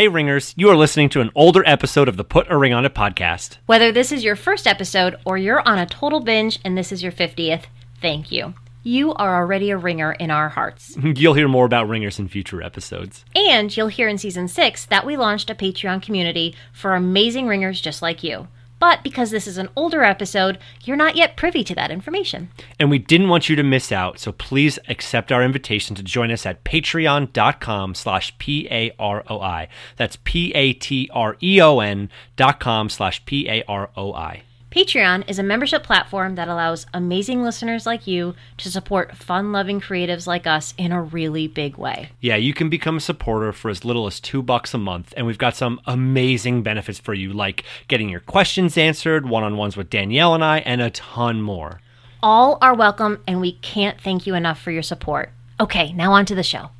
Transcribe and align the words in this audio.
Hey, 0.00 0.08
Ringers, 0.08 0.54
you 0.56 0.70
are 0.70 0.76
listening 0.78 1.10
to 1.10 1.20
an 1.20 1.30
older 1.34 1.62
episode 1.66 2.08
of 2.08 2.16
the 2.16 2.24
Put 2.24 2.50
a 2.50 2.56
Ring 2.56 2.72
on 2.72 2.86
It 2.86 2.94
podcast. 2.94 3.58
Whether 3.66 3.92
this 3.92 4.10
is 4.12 4.24
your 4.24 4.34
first 4.34 4.66
episode 4.66 5.14
or 5.26 5.36
you're 5.36 5.60
on 5.68 5.78
a 5.78 5.84
total 5.84 6.20
binge 6.20 6.58
and 6.64 6.74
this 6.74 6.90
is 6.90 7.02
your 7.02 7.12
50th, 7.12 7.64
thank 8.00 8.32
you. 8.32 8.54
You 8.82 9.12
are 9.12 9.36
already 9.36 9.68
a 9.68 9.76
ringer 9.76 10.12
in 10.12 10.30
our 10.30 10.48
hearts. 10.48 10.96
You'll 11.02 11.34
hear 11.34 11.48
more 11.48 11.66
about 11.66 11.86
Ringers 11.86 12.18
in 12.18 12.28
future 12.28 12.62
episodes. 12.62 13.26
And 13.36 13.76
you'll 13.76 13.88
hear 13.88 14.08
in 14.08 14.16
season 14.16 14.48
six 14.48 14.86
that 14.86 15.04
we 15.04 15.18
launched 15.18 15.50
a 15.50 15.54
Patreon 15.54 16.00
community 16.00 16.56
for 16.72 16.94
amazing 16.94 17.46
ringers 17.46 17.78
just 17.78 18.00
like 18.00 18.24
you. 18.24 18.48
But 18.80 19.04
because 19.04 19.30
this 19.30 19.46
is 19.46 19.58
an 19.58 19.68
older 19.76 20.02
episode, 20.02 20.58
you're 20.82 20.96
not 20.96 21.14
yet 21.14 21.36
privy 21.36 21.62
to 21.64 21.74
that 21.76 21.92
information. 21.92 22.48
And 22.80 22.90
we 22.90 22.98
didn't 22.98 23.28
want 23.28 23.48
you 23.48 23.54
to 23.54 23.62
miss 23.62 23.92
out, 23.92 24.18
so 24.18 24.32
please 24.32 24.78
accept 24.88 25.30
our 25.30 25.44
invitation 25.44 25.94
to 25.96 26.02
join 26.02 26.32
us 26.32 26.44
at 26.46 26.64
patreon.com 26.64 27.94
slash 27.94 28.36
P-A-R-O-I. 28.38 29.68
That's 29.96 30.16
P-A-T-R-E-O-N 30.24 32.10
dot 32.36 32.58
com 32.58 32.88
slash 32.88 33.24
P-A-R-O-I. 33.26 34.42
Patreon 34.70 35.28
is 35.28 35.40
a 35.40 35.42
membership 35.42 35.82
platform 35.82 36.36
that 36.36 36.46
allows 36.46 36.86
amazing 36.94 37.42
listeners 37.42 37.86
like 37.86 38.06
you 38.06 38.36
to 38.58 38.70
support 38.70 39.16
fun 39.16 39.50
loving 39.50 39.80
creatives 39.80 40.28
like 40.28 40.46
us 40.46 40.74
in 40.78 40.92
a 40.92 41.02
really 41.02 41.48
big 41.48 41.76
way. 41.76 42.10
Yeah, 42.20 42.36
you 42.36 42.54
can 42.54 42.70
become 42.70 42.98
a 42.98 43.00
supporter 43.00 43.52
for 43.52 43.68
as 43.68 43.84
little 43.84 44.06
as 44.06 44.20
two 44.20 44.44
bucks 44.44 44.72
a 44.72 44.78
month, 44.78 45.12
and 45.16 45.26
we've 45.26 45.38
got 45.38 45.56
some 45.56 45.80
amazing 45.86 46.62
benefits 46.62 47.00
for 47.00 47.14
you, 47.14 47.32
like 47.32 47.64
getting 47.88 48.08
your 48.08 48.20
questions 48.20 48.78
answered, 48.78 49.28
one 49.28 49.42
on 49.42 49.56
ones 49.56 49.76
with 49.76 49.90
Danielle 49.90 50.34
and 50.34 50.44
I, 50.44 50.60
and 50.60 50.80
a 50.80 50.90
ton 50.90 51.42
more. 51.42 51.80
All 52.22 52.56
are 52.62 52.74
welcome, 52.74 53.24
and 53.26 53.40
we 53.40 53.54
can't 53.54 54.00
thank 54.00 54.24
you 54.24 54.36
enough 54.36 54.60
for 54.60 54.70
your 54.70 54.84
support. 54.84 55.32
Okay, 55.58 55.92
now 55.94 56.12
on 56.12 56.26
to 56.26 56.36
the 56.36 56.44
show. 56.44 56.70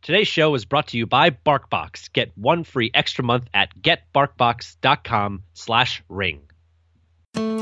Today's 0.00 0.28
show 0.28 0.54
is 0.54 0.64
brought 0.64 0.86
to 0.88 0.96
you 0.96 1.04
by 1.04 1.28
BarkBox. 1.28 2.10
Get 2.14 2.32
one 2.38 2.64
free 2.64 2.90
extra 2.94 3.22
month 3.22 3.48
at 3.52 3.82
getbarkbox.com 3.82 5.42
slash 5.52 6.02
ring. 6.08 6.45
Welcome 7.36 7.52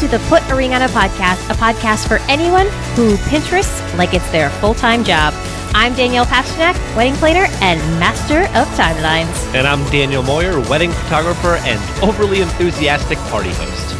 to 0.00 0.08
the 0.08 0.18
Put 0.28 0.42
a 0.50 0.56
Ring 0.56 0.74
on 0.74 0.82
It 0.82 0.90
Podcast, 0.90 1.48
a 1.48 1.54
podcast 1.54 2.08
for 2.08 2.18
anyone 2.28 2.66
who 2.96 3.16
Pinterests 3.28 3.96
like 3.96 4.12
it's 4.12 4.28
their 4.32 4.50
full 4.50 4.74
time 4.74 5.04
job. 5.04 5.32
I'm 5.74 5.94
Danielle 5.94 6.26
Pasternak, 6.26 6.74
wedding 6.96 7.14
planner 7.14 7.46
and 7.60 7.78
master 8.00 8.40
of 8.58 8.66
timelines. 8.74 9.54
And 9.54 9.68
I'm 9.68 9.88
Daniel 9.92 10.24
Moyer, 10.24 10.58
wedding 10.68 10.90
photographer 10.90 11.58
and 11.60 11.78
overly 12.02 12.40
enthusiastic 12.40 13.18
party 13.18 13.50
host. 13.50 13.97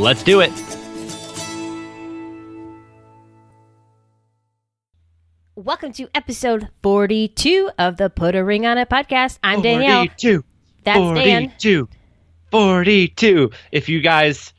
Let's 0.00 0.22
do 0.22 0.40
it. 0.40 0.50
Welcome 5.54 5.92
to 5.92 6.08
episode 6.14 6.70
42 6.82 7.70
of 7.78 7.98
the 7.98 8.08
Put 8.08 8.34
a 8.34 8.42
Ring 8.42 8.64
on 8.64 8.78
It 8.78 8.88
Podcast. 8.88 9.38
I'm 9.42 9.60
Danielle. 9.60 10.06
42. 10.06 10.42
That's 10.84 10.98
Dan. 10.98 11.50
42. 11.50 11.88
42. 12.50 13.50
If 13.72 13.90
you 13.90 14.00
guys 14.00 14.54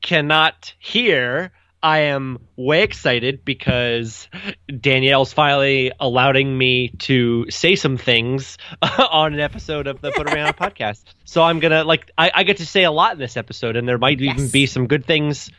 cannot 0.00 0.72
hear, 0.78 1.52
I 1.82 1.98
am 2.00 2.38
way 2.56 2.82
excited 2.82 3.44
because 3.44 4.28
Danielle's 4.80 5.32
finally 5.32 5.92
allowing 6.00 6.56
me 6.58 6.88
to 7.00 7.48
say 7.50 7.76
some 7.76 7.96
things 7.96 8.58
on 8.82 9.34
an 9.34 9.40
episode 9.40 9.86
of 9.86 10.00
the 10.00 10.10
Put 10.10 10.32
Around 10.32 10.56
podcast. 10.56 11.04
So 11.24 11.42
I'm 11.42 11.60
gonna 11.60 11.84
like 11.84 12.10
I, 12.18 12.30
I 12.34 12.42
get 12.42 12.56
to 12.58 12.66
say 12.66 12.84
a 12.84 12.90
lot 12.90 13.12
in 13.12 13.18
this 13.18 13.36
episode, 13.36 13.76
and 13.76 13.88
there 13.88 13.98
might 13.98 14.20
even 14.20 14.48
be 14.48 14.66
some 14.66 14.86
good 14.88 15.04
things 15.04 15.50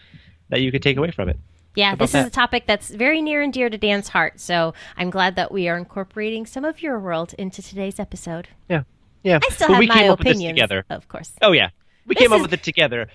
that 0.50 0.62
you 0.62 0.72
could 0.72 0.82
take 0.84 0.98
away 0.98 1.12
from 1.12 1.30
it. 1.30 1.40
Yeah, 1.76 1.96
this 1.96 2.14
is 2.14 2.26
a 2.26 2.30
topic 2.30 2.66
that's 2.68 2.90
very 2.90 3.22
near 3.22 3.42
and 3.42 3.54
dear 3.54 3.70
to 3.70 3.78
Dan's 3.78 4.10
heart. 4.10 4.40
So 4.40 4.74
I'm 4.98 5.10
glad 5.12 5.36
that 5.38 5.52
we 5.52 5.70
are 5.70 5.78
incorporating 5.78 6.46
some 6.46 6.66
of 6.66 6.82
your 6.82 7.00
world 7.00 7.34
into 7.38 7.62
today's 7.62 8.00
episode. 8.00 8.50
Yeah, 8.70 8.84
yeah. 9.24 9.40
I 9.42 9.54
still 9.54 9.68
But 9.68 9.74
have 9.76 9.80
we 9.80 9.88
my 9.88 9.94
came 9.96 10.12
up 10.12 10.20
with 10.20 10.28
this 10.28 10.36
opinions, 10.38 10.58
together. 10.58 10.86
of 10.90 11.08
course. 11.08 11.32
Oh 11.42 11.54
yeah, 11.54 11.70
we 12.06 12.16
This 12.16 12.24
came 12.24 12.34
up 12.34 12.42
with 12.42 12.52
it 12.54 12.64
together. 12.64 13.08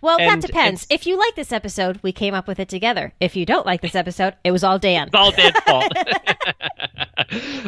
Well, 0.00 0.18
And 0.20 0.42
that 0.42 0.46
depends. 0.46 0.86
If 0.90 1.06
you 1.06 1.18
like 1.18 1.34
this 1.34 1.52
episode, 1.52 1.98
we 2.02 2.12
came 2.12 2.34
up 2.34 2.46
with 2.46 2.60
it 2.60 2.68
together. 2.68 3.12
If 3.20 3.34
you 3.34 3.44
don't 3.44 3.66
like 3.66 3.80
this 3.80 3.94
episode, 3.94 4.34
it 4.44 4.52
was 4.52 4.62
all 4.62 4.78
Dan. 4.78 5.08
It's 5.08 5.14
all 5.14 5.32
Dan's 5.32 5.58
fault. 5.60 5.92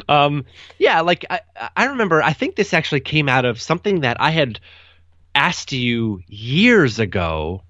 um, 0.08 0.44
yeah, 0.78 1.00
like 1.00 1.24
I, 1.28 1.40
I 1.76 1.86
remember. 1.86 2.22
I 2.22 2.32
think 2.32 2.56
this 2.56 2.72
actually 2.72 3.00
came 3.00 3.28
out 3.28 3.44
of 3.44 3.60
something 3.60 4.00
that 4.00 4.20
I 4.20 4.30
had 4.30 4.60
asked 5.34 5.72
you 5.72 6.22
years 6.28 6.98
ago, 6.98 7.62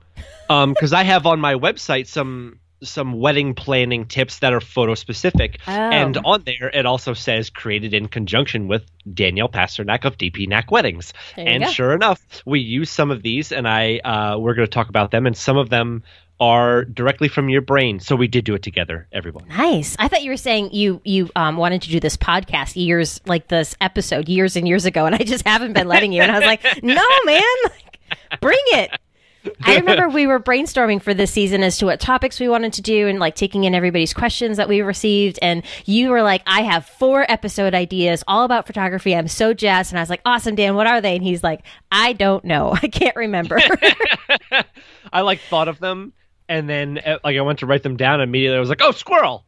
because 0.48 0.92
I 0.92 1.04
have 1.04 1.26
on 1.26 1.40
my 1.40 1.54
website 1.54 2.06
some 2.06 2.58
some 2.82 3.12
wedding 3.20 3.54
planning 3.54 4.06
tips 4.06 4.38
that 4.40 4.52
are 4.52 4.60
photo 4.60 4.94
specific, 4.94 5.58
Oh. 5.66 5.72
and 5.72 6.18
on 6.24 6.42
there 6.44 6.70
it 6.72 6.86
also 6.86 7.14
says 7.14 7.50
created 7.50 7.94
in 7.94 8.08
conjunction 8.08 8.68
with 8.68 8.84
Danielle 9.12 9.48
Pasternak 9.48 10.04
of 10.04 10.16
DP 10.18 10.48
Knack 10.48 10.70
Weddings. 10.70 11.12
And 11.36 11.64
go. 11.64 11.70
sure 11.70 11.92
enough, 11.92 12.20
we 12.46 12.60
use 12.60 12.90
some 12.90 13.10
of 13.10 13.22
these, 13.22 13.52
and 13.52 13.68
I 13.68 13.98
uh, 13.98 14.38
we're 14.38 14.54
going 14.54 14.66
to 14.66 14.72
talk 14.72 14.88
about 14.88 15.10
them, 15.10 15.26
and 15.26 15.36
some 15.36 15.56
of 15.56 15.68
them 15.70 16.02
are 16.40 16.86
directly 16.86 17.28
from 17.28 17.50
your 17.50 17.60
brain. 17.60 18.00
So 18.00 18.16
we 18.16 18.26
did 18.26 18.46
do 18.46 18.54
it 18.54 18.62
together, 18.62 19.06
everyone. 19.12 19.46
Nice. 19.48 19.94
I 19.98 20.08
thought 20.08 20.22
you 20.22 20.30
were 20.30 20.38
saying 20.38 20.70
you 20.72 21.00
you 21.04 21.28
um, 21.36 21.56
wanted 21.58 21.82
to 21.82 21.90
do 21.90 22.00
this 22.00 22.16
podcast 22.16 22.76
years 22.82 23.20
like 23.26 23.48
this 23.48 23.76
episode 23.80 24.28
years 24.28 24.56
and 24.56 24.66
years 24.66 24.86
ago, 24.86 25.04
and 25.06 25.14
I 25.14 25.18
just 25.18 25.46
haven't 25.46 25.74
been 25.74 25.86
letting 25.86 26.12
you. 26.12 26.22
And 26.22 26.32
I 26.32 26.38
was 26.38 26.46
like, 26.46 26.64
no, 26.82 27.02
man, 27.26 27.42
like, 27.64 28.40
bring 28.40 28.58
it. 28.68 28.90
I 29.62 29.76
remember 29.76 30.08
we 30.08 30.26
were 30.26 30.38
brainstorming 30.38 31.00
for 31.00 31.14
this 31.14 31.30
season 31.30 31.62
as 31.62 31.78
to 31.78 31.86
what 31.86 32.00
topics 32.00 32.38
we 32.38 32.48
wanted 32.48 32.74
to 32.74 32.82
do 32.82 33.08
and 33.08 33.18
like 33.18 33.34
taking 33.34 33.64
in 33.64 33.74
everybody's 33.74 34.12
questions 34.12 34.56
that 34.58 34.68
we 34.68 34.82
received. 34.82 35.38
And 35.40 35.62
you 35.86 36.10
were 36.10 36.22
like, 36.22 36.42
I 36.46 36.62
have 36.62 36.86
four 36.86 37.24
episode 37.30 37.74
ideas 37.74 38.22
all 38.28 38.44
about 38.44 38.66
photography. 38.66 39.14
I'm 39.14 39.28
so 39.28 39.54
jazzed. 39.54 39.92
And 39.92 39.98
I 39.98 40.02
was 40.02 40.10
like, 40.10 40.20
awesome, 40.26 40.54
Dan, 40.56 40.74
what 40.74 40.86
are 40.86 41.00
they? 41.00 41.14
And 41.14 41.24
he's 41.24 41.42
like, 41.42 41.62
I 41.90 42.12
don't 42.12 42.44
know. 42.44 42.76
I 42.82 42.88
can't 42.88 43.16
remember. 43.16 43.58
I 45.12 45.22
like 45.22 45.40
thought 45.40 45.68
of 45.68 45.78
them, 45.78 46.12
and 46.48 46.68
then 46.68 46.98
uh, 46.98 47.18
like 47.24 47.36
I 47.36 47.40
went 47.40 47.60
to 47.60 47.66
write 47.66 47.82
them 47.82 47.96
down. 47.96 48.20
And 48.20 48.28
immediately, 48.28 48.56
I 48.56 48.60
was 48.60 48.68
like, 48.68 48.82
"Oh, 48.82 48.92
squirrel, 48.92 49.44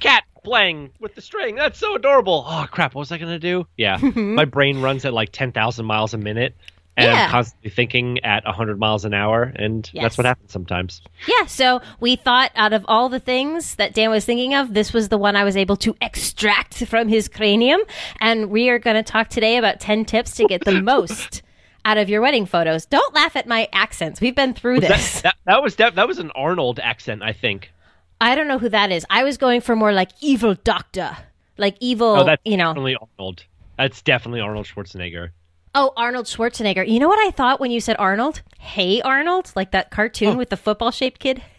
cat 0.00 0.24
playing 0.44 0.90
with 1.00 1.14
the 1.14 1.20
string. 1.20 1.56
That's 1.56 1.78
so 1.78 1.94
adorable." 1.94 2.44
Oh 2.46 2.66
crap! 2.70 2.94
What 2.94 3.00
was 3.00 3.12
I 3.12 3.18
gonna 3.18 3.38
do? 3.38 3.66
Yeah, 3.76 3.96
my 4.14 4.44
brain 4.44 4.80
runs 4.80 5.04
at 5.04 5.12
like 5.12 5.32
ten 5.32 5.52
thousand 5.52 5.86
miles 5.86 6.14
a 6.14 6.18
minute, 6.18 6.56
and 6.96 7.06
Yeah. 7.12 7.24
I'm 7.24 7.30
constantly 7.30 7.70
thinking 7.70 8.18
at 8.24 8.44
hundred 8.46 8.78
miles 8.78 9.04
an 9.04 9.12
hour, 9.14 9.52
and 9.56 9.88
Yes. 9.92 10.02
that's 10.02 10.18
what 10.18 10.24
happens 10.26 10.52
sometimes. 10.52 11.02
Yeah, 11.28 11.46
so 11.46 11.80
we 12.00 12.16
thought 12.16 12.50
out 12.54 12.72
of 12.72 12.84
all 12.88 13.08
the 13.08 13.20
things 13.20 13.74
that 13.76 13.94
Dan 13.94 14.10
was 14.10 14.24
thinking 14.24 14.54
of, 14.54 14.74
this 14.74 14.92
was 14.92 15.08
the 15.08 15.18
one 15.18 15.36
I 15.36 15.44
was 15.44 15.56
able 15.56 15.76
to 15.78 15.94
extract 16.00 16.84
from 16.86 17.08
his 17.08 17.28
cranium. 17.28 17.80
And 18.20 18.50
we 18.50 18.68
are 18.70 18.78
going 18.78 18.96
to 18.96 19.02
talk 19.02 19.28
today 19.28 19.56
about 19.58 19.80
10 19.80 20.04
tips 20.06 20.34
to 20.36 20.46
get 20.46 20.64
the 20.64 20.80
most 20.82 21.42
out 21.84 21.98
of 21.98 22.08
your 22.08 22.20
wedding 22.20 22.46
photos. 22.46 22.86
Don't 22.86 23.14
laugh 23.14 23.36
at 23.36 23.46
my 23.46 23.68
accents. 23.72 24.20
We've 24.20 24.34
been 24.34 24.54
through 24.54 24.80
That, 24.80 24.88
this. 24.88 25.20
that, 25.22 25.36
that 25.44 25.62
was 25.62 25.76
that, 25.76 25.94
that 25.96 26.08
was 26.08 26.18
an 26.18 26.30
Arnold 26.34 26.80
accent, 26.80 27.22
I 27.22 27.32
think. 27.32 27.72
I 28.20 28.34
don't 28.34 28.48
know 28.48 28.58
who 28.58 28.70
that 28.70 28.90
is. 28.90 29.04
I 29.10 29.22
was 29.24 29.36
going 29.36 29.60
for 29.60 29.76
more 29.76 29.92
like 29.92 30.10
evil 30.20 30.54
doctor. 30.54 31.16
Like 31.58 31.76
evil, 31.80 32.08
Oh, 32.08 32.24
that's 32.24 32.42
you 32.44 32.56
know. 32.56 32.70
definitely 32.70 32.96
Arnold. 33.18 33.44
That's 33.78 34.02
definitely 34.02 34.40
Arnold 34.40 34.66
Schwarzenegger. 34.66 35.30
Oh, 35.78 35.92
Arnold 35.96 36.24
Schwarzenegger. 36.24 36.88
You 36.88 36.98
know 36.98 37.06
what 37.08 37.18
I 37.24 37.30
thought 37.30 37.60
when 37.60 37.70
you 37.70 37.80
said 37.80 37.96
Arnold? 37.98 38.40
Hey, 38.58 39.02
Arnold? 39.02 39.52
Like 39.54 39.72
that 39.72 39.90
cartoon 39.90 40.28
Oh. 40.28 40.36
with 40.36 40.48
the 40.48 40.56
football 40.56 40.90
shaped 40.90 41.20
kid? 41.20 41.42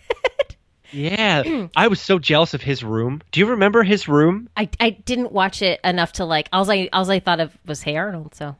Yeah, 0.89 1.67
I 1.75 1.89
was 1.89 1.99
so 1.99 2.17
jealous 2.17 2.53
of 2.53 2.61
his 2.61 2.81
room. 2.81 3.21
Do 3.33 3.41
you 3.41 3.47
remember 3.47 3.83
his 3.83 4.07
room? 4.07 4.47
I, 4.55 4.69
I 4.79 4.91
didn't 4.91 5.33
watch 5.33 5.61
it 5.61 5.81
enough 5.83 6.13
to 6.13 6.23
like. 6.25 6.47
All 6.53 6.71
I, 6.71 6.87
all 6.93 7.11
I 7.11 7.19
thought 7.19 7.41
of 7.41 7.57
was 7.65 7.81
Hey 7.81 7.97
Arnold. 7.97 8.33
So 8.35 8.55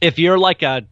if 0.00 0.20
you're 0.20 0.38
like 0.38 0.62
a 0.62 0.82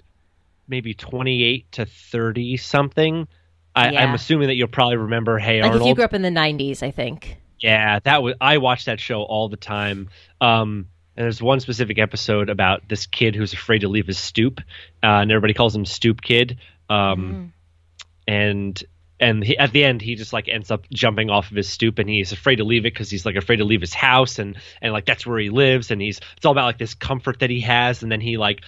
maybe 0.66 0.92
28 0.92 1.70
to 1.72 1.86
30 1.86 2.56
something 2.56 3.28
I, 3.76 3.90
Yeah. 3.92 4.02
i'm 4.04 4.14
assuming 4.14 4.48
that 4.48 4.54
you'll 4.56 4.66
probably 4.68 4.96
remember 4.96 5.38
hey 5.38 5.62
like 5.62 5.70
arnold 5.70 5.82
if 5.82 5.88
you 5.88 5.94
grew 5.94 6.04
up 6.04 6.14
in 6.14 6.22
the 6.22 6.28
'90s, 6.30 6.82
I 6.82 6.90
think. 6.90 7.36
yeah 7.60 8.00
that 8.00 8.22
was 8.22 8.34
i 8.40 8.58
watched 8.58 8.86
that 8.86 8.98
show 9.00 9.22
all 9.22 9.48
the 9.48 9.56
time 9.56 10.08
um 10.40 10.86
and 11.20 11.26
there's 11.26 11.42
one 11.42 11.60
specific 11.60 11.98
episode 11.98 12.48
about 12.48 12.88
this 12.88 13.04
kid 13.04 13.36
who's 13.36 13.52
afraid 13.52 13.80
to 13.80 13.88
leave 13.88 14.06
his 14.06 14.18
stoop 14.18 14.58
uh, 15.02 15.20
and 15.20 15.30
everybody 15.30 15.52
calls 15.52 15.76
him 15.76 15.84
stoop 15.84 16.22
kid 16.22 16.56
um 16.88 17.52
and 18.26 18.82
and 19.20 19.44
he, 19.44 19.58
at 19.58 19.70
the 19.72 19.84
end 19.84 20.00
he 20.00 20.14
just 20.14 20.32
like 20.32 20.48
ends 20.48 20.70
up 20.70 20.88
jumping 20.90 21.28
off 21.28 21.50
of 21.50 21.56
his 21.58 21.68
stoop 21.68 21.98
and 21.98 22.08
he's 22.08 22.32
afraid 22.32 22.56
to 22.56 22.64
leave 22.64 22.86
it 22.86 22.94
because 22.94 23.10
he's 23.10 23.26
like 23.26 23.36
afraid 23.36 23.56
to 23.56 23.64
leave 23.64 23.82
his 23.82 23.92
house 23.92 24.38
and 24.38 24.56
and 24.80 24.94
like 24.94 25.04
that's 25.04 25.26
where 25.26 25.38
he 25.38 25.50
lives 25.50 25.90
and 25.90 26.00
he's 26.00 26.22
it's 26.38 26.46
all 26.46 26.52
about 26.52 26.64
like 26.64 26.78
this 26.78 26.94
comfort 26.94 27.40
that 27.40 27.50
he 27.50 27.60
has 27.60 28.02
and 28.02 28.10
then 28.10 28.22
he 28.22 28.38
like 28.38 28.62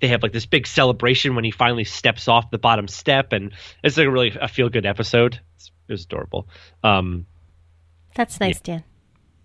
they 0.00 0.08
have 0.08 0.20
like 0.20 0.32
this 0.32 0.46
big 0.46 0.66
celebration 0.66 1.36
when 1.36 1.44
he 1.44 1.52
finally 1.52 1.84
steps 1.84 2.26
off 2.26 2.50
the 2.50 2.58
bottom 2.58 2.88
step 2.88 3.32
and 3.32 3.52
it's 3.84 3.96
like 3.96 4.08
a 4.08 4.10
really 4.10 4.36
a 4.40 4.48
feel 4.48 4.68
good 4.68 4.84
episode. 4.84 5.40
It's, 5.54 5.70
it 5.86 5.92
was 5.92 6.04
adorable. 6.06 6.48
Um 6.82 7.24
That's 8.16 8.40
nice, 8.40 8.60
Dan. 8.60 8.82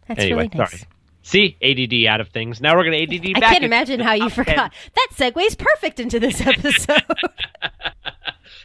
That's 0.07 0.19
anyway 0.19 0.49
really 0.51 0.57
nice. 0.57 0.79
sorry 0.79 0.89
See, 1.23 1.57
ADD 1.61 2.05
out 2.11 2.19
of 2.21 2.27
things. 2.29 2.59
Now 2.61 2.75
we're 2.75 2.83
going 2.83 3.07
to 3.07 3.15
ADD 3.15 3.25
I 3.37 3.39
back. 3.39 3.49
I 3.49 3.53
can't 3.53 3.63
imagine 3.63 3.99
how 4.01 4.13
you 4.13 4.29
top 4.29 4.33
10. 4.33 4.45
forgot. 4.45 4.73
That 4.95 5.07
segues 5.15 5.57
perfect 5.57 5.99
into 5.99 6.19
this 6.19 6.39
episode. 6.41 7.01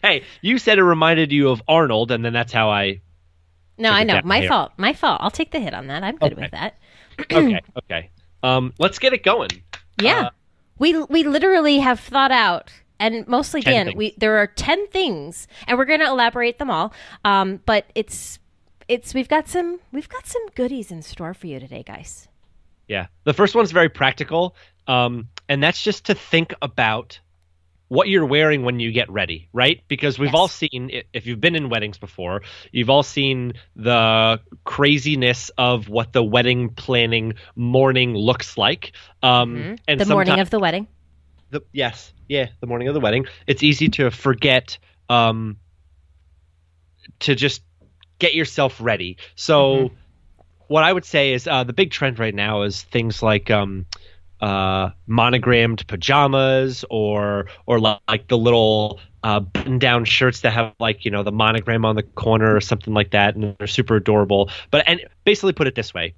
Hey, 0.03 0.23
you 0.43 0.59
said 0.59 0.79
it 0.79 0.85
reminded 0.85 1.33
you 1.33 1.49
of 1.49 1.61
Arnold, 1.67 2.13
and 2.13 2.25
then 2.25 2.33
that's 2.33 2.53
how 2.53 2.71
I. 2.71 3.01
no, 3.79 3.91
I 3.91 4.05
know. 4.05 4.21
My 4.23 4.41
here. 4.41 4.49
fault. 4.49 4.73
My 4.77 4.93
fault. 4.93 5.21
I'll 5.21 5.31
take 5.31 5.51
the 5.51 5.59
hit 5.59 5.75
on 5.75 5.89
that. 5.89 6.05
I'm 6.05 6.17
good 6.17 6.35
Okay. 6.35 6.43
with 6.43 6.51
that. 6.53 6.75
Okay, 7.33 7.61
okay. 7.77 8.11
Um, 8.45 8.73
let's 8.79 9.01
get 9.01 9.13
it 9.13 9.25
going. 9.25 9.49
Yeah. 10.01 10.27
Uh, 10.27 10.31
we 10.79 10.97
we 11.05 11.25
literally 11.25 11.79
have 11.81 11.99
thought 11.99 12.31
out 12.31 12.71
and 13.01 13.27
mostly 13.27 13.61
10 13.61 13.73
Dan, 13.73 13.87
things. 13.87 13.97
we 13.97 14.15
there 14.19 14.37
are 14.37 14.47
10 14.47 14.87
things 14.89 15.49
and 15.67 15.77
we're 15.77 15.85
going 15.85 15.99
to 15.99 16.07
elaborate 16.07 16.61
them 16.61 16.71
all. 16.71 16.93
Um, 17.25 17.61
but 17.67 17.87
it's 17.97 18.39
it's 18.87 19.15
we've 19.15 19.29
got 19.29 19.49
some 19.49 19.81
we've 19.91 20.09
got 20.09 20.27
some 20.29 20.47
goodies 20.55 20.93
in 20.93 21.03
store 21.03 21.35
for 21.35 21.49
you 21.49 21.59
today, 21.59 21.83
guys. 21.85 22.28
Yeah. 22.89 23.07
The 23.25 23.35
first 23.35 23.55
one's 23.55 23.71
very 23.71 23.89
practical, 23.89 24.57
um, 24.87 25.29
and 25.49 25.63
that's 25.63 25.83
just 25.83 26.07
to 26.07 26.15
think 26.15 26.55
about 26.63 27.21
what 27.89 28.09
you're 28.09 28.27
wearing 28.27 28.63
when 28.65 28.81
you 28.81 28.93
get 28.93 29.11
ready, 29.11 29.49
right? 29.53 29.83
Because 29.89 30.19
we've 30.19 30.29
Yes. 30.29 30.35
all 30.35 30.49
seen, 30.49 31.03
if 31.15 31.27
you've 31.27 31.41
been 31.41 31.55
in 31.55 31.71
weddings 31.71 31.97
before, 31.97 32.43
you've 32.71 32.91
all 32.91 33.03
seen 33.03 33.55
the 33.77 34.41
craziness 34.65 35.51
of 35.57 35.89
what 35.89 36.13
the 36.13 36.23
wedding 36.23 36.69
planning 36.71 37.35
morning 37.57 38.15
looks 38.15 38.59
like. 38.59 38.93
Um, 39.23 39.77
and 39.89 39.99
the 39.99 40.05
morning 40.07 40.39
of 40.39 40.51
the 40.51 40.59
wedding. 40.59 40.87
the 41.51 41.63
yes, 41.73 42.13
yeah, 42.29 42.49
the 42.61 42.67
morning 42.67 42.89
of 42.89 42.95
the 42.95 43.01
wedding. 43.01 43.27
It's 43.47 43.63
easy 43.63 43.89
to 43.91 44.11
forget 44.11 44.79
um, 45.09 45.57
to 47.21 47.35
just 47.35 47.63
get 48.19 48.35
yourself 48.35 48.81
ready. 48.81 49.17
So, 49.35 49.93
what 50.69 50.85
I 50.85 50.93
would 50.93 51.05
say 51.05 51.33
is 51.33 51.47
uh, 51.47 51.65
the 51.65 51.73
big 51.73 51.91
trend 51.91 52.19
right 52.19 52.35
now 52.35 52.63
is 52.63 52.83
things 52.83 53.23
like 53.23 53.51
um, 53.51 53.87
uh, 54.41 54.91
monogrammed 55.07 55.87
pajamas 55.87 56.85
or 56.91 57.47
or 57.67 57.81
like 57.81 58.29
the 58.29 58.39
little 58.39 59.01
uh, 59.23 59.41
button-down 59.41 60.05
shirts 60.05 60.43
that 60.43 60.53
have 60.53 60.75
like 60.79 61.05
you 61.05 61.11
know 61.11 61.23
the 61.23 61.33
monogram 61.33 61.85
on 61.85 61.97
the 61.97 62.03
corner 62.03 62.55
or 62.55 62.61
something 62.61 62.95
like 62.95 63.11
that, 63.11 63.35
and 63.35 63.57
they're 63.59 63.67
super 63.67 63.97
adorable. 63.97 64.51
But 64.71 64.85
and 64.87 65.01
basically, 65.25 65.55
put 65.55 65.67
it 65.67 65.75
this 65.75 65.93
way: 65.93 66.15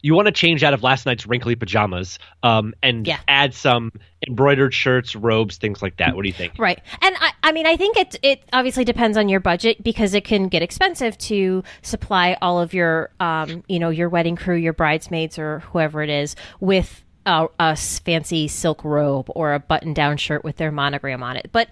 you 0.00 0.14
want 0.14 0.26
to 0.26 0.32
change 0.32 0.62
out 0.62 0.74
of 0.74 0.82
last 0.82 1.06
night's 1.06 1.26
wrinkly 1.26 1.56
pajamas 1.56 2.18
um, 2.42 2.72
and 2.82 3.06
Yeah. 3.06 3.18
add 3.28 3.52
some 3.54 3.90
embroidered 4.26 4.72
shirts, 4.72 5.16
robes, 5.16 5.56
things 5.56 5.82
like 5.82 5.96
that. 5.96 6.14
What 6.14 6.22
do 6.22 6.28
you 6.28 6.34
think? 6.34 6.54
Right. 6.58 6.80
And 7.02 7.16
I, 7.20 7.32
I 7.42 7.52
mean, 7.52 7.66
I 7.66 7.76
think 7.76 7.96
it, 7.96 8.16
it 8.22 8.42
obviously 8.52 8.84
depends 8.84 9.16
on 9.16 9.28
your 9.28 9.40
budget 9.40 9.82
because 9.82 10.14
it 10.14 10.24
can 10.24 10.48
get 10.48 10.62
expensive 10.62 11.18
to 11.18 11.62
supply 11.82 12.36
all 12.42 12.60
of 12.60 12.72
your, 12.74 13.10
um, 13.20 13.64
you 13.68 13.78
know, 13.78 13.90
your 13.90 14.08
wedding 14.08 14.36
crew, 14.36 14.56
your 14.56 14.72
bridesmaids 14.72 15.38
or 15.38 15.60
whoever 15.60 16.02
it 16.02 16.10
is 16.10 16.36
with 16.60 17.02
a 17.26 17.76
fancy 17.76 18.48
silk 18.48 18.82
robe 18.84 19.26
or 19.34 19.52
a 19.52 19.58
button 19.60 19.92
down 19.92 20.16
shirt 20.16 20.44
with 20.44 20.56
their 20.56 20.72
monogram 20.72 21.22
on 21.22 21.36
it. 21.36 21.50
But 21.52 21.68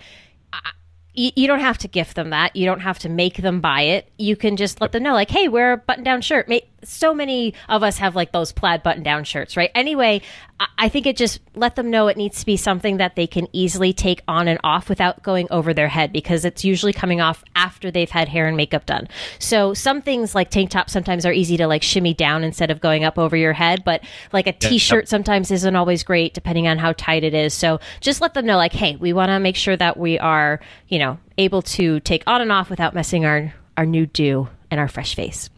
you, 1.15 1.31
you 1.35 1.47
don't 1.47 1.61
have 1.61 1.79
to 1.79 1.89
gift 1.89 2.15
them 2.15 2.31
that. 2.31 2.55
You 2.55 2.67
don't 2.67 2.81
have 2.81 2.99
to 3.01 3.09
make 3.09 3.39
them 3.39 3.61
buy 3.63 3.83
it. 3.83 4.13
You 4.19 4.37
can 4.37 4.57
just 4.57 4.81
let 4.83 4.93
them 4.93 5.03
know, 5.03 5.15
like, 5.15 5.31
hey, 5.31 5.49
wear 5.49 5.73
a 5.73 5.77
button 5.79 6.05
down 6.05 6.21
shirt. 6.21 6.47
So 6.89 7.13
many 7.15 7.55
of 7.69 7.83
us 7.83 7.99
have 7.99 8.15
like 8.17 8.33
those 8.33 8.53
plaid 8.53 8.83
button 8.83 9.03
down 9.03 9.25
shirts, 9.25 9.57
right? 9.57 9.71
Anyway, 9.75 10.23
I- 10.61 10.67
I 10.79 10.89
think 10.89 11.07
it 11.07 11.17
just 11.17 11.41
let 11.55 11.75
them 11.77 11.91
know 11.91 12.09
it 12.09 12.17
needs 12.17 12.41
to 12.41 12.47
be 12.47 12.57
something 12.57 12.99
that 12.99 13.17
they 13.17 13.27
can 13.27 13.49
easily 13.53 13.93
take 13.93 14.23
on 14.29 14.47
and 14.49 14.59
off 14.63 14.89
without 14.89 15.23
going 15.23 15.49
over 15.51 15.75
their 15.75 15.89
head 15.89 16.13
because 16.13 16.45
it's 16.45 16.65
usually 16.65 16.93
coming 16.93 17.21
off 17.21 17.43
after 17.55 17.91
they've 17.91 18.11
had 18.11 18.29
hair 18.29 18.47
and 18.47 18.57
makeup 18.57 18.87
done. 18.87 19.09
So 19.39 19.75
some 19.75 20.01
things 20.03 20.35
like 20.35 20.51
tank 20.51 20.71
tops 20.71 20.93
sometimes 20.93 21.27
are 21.27 21.33
easy 21.33 21.57
to 21.57 21.67
like 21.67 21.83
shimmy 21.83 22.15
down 22.15 22.45
instead 22.45 22.71
of 22.71 22.81
going 22.81 23.05
up 23.05 23.19
over 23.19 23.37
your 23.37 23.53
head, 23.53 23.83
but 23.85 24.03
like 24.33 24.47
a 24.47 24.53
t-shirt 24.53 25.09
sometimes 25.09 25.51
isn't 25.51 25.77
always 25.77 26.03
great 26.05 26.35
depending 26.35 26.69
on 26.69 26.79
how 26.79 26.93
tight 26.93 27.25
it 27.25 27.35
is. 27.35 27.53
So 27.55 27.81
just 28.01 28.21
let 28.21 28.35
them 28.35 28.47
know 28.47 28.57
like, 28.57 28.73
hey, 28.73 28.97
we 28.97 29.13
want 29.13 29.31
to 29.31 29.41
make 29.41 29.57
sure 29.57 29.77
that 29.77 29.97
we 29.97 30.19
are, 30.19 30.61
you 30.89 30.99
know, 30.99 31.19
able 31.39 31.63
to 31.63 32.01
take 32.01 32.23
on 32.27 32.41
and 32.41 32.53
off 32.53 32.71
without 32.71 32.95
messing 32.95 33.25
our 33.25 33.53
our 33.77 33.85
new 33.87 34.07
do 34.07 34.49
and 34.71 34.81
our 34.81 34.89
fresh 34.89 35.15
face. 35.15 35.51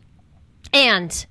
And 0.72 1.26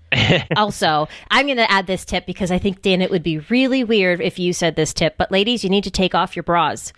also, 0.55 1.07
I'm 1.29 1.45
going 1.45 1.57
to 1.57 1.69
add 1.71 1.87
this 1.87 2.05
tip 2.05 2.25
because 2.25 2.51
I 2.51 2.57
think 2.57 2.81
Dan, 2.81 3.01
it 3.01 3.11
would 3.11 3.23
be 3.23 3.39
really 3.39 3.83
weird 3.83 4.21
if 4.21 4.39
you 4.39 4.53
said 4.53 4.75
this 4.75 4.93
tip. 4.93 5.15
But 5.17 5.31
ladies, 5.31 5.63
you 5.63 5.69
need 5.69 5.83
to 5.83 5.91
take 5.91 6.15
off 6.15 6.35
your 6.35 6.43
bras 6.43 6.93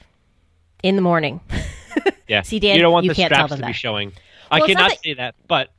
in 0.83 0.95
the 0.95 1.01
morning. 1.01 1.41
Yeah. 2.27 2.41
See, 2.43 2.59
Dan, 2.59 2.75
you 2.75 2.81
don't 2.81 2.93
want 2.93 3.05
you 3.05 3.11
the 3.11 3.15
can't 3.15 3.29
tell 3.33 3.47
straps 3.47 3.51
them 3.51 3.61
to 3.61 3.67
be 3.67 3.73
showing. 3.73 4.13
I 4.51 4.59
Well, 4.59 4.67
not 4.69 4.75
cannot 4.75 4.89
that- 4.91 5.03
say 5.03 5.13
that, 5.15 5.35
but 5.47 5.69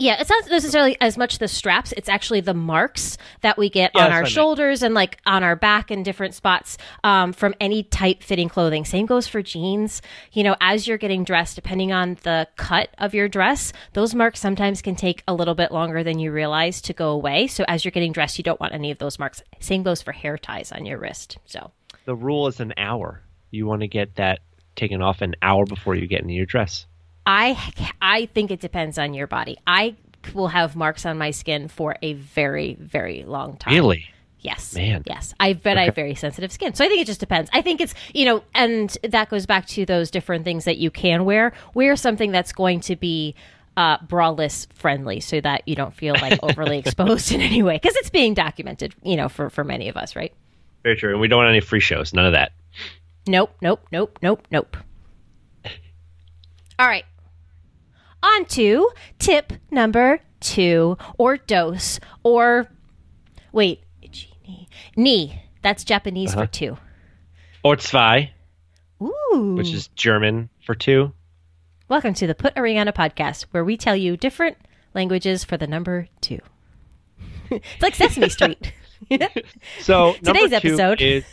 Yeah, 0.00 0.16
it's 0.18 0.30
not 0.30 0.48
necessarily 0.48 0.96
as 1.00 1.18
much 1.18 1.38
the 1.38 1.46
straps. 1.46 1.92
It's 1.92 2.08
actually 2.08 2.40
the 2.40 2.54
marks 2.54 3.18
that 3.42 3.58
we 3.58 3.68
get 3.68 3.90
Yeah, 3.94 4.06
on 4.06 4.06
our 4.06 4.10
what 4.10 4.16
I 4.16 4.22
meant. 4.22 4.32
shoulders 4.32 4.82
and 4.82 4.94
like 4.94 5.18
on 5.26 5.44
our 5.44 5.56
back 5.56 5.90
and 5.90 6.02
different 6.04 6.34
spots 6.34 6.78
um, 7.04 7.34
from 7.34 7.54
any 7.60 7.82
tight 7.82 8.24
fitting 8.24 8.48
clothing. 8.48 8.86
Same 8.86 9.04
goes 9.04 9.28
for 9.28 9.42
jeans. 9.42 10.00
You 10.32 10.42
know, 10.42 10.56
as 10.60 10.88
you're 10.88 10.96
getting 10.98 11.22
dressed, 11.22 11.54
depending 11.54 11.92
on 11.92 12.16
the 12.22 12.48
cut 12.56 12.88
of 12.96 13.12
your 13.12 13.28
dress, 13.28 13.74
those 13.92 14.14
marks 14.14 14.40
sometimes 14.40 14.80
can 14.80 14.96
take 14.96 15.22
a 15.28 15.34
little 15.34 15.54
bit 15.54 15.70
longer 15.70 16.02
than 16.02 16.18
you 16.18 16.32
realize 16.32 16.80
to 16.82 16.94
go 16.94 17.10
away. 17.10 17.46
So 17.46 17.64
as 17.68 17.84
you're 17.84 17.92
getting 17.92 18.12
dressed, 18.12 18.38
you 18.38 18.44
don't 18.44 18.58
want 18.58 18.72
any 18.72 18.90
of 18.90 18.96
those 18.98 19.18
marks. 19.18 19.42
Same 19.60 19.82
goes 19.82 20.00
for 20.00 20.12
hair 20.12 20.38
ties 20.38 20.72
on 20.72 20.86
your 20.86 20.98
wrist. 20.98 21.36
So 21.44 21.72
the 22.06 22.16
rule 22.16 22.46
is 22.46 22.58
an 22.58 22.72
hour. 22.78 23.22
You 23.50 23.66
want 23.66 23.82
to 23.82 23.88
get 23.88 24.16
that 24.16 24.38
taken 24.76 25.02
off 25.02 25.20
an 25.20 25.34
hour 25.42 25.66
before 25.66 25.94
you 25.94 26.06
get 26.06 26.22
into 26.22 26.32
your 26.32 26.46
dress. 26.46 26.86
I 27.26 27.92
I 28.00 28.26
think 28.26 28.50
it 28.50 28.60
depends 28.60 28.98
on 28.98 29.14
your 29.14 29.26
body. 29.26 29.58
I 29.66 29.96
will 30.34 30.48
have 30.48 30.76
marks 30.76 31.06
on 31.06 31.18
my 31.18 31.30
skin 31.30 31.68
for 31.68 31.96
a 32.02 32.14
very 32.14 32.74
very 32.74 33.24
long 33.24 33.56
time. 33.56 33.74
Really? 33.74 34.06
Yes. 34.42 34.74
Man. 34.74 35.02
Yes. 35.06 35.34
I 35.38 35.52
bet 35.52 35.76
I 35.76 35.84
have 35.84 35.94
very 35.94 36.14
sensitive 36.14 36.50
skin. 36.50 36.74
So 36.74 36.84
I 36.84 36.88
think 36.88 37.02
it 37.02 37.06
just 37.06 37.20
depends. 37.20 37.50
I 37.52 37.60
think 37.60 37.80
it's, 37.80 37.94
you 38.14 38.24
know, 38.24 38.42
and 38.54 38.96
that 39.02 39.28
goes 39.28 39.44
back 39.44 39.66
to 39.68 39.84
those 39.84 40.10
different 40.10 40.44
things 40.44 40.64
that 40.64 40.78
you 40.78 40.90
can 40.90 41.24
wear. 41.26 41.52
Wear 41.74 41.94
something 41.94 42.32
that's 42.32 42.52
going 42.52 42.80
to 42.80 42.96
be 42.96 43.34
uh, 43.76 43.98
braless 43.98 44.66
friendly 44.72 45.20
so 45.20 45.40
that 45.40 45.66
you 45.66 45.74
don't 45.74 45.94
feel 45.94 46.14
like 46.14 46.38
overly 46.42 46.78
exposed 46.84 47.32
in 47.32 47.40
any 47.40 47.62
way 47.62 47.74
because 47.74 47.96
it's 47.96 48.10
being 48.10 48.34
documented, 48.34 48.94
you 49.02 49.16
know, 49.16 49.28
for, 49.28 49.50
for 49.50 49.62
many 49.62 49.88
of 49.88 49.96
us, 49.96 50.16
right? 50.16 50.32
Very 50.82 50.96
true. 50.96 51.12
And 51.12 51.20
we 51.20 51.28
don't 51.28 51.38
want 51.38 51.50
any 51.50 51.60
free 51.60 51.80
shows. 51.80 52.14
None 52.14 52.26
of 52.26 52.32
that. 52.32 52.52
Nope, 53.26 53.54
nope, 53.60 53.86
nope, 53.92 54.18
nope, 54.22 54.46
nope. 54.50 54.76
All 56.78 56.86
right. 56.88 57.04
On 58.22 58.44
to 58.46 58.90
tip 59.18 59.54
number 59.70 60.20
two 60.40 60.98
or 61.16 61.38
dose 61.38 61.98
or 62.22 62.68
wait, 63.52 63.82
ni. 64.02 64.68
Ni. 64.94 65.42
That's 65.62 65.84
Japanese 65.84 66.34
for 66.34 66.40
uh-huh. 66.40 66.48
two. 66.52 66.76
Or 67.64 67.76
zwei, 67.76 68.32
Ooh. 69.02 69.54
which 69.56 69.72
is 69.72 69.88
German 69.88 70.50
for 70.64 70.74
two. 70.74 71.12
Welcome 71.88 72.12
to 72.14 72.26
the 72.26 72.34
Put 72.34 72.52
a 72.56 72.62
Ring 72.62 72.78
on 72.78 72.88
It 72.88 72.94
podcast 72.94 73.46
where 73.52 73.64
we 73.64 73.76
tell 73.76 73.96
you 73.96 74.16
different 74.16 74.58
languages 74.94 75.42
for 75.42 75.56
the 75.56 75.66
number 75.66 76.08
two. 76.20 76.40
it's 77.50 77.82
like 77.82 77.94
Sesame 77.94 78.28
Street. 78.30 78.72
So 79.80 80.12
Today's 80.22 80.52
episode. 80.52 81.00
is 81.00 81.24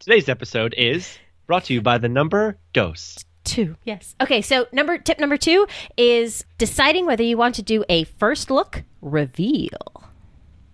today's 0.00 0.28
episode 0.28 0.74
is 0.76 1.18
brought 1.46 1.64
to 1.64 1.74
you 1.74 1.80
by 1.80 1.96
the 1.96 2.10
number 2.10 2.58
dose. 2.74 3.24
Two. 3.44 3.76
Yes. 3.84 4.14
Okay, 4.20 4.42
so 4.42 4.66
number 4.72 4.98
tip 4.98 5.18
number 5.18 5.36
two 5.36 5.66
is 5.96 6.44
deciding 6.58 7.06
whether 7.06 7.22
you 7.22 7.36
want 7.36 7.54
to 7.56 7.62
do 7.62 7.84
a 7.88 8.04
first 8.04 8.50
look 8.50 8.82
reveal. 9.00 10.04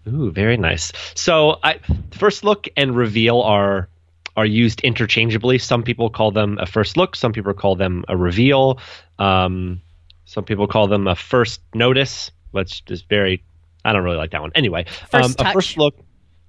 Ooh, 0.08 0.30
very 0.30 0.56
nice. 0.56 0.92
So, 1.14 1.58
I, 1.62 1.78
first 2.12 2.42
look 2.42 2.68
and 2.76 2.96
reveal 2.96 3.40
are 3.42 3.88
are 4.36 4.46
used 4.46 4.80
interchangeably. 4.80 5.58
Some 5.58 5.82
people 5.82 6.08
call 6.08 6.30
them 6.30 6.58
a 6.58 6.66
first 6.66 6.96
look. 6.96 7.16
Some 7.16 7.32
people 7.32 7.52
call 7.52 7.76
them 7.76 8.04
a 8.08 8.16
reveal. 8.16 8.78
Um, 9.18 9.82
some 10.24 10.44
people 10.44 10.66
call 10.66 10.86
them 10.86 11.06
a 11.06 11.16
first 11.16 11.60
notice, 11.74 12.30
which 12.52 12.82
is 12.88 13.02
very. 13.02 13.42
I 13.84 13.92
don't 13.92 14.04
really 14.04 14.16
like 14.16 14.30
that 14.30 14.40
one. 14.40 14.52
Anyway, 14.54 14.86
First 15.10 15.24
um, 15.24 15.30
a 15.32 15.34
touch. 15.34 15.52
first 15.54 15.76
look, 15.76 15.94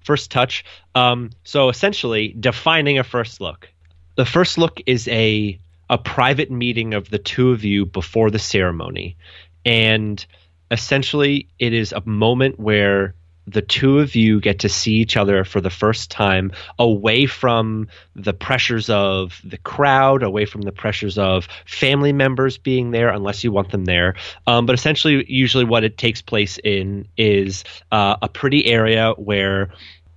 first 0.03 0.31
touch. 0.31 0.63
Um, 0.95 1.31
so 1.43 1.69
essentially, 1.69 2.35
defining 2.39 2.99
a 2.99 3.03
first 3.03 3.41
look. 3.41 3.69
The 4.15 4.25
first 4.25 4.57
look 4.57 4.79
is 4.85 5.07
a 5.07 5.59
a 5.91 5.97
private 5.97 6.49
meeting 6.49 6.95
of 6.95 7.09
the 7.09 7.19
two 7.19 7.51
of 7.51 7.63
you 7.63 7.85
before 7.85 8.31
the 8.31 8.39
ceremony, 8.39 9.17
and 9.65 10.25
essentially, 10.71 11.49
it 11.59 11.73
is 11.73 11.91
a 11.91 12.01
moment 12.05 12.59
where 12.59 13.13
the 13.47 13.61
two 13.61 13.99
of 13.99 14.15
you 14.15 14.39
get 14.39 14.59
to 14.59 14.69
see 14.69 14.93
each 14.93 15.17
other 15.17 15.43
for 15.43 15.59
the 15.59 15.69
first 15.69 16.09
time 16.09 16.51
away 16.79 17.25
from 17.25 17.87
the 18.15 18.33
pressures 18.33 18.89
of 18.89 19.41
the 19.43 19.57
crowd, 19.57 20.23
away 20.23 20.45
from 20.45 20.61
the 20.61 20.71
pressures 20.71 21.17
of 21.17 21.47
family 21.65 22.13
members 22.13 22.57
being 22.57 22.91
there, 22.91 23.09
unless 23.09 23.43
you 23.43 23.51
want 23.51 23.71
them 23.71 23.83
there. 23.85 24.15
Um, 24.47 24.65
but 24.65 24.73
essentially, 24.73 25.25
usually 25.27 25.65
what 25.65 25.83
it 25.83 25.97
takes 25.97 26.21
place 26.21 26.57
in 26.63 27.07
is 27.17 27.63
uh, 27.91 28.15
a 28.21 28.29
pretty 28.29 28.65
area 28.67 29.11
where 29.17 29.71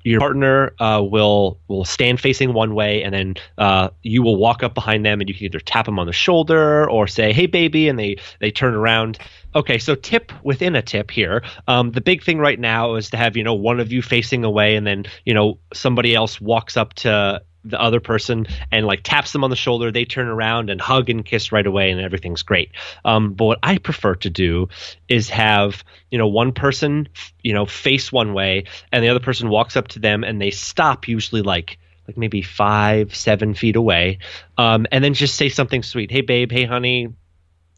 your 0.04 0.20
partner 0.20 0.75
uh, 0.78 1.02
will 1.02 1.58
will 1.66 1.84
stand 1.84 2.20
facing 2.20 2.52
one 2.52 2.75
way, 2.75 3.02
and 3.02 3.14
then 3.14 3.34
uh, 3.58 3.88
you 4.02 4.23
will 4.23 4.37
walk 4.37 4.62
up 4.62 4.75
behind 4.75 5.04
them, 5.04 5.20
and 5.20 5.28
you 5.28 5.34
can 5.34 5.44
either 5.44 5.61
tap 5.61 5.87
them 5.87 5.99
on 5.99 6.06
the 6.06 6.12
shoulder 6.12 6.88
or 6.88 7.06
say, 7.06 7.32
"Hey, 7.32 7.46
baby," 7.46 7.88
and 7.88 7.99
they 7.99 8.16
they 8.40 8.50
turn 8.50 8.75
around. 8.75 9.18
Okay, 9.54 9.78
so 9.78 9.94
tip 9.94 10.32
within 10.44 10.76
a 10.76 10.82
tip 10.82 11.11
here. 11.11 11.42
Um, 11.68 11.92
the 11.92 12.00
big 12.00 12.23
thing 12.23 12.38
right 12.38 12.61
now 12.61 12.96
is 12.96 13.11
to 13.11 13.16
have 13.16 13.37
you 13.37 13.42
know 13.42 13.54
one 13.54 13.80
of 13.80 13.90
you 13.90 14.02
facing 14.02 14.44
away, 14.44 14.76
and 14.76 14.87
then 14.87 15.06
you 15.25 15.32
know 15.32 15.58
somebody 15.73 16.14
else 16.14 16.40
walks 16.40 16.76
up 16.76 16.94
to 16.94 17.42
the 17.64 17.80
other 17.80 18.00
person 18.00 18.47
and 18.71 18.87
like 18.87 19.00
taps 19.02 19.33
them 19.33 19.44
on 19.44 19.50
the 19.50 19.56
shoulder. 19.56 19.90
They 19.90 20.04
turn 20.04 20.28
around 20.28 20.71
and 20.71 20.80
hug 20.80 21.11
and 21.11 21.25
kiss 21.25 21.52
right 21.52 21.66
away, 21.66 21.90
and 21.90 22.00
everything's 22.00 22.42
great. 22.42 22.73
Um, 23.04 23.33
but 23.33 23.44
what 23.44 23.59
I 23.62 23.78
prefer 23.78 24.14
to 24.16 24.30
do 24.30 24.68
is 25.09 25.30
have 25.30 25.83
you 26.11 26.18
know 26.18 26.28
one 26.28 26.52
person 26.52 27.09
you 27.42 27.54
know 27.54 27.66
face 27.66 28.12
one 28.12 28.35
way, 28.35 28.64
and 28.92 29.02
the 29.02 29.09
other 29.09 29.21
person 29.21 29.49
walks 29.49 29.76
up 29.76 29.88
to 29.88 29.99
them, 29.99 30.25
and 30.25 30.40
they 30.40 30.50
stop 30.50 31.09
usually 31.09 31.42
like 31.42 31.78
like 32.06 32.16
maybe 32.16 32.42
five 32.42 33.14
seven 33.14 33.54
feet 33.54 33.76
away, 33.76 34.18
um, 34.59 34.87
and 34.92 35.02
then 35.02 35.14
just 35.14 35.37
say 35.37 35.49
something 35.49 35.83
sweet. 35.83 36.11
Hey 36.11 36.21
babe. 36.21 36.52
Hey 36.52 36.64
honey. 36.64 37.09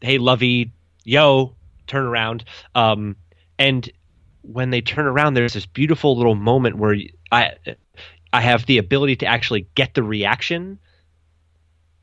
Hey 0.01 0.17
lovey. 0.17 0.73
Yo. 1.03 1.53
Turn 1.87 2.03
around. 2.03 2.43
Um, 2.75 3.15
and 3.57 3.89
when 4.41 4.69
they 4.69 4.81
turn 4.81 5.05
around, 5.05 5.33
there's 5.33 5.53
this 5.53 5.65
beautiful 5.65 6.17
little 6.17 6.35
moment 6.35 6.77
where 6.77 6.97
I 7.31 7.53
I 8.33 8.41
have 8.41 8.65
the 8.65 8.77
ability 8.77 9.17
to 9.17 9.25
actually 9.25 9.67
get 9.75 9.93
the 9.93 10.03
reaction 10.03 10.79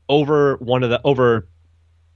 over 0.09 0.57
one 0.57 0.83
of 0.83 0.89
the 0.89 1.01
over 1.03 1.47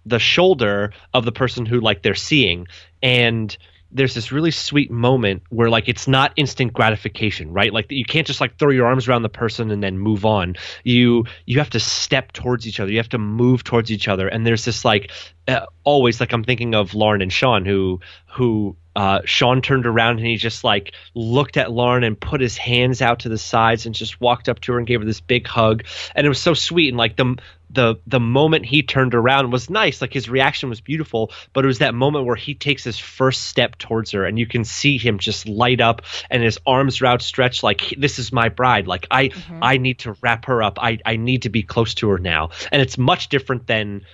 the 0.06 0.20
shoulder 0.20 0.94
of 1.14 1.26
the 1.26 1.32
person 1.32 1.66
who 1.66 1.80
like 1.80 2.02
they're 2.02 2.16
seeing. 2.16 2.68
And 3.02 3.56
there's 3.92 4.14
this 4.14 4.32
really 4.32 4.52
sweet 4.52 4.92
moment 4.92 5.42
where 5.50 5.70
like 5.70 5.88
it's 5.88 6.08
not 6.08 6.32
instant 6.36 6.74
gratification 6.74 7.52
right 7.52 7.74
like 7.74 7.88
you 7.90 8.06
can't 8.06 8.28
just 8.28 8.42
like 8.42 8.58
throw 8.58 8.70
your 8.70 8.86
arms 8.86 9.08
around 9.08 9.24
the 9.24 9.30
person 9.30 9.72
and 9.72 9.82
then 9.82 9.98
move 9.98 10.26
on 10.26 10.56
you 10.84 11.24
you 11.46 11.60
have 11.60 11.70
to 11.70 11.80
step 11.80 12.32
towards 12.32 12.68
each 12.68 12.80
other 12.80 12.92
you 12.92 12.98
have 12.98 13.10
to 13.10 13.18
move 13.18 13.64
towards 13.64 13.92
each 13.92 14.08
other 14.08 14.28
and 14.28 14.46
there's 14.46 14.66
this 14.66 14.86
like 14.86 15.12
uh, 15.48 15.66
always 15.84 16.20
like 16.20 16.32
i'm 16.34 16.44
thinking 16.44 16.76
of 16.76 16.94
lauren 16.94 17.22
and 17.22 17.34
sean 17.34 17.66
who 17.66 18.00
who 18.28 18.76
uh, 18.96 19.22
Sean 19.24 19.62
turned 19.62 19.86
around 19.86 20.18
and 20.18 20.28
he 20.28 20.36
just 20.36 20.66
like 20.66 20.94
looked 21.16 21.56
at 21.56 21.72
Lauren 21.72 22.04
and 22.04 22.20
put 22.20 22.42
his 22.42 22.58
hands 22.58 23.02
out 23.02 23.20
to 23.20 23.30
the 23.30 23.38
sides 23.38 23.86
and 23.86 23.96
just 23.96 24.20
walked 24.20 24.50
up 24.50 24.60
to 24.60 24.74
her 24.74 24.78
and 24.78 24.86
gave 24.86 25.00
her 25.00 25.06
this 25.06 25.22
big 25.22 25.48
hug. 25.48 25.86
And 26.16 26.26
it 26.26 26.28
was 26.28 26.42
so 26.42 26.54
sweet. 26.54 26.90
And 26.90 26.98
like 26.98 27.16
the 27.16 27.38
the 27.70 28.00
the 28.08 28.20
moment 28.20 28.66
he 28.66 28.82
turned 28.82 29.14
around 29.14 29.52
was 29.52 29.70
nice. 29.70 30.02
Like 30.02 30.14
his 30.14 30.30
reaction 30.30 30.70
was 30.70 30.82
beautiful, 30.82 31.32
but 31.54 31.64
it 31.64 31.68
was 31.68 31.80
that 31.80 31.94
moment 31.94 32.26
where 32.26 32.36
he 32.36 32.56
takes 32.56 32.84
his 32.84 32.98
first 32.98 33.44
step 33.44 33.78
towards 33.78 34.12
her 34.12 34.26
and 34.26 34.40
you 34.40 34.48
can 34.48 34.66
see 34.66 34.98
him 34.98 35.20
just 35.20 35.48
light 35.48 35.82
up 35.82 36.02
and 36.30 36.42
his 36.42 36.60
arms 36.66 37.02
are 37.02 37.08
outstretched 37.08 37.64
like 37.64 37.94
this 37.98 38.20
is 38.20 38.32
my 38.32 38.50
bride. 38.50 38.88
Like 38.88 39.08
I 39.12 39.30
mm-hmm. 39.30 39.60
I 39.62 39.78
need 39.78 40.00
to 40.00 40.16
wrap 40.22 40.46
her 40.46 40.64
up. 40.64 40.80
I 40.82 41.00
I 41.06 41.18
need 41.18 41.44
to 41.44 41.50
be 41.50 41.64
close 41.64 41.94
to 41.96 42.10
her 42.10 42.18
now. 42.18 42.50
And 42.72 42.82
it's 42.82 42.98
much 42.98 43.30
different 43.30 43.68
than 43.68 44.06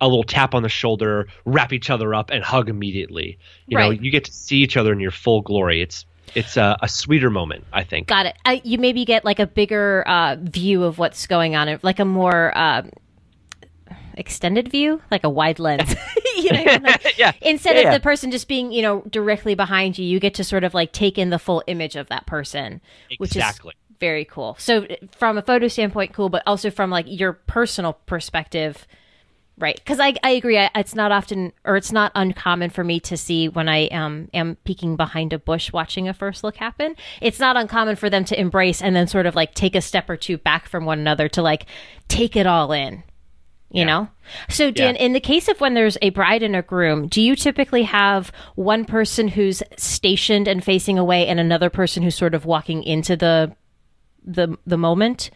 a 0.00 0.08
little 0.08 0.24
tap 0.24 0.54
on 0.54 0.62
the 0.62 0.68
shoulder, 0.68 1.28
wrap 1.44 1.72
each 1.72 1.90
other 1.90 2.14
up, 2.14 2.30
and 2.30 2.42
hug 2.42 2.68
immediately. 2.68 3.38
You 3.66 3.76
right. 3.76 3.84
know, 3.84 3.90
you 3.90 4.10
get 4.10 4.24
to 4.24 4.32
see 4.32 4.58
each 4.58 4.76
other 4.76 4.92
in 4.92 5.00
your 5.00 5.10
full 5.10 5.42
glory. 5.42 5.82
It's 5.82 6.06
it's 6.34 6.56
a, 6.56 6.76
a 6.82 6.88
sweeter 6.88 7.30
moment, 7.30 7.64
I 7.72 7.84
think. 7.84 8.06
Got 8.06 8.26
it. 8.26 8.36
I, 8.44 8.60
you 8.64 8.78
maybe 8.78 9.04
get 9.04 9.24
like 9.24 9.38
a 9.38 9.46
bigger 9.46 10.02
uh, 10.06 10.36
view 10.40 10.84
of 10.84 10.98
what's 10.98 11.26
going 11.26 11.56
on, 11.56 11.78
like 11.82 11.98
a 11.98 12.04
more 12.04 12.56
uh, 12.56 12.82
extended 14.14 14.70
view, 14.70 15.00
like 15.10 15.24
a 15.24 15.30
wide 15.30 15.58
lens. 15.58 15.94
you 16.36 16.52
know, 16.52 16.78
like, 16.82 17.14
yeah. 17.18 17.32
Instead 17.40 17.74
yeah, 17.74 17.80
of 17.80 17.84
yeah. 17.86 17.94
the 17.94 18.00
person 18.00 18.30
just 18.30 18.48
being, 18.48 18.72
you 18.72 18.82
know, 18.82 19.02
directly 19.10 19.54
behind 19.54 19.98
you, 19.98 20.04
you 20.04 20.20
get 20.20 20.34
to 20.34 20.44
sort 20.44 20.64
of 20.64 20.74
like 20.74 20.92
take 20.92 21.18
in 21.18 21.30
the 21.30 21.38
full 21.38 21.62
image 21.66 21.96
of 21.96 22.08
that 22.08 22.26
person, 22.26 22.80
exactly. 23.10 23.68
which 23.68 23.76
is 23.76 23.98
very 23.98 24.24
cool. 24.24 24.56
So, 24.58 24.86
from 25.12 25.36
a 25.36 25.42
photo 25.42 25.68
standpoint, 25.68 26.12
cool, 26.12 26.28
but 26.28 26.42
also 26.46 26.70
from 26.70 26.90
like 26.90 27.06
your 27.08 27.32
personal 27.32 27.94
perspective 28.06 28.86
Right, 29.60 29.76
because 29.76 30.00
I, 30.00 30.14
I 30.24 30.30
agree. 30.30 30.58
I, 30.58 30.70
it's 30.74 30.94
not 30.94 31.12
often, 31.12 31.52
or 31.66 31.76
it's 31.76 31.92
not 31.92 32.12
uncommon 32.14 32.70
for 32.70 32.82
me 32.82 32.98
to 33.00 33.16
see 33.18 33.46
when 33.46 33.68
I 33.68 33.88
um, 33.88 34.30
am 34.32 34.56
peeking 34.64 34.96
behind 34.96 35.34
a 35.34 35.38
bush 35.38 35.70
watching 35.70 36.08
a 36.08 36.14
first 36.14 36.42
look 36.42 36.56
happen. 36.56 36.96
It's 37.20 37.38
not 37.38 37.58
uncommon 37.58 37.96
for 37.96 38.08
them 38.08 38.24
to 38.24 38.40
embrace 38.40 38.80
and 38.80 38.96
then 38.96 39.06
sort 39.06 39.26
of 39.26 39.34
like 39.34 39.52
take 39.52 39.76
a 39.76 39.82
step 39.82 40.08
or 40.08 40.16
two 40.16 40.38
back 40.38 40.66
from 40.66 40.86
one 40.86 40.98
another 40.98 41.28
to 41.28 41.42
like 41.42 41.66
take 42.08 42.36
it 42.36 42.46
all 42.46 42.72
in. 42.72 43.02
You 43.70 43.80
yeah. 43.80 43.84
know? 43.84 44.08
So, 44.48 44.70
Dan, 44.70 44.94
yeah. 44.94 45.02
in 45.02 45.12
the 45.12 45.20
case 45.20 45.46
of 45.46 45.60
when 45.60 45.74
there's 45.74 45.98
a 46.00 46.08
bride 46.08 46.42
and 46.42 46.56
a 46.56 46.62
groom, 46.62 47.06
do 47.06 47.20
you 47.20 47.36
typically 47.36 47.82
have 47.82 48.32
one 48.54 48.86
person 48.86 49.28
who's 49.28 49.62
stationed 49.76 50.48
and 50.48 50.64
facing 50.64 50.98
away 50.98 51.26
and 51.26 51.38
another 51.38 51.68
person 51.68 52.02
who's 52.02 52.16
sort 52.16 52.34
of 52.34 52.46
walking 52.46 52.82
into 52.82 53.14
the 53.14 53.54
the 54.24 54.56
the 54.66 54.78
moment? 54.78 55.30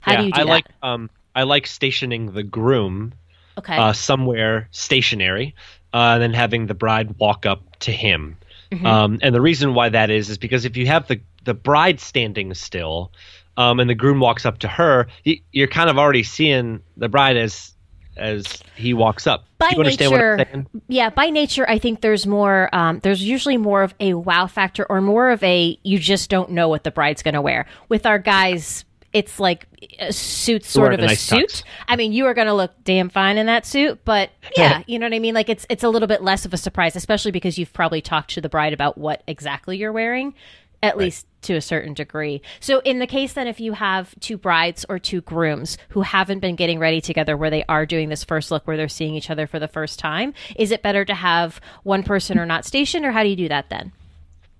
How 0.00 0.12
yeah, 0.12 0.18
do 0.20 0.24
you 0.24 0.32
do 0.32 0.36
that? 0.36 0.40
I 0.40 0.44
that? 0.44 0.50
like 0.50 0.66
um 0.82 1.10
I 1.34 1.42
like 1.42 1.66
stationing 1.66 2.32
the 2.32 2.42
groom 2.42 3.12
okay. 3.58 3.76
uh, 3.76 3.92
somewhere 3.92 4.68
stationary, 4.70 5.54
uh, 5.92 6.14
and 6.14 6.22
then 6.22 6.32
having 6.32 6.66
the 6.66 6.74
bride 6.74 7.18
walk 7.18 7.46
up 7.46 7.78
to 7.80 7.92
him. 7.92 8.36
Mm-hmm. 8.72 8.86
Um, 8.86 9.18
and 9.22 9.34
the 9.34 9.40
reason 9.40 9.74
why 9.74 9.88
that 9.88 10.10
is 10.10 10.28
is 10.30 10.38
because 10.38 10.64
if 10.64 10.76
you 10.76 10.86
have 10.86 11.08
the 11.08 11.20
the 11.44 11.54
bride 11.54 12.00
standing 12.00 12.52
still, 12.54 13.12
um, 13.56 13.80
and 13.80 13.88
the 13.88 13.94
groom 13.94 14.20
walks 14.20 14.44
up 14.44 14.58
to 14.58 14.68
her, 14.68 15.08
you're 15.52 15.68
kind 15.68 15.88
of 15.88 15.98
already 15.98 16.22
seeing 16.22 16.80
the 16.96 17.08
bride 17.08 17.36
as 17.36 17.74
as 18.18 18.62
he 18.74 18.94
walks 18.94 19.26
up. 19.26 19.44
By 19.58 19.70
nature, 19.70 20.66
yeah. 20.88 21.10
By 21.10 21.30
nature, 21.30 21.68
I 21.68 21.78
think 21.78 22.00
there's 22.00 22.26
more. 22.26 22.68
Um, 22.72 23.00
there's 23.00 23.22
usually 23.22 23.56
more 23.56 23.82
of 23.82 23.94
a 23.98 24.14
wow 24.14 24.46
factor, 24.46 24.86
or 24.88 25.00
more 25.00 25.30
of 25.30 25.42
a 25.42 25.78
you 25.82 25.98
just 25.98 26.30
don't 26.30 26.50
know 26.50 26.68
what 26.68 26.84
the 26.84 26.90
bride's 26.90 27.22
going 27.22 27.34
to 27.34 27.42
wear. 27.42 27.66
With 27.88 28.06
our 28.06 28.18
guys, 28.18 28.84
it's 29.12 29.40
like 29.40 29.66
a 29.98 30.12
suit 30.12 30.64
sort 30.64 30.92
of 30.92 31.00
a, 31.00 31.06
nice 31.06 31.20
suit. 31.20 31.48
Tux. 31.48 31.62
I 31.86 31.96
mean, 31.96 32.12
you 32.12 32.26
are 32.26 32.34
going 32.34 32.46
to 32.46 32.54
look 32.54 32.72
damn 32.84 33.08
fine 33.08 33.38
in 33.38 33.46
that 33.46 33.64
suit, 33.64 34.04
but 34.04 34.30
yeah, 34.56 34.82
you 34.86 34.98
know 34.98 35.06
what 35.06 35.14
I 35.14 35.18
mean? 35.18 35.34
Like 35.34 35.48
it's 35.48 35.66
it's 35.68 35.84
a 35.84 35.88
little 35.88 36.08
bit 36.08 36.22
less 36.22 36.44
of 36.44 36.52
a 36.52 36.56
surprise, 36.56 36.96
especially 36.96 37.32
because 37.32 37.58
you've 37.58 37.72
probably 37.72 38.00
talked 38.00 38.30
to 38.32 38.40
the 38.40 38.48
bride 38.48 38.72
about 38.72 38.98
what 38.98 39.22
exactly 39.26 39.78
you're 39.78 39.92
wearing, 39.92 40.34
at 40.82 40.94
right. 40.94 41.04
least 41.04 41.26
to 41.40 41.54
a 41.54 41.60
certain 41.60 41.94
degree. 41.94 42.42
So 42.60 42.80
in 42.80 42.98
the 42.98 43.06
case 43.06 43.32
then 43.34 43.46
if 43.46 43.60
you 43.60 43.72
have 43.72 44.14
two 44.20 44.36
brides 44.36 44.84
or 44.88 44.98
two 44.98 45.20
grooms 45.20 45.78
who 45.90 46.02
haven't 46.02 46.40
been 46.40 46.56
getting 46.56 46.78
ready 46.78 47.00
together 47.00 47.36
where 47.36 47.50
they 47.50 47.64
are 47.68 47.86
doing 47.86 48.08
this 48.08 48.24
first 48.24 48.50
look 48.50 48.66
where 48.66 48.76
they're 48.76 48.88
seeing 48.88 49.14
each 49.14 49.30
other 49.30 49.46
for 49.46 49.58
the 49.58 49.68
first 49.68 49.98
time, 49.98 50.34
is 50.56 50.72
it 50.72 50.82
better 50.82 51.04
to 51.04 51.14
have 51.14 51.60
one 51.84 52.02
person 52.02 52.38
or 52.38 52.46
not 52.46 52.64
stationed 52.64 53.04
or 53.04 53.12
how 53.12 53.22
do 53.22 53.28
you 53.28 53.36
do 53.36 53.48
that 53.48 53.70
then? 53.70 53.92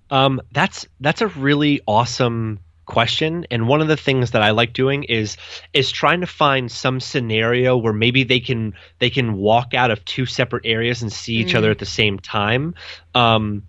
Um, 0.09 0.41
that's 0.51 0.87
that's 0.99 1.21
a 1.21 1.27
really 1.27 1.81
awesome 1.85 2.59
question 2.89 3.45
and 3.51 3.67
one 3.67 3.81
of 3.81 3.87
the 3.87 3.95
things 3.95 4.31
that 4.31 4.41
i 4.41 4.49
like 4.49 4.73
doing 4.73 5.03
is 5.03 5.37
is 5.73 5.91
trying 5.91 6.21
to 6.21 6.27
find 6.27 6.71
some 6.71 6.99
scenario 6.99 7.77
where 7.77 7.93
maybe 7.93 8.23
they 8.23 8.39
can 8.39 8.73
they 8.97 9.11
can 9.11 9.37
walk 9.37 9.75
out 9.75 9.91
of 9.91 10.03
two 10.05 10.25
separate 10.25 10.65
areas 10.65 11.03
and 11.03 11.13
see 11.13 11.35
each 11.35 11.53
mm. 11.53 11.55
other 11.55 11.69
at 11.69 11.77
the 11.77 11.85
same 11.85 12.17
time 12.17 12.73
um 13.13 13.61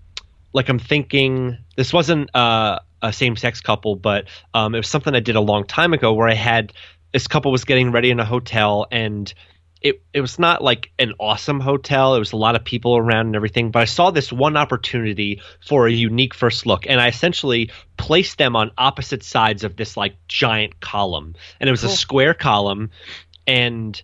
like 0.54 0.70
i'm 0.70 0.78
thinking 0.78 1.56
this 1.76 1.92
wasn't 1.92 2.34
uh, 2.34 2.78
a 3.02 3.12
same-sex 3.12 3.60
couple 3.60 3.94
but 3.94 4.24
um 4.54 4.74
it 4.74 4.78
was 4.78 4.88
something 4.88 5.14
i 5.14 5.20
did 5.20 5.36
a 5.36 5.40
long 5.40 5.66
time 5.66 5.92
ago 5.92 6.14
where 6.14 6.28
i 6.28 6.34
had 6.34 6.72
this 7.12 7.28
couple 7.28 7.52
was 7.52 7.64
getting 7.64 7.92
ready 7.92 8.10
in 8.10 8.18
a 8.20 8.24
hotel 8.24 8.86
and 8.90 9.34
it 9.80 10.02
it 10.12 10.20
was 10.20 10.38
not 10.38 10.62
like 10.62 10.90
an 10.98 11.14
awesome 11.18 11.60
hotel. 11.60 12.14
It 12.14 12.18
was 12.18 12.32
a 12.32 12.36
lot 12.36 12.54
of 12.54 12.64
people 12.64 12.96
around 12.96 13.26
and 13.26 13.36
everything, 13.36 13.70
but 13.70 13.80
I 13.80 13.86
saw 13.86 14.10
this 14.10 14.32
one 14.32 14.56
opportunity 14.56 15.40
for 15.66 15.86
a 15.86 15.92
unique 15.92 16.34
first 16.34 16.66
look, 16.66 16.86
and 16.86 17.00
I 17.00 17.08
essentially 17.08 17.70
placed 17.96 18.38
them 18.38 18.56
on 18.56 18.72
opposite 18.76 19.22
sides 19.22 19.64
of 19.64 19.76
this 19.76 19.96
like 19.96 20.16
giant 20.28 20.80
column, 20.80 21.34
and 21.58 21.68
it 21.68 21.70
was 21.70 21.80
cool. 21.82 21.90
a 21.90 21.94
square 21.94 22.34
column, 22.34 22.90
and 23.46 24.00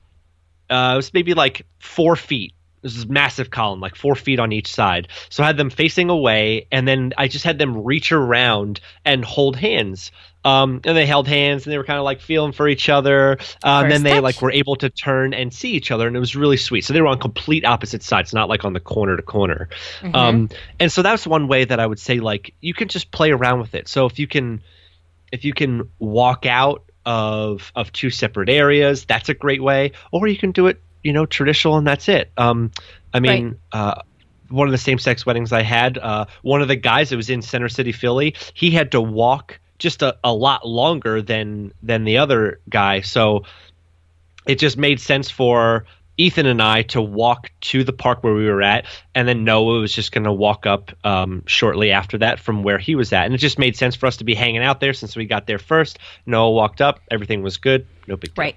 uh, 0.71 0.93
it 0.95 0.97
was 0.97 1.13
maybe 1.13 1.35
like 1.35 1.67
four 1.79 2.17
feet. 2.17 2.55
This 2.87 2.97
is 2.97 3.09
massive 3.09 3.51
column, 3.51 3.81
like 3.81 3.97
four 3.97 4.15
feet 4.15 4.39
on 4.39 4.53
each 4.53 4.73
side. 4.73 5.09
So 5.29 5.43
I 5.43 5.47
had 5.47 5.57
them 5.57 5.71
facing 5.71 6.09
away, 6.09 6.69
and 6.71 6.87
then 6.87 7.15
I 7.19 7.27
just 7.27 7.45
had 7.45 7.59
them 7.59 7.83
reach 7.83 8.13
around 8.13 8.79
and 9.05 9.25
hold 9.25 9.57
hands. 9.57 10.13
Um, 10.45 10.81
and 10.85 10.97
they 10.97 11.07
held 11.07 11.27
hands 11.27 11.67
and 11.67 11.73
they 11.73 11.79
were 11.79 11.83
kind 11.83 11.99
of 11.99 12.05
like 12.05 12.21
feeling 12.21 12.53
for 12.53 12.69
each 12.69 12.89
other. 12.89 13.39
Uh, 13.65 13.81
and 13.83 13.91
then 13.91 14.05
they 14.05 14.11
touch. 14.11 14.23
like 14.23 14.41
were 14.41 14.53
able 14.53 14.77
to 14.77 14.89
turn 14.89 15.35
and 15.35 15.53
see 15.53 15.73
each 15.73 15.91
other, 15.91 16.07
and 16.07 16.17
it 16.17 16.21
was 16.21 16.37
really 16.37 16.57
sweet. 16.57 16.85
So 16.85 16.93
they 16.93 17.01
were 17.01 17.09
on 17.09 17.19
complete 17.19 17.65
opposite 17.65 18.05
sides, 18.05 18.33
not 18.33 18.49
like 18.49 18.65
on 18.65 18.73
the 18.73 18.79
corner 18.79 19.17
to 19.17 19.23
corner. 19.23 19.69
Mm-hmm. 20.03 20.15
Um, 20.15 20.49
and 20.79 20.93
so 20.93 21.03
that's 21.03 21.27
one 21.27 21.49
way 21.49 21.65
that 21.65 21.81
I 21.81 21.87
would 21.89 21.99
say 21.99 22.21
like 22.21 22.55
you 22.61 22.73
can 22.73 22.87
just 22.87 23.11
play 23.11 23.33
around 23.33 23.59
with 23.59 23.75
it. 23.75 23.89
So 23.89 24.07
if 24.07 24.21
you 24.21 24.29
can, 24.29 24.63
if 25.33 25.45
you 25.45 25.53
can 25.53 25.91
walk 25.99 26.47
out 26.47 26.85
of 27.05 27.73
of 27.75 27.91
two 27.93 28.11
separate 28.11 28.49
areas, 28.49 29.05
that's 29.05 29.29
a 29.29 29.35
great 29.35 29.63
way. 29.65 29.91
Or 30.13 30.29
you 30.29 30.37
can 30.37 30.53
do 30.53 30.69
it, 30.69 30.81
you 31.07 31.13
know, 31.13 31.25
traditional, 31.25 31.77
and 31.77 31.87
that's 31.87 32.09
it. 32.09 32.31
Um, 32.37 32.73
I 33.15 33.21
mean. 33.21 33.57
Right. 33.73 33.81
Uh, 33.81 34.03
one 34.49 34.69
of 34.69 34.73
the 34.73 34.79
same 34.79 35.01
sex 35.01 35.27
weddings 35.27 35.53
I 35.53 35.63
had, 35.63 35.99
uh, 35.99 36.27
one 36.43 36.63
of 36.63 36.69
the 36.69 36.77
guys 36.77 37.11
that 37.11 37.17
was 37.17 37.31
in 37.31 37.43
Center 37.43 37.69
City, 37.69 37.91
Philly, 37.91 38.37
he 38.55 38.71
had 38.71 38.93
to 38.93 39.01
walk 39.01 39.59
just 39.79 40.03
a, 40.03 40.17
a 40.23 40.33
lot 40.33 40.65
longer 40.65 41.21
than 41.21 41.73
than 41.83 42.05
the 42.05 42.19
other 42.19 42.61
guy. 42.69 43.01
So 43.01 43.43
it 44.47 44.61
just 44.61 44.77
made 44.77 45.01
sense 45.01 45.31
for 45.31 45.87
Ethan 46.17 46.47
and 46.47 46.63
I 46.63 46.83
to 46.83 47.03
walk 47.03 47.51
to 47.61 47.85
the 47.85 47.93
park 47.93 48.23
where 48.23 48.35
we 48.35 48.47
were 48.47 48.63
at, 48.63 48.87
and 49.15 49.29
then 49.29 49.45
Noah 49.45 49.81
was 49.81 49.93
just 49.93 50.13
going 50.13 50.25
to 50.25 50.33
walk 50.33 50.65
up 50.65 50.93
um, 51.05 51.43
shortly 51.47 51.91
after 51.91 52.19
that 52.19 52.41
from 52.41 52.63
where 52.63 52.79
he 52.79 52.95
was 52.95 53.13
at, 53.13 53.27
and 53.27 53.35
it 53.35 53.39
just 53.39 53.59
made 53.59 53.77
sense 53.77 53.97
for 53.97 54.07
us 54.07 54.19
to 54.19 54.25
be 54.25 54.35
hanging 54.35 54.63
out 54.63 54.81
there 54.81 54.95
since 54.95 55.17
we 55.17 55.27
got 55.27 55.47
there 55.47 55.59
first. 55.59 55.99
Noah 56.25 56.53
walked 56.53 56.81
up, 56.81 57.01
everything 57.11 57.43
was 57.43 57.59
good, 57.59 57.87
no 58.07 58.17
big 58.17 58.35
deal. 58.35 58.43
Right. 58.43 58.57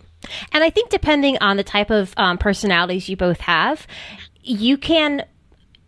And 0.52 0.64
I 0.64 0.70
think 0.70 0.90
depending 0.90 1.38
on 1.40 1.58
the 1.58 1.64
type 1.64 1.90
of 1.90 2.14
um, 2.18 2.38
personalities 2.38 3.10
you 3.10 3.18
both 3.18 3.40
have, 3.42 3.88
you 4.42 4.78
can. 4.78 5.26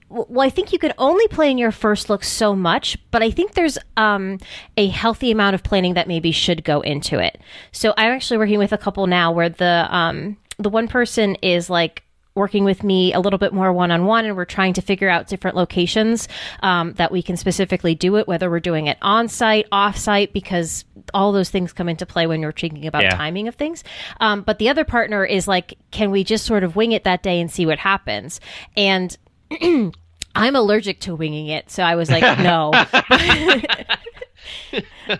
Well, 0.09 0.45
I 0.45 0.49
think 0.49 0.73
you 0.73 0.79
can 0.79 0.93
only 0.97 1.25
plan 1.29 1.57
your 1.57 1.71
first 1.71 2.09
look 2.09 2.25
so 2.25 2.53
much, 2.53 2.97
but 3.11 3.23
I 3.23 3.31
think 3.31 3.53
there's 3.53 3.77
um, 3.95 4.39
a 4.75 4.89
healthy 4.89 5.31
amount 5.31 5.55
of 5.55 5.63
planning 5.63 5.93
that 5.93 6.05
maybe 6.05 6.33
should 6.33 6.65
go 6.65 6.81
into 6.81 7.17
it. 7.17 7.39
So 7.71 7.93
I'm 7.95 8.11
actually 8.11 8.37
working 8.37 8.59
with 8.59 8.73
a 8.73 8.77
couple 8.77 9.07
now 9.07 9.31
where 9.31 9.47
the 9.47 9.87
um, 9.89 10.35
the 10.57 10.69
one 10.69 10.89
person 10.89 11.35
is 11.35 11.69
like 11.69 12.03
working 12.33 12.63
with 12.63 12.83
me 12.83 13.13
a 13.13 13.19
little 13.19 13.39
bit 13.39 13.53
more 13.53 13.71
one 13.73 13.91
on 13.91 14.05
one, 14.05 14.25
and 14.25 14.35
we're 14.37 14.45
trying 14.45 14.73
to 14.73 14.81
figure 14.81 15.09
out 15.09 15.27
different 15.27 15.55
locations 15.57 16.27
um, 16.63 16.93
that 16.93 17.11
we 17.11 17.21
can 17.21 17.35
specifically 17.37 17.93
do 17.95 18.15
it, 18.15 18.27
whether 18.27 18.49
we're 18.49 18.59
doing 18.61 18.87
it 18.87 18.97
on 19.01 19.27
site, 19.27 19.67
off 19.71 19.97
site, 19.97 20.31
because 20.33 20.85
all 21.13 21.31
those 21.31 21.49
things 21.49 21.73
come 21.73 21.89
into 21.89 22.05
play 22.05 22.27
when 22.27 22.41
you're 22.41 22.51
thinking 22.51 22.85
about 22.87 23.03
Yeah. 23.03 23.15
timing 23.15 23.47
of 23.47 23.55
things. 23.55 23.83
Um, 24.19 24.41
but 24.43 24.59
the 24.59 24.69
other 24.69 24.85
partner 24.85 25.25
is 25.25 25.47
like, 25.47 25.77
can 25.91 26.11
we 26.11 26.23
just 26.23 26.45
sort 26.45 26.63
of 26.63 26.75
wing 26.75 26.91
it 26.93 27.03
that 27.03 27.23
day 27.23 27.41
and 27.41 27.51
see 27.51 27.65
what 27.65 27.79
happens? 27.79 28.39
And 28.77 29.17
I'm 30.33 30.55
allergic 30.55 31.01
to 31.01 31.15
winging 31.15 31.47
it, 31.47 31.69
so 31.69 31.83
I 31.83 31.95
was 31.95 32.09
like, 32.09 32.23
no. 32.39 32.71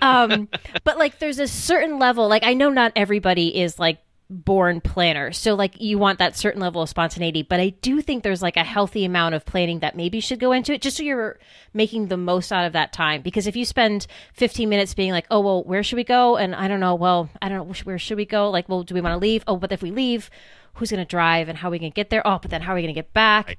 um, 0.02 0.48
but 0.84 0.98
like, 0.98 1.20
there's 1.20 1.40
a 1.40 1.48
certain 1.48 2.00
level. 2.00 2.28
Like, 2.28 2.44
I 2.44 2.54
know 2.54 2.70
not 2.70 2.94
everybody 2.96 3.60
is 3.60 3.80
like 3.80 4.00
born 4.32 4.82
planner, 4.82 5.32
so 5.32 5.54
like 5.56 5.80
you 5.80 5.98
want 5.98 6.20
that 6.20 6.36
certain 6.38 6.62
level 6.62 6.82
of 6.82 6.90
spontaneity. 6.90 7.44
But 7.44 7.60
I 7.60 7.70
do 7.70 8.02
think 8.02 8.24
there's 8.24 8.42
like 8.42 8.58
a 8.58 8.64
healthy 8.64 9.06
amount 9.06 9.36
of 9.36 9.46
planning 9.46 9.80
that 9.80 9.96
maybe 9.96 10.20
should 10.20 10.40
go 10.40 10.52
into 10.54 10.74
it, 10.74 10.82
just 10.82 10.98
so 10.98 11.04
you're 11.04 11.38
making 11.74 12.08
the 12.08 12.18
most 12.18 12.52
out 12.52 12.66
of 12.66 12.74
that 12.74 12.94
time. 12.94 13.22
Because 13.22 13.46
if 13.46 13.56
you 13.56 13.66
spend 13.66 14.08
15 14.34 14.70
minutes 14.70 14.94
being 14.94 15.12
like, 15.12 15.28
oh 15.30 15.42
well, 15.42 15.64
where 15.64 15.84
should 15.84 15.98
we 15.98 16.04
go? 16.04 16.38
And 16.38 16.56
I 16.56 16.68
don't 16.68 16.80
know. 16.80 16.96
Well, 16.96 17.30
I 17.42 17.50
don't 17.50 17.68
know 17.68 17.74
where 17.84 18.00
should 18.00 18.18
we 18.18 18.26
go. 18.26 18.50
Like, 18.50 18.70
well, 18.70 18.84
do 18.84 18.96
we 18.96 19.02
want 19.02 19.14
to 19.14 19.20
leave? 19.20 19.44
Oh, 19.48 19.58
but 19.58 19.72
if 19.72 19.82
we 19.82 19.92
leave. 19.92 20.30
Who's 20.76 20.90
going 20.90 21.02
to 21.02 21.06
drive 21.06 21.50
and 21.50 21.58
how 21.58 21.68
are 21.68 21.72
we 21.72 21.80
going 21.80 21.92
to 21.92 21.96
get 21.96 22.10
there? 22.10 22.26
Oh, 22.26 22.40
but 22.42 22.50
then 22.50 22.62
how 22.62 22.72
are 22.72 22.76
we 22.76 22.82
going 22.82 22.96
to 22.96 22.98
get 22.98 23.12
back? 23.12 23.58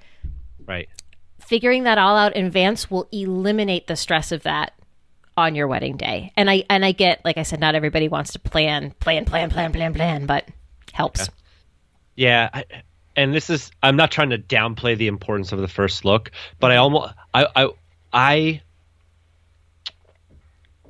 Right. 0.65 0.89
figuring 1.39 1.83
that 1.85 1.99
all 1.99 2.17
out 2.17 2.35
in 2.35 2.47
advance 2.47 2.91
will 2.91 3.07
eliminate 3.13 3.87
the 3.87 3.97
stress 3.97 4.33
of 4.33 4.45
that 4.45 4.73
on 5.37 5.55
your 5.55 5.67
wedding 5.69 5.99
day. 5.99 6.33
And 6.37 6.49
I 6.51 6.65
and 6.71 6.85
I 6.87 6.93
get 6.93 7.23
like 7.25 7.37
I 7.37 7.43
said 7.43 7.61
not 7.61 7.75
everybody 7.75 8.09
wants 8.09 8.33
to 8.33 8.39
plan 8.39 8.93
plan 8.93 9.25
plan 9.27 9.51
plan 9.51 9.73
plan 9.73 9.93
plan 9.93 10.25
but 10.27 10.49
helps. 10.93 11.29
Yeah, 12.15 12.49
I, 12.53 12.65
and 13.17 13.35
this 13.35 13.51
is 13.51 13.71
I'm 13.83 13.97
not 13.97 14.11
trying 14.11 14.31
to 14.31 14.39
downplay 14.39 14.97
the 14.97 15.09
importance 15.09 15.53
of 15.53 15.61
the 15.61 15.69
first 15.69 16.05
look, 16.05 16.31
but 16.61 16.71
I 16.71 16.77
almost 16.77 17.13
I 17.33 17.47
I 17.55 17.69
I 18.13 18.63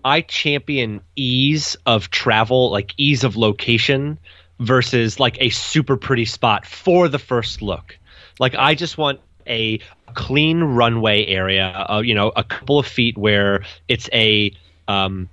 I 0.04 0.21
champion 0.23 1.00
ease 1.16 1.76
of 1.87 2.11
travel, 2.11 2.71
like 2.71 2.94
ease 2.97 3.25
of 3.25 3.37
location 3.37 4.18
versus 4.59 5.18
like 5.18 5.37
a 5.40 5.50
super 5.50 5.97
pretty 5.97 6.25
spot 6.25 6.66
for 6.66 7.09
the 7.09 7.18
first 7.18 7.62
look. 7.62 7.99
Like 8.38 8.54
I 8.54 8.75
just 8.75 8.99
want 8.99 9.21
a 9.47 9.80
clean 10.14 10.62
runway 10.62 11.26
area, 11.26 11.87
uh, 11.88 12.02
you 12.04 12.14
know, 12.14 12.32
a 12.35 12.44
couple 12.44 12.78
of 12.78 12.87
feet 12.87 13.16
where 13.16 13.64
it's 13.88 14.09
a 14.12 14.52
um, 14.88 15.28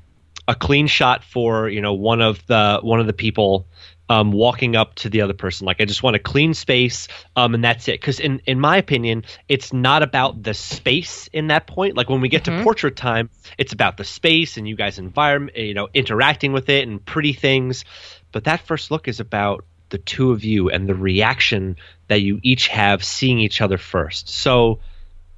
a 0.48 0.56
clean 0.56 0.88
shot 0.88 1.24
for 1.24 1.70
you 1.70 1.82
know 1.82 1.94
one 1.94 2.22
of 2.22 2.46
the 2.48 2.80
one 2.82 3.00
of 3.00 3.08
the 3.08 3.14
people 3.14 3.68
um, 4.10 4.32
walking 4.32 4.76
up 4.76 4.96
to 4.96 5.10
the 5.10 5.22
other 5.22 5.34
person. 5.34 5.66
Like 5.66 5.80
I 5.80 5.86
just 5.86 6.02
want 6.02 6.16
a 6.16 6.20
clean 6.20 6.54
space, 6.54 7.08
um, 7.36 7.54
and 7.54 7.64
that's 7.64 7.88
it. 7.88 8.00
Because 8.02 8.20
in 8.20 8.42
in 8.46 8.60
my 8.60 8.78
opinion, 8.78 9.24
it's 9.48 9.72
not 9.72 10.02
about 10.04 10.42
the 10.42 10.54
space 10.56 11.30
in 11.32 11.48
that 11.48 11.68
point. 11.68 11.96
Like 11.96 12.10
when 12.10 12.20
we 12.20 12.28
get 12.28 12.46
to 12.46 12.64
portrait 12.64 12.96
time, 12.96 13.30
it's 13.58 13.72
about 13.72 13.98
the 13.98 14.04
space 14.04 14.58
and 14.58 14.68
you 14.68 14.76
guys' 14.76 14.98
environment, 14.98 15.56
you 15.58 15.76
know, 15.76 15.88
interacting 15.94 16.52
with 16.54 16.70
it 16.70 16.88
and 16.88 17.04
pretty 17.06 17.34
things. 17.34 17.86
But 18.32 18.46
that 18.46 18.62
first 18.62 18.90
look 18.92 19.08
is 19.08 19.20
about 19.20 19.66
the 19.90 19.98
two 20.00 20.32
of 20.32 20.44
you 20.44 20.70
and 20.70 20.88
the 20.88 20.96
reaction 20.96 21.76
that 22.08 22.22
you 22.22 22.40
each 22.44 22.68
have 22.68 23.04
seeing 23.04 23.40
each 23.40 23.62
other 23.62 23.78
first. 23.78 24.30
So. 24.30 24.80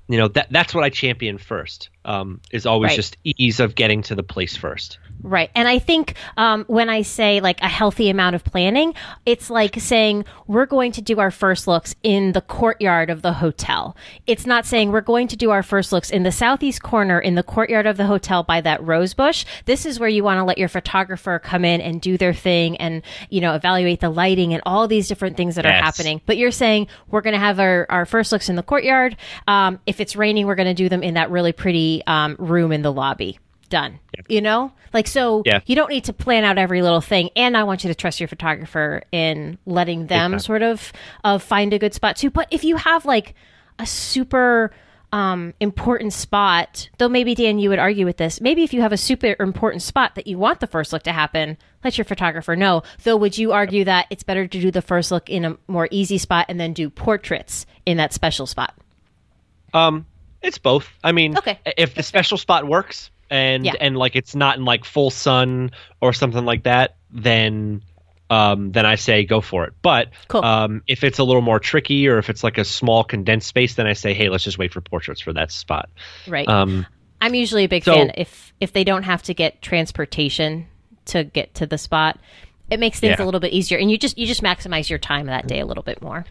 You 0.08 0.18
know 0.18 0.28
that 0.30 0.48
that's 0.52 0.76
what 0.76 0.84
I 0.84 0.90
champion 0.90 1.38
first. 1.38 1.90
Um, 2.04 2.42
is 2.52 2.66
always 2.66 2.90
Right. 2.90 2.96
just 2.98 3.16
ease 3.24 3.62
of 3.62 3.76
getting 3.76 4.02
to 4.04 4.16
the 4.16 4.24
place 4.24 4.58
first. 4.58 5.00
Right. 5.24 5.52
And 5.54 5.68
I 5.68 5.80
think 5.80 6.16
um, 6.38 6.66
when 6.68 6.90
I 6.90 7.04
say 7.04 7.42
like 7.42 7.62
a 7.62 7.68
healthy 7.68 8.10
amount 8.10 8.36
of 8.36 8.44
planning, 8.44 8.94
it's 9.26 9.50
like 9.50 9.80
saying 9.80 10.26
we're 10.48 10.66
going 10.66 10.92
to 10.94 11.02
do 11.02 11.20
our 11.20 11.32
first 11.32 11.68
looks 11.68 11.96
in 12.02 12.32
the 12.32 12.42
courtyard 12.42 13.10
of 13.10 13.22
the 13.22 13.34
hotel. 13.34 13.96
It's 14.26 14.46
not 14.46 14.66
saying 14.66 14.92
we're 14.92 15.02
going 15.02 15.28
to 15.28 15.36
do 15.36 15.52
our 15.52 15.64
first 15.64 15.92
looks 15.92 16.10
in 16.10 16.24
the 16.24 16.32
southeast 16.32 16.82
corner 16.82 17.20
in 17.20 17.36
the 17.36 17.44
courtyard 17.44 17.86
of 17.86 17.98
the 17.98 18.06
hotel 18.06 18.44
by 18.44 18.62
that 18.62 18.84
rose 18.84 19.14
bush. 19.14 19.46
This 19.66 19.86
is 19.86 20.00
where 20.00 20.10
you 20.10 20.24
want 20.24 20.40
to 20.40 20.44
let 20.44 20.58
your 20.58 20.70
photographer 20.70 21.40
come 21.40 21.66
in 21.66 21.82
and 21.82 22.02
do 22.02 22.18
their 22.18 22.34
thing 22.34 22.78
and, 22.78 23.04
you 23.30 23.42
know, 23.42 23.54
evaluate 23.54 24.00
the 24.00 24.10
lighting 24.10 24.54
and 24.54 24.64
all 24.66 24.88
these 24.88 25.08
different 25.08 25.38
things 25.38 25.56
that 25.56 25.66
are 25.66 25.72
happening. 25.72 26.22
But 26.26 26.38
you're 26.38 26.52
saying 26.52 26.88
we're 27.10 27.22
going 27.22 27.34
to 27.34 27.40
have 27.40 27.60
our, 27.60 27.86
our 27.90 28.06
first 28.06 28.32
looks 28.32 28.50
in 28.50 28.56
the 28.56 28.64
courtyard. 28.64 29.18
Um, 29.48 29.80
if 29.86 30.00
it's 30.00 30.16
raining, 30.16 30.48
we're 30.48 30.56
going 30.56 30.68
to 30.68 30.74
do 30.74 30.90
them 30.90 31.04
in 31.04 31.14
that 31.14 31.30
really 31.30 31.52
pretty 31.52 32.02
um, 32.08 32.36
room 32.40 32.72
in 32.72 32.82
the 32.82 32.92
lobby. 32.92 33.40
Done. 33.72 34.00
You 34.28 34.42
know? 34.42 34.72
Like, 34.94 35.08
so 35.08 35.42
Yeah. 35.46 35.62
you 35.66 35.76
don't 35.76 35.90
need 35.90 36.04
to 36.04 36.14
plan 36.14 36.44
out 36.44 36.58
every 36.60 36.82
little 36.84 37.02
thing. 37.02 37.30
And 37.36 37.58
I 37.58 37.64
want 37.64 37.84
you 37.84 37.88
to 37.88 37.96
trust 37.96 38.20
your 38.20 38.28
photographer 38.28 39.02
in 39.12 39.58
letting 39.66 40.06
them 40.08 40.38
sort 40.40 40.62
of 40.62 40.92
uh, 41.24 41.38
find 41.40 41.74
a 41.74 41.80
good 41.80 41.94
spot 41.96 42.18
too. 42.18 42.30
But 42.30 42.48
if 42.52 42.64
you 42.64 42.76
have 42.76 43.06
like 43.06 43.34
a 43.80 43.86
super 43.86 44.72
um, 45.14 45.54
important 45.60 46.12
spot, 46.14 46.90
though 46.98 47.10
maybe 47.10 47.34
Dan, 47.34 47.60
you 47.60 47.70
would 47.70 47.80
argue 47.80 48.06
with 48.06 48.18
this. 48.18 48.40
Maybe 48.42 48.64
if 48.64 48.74
you 48.74 48.82
have 48.82 48.92
a 48.94 48.98
super 48.98 49.36
important 49.40 49.82
spot 49.82 50.16
that 50.16 50.28
you 50.28 50.38
want 50.38 50.60
the 50.60 50.68
first 50.68 50.92
look 50.94 51.04
to 51.04 51.12
happen, 51.14 51.58
let 51.84 51.98
your 51.98 52.06
photographer 52.06 52.56
know. 52.56 52.84
Though, 53.04 53.18
would 53.18 53.38
you 53.38 53.52
argue 53.54 53.86
that 53.86 54.08
it's 54.10 54.24
better 54.24 54.46
to 54.48 54.60
do 54.62 54.70
the 54.72 54.82
first 54.82 55.12
look 55.12 55.30
in 55.30 55.46
a 55.46 55.58
more 55.68 55.88
easy 55.92 56.18
spot 56.18 56.46
and 56.50 56.60
then 56.60 56.74
do 56.74 56.90
portraits 56.90 57.66
in 57.86 57.98
that 57.98 58.14
special 58.14 58.46
spot? 58.46 58.74
Um, 59.74 60.06
it's 60.42 60.58
both. 60.58 60.90
I 61.04 61.12
mean, 61.12 61.38
Okay. 61.38 61.60
if 61.78 61.96
the 61.96 62.04
special 62.04 62.38
spot 62.38 62.68
works 62.68 63.10
and 63.32 63.66
Yeah. 63.66 63.74
and 63.82 63.98
like 63.98 64.16
it's 64.16 64.36
not 64.36 64.58
in 64.58 64.66
like 64.66 64.86
full 64.86 65.10
sun 65.10 65.72
or 66.02 66.14
something 66.14 66.46
like 66.46 66.64
that, 66.64 66.98
then 67.10 67.82
um, 68.30 68.72
then 68.72 68.86
I 68.86 68.96
say 68.96 69.26
go 69.26 69.42
for 69.42 69.66
it. 69.66 69.74
But 69.82 70.10
Cool. 70.30 70.46
um, 70.46 70.84
if 70.88 71.04
it's 71.04 71.20
a 71.20 71.24
little 71.24 71.42
more 71.42 71.60
tricky 71.60 72.08
or 72.08 72.18
if 72.18 72.30
it's 72.30 72.44
like 72.46 72.58
a 72.58 72.64
small 72.64 73.04
condensed 73.04 73.48
space, 73.48 73.76
then 73.76 73.88
I 73.88 73.94
say, 73.94 74.14
hey, 74.14 74.30
let's 74.30 74.46
just 74.46 74.58
wait 74.58 74.72
for 74.72 74.80
portraits 74.80 75.20
for 75.20 75.34
that 75.34 75.52
spot. 75.52 75.90
Right. 76.28 76.48
Um, 76.48 76.86
I'm 77.20 77.36
usually 77.36 77.66
a 77.66 77.68
big 77.68 77.84
So- 77.84 77.94
fan 77.94 78.12
if 78.16 78.54
if 78.60 78.72
they 78.74 78.84
don't 78.84 79.04
have 79.04 79.24
to 79.24 79.34
get 79.34 79.62
transportation 79.62 80.68
to 81.06 81.24
get 81.24 81.54
to 81.56 81.66
the 81.66 81.78
spot. 81.78 82.20
It 82.70 82.80
makes 82.80 83.02
things 83.02 83.18
Yeah. 83.20 83.24
a 83.24 83.26
little 83.26 83.42
bit 83.42 83.52
easier, 83.52 83.78
and 83.78 83.92
you 83.92 83.98
just 83.98 84.18
you 84.18 84.26
just 84.26 84.42
maximize 84.44 84.90
your 84.90 85.00
time 85.00 85.26
that 85.26 85.46
day 85.48 85.60
a 85.60 85.66
little 85.66 85.84
bit 85.84 86.02
more. 86.02 86.26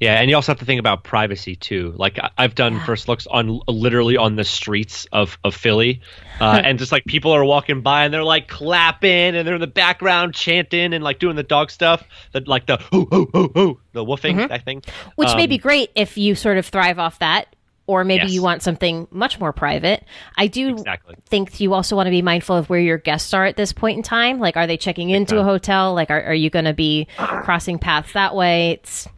Yeah, 0.00 0.20
and 0.20 0.30
you 0.30 0.36
also 0.36 0.52
have 0.52 0.58
to 0.60 0.64
think 0.64 0.78
about 0.78 1.02
privacy 1.02 1.56
too. 1.56 1.92
Like 1.96 2.18
I- 2.18 2.30
I've 2.38 2.54
done 2.54 2.78
first 2.80 3.08
looks 3.08 3.26
on 3.26 3.60
literally 3.66 4.16
on 4.16 4.36
the 4.36 4.44
streets 4.44 5.06
of 5.12 5.36
of 5.42 5.54
Philly, 5.54 6.00
uh, 6.40 6.60
and 6.64 6.78
just 6.78 6.92
like 6.92 7.04
people 7.06 7.32
are 7.32 7.44
walking 7.44 7.80
by 7.82 8.04
and 8.04 8.14
they're 8.14 8.22
like 8.22 8.46
clapping 8.46 9.34
and 9.34 9.46
they're 9.46 9.56
in 9.56 9.60
the 9.60 9.66
background 9.66 10.34
chanting 10.34 10.94
and 10.94 11.02
like 11.02 11.18
doing 11.18 11.34
the 11.36 11.42
dog 11.42 11.70
stuff, 11.72 12.04
that 12.32 12.46
like 12.46 12.66
the 12.66 12.76
hoo 12.76 13.06
hoo 13.10 13.28
hoo 13.32 13.50
hoo, 13.54 13.80
the 13.92 14.04
woofing 14.04 14.64
thing. 14.64 14.82
Which 15.16 15.34
may 15.34 15.44
Um, 15.44 15.48
be 15.48 15.58
great 15.58 15.90
if 15.96 16.16
you 16.16 16.34
sort 16.36 16.58
of 16.58 16.66
thrive 16.66 17.00
off 17.00 17.18
that, 17.18 17.56
or 17.88 18.04
maybe 18.04 18.24
Yes. 18.26 18.32
you 18.34 18.42
want 18.42 18.62
something 18.62 19.08
much 19.10 19.40
more 19.40 19.52
private. 19.52 20.04
I 20.36 20.46
do 20.46 20.68
Exactly. 20.68 21.16
think 21.26 21.58
you 21.58 21.74
also 21.74 21.96
want 21.96 22.06
to 22.06 22.10
be 22.12 22.22
mindful 22.22 22.54
of 22.54 22.70
where 22.70 22.78
your 22.78 22.98
guests 22.98 23.34
are 23.34 23.46
at 23.46 23.56
this 23.56 23.72
point 23.72 23.96
in 23.96 24.02
time. 24.04 24.38
Like, 24.38 24.56
are 24.56 24.66
they 24.68 24.76
checking 24.76 25.10
into 25.10 25.40
a 25.40 25.42
hotel? 25.42 25.92
Like, 25.94 26.10
are, 26.10 26.22
are 26.22 26.34
you 26.34 26.50
going 26.50 26.66
to 26.66 26.74
be 26.74 27.08
crossing 27.16 27.78
paths 27.80 28.12
that 28.12 28.36
way? 28.36 28.72
It's 28.72 29.08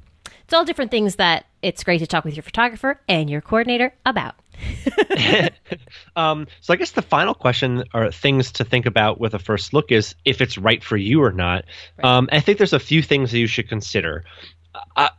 it's 0.51 0.55
all 0.57 0.65
different 0.65 0.91
things 0.91 1.15
that 1.15 1.47
it's 1.63 1.85
great 1.85 1.99
to 1.99 2.09
talk 2.09 2.25
with 2.25 2.35
your 2.35 2.43
photographer 2.43 3.01
and 3.09 3.31
your 3.31 3.41
coordinator 3.41 3.95
about. 4.05 4.35
Um, 6.17 6.49
so 6.61 6.75
I 6.75 6.77
guess 6.77 6.91
the 6.91 7.03
final 7.03 7.35
question 7.35 7.85
or 7.95 8.11
things 8.11 8.53
to 8.53 8.65
think 8.65 8.85
about 8.85 9.21
with 9.21 9.33
a 9.33 9.39
first 9.39 9.73
look 9.73 9.93
is 9.93 10.17
if 10.25 10.41
it's 10.41 10.59
right 10.59 10.83
for 10.83 10.97
you 10.97 11.23
or 11.23 11.31
not. 11.31 11.65
Um, 12.03 12.29
I 12.33 12.41
think 12.41 12.59
there's 12.59 12.73
a 12.73 12.81
few 12.81 13.01
things 13.01 13.31
that 13.31 13.39
you 13.39 13.47
should 13.47 13.69
consider. 13.69 14.25
Uh, 14.97 15.11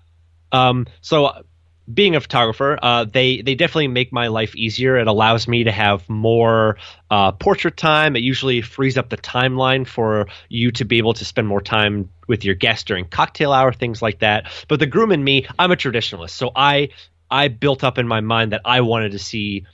um, 0.51 0.85
so 0.99 1.43
being 1.91 2.15
a 2.15 2.21
photographer, 2.21 2.77
uh, 2.81 3.05
they 3.05 3.41
they 3.41 3.55
definitely 3.55 3.87
make 3.87 4.13
my 4.13 4.27
life 4.27 4.55
easier. 4.55 4.97
It 4.97 5.07
allows 5.07 5.47
me 5.47 5.63
to 5.63 5.71
have 5.71 6.07
more 6.09 6.77
uh, 7.09 7.31
portrait 7.33 7.77
time. 7.77 8.15
It 8.15 8.23
usually 8.23 8.61
frees 8.61 8.97
up 8.97 9.09
the 9.09 9.17
timeline 9.17 9.87
for 9.87 10.27
you 10.49 10.71
to 10.73 10.85
be 10.85 10.97
able 10.97 11.13
to 11.15 11.25
spend 11.25 11.47
more 11.47 11.61
time 11.61 12.09
with 12.27 12.45
your 12.45 12.55
guests 12.55 12.83
during 12.83 13.05
cocktail 13.05 13.51
hour, 13.51 13.73
things 13.73 14.01
like 14.01 14.19
that. 14.19 14.51
But 14.67 14.79
the 14.79 14.85
groom 14.85 15.11
and 15.11 15.23
me, 15.23 15.47
I'm 15.57 15.71
a 15.71 15.75
traditionalist, 15.75 16.31
so 16.31 16.51
I 16.55 16.89
I 17.29 17.47
built 17.47 17.83
up 17.83 17.97
in 17.97 18.07
my 18.07 18.21
mind 18.21 18.51
that 18.51 18.61
I 18.65 18.81
wanted 18.81 19.13
to 19.13 19.19
see 19.19 19.65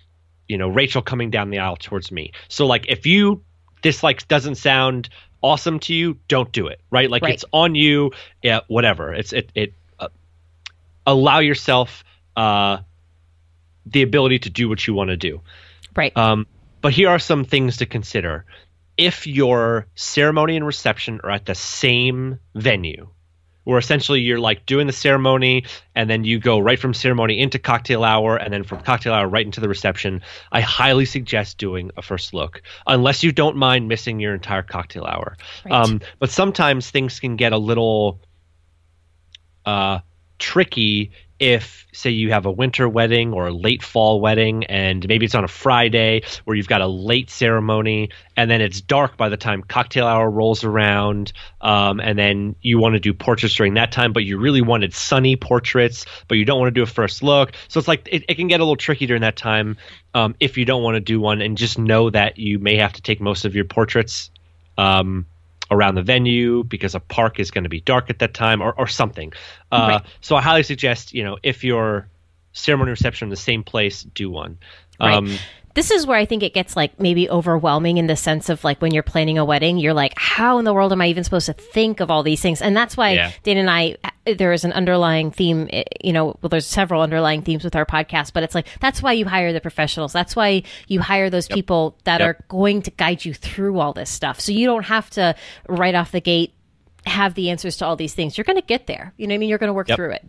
you 0.47 0.57
know 0.57 0.69
Rachel 0.69 1.01
coming 1.01 1.29
down 1.29 1.49
the 1.49 1.59
aisle 1.59 1.77
towards 1.77 2.11
me. 2.11 2.31
So 2.47 2.65
like 2.65 2.85
if 2.87 3.05
you 3.05 3.43
this 3.83 4.01
like 4.01 4.27
doesn't 4.27 4.55
sound 4.55 5.09
awesome 5.41 5.79
to 5.79 5.93
you, 5.93 6.17
don't 6.27 6.51
do 6.51 6.67
it. 6.67 6.79
Right? 6.89 7.09
Like 7.09 7.23
Right. 7.23 7.33
it's 7.33 7.45
on 7.51 7.75
you. 7.75 8.11
Yeah, 8.41 8.61
whatever. 8.67 9.13
It's 9.13 9.33
it 9.33 9.51
it. 9.55 9.73
Allow 11.07 11.39
yourself 11.39 12.03
uh, 12.35 12.79
the 13.87 14.03
ability 14.03 14.39
to 14.39 14.51
do 14.51 14.69
what 14.69 14.85
you 14.85 14.93
want 14.93 15.09
to 15.09 15.17
do. 15.17 15.41
Right. 15.95 16.15
Um, 16.15 16.45
but 16.81 16.93
here 16.93 17.09
are 17.09 17.19
some 17.19 17.43
things 17.43 17.77
to 17.77 17.87
consider. 17.87 18.45
If 18.97 19.25
your 19.25 19.87
ceremony 19.95 20.55
and 20.55 20.65
reception 20.65 21.21
are 21.23 21.31
at 21.31 21.45
the 21.45 21.55
same 21.55 22.39
venue, 22.53 23.09
where 23.67 23.77
essentially 23.77 24.21
you're 24.21 24.39
like 24.39 24.65
doing 24.65 24.87
the 24.87 24.93
ceremony 24.93 25.65
and 25.93 26.09
then 26.09 26.23
you 26.23 26.39
go 26.39 26.57
right 26.57 26.79
from 26.79 26.93
ceremony 26.93 27.41
into 27.41 27.59
cocktail 27.59 28.05
hour 28.05 28.37
and 28.37 28.53
then 28.53 28.63
from 28.63 28.79
cocktail 28.79 29.13
hour 29.13 29.27
right 29.27 29.45
into 29.45 29.59
the 29.59 29.67
reception, 29.67 30.21
I 30.53 30.61
highly 30.61 31.03
suggest 31.03 31.57
doing 31.57 31.91
a 31.97 32.01
first 32.01 32.33
look, 32.33 32.61
unless 32.85 33.23
you 33.23 33.33
don't 33.33 33.57
mind 33.57 33.89
missing 33.89 34.21
your 34.21 34.33
entire 34.33 34.63
cocktail 34.63 35.03
hour. 35.03 35.35
Right. 35.65 35.73
Um, 35.73 35.99
but 36.17 36.29
sometimes 36.29 36.89
things 36.89 37.19
can 37.19 37.35
get 37.35 37.51
a 37.51 37.57
little 37.57 38.21
uh, 39.65 39.99
tricky 40.39 41.11
if 41.39 41.85
say 41.93 42.09
you 42.09 42.31
have 42.31 42.47
a 42.47 42.51
winter 42.51 42.89
wedding 42.89 43.31
or 43.31 43.47
a 43.47 43.53
late 43.53 43.83
fall 43.83 44.19
wedding 44.19 44.63
and 44.65 45.07
maybe 45.07 45.25
it's 45.25 45.35
on 45.35 45.43
a 45.43 45.47
friday 45.47 46.21
where 46.45 46.57
you've 46.57 46.67
got 46.67 46.81
a 46.81 46.87
late 46.87 47.29
ceremony 47.29 48.09
and 48.35 48.49
then 48.49 48.59
it's 48.59 48.81
dark 48.81 49.17
by 49.17 49.29
the 49.29 49.37
time 49.37 49.61
cocktail 49.61 50.07
hour 50.07 50.29
rolls 50.29 50.63
around 50.63 51.31
um, 51.61 51.99
and 51.99 52.17
then 52.17 52.55
you 52.61 52.79
want 52.79 52.93
to 52.93 52.99
do 52.99 53.13
portraits 53.13 53.53
during 53.53 53.75
that 53.75 53.91
time 53.91 54.13
but 54.13 54.23
you 54.23 54.37
really 54.37 54.61
wanted 54.61 54.93
sunny 54.93 55.35
portraits 55.35 56.05
but 56.27 56.39
you 56.39 56.45
don't 56.45 56.59
want 56.59 56.67
to 56.67 56.79
do 56.79 56.83
a 56.83 56.87
first 56.87 57.21
look. 57.21 57.53
So 57.67 57.79
it's 57.79 57.87
like 57.87 58.07
it, 58.11 58.23
it 58.27 58.35
can 58.35 58.47
get 58.47 58.59
a 58.59 58.63
little 58.63 58.75
tricky 58.75 59.05
during 59.05 59.21
that 59.21 59.35
time 59.35 59.77
um, 60.13 60.35
if 60.39 60.57
you 60.57 60.65
don't 60.65 60.83
want 60.83 60.95
to 60.95 61.01
do 61.01 61.19
one 61.19 61.41
and 61.41 61.57
just 61.57 61.77
know 61.77 62.09
that 62.09 62.37
you 62.39 62.57
may 62.57 62.77
have 62.77 62.93
to 62.93 63.01
take 63.01 63.21
most 63.21 63.45
of 63.45 63.55
your 63.55 63.65
portraits 63.65 64.31
um, 64.77 65.25
around 65.71 65.95
the 65.95 66.01
venue 66.01 66.63
because 66.63 66.95
a 66.95 66.99
park 66.99 67.39
is 67.39 67.51
going 67.51 67.63
to 67.63 67.69
be 67.69 67.81
dark 67.81 68.09
at 68.09 68.19
that 68.19 68.33
time 68.33 68.61
or, 68.61 68.73
or 68.77 68.87
something. 68.87 69.33
Uh, 69.71 69.87
Right. 69.89 70.01
So 70.21 70.35
I 70.35 70.41
highly 70.41 70.63
suggest, 70.63 71.13
you 71.13 71.23
know, 71.23 71.37
if 71.43 71.63
your 71.63 72.07
ceremony 72.53 72.91
reception 72.91 73.27
in 73.27 73.29
the 73.29 73.35
same 73.35 73.63
place, 73.63 74.03
do 74.03 74.29
one. 74.29 74.57
Right. 74.99 75.15
Um, 75.15 75.37
this 75.75 75.91
is 75.91 76.07
where 76.07 76.17
I 76.17 76.25
think 76.25 76.41
it 76.41 76.55
gets 76.55 76.75
like 76.75 76.99
maybe 76.99 77.29
overwhelming 77.29 77.97
in 77.97 78.07
the 78.07 78.15
sense 78.15 78.49
of 78.49 78.63
like 78.63 78.81
when 78.81 78.95
you're 78.95 79.03
planning 79.03 79.37
a 79.37 79.45
wedding, 79.45 79.77
you're 79.77 79.93
like, 79.93 80.13
how 80.17 80.57
in 80.57 80.65
the 80.65 80.73
world 80.73 80.91
am 80.91 81.01
I 81.01 81.07
even 81.07 81.23
supposed 81.23 81.45
to 81.45 81.53
think 81.53 81.99
of 81.99 82.09
all 82.09 82.23
these 82.23 82.41
things? 82.41 82.63
And 82.63 82.75
that's 82.75 82.97
why 82.97 83.11
Yeah. 83.11 83.31
Dana 83.43 83.59
and 83.59 83.69
I, 83.69 83.95
there 84.33 84.51
is 84.53 84.63
an 84.63 84.71
underlying 84.73 85.31
theme, 85.31 85.67
eh, 85.71 85.83
you 86.03 86.13
know, 86.13 86.37
well, 86.41 86.49
there's 86.49 86.65
several 86.65 87.01
underlying 87.01 87.41
themes 87.41 87.63
with 87.63 87.75
our 87.75 87.85
podcast, 87.85 88.33
but 88.33 88.43
it's 88.43 88.55
like, 88.55 88.67
that's 88.79 89.01
why 89.01 89.11
you 89.13 89.25
hire 89.25 89.53
the 89.53 89.61
professionals. 89.61 90.13
That's 90.13 90.35
why 90.35 90.63
you 90.87 91.01
hire 91.01 91.29
those 91.29 91.47
people 91.47 91.97
that 92.03 92.19
Yep. 92.19 92.27
are 92.29 92.43
going 92.47 92.81
to 92.83 92.91
guide 92.91 93.25
you 93.25 93.33
through 93.33 93.79
all 93.79 93.93
this 93.93 94.09
stuff. 94.09 94.39
So 94.39 94.51
you 94.51 94.65
don't 94.65 94.85
have 94.85 95.09
to 95.11 95.35
right 95.67 95.95
off 95.95 96.11
the 96.11 96.21
gate 96.21 96.53
have 97.05 97.35
the 97.35 97.49
answers 97.49 97.77
to 97.77 97.85
all 97.85 97.95
these 97.95 98.13
things. 98.13 98.37
You're 98.37 98.43
going 98.43 98.59
to 98.59 98.65
get 98.65 98.85
there. 98.87 99.13
You 99.17 99.27
know 99.27 99.31
what 99.33 99.35
I 99.35 99.37
mean? 99.39 99.49
You're 99.49 99.57
going 99.59 99.69
to 99.69 99.73
work 99.73 99.87
Yep. 99.87 99.95
through 99.95 100.11
it. 100.11 100.25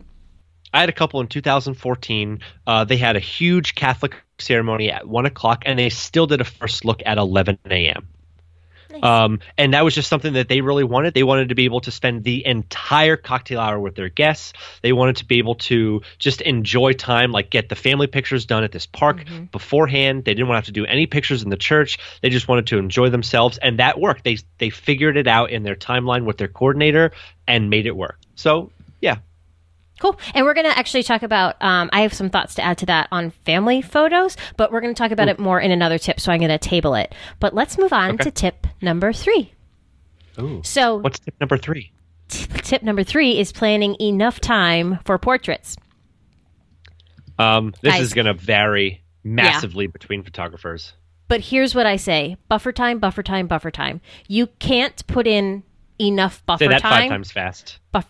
I 0.73 0.79
had 0.79 0.87
a 0.87 0.93
couple 0.93 1.19
in 1.19 1.27
2014. 1.27 2.39
Uh, 2.67 2.83
they 2.85 2.95
had 2.95 3.15
a 3.15 3.19
huge 3.19 3.75
Catholic 3.75 4.15
ceremony 4.37 4.91
at 4.91 5.07
one 5.07 5.25
o'clock, 5.25 5.63
and 5.65 5.77
they 5.79 5.89
still 5.89 6.27
did 6.27 6.39
a 6.41 6.45
first 6.45 6.85
look 6.85 7.01
at 7.05 7.17
11 7.17 7.57
a.m. 7.69 8.07
Um, 9.01 9.39
and 9.57 9.73
that 9.73 9.83
was 9.83 9.95
just 9.95 10.09
something 10.09 10.33
that 10.33 10.47
they 10.47 10.61
really 10.61 10.83
wanted. 10.83 11.13
They 11.13 11.23
wanted 11.23 11.49
to 11.49 11.55
be 11.55 11.65
able 11.65 11.81
to 11.81 11.91
spend 11.91 12.23
the 12.23 12.45
entire 12.45 13.17
cocktail 13.17 13.59
hour 13.59 13.79
with 13.79 13.95
their 13.95 14.09
guests. 14.09 14.53
They 14.81 14.93
wanted 14.93 15.17
to 15.17 15.25
be 15.25 15.37
able 15.37 15.55
to 15.55 16.01
just 16.17 16.41
enjoy 16.41 16.93
time, 16.93 17.31
like 17.31 17.49
get 17.49 17.69
the 17.69 17.75
family 17.75 18.07
pictures 18.07 18.45
done 18.45 18.63
at 18.63 18.71
this 18.71 18.85
park 18.85 19.23
beforehand. 19.51 20.25
They 20.25 20.33
didn't 20.33 20.47
want 20.47 20.55
to 20.55 20.59
have 20.59 20.65
to 20.65 20.71
do 20.71 20.85
any 20.85 21.05
pictures 21.05 21.43
in 21.43 21.49
the 21.49 21.57
church. 21.57 21.99
They 22.21 22.29
just 22.29 22.47
wanted 22.47 22.67
to 22.67 22.77
enjoy 22.77 23.09
themselves, 23.09 23.57
and 23.57 23.79
that 23.79 23.99
worked. 23.99 24.23
They 24.23 24.37
they 24.57 24.69
figured 24.69 25.17
it 25.17 25.27
out 25.27 25.51
in 25.51 25.63
their 25.63 25.75
timeline 25.75 26.25
with 26.25 26.37
their 26.37 26.47
coordinator 26.47 27.11
and 27.47 27.69
made 27.69 27.85
it 27.85 27.95
work. 27.95 28.19
So 28.35 28.71
yeah, 29.01 29.17
Cool. 29.99 30.19
And 30.33 30.45
we're 30.45 30.53
going 30.53 30.65
to 30.69 30.77
actually 30.77 31.03
talk 31.03 31.23
about, 31.23 31.61
um, 31.61 31.89
I 31.93 32.01
have 32.01 32.13
some 32.13 32.29
thoughts 32.29 32.55
to 32.55 32.61
add 32.61 32.77
to 32.79 32.85
that 32.87 33.07
on 33.11 33.31
family 33.31 33.81
photos, 33.81 34.37
but 34.57 34.71
we're 34.71 34.81
going 34.81 34.93
to 34.93 34.97
talk 34.97 35.11
about 35.11 35.27
it 35.27 35.39
more 35.39 35.59
in 35.59 35.71
another 35.71 35.97
tip. 35.97 36.19
So 36.19 36.31
I'm 36.31 36.39
going 36.39 36.49
to 36.49 36.57
table 36.57 36.95
it. 36.95 37.13
But 37.39 37.53
let's 37.53 37.77
move 37.77 37.91
on 37.93 38.11
Okay. 38.15 38.23
to 38.25 38.31
tip 38.31 38.65
number 38.81 39.11
three. 39.13 39.53
Ooh. 40.39 40.61
So 40.63 40.97
What's 40.97 41.19
tip 41.19 41.35
number 41.41 41.57
three? 41.57 41.91
t- 42.29 42.45
tip 42.63 42.81
number 42.83 43.03
three 43.03 43.37
is 43.37 43.51
planning 43.51 43.95
enough 43.99 44.39
time 44.39 44.99
for 45.03 45.17
portraits. 45.17 45.75
Um, 47.37 47.73
this 47.81 47.93
Guys. 47.93 48.01
is 48.01 48.13
going 48.13 48.25
to 48.25 48.33
vary 48.33 49.01
massively 49.23 49.87
between 49.87 50.23
photographers. 50.23 50.93
But 51.27 51.41
here's 51.41 51.75
what 51.75 51.85
I 51.85 51.95
say 51.97 52.37
buffer 52.47 52.71
time, 52.71 52.99
buffer 52.99 53.23
time, 53.23 53.47
buffer 53.47 53.71
time. 53.71 54.01
You 54.27 54.47
can't 54.59 55.05
put 55.07 55.27
in 55.27 55.63
enough 55.99 56.43
buffer 56.45 56.63
Say 56.65 56.67
that 56.69 56.81
time. 56.81 57.01
five 57.03 57.09
times 57.09 57.31
fast. 57.31 57.79
Buff- 57.91 58.09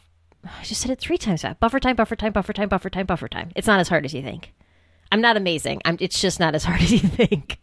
I 0.60 0.64
just 0.64 0.82
said 0.82 0.92
it 0.92 1.00
three 1.00 1.18
times 1.18 1.42
fast. 1.42 1.60
Buffer 1.60 1.80
time, 1.80 1.96
buffer 1.96 2.16
time, 2.16 2.32
buffer 2.32 2.54
time, 2.54 2.70
buffer 2.70 2.90
time, 2.90 3.06
buffer 3.06 3.28
time. 3.28 3.52
It's 3.56 3.68
not 3.68 3.80
as 3.80 3.88
hard 3.90 4.06
as 4.06 4.14
you 4.14 4.22
think. 4.22 4.54
I'm 5.12 5.22
not 5.22 5.38
amazing. 5.38 5.82
I'm, 5.86 5.98
it's 6.00 6.22
just 6.22 6.40
not 6.40 6.56
as 6.56 6.64
hard 6.64 6.82
as 6.82 6.92
you 6.92 7.00
think. 7.00 7.60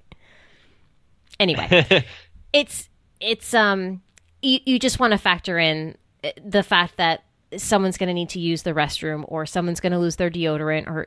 Anyway, 1.39 2.05
it's 2.53 2.89
it's 3.21 3.55
um 3.55 4.03
you, 4.43 4.59
you 4.65 4.79
just 4.79 4.99
want 4.99 5.13
to 5.13 5.19
factor 5.19 5.59
in 5.59 5.97
uh, 6.25 6.31
the 6.45 6.63
fact 6.63 6.97
that 6.97 7.25
someone's 7.57 7.97
going 7.97 8.09
to 8.09 8.15
need 8.15 8.31
to 8.31 8.41
use 8.41 8.63
the 8.63 8.73
restroom 8.73 9.25
or 9.29 9.47
someone's 9.47 9.81
going 9.81 9.93
to 9.93 9.99
lose 9.99 10.17
their 10.17 10.31
deodorant 10.31 10.87
or 10.89 11.07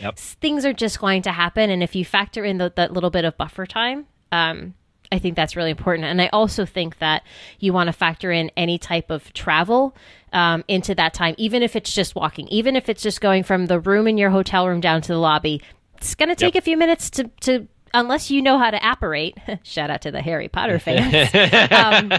Yep. 0.00 0.18
things 0.18 0.64
are 0.64 0.72
just 0.72 1.00
going 1.00 1.22
to 1.22 1.32
happen 1.32 1.70
and 1.70 1.82
if 1.82 1.94
you 1.96 2.04
factor 2.04 2.44
in 2.44 2.58
the, 2.58 2.72
that 2.76 2.92
little 2.92 3.08
bit 3.10 3.24
of 3.24 3.36
buffer 3.38 3.66
time 3.66 4.06
um 4.32 4.74
I 5.10 5.18
think 5.18 5.36
that's 5.36 5.56
really 5.56 5.70
important. 5.70 6.06
And 6.06 6.22
I 6.22 6.28
also 6.28 6.64
think 6.64 6.98
that 7.00 7.22
you 7.60 7.74
want 7.74 7.88
to 7.88 7.92
factor 7.92 8.32
in 8.32 8.50
any 8.56 8.78
type 8.78 9.10
of 9.10 9.30
travel 9.34 9.94
um, 10.32 10.64
into 10.68 10.94
that 10.94 11.14
time, 11.14 11.34
even 11.38 11.62
if 11.62 11.76
it's 11.76 11.92
just 11.92 12.14
walking, 12.14 12.48
even 12.48 12.76
if 12.76 12.88
it's 12.88 13.02
just 13.02 13.20
going 13.20 13.42
from 13.42 13.66
the 13.66 13.80
room 13.80 14.06
in 14.06 14.18
your 14.18 14.30
hotel 14.30 14.66
room 14.66 14.80
down 14.80 15.02
to 15.02 15.08
the 15.08 15.18
lobby. 15.18 15.62
It's 15.98 16.14
going 16.14 16.30
to 16.30 16.34
take 16.34 16.56
a 16.56 16.60
few 16.60 16.76
minutes 16.76 17.10
to, 17.10 17.30
to, 17.42 17.68
unless 17.94 18.30
you 18.30 18.42
know 18.42 18.58
how 18.58 18.70
to 18.70 18.80
apparate. 18.82 19.36
Shout 19.62 19.90
out 19.90 20.02
to 20.02 20.10
the 20.10 20.20
Harry 20.20 20.48
Potter 20.48 20.78
fans. 20.80 21.32
um, 21.70 22.12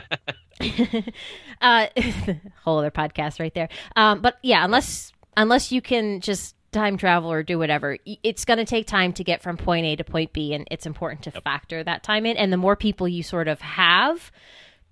uh, 1.62 1.88
whole 2.64 2.80
other 2.80 2.92
podcast 2.92 3.40
right 3.40 3.54
there. 3.54 3.70
Um, 3.96 4.22
but 4.22 4.38
yeah, 4.42 4.64
unless 4.64 5.12
unless 5.36 5.72
you 5.72 5.82
can 5.82 6.22
just 6.22 6.56
time 6.72 6.98
travel 6.98 7.32
or 7.32 7.44
do 7.44 7.58
whatever, 7.60 7.98
it's 8.06 8.46
going 8.46 8.58
to 8.58 8.66
take 8.66 8.88
time 8.88 9.14
to 9.14 9.24
get 9.24 9.42
from 9.42 9.58
point 9.58 9.86
A 9.86 9.96
to 9.96 10.04
point 10.04 10.34
B, 10.34 10.54
and 10.54 10.68
it's 10.72 10.86
important 10.86 11.24
to 11.24 11.32
factor 11.32 11.84
that 11.84 12.04
time 12.04 12.26
in. 12.26 12.38
And 12.38 12.54
the 12.54 12.58
more 12.58 12.76
people 12.76 13.08
you 13.08 13.24
sort 13.24 13.48
of 13.48 13.62
have 13.62 14.32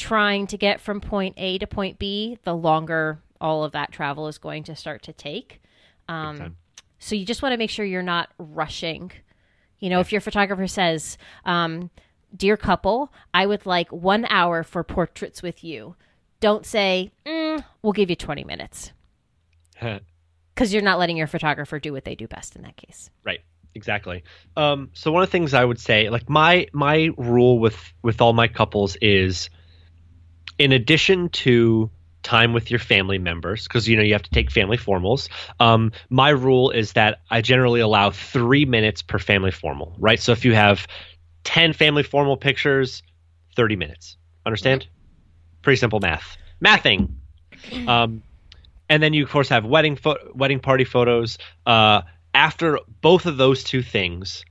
trying 0.01 0.47
to 0.47 0.57
get 0.57 0.81
from 0.81 0.99
point 0.99 1.35
A 1.37 1.59
to 1.59 1.67
point 1.67 1.99
B, 1.99 2.37
the 2.43 2.55
longer 2.55 3.19
all 3.39 3.63
of 3.63 3.71
that 3.73 3.91
travel 3.91 4.27
is 4.27 4.39
going 4.39 4.63
to 4.63 4.75
start 4.75 5.03
to 5.03 5.13
take. 5.13 5.61
Um, 6.09 6.57
so 6.97 7.15
you 7.15 7.23
just 7.23 7.41
want 7.41 7.53
to 7.53 7.57
make 7.57 7.69
sure 7.69 7.85
you're 7.85 8.01
not 8.01 8.29
rushing. 8.37 9.11
You 9.79 9.89
know, 9.89 9.99
if 9.99 10.11
your 10.11 10.21
photographer 10.21 10.67
says, 10.67 11.17
um, 11.45 11.91
"Dear 12.35 12.57
couple, 12.57 13.13
I 13.33 13.45
would 13.45 13.65
like 13.65 13.91
one 13.91 14.25
hour 14.29 14.63
for 14.63 14.83
portraits 14.83 15.43
with 15.43 15.63
you," 15.63 15.95
don't 16.39 16.65
say, 16.65 17.11
mm, 17.25 17.63
"We'll 17.81 17.93
give 17.93 18.09
you 18.09 18.15
20 18.15 18.43
minutes," 18.43 18.91
because 20.53 20.73
you're 20.73 20.81
not 20.81 20.99
letting 20.99 21.17
your 21.17 21.27
photographer 21.27 21.79
do 21.79 21.93
what 21.93 22.05
they 22.05 22.15
do 22.15 22.27
best 22.27 22.55
in 22.55 22.63
that 22.63 22.75
case. 22.75 23.11
Right. 23.23 23.41
Exactly. 23.73 24.23
Um, 24.57 24.89
so 24.93 25.11
one 25.13 25.23
of 25.23 25.29
the 25.29 25.31
things 25.31 25.53
I 25.53 25.63
would 25.63 25.79
say, 25.79 26.09
like 26.09 26.29
my 26.29 26.67
my 26.73 27.09
rule 27.17 27.57
with 27.57 27.93
with 28.01 28.19
all 28.19 28.33
my 28.33 28.49
couples 28.49 28.97
is, 29.01 29.49
in 30.61 30.71
addition 30.71 31.29
to 31.29 31.89
time 32.23 32.53
with 32.53 32.69
your 32.69 32.79
family 32.79 33.17
members, 33.17 33.63
because 33.67 33.87
you 33.87 33.97
know 33.97 34.03
you 34.03 34.13
have 34.13 34.21
to 34.23 34.29
take 34.29 34.51
family 34.51 34.77
formals. 34.77 35.27
Um, 35.59 35.91
my 36.09 36.29
rule 36.29 36.69
is 36.69 36.93
that 36.93 37.21
I 37.31 37.41
generally 37.41 37.79
allow 37.79 38.11
three 38.11 38.65
minutes 38.65 39.01
per 39.01 39.17
family 39.17 39.51
formal. 39.51 39.95
Right. 39.97 40.19
So 40.19 40.31
if 40.31 40.45
you 40.45 40.53
have 40.53 40.87
ten 41.43 41.73
family 41.73 42.03
formal 42.03 42.37
pictures, 42.37 43.01
thirty 43.55 43.75
minutes. 43.75 44.17
Understand? 44.45 44.87
Pretty 45.61 45.77
simple 45.77 45.99
math. 45.99 46.37
Mathing. 46.63 47.15
Um, 47.87 48.23
and 48.89 49.03
then 49.03 49.13
you 49.13 49.23
of 49.23 49.29
course 49.29 49.49
have 49.49 49.65
wedding 49.65 49.95
fo- 49.95 50.17
wedding 50.33 50.59
party 50.59 50.83
photos. 50.83 51.37
Uh, 51.67 52.01
after 52.33 52.79
both 53.01 53.27
of 53.27 53.37
those 53.37 53.63
two 53.63 53.83
things, 53.83 54.43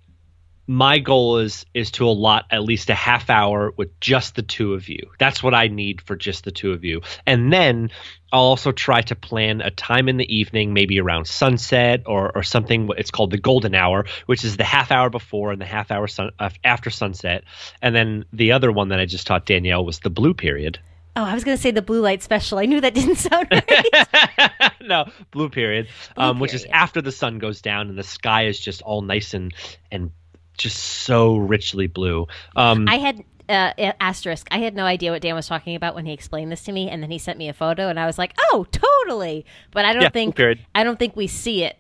my 0.70 1.00
goal 1.00 1.38
is 1.38 1.66
is 1.74 1.90
to 1.90 2.06
allot 2.06 2.46
at 2.48 2.62
least 2.62 2.90
a 2.90 2.94
half 2.94 3.28
hour 3.28 3.72
with 3.76 3.98
just 3.98 4.37
the 4.37 4.42
two 4.42 4.74
of 4.74 4.88
you. 4.88 5.11
That's 5.18 5.42
what 5.42 5.52
I 5.52 5.66
need 5.66 6.00
for 6.00 6.14
just 6.14 6.44
the 6.44 6.52
two 6.52 6.70
of 6.70 6.85
you. 6.85 7.00
And 7.26 7.52
then 7.52 7.90
I'll 8.33 8.42
also 8.42 8.70
try 8.70 9.00
to 9.02 9.16
plan 9.16 9.62
a 9.62 9.72
time 9.72 10.09
in 10.09 10.16
the 10.16 10.33
evening, 10.33 10.72
maybe 10.72 11.00
around 11.00 11.26
sunset 11.26 12.04
or 12.06 12.30
or 12.37 12.44
something. 12.44 12.88
It's 12.96 13.11
called 13.11 13.33
the 13.33 13.38
golden 13.38 13.74
hour, 13.74 14.06
which 14.26 14.44
is 14.44 14.56
the 14.56 14.64
half 14.64 14.92
hour 14.92 15.11
before 15.11 15.50
and 15.50 15.61
the 15.61 15.66
half 15.66 15.90
hour 15.90 16.06
sun, 16.06 16.30
uh, 16.38 16.50
after 16.62 16.88
sunset. 16.88 17.42
And 17.83 17.92
then 17.92 18.24
the 18.33 18.52
other 18.52 18.70
one 18.70 18.90
that 18.90 19.00
I 19.00 19.06
just 19.06 19.26
taught 19.26 19.46
Danielle 19.46 19.85
was 19.85 19.98
the 19.98 20.11
blue 20.11 20.35
period. 20.35 20.78
Oh, 21.16 21.24
I 21.24 21.35
was 21.35 21.42
going 21.42 21.56
to 21.56 21.61
say 21.61 21.72
the 21.72 21.83
blue 21.83 22.00
light 22.00 22.22
special. 22.22 22.59
I 22.59 22.66
knew 22.66 22.80
that 22.80 22.94
didn't 22.94 23.16
sound 23.16 23.48
right. 23.50 24.72
no, 24.80 25.06
blue 25.33 25.48
period, 25.48 25.88
um, 26.16 26.38
which 26.38 26.54
is 26.54 26.64
after 26.66 27.02
the 27.02 27.11
sun 27.11 27.40
goes 27.40 27.61
down 27.61 27.88
and 27.88 27.98
the 27.98 28.04
sky 28.04 28.46
is 28.46 28.61
just 28.61 28.83
all 28.83 29.02
nice 29.02 29.35
and 29.35 29.52
and 29.90 30.12
just 30.60 30.78
so 30.78 31.36
richly 31.36 31.86
blue. 31.86 32.26
Um, 32.54 32.86
I 32.88 32.96
had 32.98 33.24
uh, 33.48 33.72
asterisk. 33.98 34.46
I 34.50 34.58
had 34.58 34.74
no 34.74 34.84
idea 34.84 35.10
what 35.10 35.22
Dan 35.22 35.34
was 35.34 35.48
talking 35.48 35.74
about 35.74 35.94
when 35.94 36.06
he 36.06 36.12
explained 36.12 36.52
this 36.52 36.62
to 36.64 36.72
me, 36.72 36.88
and 36.88 37.02
then 37.02 37.10
he 37.10 37.18
sent 37.18 37.38
me 37.38 37.48
a 37.48 37.52
photo, 37.52 37.88
and 37.88 37.98
I 37.98 38.06
was 38.06 38.18
like, 38.18 38.34
"Oh, 38.52 38.66
totally." 38.70 39.44
But 39.72 39.84
I 39.86 39.92
don't 39.92 40.02
Yeah, 40.02 40.10
think. 40.10 40.36
I 40.74 40.84
don't 40.84 40.98
think 40.98 41.16
we 41.16 41.26
see 41.26 41.64
it 41.64 41.76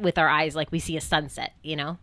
with 0.00 0.18
our 0.18 0.28
eyes 0.28 0.56
like 0.56 0.72
we 0.72 0.78
see 0.80 0.96
a 0.96 1.00
sunset. 1.00 1.54
You 1.62 1.76
know? 1.76 1.98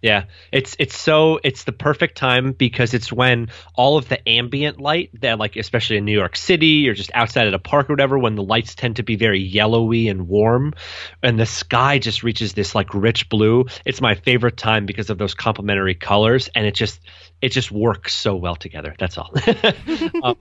Yeah, 0.00 0.24
it's 0.52 0.76
it's 0.78 0.96
so 0.96 1.40
it's 1.42 1.64
the 1.64 1.72
perfect 1.72 2.16
time 2.16 2.52
because 2.52 2.94
it's 2.94 3.12
when 3.12 3.48
all 3.74 3.96
of 3.96 4.08
the 4.08 4.28
ambient 4.28 4.80
light 4.80 5.10
that 5.22 5.40
like 5.40 5.56
especially 5.56 5.96
in 5.96 6.04
New 6.04 6.16
York 6.16 6.36
City 6.36 6.88
or 6.88 6.94
just 6.94 7.10
outside 7.14 7.48
at 7.48 7.54
a 7.54 7.58
park 7.58 7.90
or 7.90 7.94
whatever 7.94 8.16
when 8.16 8.36
the 8.36 8.42
lights 8.44 8.76
tend 8.76 8.96
to 8.96 9.02
be 9.02 9.16
very 9.16 9.40
yellowy 9.40 10.06
and 10.06 10.28
warm 10.28 10.74
and 11.20 11.38
the 11.38 11.46
sky 11.46 11.98
just 11.98 12.22
reaches 12.22 12.52
this 12.52 12.76
like 12.76 12.94
rich 12.94 13.28
blue. 13.28 13.66
It's 13.84 14.00
my 14.00 14.14
favorite 14.14 14.56
time 14.56 14.86
because 14.86 15.10
of 15.10 15.18
those 15.18 15.34
complementary 15.34 15.96
colors 15.96 16.48
and 16.54 16.64
it 16.64 16.76
just 16.76 17.00
it 17.42 17.48
just 17.48 17.72
works 17.72 18.14
so 18.14 18.36
well 18.36 18.54
together. 18.54 18.94
That's 18.96 19.18
all. 19.18 19.34
um, 20.22 20.36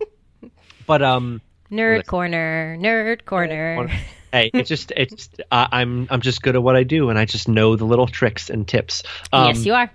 but 0.85 1.01
um 1.01 1.41
Nerd 1.71 2.05
corner, 2.05 2.77
nerd 2.79 3.25
corner. 3.25 3.89
Hey, 4.31 4.49
it's 4.53 4.69
just 4.69 4.91
it's 4.95 5.29
uh, 5.51 5.67
I'm 5.71 6.07
I'm 6.09 6.21
just 6.21 6.41
good 6.41 6.55
at 6.55 6.63
what 6.63 6.75
I 6.75 6.83
do 6.83 7.09
and 7.09 7.17
I 7.17 7.25
just 7.25 7.47
know 7.47 7.75
the 7.75 7.85
little 7.85 8.07
tricks 8.07 8.49
and 8.49 8.67
tips. 8.67 9.03
Um, 9.31 9.47
yes, 9.47 9.65
you 9.65 9.73
are. 9.73 9.91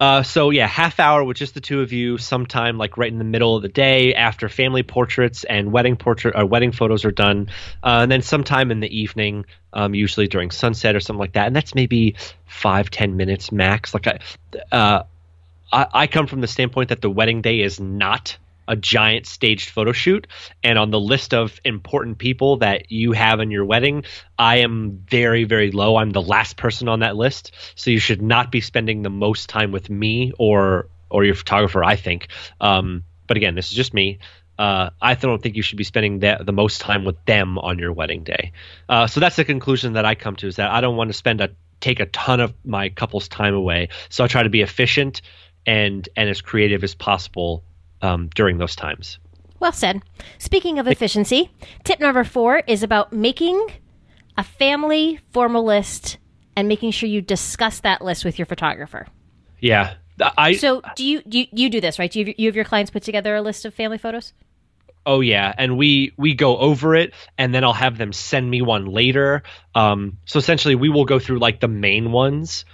Uh, 0.00 0.22
so 0.22 0.48
yeah, 0.48 0.66
half 0.66 0.98
hour 0.98 1.22
with 1.22 1.36
just 1.36 1.52
the 1.52 1.60
two 1.60 1.82
of 1.82 1.92
you, 1.92 2.16
sometime 2.16 2.78
like 2.78 2.96
right 2.96 3.12
in 3.12 3.18
the 3.18 3.24
middle 3.24 3.54
of 3.54 3.60
the 3.60 3.68
day 3.68 4.14
after 4.14 4.48
family 4.48 4.82
portraits 4.82 5.44
and 5.44 5.72
wedding 5.72 5.94
portrait 5.94 6.34
or 6.34 6.46
wedding 6.46 6.72
photos 6.72 7.04
are 7.04 7.10
done, 7.10 7.50
uh, 7.82 8.00
and 8.00 8.10
then 8.10 8.22
sometime 8.22 8.70
in 8.70 8.80
the 8.80 8.98
evening, 8.98 9.44
um, 9.74 9.94
usually 9.94 10.26
during 10.26 10.50
sunset 10.50 10.96
or 10.96 11.00
something 11.00 11.20
like 11.20 11.34
that, 11.34 11.46
and 11.46 11.54
that's 11.54 11.74
maybe 11.74 12.16
five 12.46 12.90
ten 12.90 13.18
minutes 13.18 13.52
max. 13.52 13.92
Like 13.92 14.06
I, 14.06 14.18
uh, 14.72 15.02
I, 15.70 15.86
I 15.92 16.06
come 16.06 16.26
from 16.26 16.40
the 16.40 16.48
standpoint 16.48 16.88
that 16.88 17.02
the 17.02 17.10
wedding 17.10 17.42
day 17.42 17.60
is 17.60 17.78
not 17.78 18.38
a 18.70 18.76
giant 18.76 19.26
staged 19.26 19.68
photo 19.68 19.92
shoot. 19.92 20.26
And 20.62 20.78
on 20.78 20.90
the 20.90 21.00
list 21.00 21.34
of 21.34 21.60
important 21.64 22.18
people 22.18 22.56
that 22.58 22.90
you 22.90 23.12
have 23.12 23.40
in 23.40 23.50
your 23.50 23.64
wedding, 23.64 24.04
I 24.38 24.58
am 24.58 25.04
very, 25.10 25.44
very 25.44 25.72
low. 25.72 25.96
I'm 25.96 26.10
the 26.10 26.22
last 26.22 26.56
person 26.56 26.88
on 26.88 27.00
that 27.00 27.16
list. 27.16 27.52
So 27.74 27.90
you 27.90 27.98
should 27.98 28.22
not 28.22 28.52
be 28.52 28.60
spending 28.60 29.02
the 29.02 29.10
most 29.10 29.50
time 29.50 29.72
with 29.72 29.90
me 29.90 30.32
or 30.38 30.88
or 31.10 31.24
your 31.24 31.34
photographer, 31.34 31.82
I 31.82 31.96
think. 31.96 32.28
Um, 32.60 33.02
but 33.26 33.36
again, 33.36 33.56
this 33.56 33.66
is 33.66 33.76
just 33.76 33.92
me. 33.92 34.20
Uh, 34.56 34.90
I 35.02 35.14
don't 35.14 35.42
think 35.42 35.56
you 35.56 35.62
should 35.62 35.78
be 35.78 35.84
spending 35.84 36.20
the, 36.20 36.38
the 36.44 36.52
most 36.52 36.80
time 36.80 37.04
with 37.04 37.16
them 37.24 37.58
on 37.58 37.80
your 37.80 37.92
wedding 37.92 38.22
day. 38.22 38.52
Uh, 38.88 39.08
so 39.08 39.18
that's 39.18 39.34
the 39.34 39.44
conclusion 39.44 39.94
that 39.94 40.04
I 40.04 40.14
come 40.14 40.36
to 40.36 40.46
is 40.46 40.56
that 40.56 40.70
I 40.70 40.80
don't 40.80 40.96
want 40.96 41.08
to 41.08 41.14
spend 41.14 41.40
a 41.40 41.50
take 41.80 41.98
a 41.98 42.06
ton 42.06 42.38
of 42.38 42.54
my 42.64 42.90
couple's 42.90 43.26
time 43.26 43.54
away. 43.54 43.88
So 44.10 44.22
I 44.22 44.28
try 44.28 44.44
to 44.44 44.50
be 44.50 44.60
efficient 44.60 45.22
and 45.66 46.08
and 46.14 46.30
as 46.30 46.40
creative 46.40 46.84
as 46.84 46.94
possible 46.94 47.64
um, 48.02 48.28
during 48.34 48.58
those 48.58 48.76
times. 48.76 49.18
Well 49.58 49.72
said. 49.72 50.02
Speaking 50.38 50.78
of 50.78 50.86
efficiency, 50.86 51.50
tip 51.84 52.00
number 52.00 52.24
four 52.24 52.62
is 52.66 52.82
about 52.82 53.12
making 53.12 53.66
a 54.36 54.42
family 54.42 55.20
formal 55.32 55.64
list 55.64 56.18
and 56.56 56.66
making 56.66 56.92
sure 56.92 57.08
you 57.08 57.20
discuss 57.20 57.80
that 57.80 58.02
list 58.02 58.24
with 58.24 58.38
your 58.38 58.46
photographer. 58.46 59.06
Yeah, 59.60 59.94
I 60.36 60.54
So, 60.54 60.82
do 60.96 61.04
you 61.04 61.22
do 61.22 61.40
you, 61.40 61.46
you 61.52 61.70
do 61.70 61.80
this 61.80 61.98
right? 61.98 62.10
Do 62.10 62.20
you, 62.20 62.34
you 62.36 62.48
have 62.48 62.56
your 62.56 62.64
clients 62.64 62.90
put 62.90 63.02
together 63.02 63.34
a 63.34 63.42
list 63.42 63.64
of 63.64 63.74
family 63.74 63.98
photos? 63.98 64.32
Oh 65.06 65.20
yeah, 65.20 65.52
and 65.56 65.78
we 65.78 66.12
we 66.16 66.34
go 66.34 66.58
over 66.58 66.94
it, 66.94 67.14
and 67.38 67.54
then 67.54 67.64
I'll 67.64 67.72
have 67.72 67.96
them 67.96 68.12
send 68.12 68.50
me 68.50 68.60
one 68.60 68.86
later. 68.86 69.42
Um, 69.74 70.18
so 70.26 70.38
essentially, 70.38 70.74
we 70.74 70.88
will 70.88 71.06
go 71.06 71.18
through 71.18 71.38
like 71.38 71.60
the 71.60 71.68
main 71.68 72.12
ones. 72.12 72.64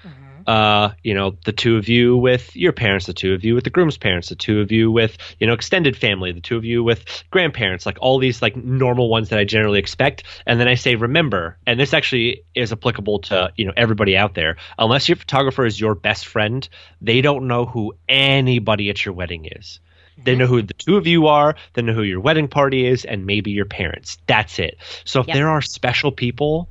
Uh, 0.46 0.90
you 1.02 1.14
know, 1.14 1.36
the 1.44 1.52
two 1.52 1.76
of 1.76 1.88
you 1.88 2.16
with 2.16 2.54
your 2.54 2.72
parents, 2.72 3.06
the 3.06 3.12
two 3.14 3.34
of 3.34 3.44
you 3.44 3.54
with 3.54 3.64
the 3.64 3.70
groom's 3.70 3.98
parents, 3.98 4.28
the 4.28 4.36
two 4.36 4.60
of 4.60 4.70
you 4.70 4.90
with 4.90 5.18
you 5.40 5.46
know 5.46 5.52
extended 5.52 5.96
family, 5.96 6.32
the 6.32 6.40
two 6.40 6.56
of 6.56 6.64
you 6.64 6.84
with 6.84 7.04
grandparents, 7.30 7.84
like 7.86 7.98
all 8.00 8.18
these 8.18 8.40
like 8.42 8.56
normal 8.56 9.08
ones 9.08 9.30
that 9.30 9.38
I 9.38 9.44
generally 9.44 9.78
expect. 9.78 10.24
And 10.46 10.60
then 10.60 10.68
I 10.68 10.74
say, 10.74 10.94
remember, 10.94 11.58
and 11.66 11.78
this 11.80 11.92
actually 11.92 12.44
is 12.54 12.72
applicable 12.72 13.20
to 13.20 13.52
you 13.56 13.66
know 13.66 13.72
everybody 13.76 14.16
out 14.16 14.34
there. 14.34 14.56
Unless 14.78 15.08
your 15.08 15.16
photographer 15.16 15.66
is 15.66 15.80
your 15.80 15.94
best 15.94 16.26
friend, 16.26 16.68
they 17.00 17.20
don't 17.20 17.48
know 17.48 17.66
who 17.66 17.94
anybody 18.08 18.90
at 18.90 19.04
your 19.04 19.14
wedding 19.14 19.46
is. 19.46 19.80
They 20.24 20.34
know 20.34 20.46
who 20.46 20.62
the 20.62 20.74
two 20.74 20.96
of 20.96 21.06
you 21.06 21.26
are. 21.26 21.56
They 21.74 21.82
know 21.82 21.92
who 21.92 22.02
your 22.02 22.20
wedding 22.20 22.48
party 22.48 22.86
is, 22.86 23.04
and 23.04 23.26
maybe 23.26 23.50
your 23.50 23.66
parents. 23.66 24.16
That's 24.26 24.58
it. 24.58 24.78
So 25.04 25.20
if 25.20 25.26
Yep. 25.28 25.34
there 25.34 25.48
are 25.48 25.60
special 25.60 26.10
people 26.10 26.70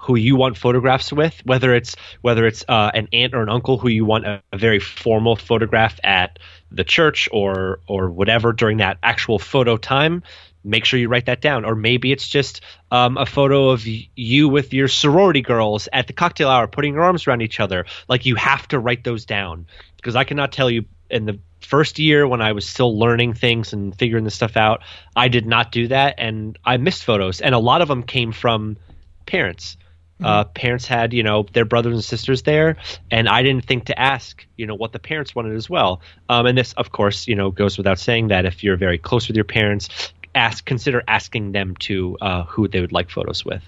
who 0.00 0.16
you 0.16 0.34
want 0.34 0.56
photographs 0.56 1.12
with, 1.12 1.40
whether 1.44 1.74
it's 1.74 1.94
whether 2.22 2.46
it's 2.46 2.64
uh, 2.68 2.90
an 2.94 3.08
aunt 3.12 3.34
or 3.34 3.42
an 3.42 3.48
uncle 3.48 3.76
who 3.76 3.88
you 3.88 4.04
want 4.04 4.26
a, 4.26 4.42
a 4.52 4.58
very 4.58 4.80
formal 4.80 5.36
photograph 5.36 6.00
at 6.02 6.38
the 6.72 6.84
church 6.84 7.28
or 7.32 7.80
or 7.86 8.10
whatever 8.10 8.52
during 8.52 8.78
that 8.78 8.98
actual 9.02 9.38
photo 9.38 9.76
time, 9.76 10.22
make 10.64 10.84
sure 10.84 10.98
you 10.98 11.08
write 11.08 11.26
that 11.26 11.42
down. 11.42 11.64
Or 11.64 11.74
maybe 11.74 12.12
it's 12.12 12.28
just 12.28 12.62
um, 12.90 13.18
a 13.18 13.26
photo 13.26 13.70
of 13.70 13.84
you 13.86 14.48
with 14.48 14.72
your 14.72 14.88
sorority 14.88 15.42
girls 15.42 15.88
at 15.92 16.06
the 16.06 16.12
cocktail 16.14 16.48
hour, 16.48 16.66
putting 16.66 16.94
your 16.94 17.02
arms 17.02 17.26
around 17.26 17.42
each 17.42 17.60
other. 17.60 17.84
Like 18.08 18.24
you 18.24 18.36
have 18.36 18.66
to 18.68 18.78
write 18.78 19.04
those 19.04 19.26
down 19.26 19.66
because 19.96 20.16
I 20.16 20.24
cannot 20.24 20.52
tell 20.52 20.70
you 20.70 20.86
in 21.10 21.26
the 21.26 21.38
first 21.60 21.98
year 21.98 22.26
when 22.26 22.40
I 22.40 22.52
was 22.52 22.66
still 22.66 22.98
learning 22.98 23.34
things 23.34 23.74
and 23.74 23.94
figuring 23.94 24.24
this 24.24 24.34
stuff 24.34 24.56
out, 24.56 24.82
I 25.14 25.28
did 25.28 25.46
not 25.46 25.72
do 25.72 25.88
that 25.88 26.14
and 26.18 26.58
I 26.64 26.78
missed 26.78 27.04
photos. 27.04 27.40
And 27.40 27.54
a 27.54 27.58
lot 27.58 27.82
of 27.82 27.88
them 27.88 28.02
came 28.02 28.32
from 28.32 28.78
parents. 29.26 29.76
Uh, 30.24 30.44
parents 30.44 30.86
had, 30.86 31.12
you 31.12 31.22
know, 31.22 31.46
their 31.52 31.64
brothers 31.64 31.94
and 31.94 32.04
sisters 32.04 32.42
there, 32.42 32.76
and 33.10 33.28
I 33.28 33.42
didn't 33.42 33.64
think 33.64 33.86
to 33.86 33.98
ask, 33.98 34.46
you 34.56 34.66
know, 34.66 34.74
what 34.74 34.92
the 34.92 34.98
parents 34.98 35.34
wanted 35.34 35.56
as 35.56 35.68
well. 35.68 36.00
Um, 36.28 36.46
and 36.46 36.56
this, 36.56 36.72
of 36.74 36.92
course, 36.92 37.28
you 37.28 37.34
know, 37.34 37.50
goes 37.50 37.76
without 37.76 37.98
saying 37.98 38.28
that 38.28 38.44
if 38.44 38.62
you're 38.62 38.76
very 38.76 38.98
close 38.98 39.28
with 39.28 39.36
your 39.36 39.44
parents, 39.44 40.12
ask, 40.34 40.64
consider 40.64 41.02
asking 41.08 41.52
them 41.52 41.76
to 41.80 42.16
uh, 42.20 42.44
who 42.44 42.68
they 42.68 42.80
would 42.80 42.92
like 42.92 43.10
photos 43.10 43.44
with. 43.44 43.62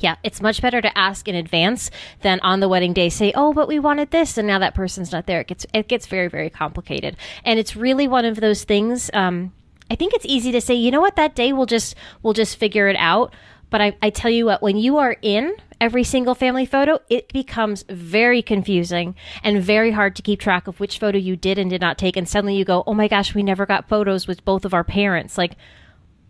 Yeah, 0.00 0.16
it's 0.24 0.40
much 0.40 0.60
better 0.60 0.80
to 0.80 0.98
ask 0.98 1.28
in 1.28 1.36
advance 1.36 1.90
than 2.22 2.40
on 2.40 2.60
the 2.60 2.68
wedding 2.68 2.92
day 2.92 3.08
say, 3.08 3.32
"Oh, 3.34 3.52
but 3.52 3.68
we 3.68 3.78
wanted 3.78 4.10
this," 4.10 4.36
and 4.36 4.48
now 4.48 4.58
that 4.58 4.74
person's 4.74 5.12
not 5.12 5.26
there. 5.26 5.40
It 5.40 5.46
gets 5.46 5.66
it 5.72 5.86
gets 5.86 6.08
very 6.08 6.26
very 6.26 6.50
complicated, 6.50 7.16
and 7.44 7.60
it's 7.60 7.76
really 7.76 8.08
one 8.08 8.24
of 8.24 8.40
those 8.40 8.64
things. 8.64 9.08
Um, 9.14 9.52
I 9.90 9.96
think 9.96 10.14
it's 10.14 10.24
easy 10.26 10.50
to 10.52 10.60
say, 10.60 10.74
you 10.74 10.90
know 10.90 11.00
what, 11.00 11.16
that 11.16 11.34
day 11.34 11.52
we'll 11.52 11.66
just 11.66 11.94
we'll 12.22 12.32
just 12.32 12.56
figure 12.56 12.88
it 12.88 12.96
out. 12.96 13.32
But 13.74 13.80
I, 13.80 13.96
I 14.02 14.10
tell 14.10 14.30
you 14.30 14.46
what, 14.46 14.62
when 14.62 14.76
you 14.76 14.98
are 14.98 15.16
in 15.20 15.56
every 15.80 16.04
single 16.04 16.36
family 16.36 16.64
photo, 16.64 17.00
it 17.10 17.32
becomes 17.32 17.82
very 17.88 18.40
confusing 18.40 19.16
and 19.42 19.60
very 19.60 19.90
hard 19.90 20.14
to 20.14 20.22
keep 20.22 20.38
track 20.38 20.68
of 20.68 20.78
which 20.78 21.00
photo 21.00 21.18
you 21.18 21.34
did 21.34 21.58
and 21.58 21.70
did 21.70 21.80
not 21.80 21.98
take. 21.98 22.16
And 22.16 22.28
suddenly 22.28 22.54
you 22.54 22.64
go, 22.64 22.84
oh 22.86 22.94
my 22.94 23.08
gosh, 23.08 23.34
we 23.34 23.42
never 23.42 23.66
got 23.66 23.88
photos 23.88 24.28
with 24.28 24.44
both 24.44 24.64
of 24.64 24.74
our 24.74 24.84
parents. 24.84 25.36
Like, 25.36 25.56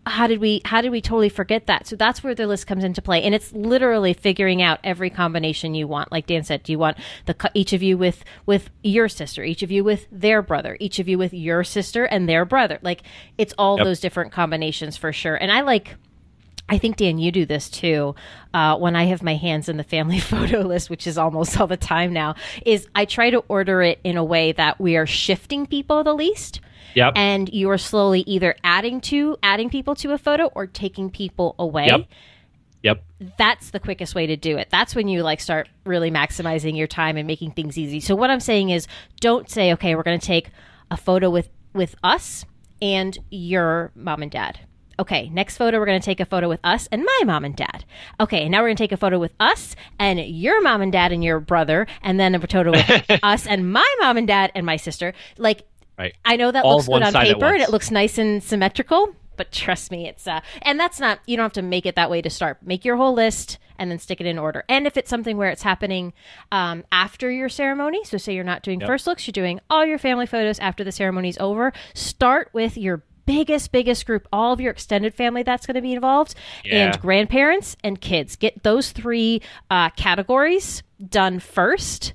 how 0.07 0.25
did 0.25 0.39
we 0.39 0.61
how 0.65 0.81
did 0.81 0.91
we 0.91 1.01
totally 1.01 1.29
forget 1.29 1.65
that 1.65 1.87
so 1.87 1.95
that's 1.95 2.23
where 2.23 2.35
the 2.35 2.45
list 2.45 2.67
comes 2.67 2.83
into 2.83 3.01
play 3.01 3.23
and 3.23 3.33
it's 3.33 3.51
literally 3.53 4.13
figuring 4.13 4.61
out 4.61 4.79
every 4.83 5.09
combination 5.09 5.73
you 5.73 5.87
want 5.87 6.11
like 6.11 6.27
dan 6.27 6.43
said 6.43 6.61
do 6.61 6.71
you 6.71 6.77
want 6.77 6.95
the 7.25 7.51
each 7.55 7.73
of 7.73 7.81
you 7.81 7.97
with 7.97 8.23
with 8.45 8.69
your 8.83 9.09
sister 9.09 9.43
each 9.43 9.63
of 9.63 9.71
you 9.71 9.83
with 9.83 10.05
their 10.11 10.43
brother 10.43 10.77
each 10.79 10.99
of 10.99 11.07
you 11.07 11.17
with 11.17 11.33
your 11.33 11.63
sister 11.63 12.05
and 12.05 12.29
their 12.29 12.45
brother 12.45 12.77
like 12.83 13.01
it's 13.39 13.51
all 13.57 13.77
Yep. 13.77 13.85
those 13.85 13.99
different 13.99 14.31
combinations 14.31 14.95
for 14.95 15.11
sure 15.11 15.33
and 15.37 15.51
i 15.51 15.61
like 15.61 15.95
I 16.67 16.77
think 16.79 16.97
Dan, 16.97 17.19
you 17.19 17.31
do 17.31 17.45
this 17.45 17.69
too. 17.69 18.15
Uh, 18.53 18.75
when 18.77 18.95
I 18.95 19.03
have 19.05 19.21
my 19.21 19.35
hands 19.35 19.69
in 19.69 19.77
the 19.77 19.83
family 19.83 20.19
photo 20.31 20.61
list, 20.61 20.89
which 20.89 21.05
is 21.05 21.17
almost 21.17 21.59
all 21.59 21.67
the 21.67 21.77
time 21.77 22.11
now, 22.11 22.35
is 22.65 22.87
I 22.95 23.05
try 23.05 23.29
to 23.29 23.39
order 23.47 23.81
it 23.83 23.99
in 24.03 24.17
a 24.17 24.23
way 24.23 24.51
that 24.53 24.79
we 24.79 24.97
are 24.97 25.05
shifting 25.05 25.65
people 25.67 26.03
the 26.03 26.13
least 26.13 26.61
Yep. 26.95 27.13
and 27.17 27.49
you 27.53 27.69
are 27.71 27.77
slowly 27.77 28.21
either 28.21 28.55
adding 28.63 29.01
to 29.01 29.37
adding 29.43 29.69
people 29.69 29.95
to 29.95 30.13
a 30.13 30.17
photo 30.17 30.45
or 30.55 30.65
taking 30.65 31.09
people 31.09 31.53
away 31.59 31.87
Yep. 31.87 32.05
Yep. 32.83 33.03
that's 33.37 33.71
the 33.71 33.81
quickest 33.81 34.15
way 34.15 34.27
to 34.27 34.37
do 34.37 34.57
it 34.57 34.69
that's 34.71 34.95
when 34.95 35.09
you 35.09 35.21
like 35.21 35.41
start 35.41 35.67
really 35.85 36.09
maximizing 36.09 36.77
your 36.77 36.87
time 36.87 37.17
and 37.17 37.27
making 37.27 37.51
things 37.51 37.77
easy 37.77 37.99
so 37.99 38.15
what 38.15 38.29
i'm 38.29 38.39
saying 38.39 38.69
is 38.69 38.87
don't 39.19 39.49
say 39.49 39.73
okay 39.73 39.93
we're 39.95 40.03
going 40.03 40.19
to 40.19 40.25
take 40.25 40.51
a 40.89 40.95
photo 40.95 41.29
with 41.29 41.49
with 41.73 41.95
us 42.01 42.45
and 42.81 43.17
your 43.29 43.91
mom 43.95 44.21
and 44.21 44.31
dad 44.31 44.59
Okay, 44.99 45.29
next 45.29 45.57
photo, 45.57 45.79
we're 45.79 45.85
going 45.85 45.99
to 45.99 46.05
take 46.05 46.19
a 46.19 46.25
photo 46.25 46.47
with 46.47 46.59
us 46.63 46.87
and 46.91 47.03
my 47.03 47.21
mom 47.25 47.43
and 47.45 47.55
dad. 47.55 47.85
Okay, 48.19 48.47
now 48.47 48.59
we're 48.59 48.67
going 48.67 48.77
to 48.77 48.83
take 48.83 48.91
a 48.91 48.97
photo 48.97 49.19
with 49.19 49.33
us 49.39 49.75
and 49.99 50.19
your 50.19 50.61
mom 50.61 50.81
and 50.81 50.91
dad 50.91 51.11
and 51.11 51.23
your 51.23 51.39
brother, 51.39 51.87
and 52.01 52.19
then 52.19 52.35
a 52.35 52.39
photo 52.39 52.71
with 52.71 53.19
us 53.23 53.45
and 53.45 53.71
my 53.71 53.95
mom 53.99 54.17
and 54.17 54.27
dad 54.27 54.51
and 54.55 54.65
my 54.65 54.77
sister. 54.77 55.13
Like, 55.37 55.63
Right. 55.97 56.13
I 56.25 56.35
know 56.35 56.51
that 56.51 56.65
All 56.65 56.75
looks 56.75 56.87
good 56.87 57.03
on 57.03 57.13
paper 57.13 57.45
and 57.53 57.61
it 57.61 57.69
looks 57.69 57.89
nice 57.89 58.17
and 58.17 58.43
symmetrical, 58.43 59.15
but 59.37 59.51
trust 59.51 59.91
me, 59.91 60.07
it's 60.07 60.27
uh 60.27 60.41
and 60.61 60.77
that's 60.77 60.99
not 60.99 61.19
you 61.25 61.37
don't 61.37 61.45
have 61.45 61.53
to 61.53 61.61
make 61.61 61.85
it 61.85 61.95
that 61.95 62.09
way 62.09 62.21
to 62.21 62.29
start. 62.29 62.57
Make 62.61 62.83
your 62.83 62.97
whole 62.97 63.13
list 63.13 63.59
and 63.77 63.89
then 63.91 63.99
stick 63.99 64.19
it 64.21 64.27
in 64.27 64.37
order. 64.37 64.63
And 64.67 64.87
if 64.87 64.97
it's 64.97 65.09
something 65.09 65.37
where 65.37 65.49
it's 65.49 65.63
happening 65.63 66.13
um, 66.51 66.83
after 66.91 67.29
your 67.29 67.49
ceremony, 67.49 68.03
so 68.03 68.17
say 68.17 68.33
you're 68.33 68.43
not 68.43 68.63
doing 68.63 68.79
first 68.85 69.05
looks, 69.07 69.27
you're 69.27 69.33
doing 69.33 69.59
all 69.69 69.85
your 69.85 69.97
family 69.97 70.25
photos 70.25 70.59
after 70.59 70.83
the 70.83 70.91
ceremony's 70.91 71.37
over, 71.39 71.73
start 71.93 72.49
with 72.53 72.77
your 72.77 73.03
biggest 73.25 73.71
biggest 73.71 74.05
group 74.05 74.27
all 74.31 74.53
of 74.53 74.61
your 74.61 74.71
extended 74.71 75.13
family 75.13 75.43
that's 75.43 75.65
going 75.65 75.75
to 75.75 75.81
be 75.81 75.93
involved 75.93 76.35
Yeah. 76.63 76.91
and 76.91 77.01
grandparents 77.01 77.75
and 77.83 77.99
kids 77.99 78.35
get 78.35 78.63
those 78.63 78.91
three 78.91 79.41
uh, 79.71 79.89
categories 79.91 80.83
done 81.09 81.39
first 81.39 82.13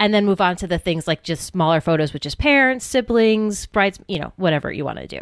and 0.00 0.14
then 0.14 0.24
move 0.24 0.40
on 0.40 0.56
to 0.56 0.66
the 0.66 0.78
things 0.78 1.06
like 1.08 1.22
just 1.22 1.44
smaller 1.44 1.80
photos 1.80 2.12
with 2.12 2.22
just 2.22 2.38
parents, 2.38 2.84
siblings, 2.84 3.66
brides, 3.66 3.98
you 4.06 4.18
know, 4.20 4.32
whatever 4.36 4.70
you 4.70 4.84
want 4.84 4.98
to 4.98 5.06
do. 5.08 5.20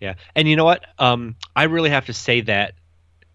Yeah. 0.00 0.14
And 0.34 0.48
you 0.48 0.56
know 0.56 0.64
what? 0.64 0.84
Um, 0.98 1.36
I 1.54 1.64
really 1.64 1.90
have 1.90 2.06
to 2.06 2.12
say 2.12 2.40
that 2.42 2.74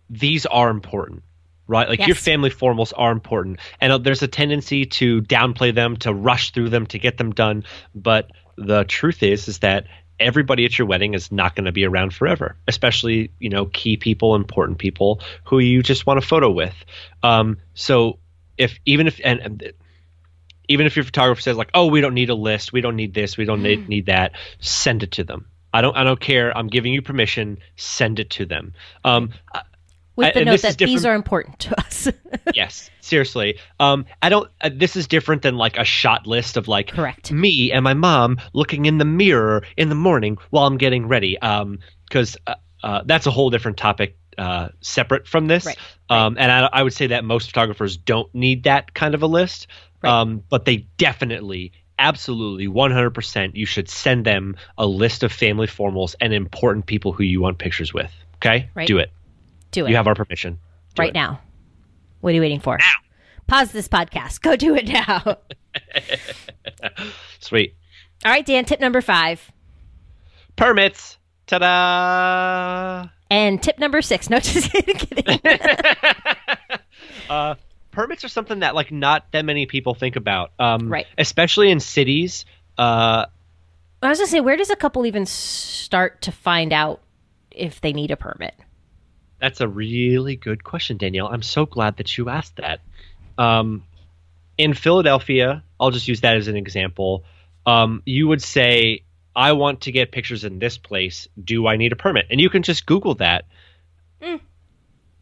these 0.09 0.45
are 0.45 0.69
important, 0.69 1.23
right? 1.67 1.87
Like 1.87 2.05
your 2.05 2.15
family 2.15 2.49
formals 2.49 2.91
are 2.97 3.11
important. 3.11 3.59
And 3.79 3.93
uh, 3.93 3.97
there's 3.99 4.21
a 4.21 4.27
tendency 4.27 4.85
to 4.85 5.21
downplay 5.21 5.73
them, 5.73 5.95
to 5.97 6.13
rush 6.13 6.51
through 6.51 6.69
them, 6.69 6.85
to 6.87 6.99
get 6.99 7.17
them 7.17 7.31
done. 7.31 7.63
But 7.95 8.29
the 8.57 8.83
truth 8.83 9.23
is, 9.23 9.47
is 9.47 9.59
that 9.59 9.85
everybody 10.19 10.65
at 10.65 10.77
your 10.77 10.87
wedding 10.87 11.13
is 11.13 11.31
not 11.31 11.55
going 11.55 11.65
to 11.65 11.71
be 11.71 11.85
around 11.85 12.13
forever, 12.13 12.55
especially, 12.67 13.31
you 13.39 13.49
know, 13.49 13.65
key 13.67 13.97
people, 13.97 14.35
important 14.35 14.77
people 14.77 15.21
who 15.43 15.59
you 15.59 15.81
just 15.81 16.05
want 16.05 16.19
a 16.19 16.21
photo 16.21 16.49
with. 16.49 16.75
Um, 17.23 17.57
so 17.73 18.19
if, 18.57 18.79
even 18.85 19.07
if, 19.07 19.19
and, 19.23 19.39
and 19.39 19.73
even 20.67 20.85
if 20.85 20.95
your 20.95 21.05
photographer 21.05 21.41
says 21.41 21.57
like, 21.57 21.71
"Oh, 21.73 21.87
we 21.87 21.99
don't 21.99 22.13
need 22.13 22.29
a 22.29 22.35
list, 22.35 22.71
we 22.71 22.81
don't 22.81 22.95
need 22.95 23.13
this, 23.13 23.37
we 23.37 23.45
don't 23.45 23.63
need, 23.63 23.89
need 23.89 24.05
that," 24.05 24.33
send 24.59 25.03
it 25.03 25.11
to 25.13 25.23
them. 25.23 25.47
I 25.73 25.81
don't. 25.81 25.95
I 25.95 26.03
don't 26.03 26.19
care. 26.19 26.55
I'm 26.55 26.67
giving 26.67 26.93
you 26.93 27.01
permission. 27.01 27.59
Send 27.75 28.19
it 28.19 28.29
to 28.31 28.45
them. 28.45 28.73
Um, 29.03 29.31
With 30.19 30.33
the 30.33 30.39
and 30.41 30.45
note 30.47 30.61
that 30.61 30.77
these 30.77 31.05
are 31.05 31.15
important 31.15 31.59
to 31.59 31.79
us. 31.79 32.07
yes, 32.53 32.89
seriously. 33.01 33.57
Um, 33.79 34.05
I 34.21 34.29
don't. 34.29 34.49
Uh, 34.61 34.69
this 34.73 34.95
is 34.95 35.07
different 35.07 35.41
than 35.41 35.55
like 35.55 35.77
a 35.77 35.83
shot 35.83 36.27
list 36.27 36.57
of 36.57 36.67
like 36.67 36.89
Correct. 36.89 37.31
me 37.31 37.71
and 37.71 37.83
my 37.83 37.93
mom 37.93 38.37
looking 38.53 38.85
in 38.85 38.97
the 38.97 39.05
mirror 39.05 39.63
in 39.77 39.89
the 39.89 39.95
morning 39.95 40.37
while 40.49 40.67
I'm 40.67 40.77
getting 40.77 41.07
ready. 41.07 41.39
Um, 41.39 41.79
because 42.07 42.37
uh, 42.47 42.55
uh, 42.83 43.01
that's 43.05 43.27
a 43.27 43.31
whole 43.31 43.49
different 43.49 43.77
topic. 43.77 44.15
Uh, 44.37 44.69
separate 44.79 45.27
from 45.27 45.47
this, 45.47 45.65
Right, 45.65 45.77
um, 46.09 46.37
and 46.39 46.49
I, 46.49 46.69
I 46.71 46.83
would 46.83 46.93
say 46.93 47.07
that 47.07 47.25
most 47.25 47.47
photographers 47.49 47.97
don't 47.97 48.33
need 48.33 48.63
that 48.63 48.93
kind 48.93 49.13
of 49.13 49.21
a 49.21 49.27
list, 49.27 49.67
Right. 50.01 50.09
um, 50.09 50.43
but 50.49 50.63
they 50.63 50.87
definitely, 50.95 51.73
absolutely, 51.97 52.67
100%, 52.69 53.55
you 53.55 53.65
should 53.65 53.89
send 53.89 54.25
them 54.25 54.55
a 54.77 54.85
list 54.87 55.23
of 55.23 55.33
family 55.33 55.67
formals 55.67 56.15
and 56.21 56.33
important 56.33 56.85
people 56.85 57.11
who 57.11 57.23
you 57.23 57.41
want 57.41 57.57
pictures 57.57 57.93
with. 57.93 58.13
Okay, 58.37 58.69
Right. 58.75 58.87
do 58.87 58.97
it. 58.99 59.11
Do 59.71 59.85
it 59.85 59.89
You 59.89 59.95
have 59.95 60.07
our 60.07 60.15
permission. 60.15 60.59
Do 60.95 61.01
right 61.01 61.09
it. 61.09 61.13
now. 61.13 61.39
What 62.21 62.31
are 62.31 62.33
you 62.33 62.41
waiting 62.41 62.59
for? 62.59 62.77
Now. 62.77 62.85
Pause 63.47 63.71
this 63.71 63.87
podcast. 63.87 64.41
Go 64.41 64.55
do 64.55 64.75
it 64.75 64.87
now. 64.87 65.37
Sweet. 67.39 67.75
All 68.25 68.31
right, 68.31 68.45
Dan, 68.45 68.65
tip 68.65 68.79
number 68.79 69.01
five. 69.01 69.51
Permits. 70.55 71.17
Ta-da! 71.47 73.07
And 73.31 73.61
tip 73.61 73.79
number 73.79 74.01
six. 74.01 74.29
No, 74.29 74.39
just 74.41 74.71
kidding. 74.71 75.39
uh, 77.29 77.55
permits 77.91 78.23
are 78.23 78.27
something 78.29 78.59
that 78.59 78.75
like 78.75 78.91
not 78.91 79.31
that 79.31 79.45
many 79.45 79.65
people 79.65 79.93
think 79.95 80.15
about. 80.15 80.51
Um, 80.59 80.91
Right. 80.91 81.07
Especially 81.17 81.71
in 81.71 81.79
cities. 81.79 82.45
Uh, 82.77 83.25
I 84.01 84.09
was 84.09 84.19
gonna 84.19 84.27
say, 84.27 84.39
where 84.41 84.57
does 84.57 84.69
a 84.69 84.75
couple 84.75 85.05
even 85.05 85.25
start 85.25 86.21
to 86.23 86.31
find 86.31 86.71
out 86.71 87.01
if 87.51 87.81
they 87.81 87.93
need 87.93 88.11
a 88.11 88.17
permit? 88.17 88.53
That's 89.39 89.61
a 89.61 89.67
really 89.67 90.35
good 90.35 90.63
question, 90.63 90.97
Danielle. 90.97 91.27
I'm 91.27 91.41
so 91.41 91.65
glad 91.65 91.97
that 91.97 92.17
you 92.17 92.29
asked 92.29 92.57
that. 92.57 92.81
Um, 93.37 93.83
in 94.57 94.73
Philadelphia, 94.73 95.63
I'll 95.79 95.91
just 95.91 96.07
use 96.07 96.21
that 96.21 96.37
as 96.37 96.47
an 96.47 96.57
example. 96.57 97.23
Um, 97.65 98.01
you 98.05 98.27
would 98.27 98.41
say, 98.41 99.03
"I 99.35 99.53
want 99.53 99.81
to 99.81 99.91
get 99.91 100.11
pictures 100.11 100.43
in 100.43 100.59
this 100.59 100.77
place. 100.77 101.27
Do 101.41 101.67
I 101.67 101.77
need 101.77 101.93
a 101.93 101.95
permit?" 101.95 102.27
And 102.29 102.41
you 102.41 102.49
can 102.49 102.63
just 102.63 102.85
Google 102.85 103.15
that. 103.15 103.45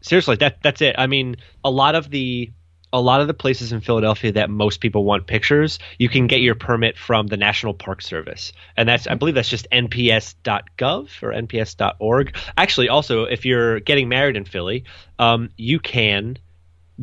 Seriously, 0.01 0.37
that 0.37 0.61
that's 0.63 0.81
it. 0.81 0.95
I 0.97 1.07
mean, 1.07 1.37
a 1.63 1.69
lot 1.69 1.95
of 1.95 2.09
the 2.09 2.51
a 2.93 3.01
lot 3.01 3.21
of 3.21 3.27
the 3.27 3.33
places 3.33 3.71
in 3.71 3.81
Philadelphia 3.81 4.31
that 4.31 4.49
most 4.49 4.79
people 4.79 5.03
want 5.03 5.27
pictures, 5.27 5.79
you 5.97 6.09
can 6.09 6.27
get 6.27 6.41
your 6.41 6.55
permit 6.55 6.97
from 6.97 7.27
the 7.27 7.37
National 7.37 7.73
Park 7.73 8.01
Service. 8.01 8.53
And 8.75 8.87
that's 8.87 9.07
I 9.07 9.15
believe 9.15 9.35
that's 9.35 9.49
just 9.49 9.67
nps.gov 9.71 11.23
or 11.23 11.31
nps.org. 11.31 12.37
Actually, 12.57 12.89
also 12.89 13.23
if 13.23 13.45
you're 13.45 13.79
getting 13.81 14.09
married 14.09 14.37
in 14.37 14.45
Philly, 14.45 14.85
um, 15.19 15.49
you 15.57 15.79
can 15.79 16.37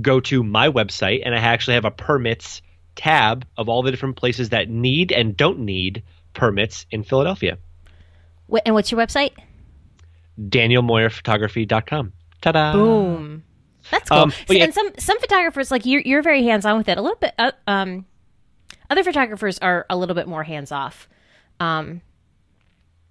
go 0.01 0.21
to 0.21 0.43
my 0.43 0.69
website 0.69 1.23
and 1.25 1.35
I 1.35 1.39
actually 1.39 1.75
have 1.75 1.85
a 1.85 1.91
permits 1.91 2.63
tab 2.97 3.47
of 3.57 3.69
all 3.69 3.83
the 3.83 3.91
different 3.91 4.17
places 4.17 4.51
that 4.51 4.69
need 4.69 5.13
and 5.13 5.37
don't 5.37 5.61
need 5.61 6.03
permits 6.33 6.87
in 6.91 7.05
Philadelphia. 7.05 7.59
Wh- 8.51 8.59
and 8.65 8.75
what's 8.75 8.91
your 8.91 9.01
website? 9.01 9.33
danielmoyerphotography.com. 10.41 12.13
Ta-da! 12.41 12.73
Boom. 12.73 13.45
That's 13.91 14.09
cool. 14.09 14.19
Um, 14.19 14.31
See, 14.49 14.59
yeah- 14.59 14.65
And 14.65 14.75
some 14.75 14.91
some 14.99 15.19
photographers, 15.21 15.71
like 15.71 15.85
you're, 15.87 16.01
you're 16.03 16.23
very 16.23 16.43
hands 16.45 16.65
on 16.65 16.79
with 16.79 16.89
it. 16.89 16.99
A 16.99 17.03
little 17.03 17.19
bit. 17.19 17.35
Uh, 17.39 17.53
um, 17.67 18.07
other 18.91 19.03
photographers 19.05 19.59
are 19.59 19.87
a 19.91 19.97
little 19.97 20.15
bit 20.15 20.27
more 20.29 20.43
hands 20.43 20.73
off. 20.73 21.09
Um, 21.61 22.01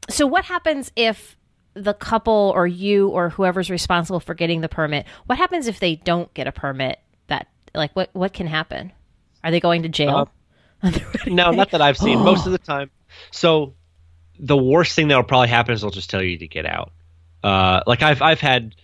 so 0.09 0.27
what 0.27 0.45
happens 0.45 0.91
if 0.95 1.37
the 1.75 1.93
couple 1.93 2.51
or 2.55 2.67
you 2.67 3.09
or 3.09 3.29
whoever's 3.29 3.69
responsible 3.69 4.19
for 4.19 4.33
getting 4.33 4.61
the 4.61 4.69
permit? 4.69 5.05
What 5.25 5.37
happens 5.37 5.67
if 5.67 5.79
they 5.79 5.95
don't 5.95 6.31
get 6.33 6.47
a 6.47 6.51
permit? 6.51 6.99
That 7.27 7.47
like 7.73 7.91
what 7.95 8.09
what 8.13 8.33
can 8.33 8.47
happen? 8.47 8.91
Are 9.43 9.51
they 9.51 9.59
going 9.59 9.83
to 9.83 9.89
jail? 9.89 10.29
No, 11.27 11.51
not 11.51 11.71
that 11.71 11.81
I've 11.81 11.97
seen. 11.97 12.19
Most 12.23 12.45
of 12.45 12.51
the 12.51 12.57
time. 12.57 12.89
So 13.31 13.73
the 14.37 14.57
worst 14.57 14.95
thing 14.95 15.07
that'll 15.07 15.23
probably 15.23 15.47
happen 15.47 15.73
is 15.73 15.81
they'll 15.81 15.91
just 15.91 16.09
tell 16.09 16.21
you 16.21 16.37
to 16.39 16.47
get 16.47 16.65
out. 16.65 16.91
Uh, 17.43 17.81
like 17.87 18.01
I've 18.01 18.21
I've 18.21 18.41
had 18.41 18.75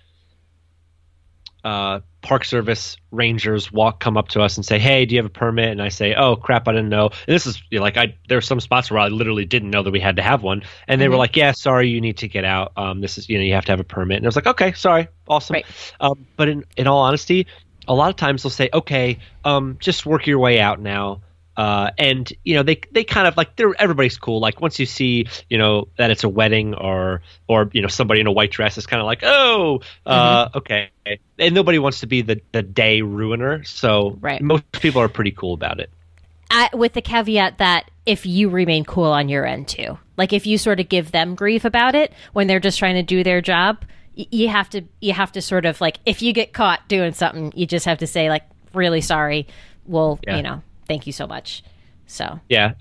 uh, 1.64 2.00
Park 2.22 2.46
Service 2.46 2.98
rangers 3.12 3.72
walk 3.72 4.00
come 4.00 4.18
up 4.18 4.30
to 4.30 4.42
us 4.42 4.58
and 4.58 4.66
say, 4.66 4.80
"Hey, 4.80 5.06
do 5.06 5.16
you 5.16 5.20
have 5.20 5.26
a 5.26 5.34
permit?" 5.34 5.70
And 5.70 5.82
I 5.82 5.90
say, 5.90 6.16
"Oh 6.16 6.36
crap, 6.36 6.68
I 6.68 6.72
didn't 6.74 6.90
know." 6.90 7.06
And 7.06 7.36
this 7.36 7.46
is 7.46 7.62
you 7.70 7.80
know, 7.80 7.84
like 7.84 7.98
I 7.98 8.16
there 8.28 8.38
are 8.38 8.42
some 8.42 8.60
spots 8.60 8.92
where 8.92 9.00
I 9.00 9.08
literally 9.08 9.46
didn't 9.46 9.70
know 9.70 9.84
that 9.84 9.92
we 9.92 10.00
had 10.00 10.18
to 10.18 10.22
have 10.22 10.44
one, 10.44 10.64
and 10.88 11.00
they 11.00 11.08
were 11.08 11.16
like, 11.16 11.36
"Yeah, 11.36 11.52
sorry, 11.52 11.90
you 11.90 12.02
need 12.02 12.18
to 12.18 12.28
get 12.28 12.46
out. 12.46 12.74
Um, 12.78 13.02
this 13.02 13.18
is 13.18 13.30
you 13.30 13.38
know 13.38 13.44
you 13.44 13.54
have 13.54 13.66
to 13.66 13.72
have 13.72 13.80
a 13.80 13.86
permit." 13.86 14.18
And 14.18 14.26
I 14.26 14.28
was 14.28 14.36
like, 14.36 14.48
"Okay, 14.48 14.74
sorry, 14.74 15.08
awesome." 15.28 15.56
Right. 15.56 15.66
Um, 16.00 16.28
but 16.36 16.50
in 16.50 16.66
in 16.78 16.88
all 16.88 17.00
honesty, 17.00 17.48
a 17.88 17.94
lot 17.94 18.10
of 18.10 18.16
times 18.16 18.44
they'll 18.44 18.50
say, 18.50 18.70
"Okay, 18.74 19.20
um, 19.44 19.78
just 19.80 20.06
work 20.06 20.28
your 20.28 20.40
way 20.40 20.60
out 20.60 20.80
now." 20.80 21.22
Uh, 21.60 21.92
and 21.98 22.32
you 22.46 22.56
know 22.56 22.64
they 22.64 22.80
they 22.94 23.04
kind 23.04 23.28
of 23.28 23.36
like 23.36 23.58
they're 23.58 23.74
everybody's 23.78 24.18
cool. 24.18 24.40
Like 24.40 24.62
once 24.62 24.80
you 24.80 24.86
see 24.86 25.28
you 25.50 25.58
know 25.58 25.90
that 25.98 26.10
it's 26.10 26.24
a 26.24 26.30
wedding 26.30 26.74
or 26.74 27.22
or 27.50 27.70
you 27.74 27.82
know 27.82 27.90
somebody 27.90 28.22
in 28.22 28.28
a 28.28 28.32
white 28.32 28.52
dress 28.52 28.78
is 28.78 28.86
kind 28.86 29.02
of 29.02 29.06
like 29.06 29.20
oh 29.24 29.82
uh, 30.06 30.48
okay, 30.56 30.90
and 31.38 31.54
nobody 31.54 31.78
wants 31.78 32.00
to 32.00 32.08
be 32.08 32.22
the 32.22 32.40
the 32.54 32.62
day 32.62 33.02
ruiner. 33.02 33.64
So 33.66 34.18
Right. 34.22 34.42
most 34.42 34.72
people 34.72 35.02
are 35.02 35.10
pretty 35.10 35.32
cool 35.32 35.54
about 35.54 35.82
it. 35.82 35.90
I, 36.50 36.70
with 36.74 36.94
the 36.94 37.02
caveat 37.02 37.58
that 37.58 37.92
if 38.06 38.26
you 38.26 38.48
remain 38.50 38.86
cool 38.86 39.12
on 39.12 39.28
your 39.28 39.46
end 39.46 39.68
too, 39.68 40.00
like 40.16 40.32
if 40.32 40.48
you 40.48 40.58
sort 40.58 40.80
of 40.80 40.88
give 40.88 41.12
them 41.12 41.36
grief 41.36 41.66
about 41.66 41.94
it 41.94 42.14
when 42.32 42.48
they're 42.48 42.62
just 42.62 42.80
trying 42.80 42.96
to 42.96 43.04
do 43.04 43.22
their 43.24 43.42
job, 43.42 43.84
y- 44.18 44.28
you 44.32 44.48
have 44.48 44.70
to 44.70 44.84
you 45.02 45.12
have 45.12 45.34
to 45.34 45.42
sort 45.42 45.66
of 45.66 45.82
like 45.82 46.00
if 46.06 46.22
you 46.22 46.32
get 46.32 46.54
caught 46.54 46.88
doing 46.88 47.12
something, 47.12 47.52
you 47.54 47.66
just 47.66 47.86
have 47.86 47.98
to 47.98 48.08
say 48.08 48.30
like 48.30 48.44
really 48.74 49.02
sorry. 49.02 49.46
Well, 49.86 50.20
Yeah. 50.26 50.38
you 50.38 50.44
know, 50.44 50.62
thank 50.90 51.08
you 51.08 51.14
so 51.14 51.26
much. 51.26 51.64
So 52.08 52.40
Yeah. 52.50 52.74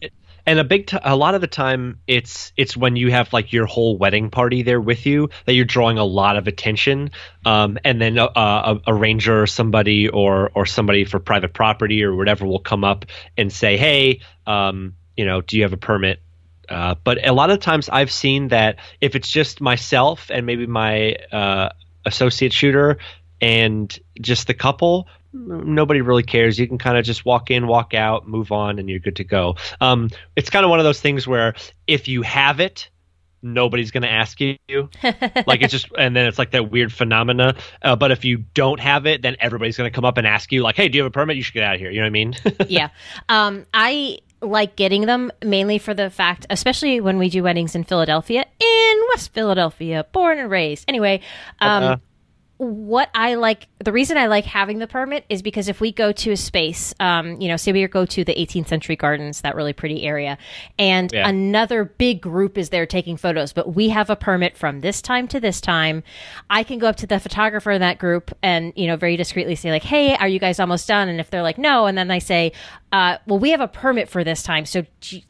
And 0.46 0.58
a 0.58 0.64
big 0.64 0.86
t- 0.86 0.96
a 1.04 1.14
lot 1.14 1.34
of 1.34 1.42
the 1.42 1.46
time 1.46 2.00
it's 2.06 2.52
it's 2.56 2.74
when 2.74 2.96
you 2.96 3.10
have 3.10 3.34
like 3.34 3.52
your 3.52 3.66
whole 3.66 3.98
wedding 3.98 4.30
party 4.30 4.62
there 4.62 4.80
with 4.80 5.04
you 5.04 5.28
that 5.44 5.52
you're 5.52 5.66
drawing 5.66 5.98
a 5.98 6.04
lot 6.04 6.38
of 6.38 6.48
attention 6.48 7.10
um, 7.44 7.78
and 7.84 8.00
then 8.00 8.16
a, 8.16 8.24
a, 8.34 8.80
a 8.86 8.94
ranger 8.94 9.42
or 9.42 9.46
somebody 9.46 10.08
or 10.08 10.50
or 10.54 10.64
somebody 10.64 11.04
for 11.04 11.18
private 11.18 11.52
property 11.52 12.02
or 12.02 12.16
whatever 12.16 12.46
will 12.46 12.60
come 12.60 12.82
up 12.82 13.04
and 13.36 13.52
say 13.52 13.76
hey 13.76 14.20
um, 14.46 14.94
you 15.18 15.26
know 15.26 15.42
do 15.42 15.58
you 15.58 15.64
have 15.64 15.74
a 15.74 15.76
permit 15.76 16.22
uh, 16.70 16.94
but 17.04 17.26
a 17.26 17.32
lot 17.34 17.50
of 17.50 17.60
times 17.60 17.90
I've 17.90 18.10
seen 18.10 18.48
that 18.48 18.76
if 19.02 19.14
it's 19.14 19.30
just 19.30 19.60
myself 19.60 20.30
and 20.30 20.46
maybe 20.46 20.66
my 20.66 21.16
uh, 21.32 21.70
associate 22.06 22.52
shooter 22.54 22.98
and 23.40 23.96
just 24.20 24.46
the 24.46 24.54
couple, 24.54 25.08
nobody 25.32 26.00
really 26.00 26.22
cares. 26.22 26.58
You 26.58 26.66
can 26.66 26.78
kind 26.78 26.96
of 26.96 27.04
just 27.04 27.24
walk 27.24 27.50
in, 27.50 27.66
walk 27.66 27.94
out, 27.94 28.28
move 28.28 28.52
on, 28.52 28.78
and 28.78 28.88
you're 28.88 28.98
good 28.98 29.16
to 29.16 29.24
go. 29.24 29.56
Um, 29.80 30.10
it's 30.36 30.50
kind 30.50 30.64
of 30.64 30.70
one 30.70 30.78
of 30.78 30.84
those 30.84 31.00
things 31.00 31.26
where 31.26 31.54
if 31.86 32.08
you 32.08 32.22
have 32.22 32.60
it, 32.60 32.88
nobody's 33.42 33.90
going 33.90 34.02
to 34.02 34.10
ask 34.10 34.40
you. 34.40 34.56
like 35.46 35.62
it's 35.62 35.72
just, 35.72 35.88
and 35.96 36.16
then 36.16 36.26
it's 36.26 36.38
like 36.38 36.52
that 36.52 36.70
weird 36.70 36.92
phenomena. 36.92 37.56
Uh, 37.82 37.96
but 37.96 38.10
if 38.10 38.24
you 38.24 38.38
don't 38.54 38.80
have 38.80 39.06
it, 39.06 39.22
then 39.22 39.36
everybody's 39.40 39.76
going 39.76 39.90
to 39.90 39.94
come 39.94 40.04
up 40.04 40.18
and 40.18 40.26
ask 40.26 40.50
you, 40.52 40.62
like, 40.62 40.76
"Hey, 40.76 40.88
do 40.88 40.96
you 40.98 41.04
have 41.04 41.10
a 41.10 41.12
permit? 41.12 41.36
You 41.36 41.42
should 41.42 41.54
get 41.54 41.62
out 41.62 41.74
of 41.74 41.80
here." 41.80 41.90
You 41.90 41.98
know 42.00 42.04
what 42.04 42.08
I 42.08 42.10
mean? 42.10 42.34
yeah, 42.68 42.88
um, 43.28 43.66
I 43.72 44.18
like 44.40 44.76
getting 44.76 45.06
them 45.06 45.32
mainly 45.44 45.78
for 45.78 45.94
the 45.94 46.10
fact, 46.10 46.46
especially 46.48 47.00
when 47.00 47.18
we 47.18 47.28
do 47.28 47.42
weddings 47.42 47.74
in 47.74 47.84
Philadelphia, 47.84 48.44
in 48.60 49.00
West 49.10 49.32
Philadelphia, 49.32 50.06
born 50.12 50.38
and 50.38 50.50
raised. 50.50 50.84
Anyway, 50.88 51.20
um, 51.60 51.82
Uh, 51.82 51.96
what 52.58 53.08
I 53.14 53.34
like, 53.34 53.68
the 53.78 53.92
reason 53.92 54.16
I 54.16 54.26
like 54.26 54.44
having 54.44 54.80
the 54.80 54.88
permit 54.88 55.24
is 55.28 55.42
because 55.42 55.68
if 55.68 55.80
we 55.80 55.92
go 55.92 56.10
to 56.10 56.32
a 56.32 56.36
space, 56.36 56.92
um, 56.98 57.40
you 57.40 57.46
know, 57.46 57.56
say 57.56 57.70
we 57.72 57.86
go 57.86 58.04
to 58.04 58.24
the 58.24 58.34
18th 58.34 58.66
century 58.66 58.96
gardens, 58.96 59.42
that 59.42 59.54
really 59.54 59.72
pretty 59.72 60.02
area, 60.02 60.36
and 60.76 61.12
Yeah. 61.12 61.28
another 61.28 61.84
big 61.84 62.20
group 62.20 62.58
is 62.58 62.70
there 62.70 62.84
taking 62.84 63.16
photos, 63.16 63.52
but 63.52 63.74
we 63.74 63.90
have 63.90 64.10
a 64.10 64.16
permit 64.16 64.56
from 64.56 64.80
this 64.80 65.00
time 65.00 65.28
to 65.28 65.38
this 65.38 65.60
time. 65.60 66.02
I 66.50 66.64
can 66.64 66.80
go 66.80 66.88
up 66.88 66.96
to 66.96 67.06
the 67.06 67.20
photographer 67.20 67.70
in 67.70 67.80
that 67.80 67.98
group 67.98 68.36
and, 68.42 68.72
you 68.74 68.88
know, 68.88 68.96
very 68.96 69.16
discreetly 69.16 69.54
say, 69.54 69.70
like, 69.70 69.84
hey, 69.84 70.16
are 70.16 70.28
you 70.28 70.40
guys 70.40 70.58
almost 70.58 70.88
done? 70.88 71.08
And 71.08 71.20
if 71.20 71.30
they're 71.30 71.42
like, 71.42 71.58
no, 71.58 71.86
and 71.86 71.96
then 71.96 72.10
I 72.10 72.18
say, 72.18 72.50
uh, 72.92 73.18
well, 73.26 73.38
we 73.38 73.50
have 73.50 73.60
a 73.60 73.68
permit 73.68 74.08
for 74.08 74.24
this 74.24 74.42
time. 74.42 74.66
So, 74.66 74.84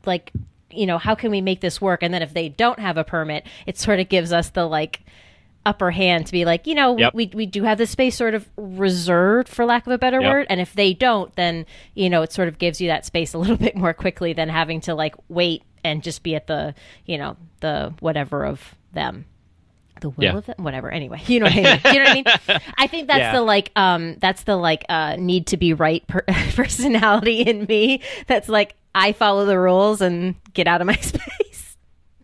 like, 0.06 0.32
you 0.70 0.86
know, 0.86 0.96
how 0.96 1.14
can 1.14 1.30
we 1.30 1.42
make 1.42 1.60
this 1.60 1.78
work? 1.78 2.02
And 2.02 2.14
then 2.14 2.22
if 2.22 2.32
they 2.32 2.48
don't 2.48 2.78
have 2.78 2.96
a 2.96 3.04
permit, 3.04 3.46
it 3.66 3.76
sort 3.76 4.00
of 4.00 4.08
gives 4.08 4.32
us 4.32 4.48
the 4.48 4.64
like, 4.66 5.00
upper 5.66 5.90
hand 5.90 6.26
to 6.26 6.32
be 6.32 6.44
like, 6.44 6.66
you 6.66 6.74
know, 6.74 6.96
Yep. 6.96 7.14
we 7.14 7.30
we 7.34 7.46
do 7.46 7.62
have 7.64 7.78
this 7.78 7.90
space 7.90 8.16
sort 8.16 8.34
of 8.34 8.48
reserved 8.56 9.48
for 9.48 9.64
lack 9.64 9.86
of 9.86 9.92
a 9.92 9.98
better 9.98 10.20
Yep. 10.20 10.30
word, 10.32 10.46
and 10.50 10.60
if 10.60 10.72
they 10.74 10.94
don't, 10.94 11.34
then 11.36 11.66
you 11.94 12.08
know, 12.08 12.22
it 12.22 12.32
sort 12.32 12.48
of 12.48 12.58
gives 12.58 12.80
you 12.80 12.88
that 12.88 13.04
space 13.04 13.34
a 13.34 13.38
little 13.42 13.56
bit 13.56 13.76
more 13.76 13.92
quickly 13.92 14.32
than 14.32 14.48
having 14.48 14.80
to 14.82 14.94
like 14.94 15.14
wait 15.28 15.62
and 15.84 16.02
just 16.02 16.22
be 16.22 16.34
at 16.34 16.46
the 16.46 16.74
you 17.06 17.18
know 17.18 17.36
the 17.60 17.92
whatever 18.00 18.44
of 18.46 18.74
them. 18.92 19.26
The 20.00 20.10
will 20.10 20.24
Yeah. 20.24 20.36
of 20.36 20.46
them, 20.46 20.56
whatever. 20.58 20.90
Anyway, 20.92 21.20
you 21.26 21.40
know 21.40 21.46
what 21.46 21.54
I 21.54 21.56
mean. 21.56 21.64
you 21.94 21.98
know 21.98 22.04
what 22.04 22.08
I 22.08 22.14
mean. 22.14 22.60
I 22.78 22.86
think 22.86 23.08
that's 23.08 23.18
Yeah. 23.18 23.32
the 23.32 23.42
like, 23.42 23.72
um, 23.74 24.14
that's 24.20 24.44
the 24.44 24.54
like, 24.54 24.84
uh, 24.88 25.16
need 25.18 25.48
to 25.48 25.56
be 25.56 25.74
right 25.74 26.06
per- 26.06 26.22
personality 26.54 27.40
in 27.40 27.64
me. 27.64 28.02
That's 28.28 28.48
like, 28.48 28.76
I 28.94 29.10
follow 29.10 29.44
the 29.44 29.58
rules 29.58 30.00
and 30.00 30.36
get 30.54 30.68
out 30.68 30.80
of 30.80 30.86
my 30.86 30.94
space. 30.94 31.20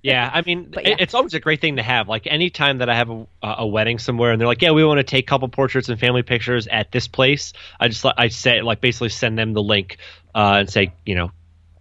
Yeah, 0.04 0.30
I 0.30 0.42
mean, 0.42 0.68
yeah. 0.74 0.96
it's 0.98 1.14
always 1.14 1.32
a 1.32 1.40
great 1.40 1.62
thing 1.62 1.76
to 1.76 1.82
have. 1.82 2.10
Like 2.10 2.26
anytime 2.26 2.76
that 2.78 2.90
I 2.90 2.94
have 2.94 3.08
a, 3.08 3.26
a 3.42 3.66
wedding 3.66 3.98
somewhere, 3.98 4.32
and 4.32 4.38
they're 4.38 4.46
like, 4.46 4.60
"Yeah, 4.60 4.72
we 4.72 4.84
want 4.84 4.98
to 4.98 5.02
take 5.02 5.26
couple 5.26 5.48
portraits 5.48 5.88
and 5.88 5.98
family 5.98 6.22
pictures 6.22 6.66
at 6.66 6.92
this 6.92 7.08
place," 7.08 7.54
I 7.80 7.88
just 7.88 8.04
I 8.04 8.28
say 8.28 8.60
like 8.60 8.82
basically 8.82 9.08
send 9.08 9.38
them 9.38 9.54
the 9.54 9.62
link 9.62 9.96
uh, 10.34 10.56
and 10.58 10.68
say, 10.68 10.92
you 11.06 11.14
know, 11.14 11.30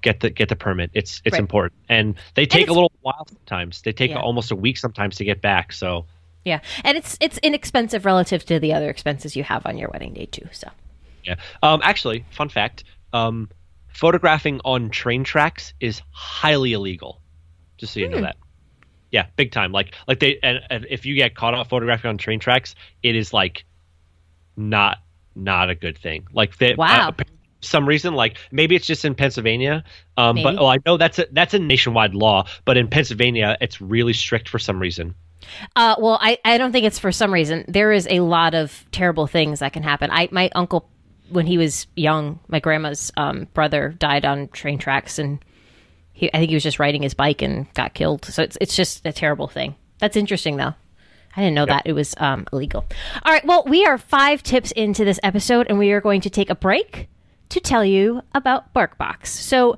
get 0.02 0.22
the 0.22 0.30
get 0.30 0.48
the 0.48 0.56
permit. 0.56 0.92
It's 0.94 1.22
it's 1.26 1.34
Right. 1.34 1.40
important, 1.42 1.74
and 1.90 2.16
they 2.36 2.46
take 2.46 2.70
a 2.70 2.74
little 2.74 2.94
while 3.02 3.28
sometimes. 3.28 3.82
They 3.82 3.92
take 3.92 4.12
Yeah. 4.12 4.22
almost 4.22 4.52
a 4.52 4.56
week 4.56 4.78
sometimes 4.78 5.18
to 5.18 5.26
get 5.26 5.42
back. 5.42 5.74
So 5.74 6.06
Yeah, 6.46 6.62
and 6.86 6.98
it's 6.98 7.18
it's 7.20 7.38
inexpensive 7.40 8.06
relative 8.06 8.46
to 8.46 8.58
the 8.58 8.72
other 8.72 8.90
expenses 8.90 9.36
you 9.36 9.44
have 9.44 9.66
on 9.66 9.78
your 9.78 9.90
wedding 9.92 10.14
day 10.14 10.28
too. 10.28 10.48
So. 10.54 10.70
yeah. 11.26 11.36
Um, 11.62 11.82
actually, 11.84 12.24
fun 12.32 12.48
fact: 12.48 12.86
um, 13.12 13.50
photographing 13.90 14.62
on 14.64 14.92
train 14.92 15.26
tracks 15.26 15.74
is 15.82 16.02
highly 16.12 16.72
illegal. 16.72 17.20
Just 17.84 17.94
so 17.96 18.00
you 18.00 18.08
know 18.08 18.18
Hmm. 18.20 18.24
that. 18.24 18.38
Yeah, 19.12 19.26
big 19.36 19.52
time. 19.52 19.74
Like 19.74 19.94
like 20.08 20.20
they 20.22 20.40
and, 20.42 20.62
and 20.70 20.88
if 20.90 21.06
you 21.06 21.16
get 21.16 21.36
caught 21.36 21.54
off 21.54 21.68
photographing 21.68 22.08
on 22.08 22.18
train 22.18 22.40
tracks, 22.40 22.76
it 23.04 23.14
is 23.14 23.34
like 23.34 23.66
not 24.56 25.00
not 25.36 25.70
a 25.70 25.76
good 25.76 25.98
thing. 25.98 26.26
Like 26.32 26.58
they, 26.58 26.76
Wow. 26.76 27.10
uh, 27.10 27.24
some 27.60 27.86
reason, 27.86 28.14
like 28.14 28.38
maybe 28.52 28.76
it's 28.76 28.88
just 28.88 29.04
in 29.04 29.16
Pennsylvania. 29.16 29.84
Um, 30.16 30.38
but 30.42 30.56
well, 30.56 30.68
I 30.68 30.78
know 30.86 30.96
that's 30.96 31.20
a 31.20 31.28
that's 31.34 31.54
a 31.54 31.60
nationwide 31.60 32.16
law, 32.16 32.46
but 32.64 32.78
in 32.78 32.88
Pennsylvania, 32.88 33.58
it's 33.60 33.82
really 33.82 34.14
strict 34.14 34.48
for 34.48 34.60
some 34.60 34.80
reason. 34.80 35.14
Uh, 35.76 35.96
well, 36.00 36.18
I, 36.22 36.38
I 36.46 36.58
don't 36.58 36.72
think 36.72 36.86
it's 36.86 37.00
for 37.00 37.12
some 37.12 37.34
reason. 37.34 37.66
There 37.68 37.92
is 37.92 38.08
a 38.10 38.22
lot 38.22 38.56
of 38.56 38.86
terrible 38.92 39.28
things 39.28 39.60
that 39.60 39.74
can 39.74 39.84
happen. 39.84 40.10
I 40.10 40.30
my 40.32 40.50
uncle, 40.56 40.90
when 41.30 41.46
he 41.46 41.58
was 41.58 41.86
young, 41.96 42.40
my 42.48 42.60
grandma's 42.62 43.12
um, 43.18 43.48
brother 43.54 43.94
died 44.00 44.24
on 44.26 44.48
train 44.48 44.78
tracks, 44.78 45.20
and 45.20 45.44
he, 46.14 46.32
I 46.34 46.38
think 46.38 46.50
he 46.50 46.56
was 46.56 46.64
just 46.64 46.80
riding 46.80 47.02
his 47.02 47.14
bike 47.14 47.42
and 47.42 47.72
got 47.74 47.94
killed. 47.94 48.24
So 48.26 48.44
it's 48.44 48.58
it's 48.62 48.76
just 48.76 49.06
a 49.06 49.12
terrible 49.12 49.48
thing. 49.48 49.76
That's 50.00 50.16
interesting, 50.16 50.58
though. 50.58 50.74
I 51.36 51.42
didn't 51.42 51.56
know 51.56 51.66
that 51.66 51.88
it 51.88 51.94
was 51.94 52.14
um, 52.18 52.46
illegal. 52.54 52.86
All 53.24 53.34
right. 53.34 53.44
Well, 53.46 53.64
we 53.66 53.86
are 53.86 53.98
five 53.98 54.44
tips 54.44 54.72
into 54.72 55.04
this 55.04 55.20
episode, 55.24 55.66
and 55.68 55.80
we 55.80 55.92
are 55.92 56.02
going 56.02 56.22
to 56.22 56.30
take 56.30 56.52
a 56.52 56.56
break 56.56 57.10
to 57.50 57.60
tell 57.60 57.84
you 57.84 58.22
about 58.36 58.74
BarkBox. 58.74 59.28
So, 59.28 59.78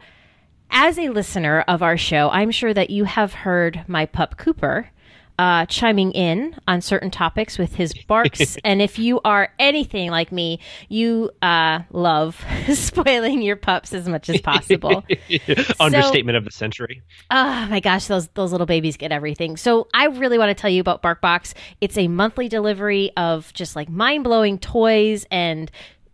as 0.69 0.99
a 0.99 1.09
listener 1.09 1.61
of 1.61 1.81
our 1.81 1.95
show, 1.95 2.29
I'm 2.29 2.51
sure 2.51 2.73
that 2.73 2.89
you 2.89 3.05
have 3.05 3.33
heard 3.33 3.85
my 3.87 4.05
pup 4.05 4.37
Cooper 4.37 4.89
uh, 5.37 5.65
chiming 5.65 6.11
in 6.11 6.55
on 6.67 6.81
certain 6.81 7.11
topics 7.11 7.57
with 7.57 7.75
his 7.75 7.93
barks. 7.93 8.57
and 8.63 8.81
if 8.81 8.97
you 8.97 9.19
are 9.25 9.49
anything 9.59 10.11
like 10.11 10.31
me, 10.31 10.59
you 10.89 11.31
uh, 11.41 11.79
love 11.91 12.43
spoiling 12.73 13.41
your 13.41 13.55
pups 13.55 13.93
as 13.93 14.07
much 14.07 14.29
as 14.29 14.41
possible. 14.41 15.03
Understatement 15.79 16.37
of 16.37 16.45
the 16.45 16.51
century. 16.51 17.01
Oh 17.31 17.67
my 17.69 17.79
gosh, 17.79 18.07
those 18.07 18.27
those 18.29 18.51
little 18.51 18.67
babies 18.67 18.97
get 18.97 19.11
everything. 19.11 19.57
So 19.57 19.87
I 19.93 20.07
really 20.07 20.37
want 20.37 20.49
to 20.49 20.55
tell 20.59 20.69
you 20.69 20.81
about 20.81 21.01
BarkBox. 21.01 21.53
It's 21.81 21.97
a 21.97 22.07
monthly 22.07 22.47
delivery 22.47 23.11
of 23.17 23.51
just 23.53 23.75
like 23.75 23.89
mind 23.89 24.23
blowing 24.23 24.57
toys 24.59 25.25
and 25.31 25.69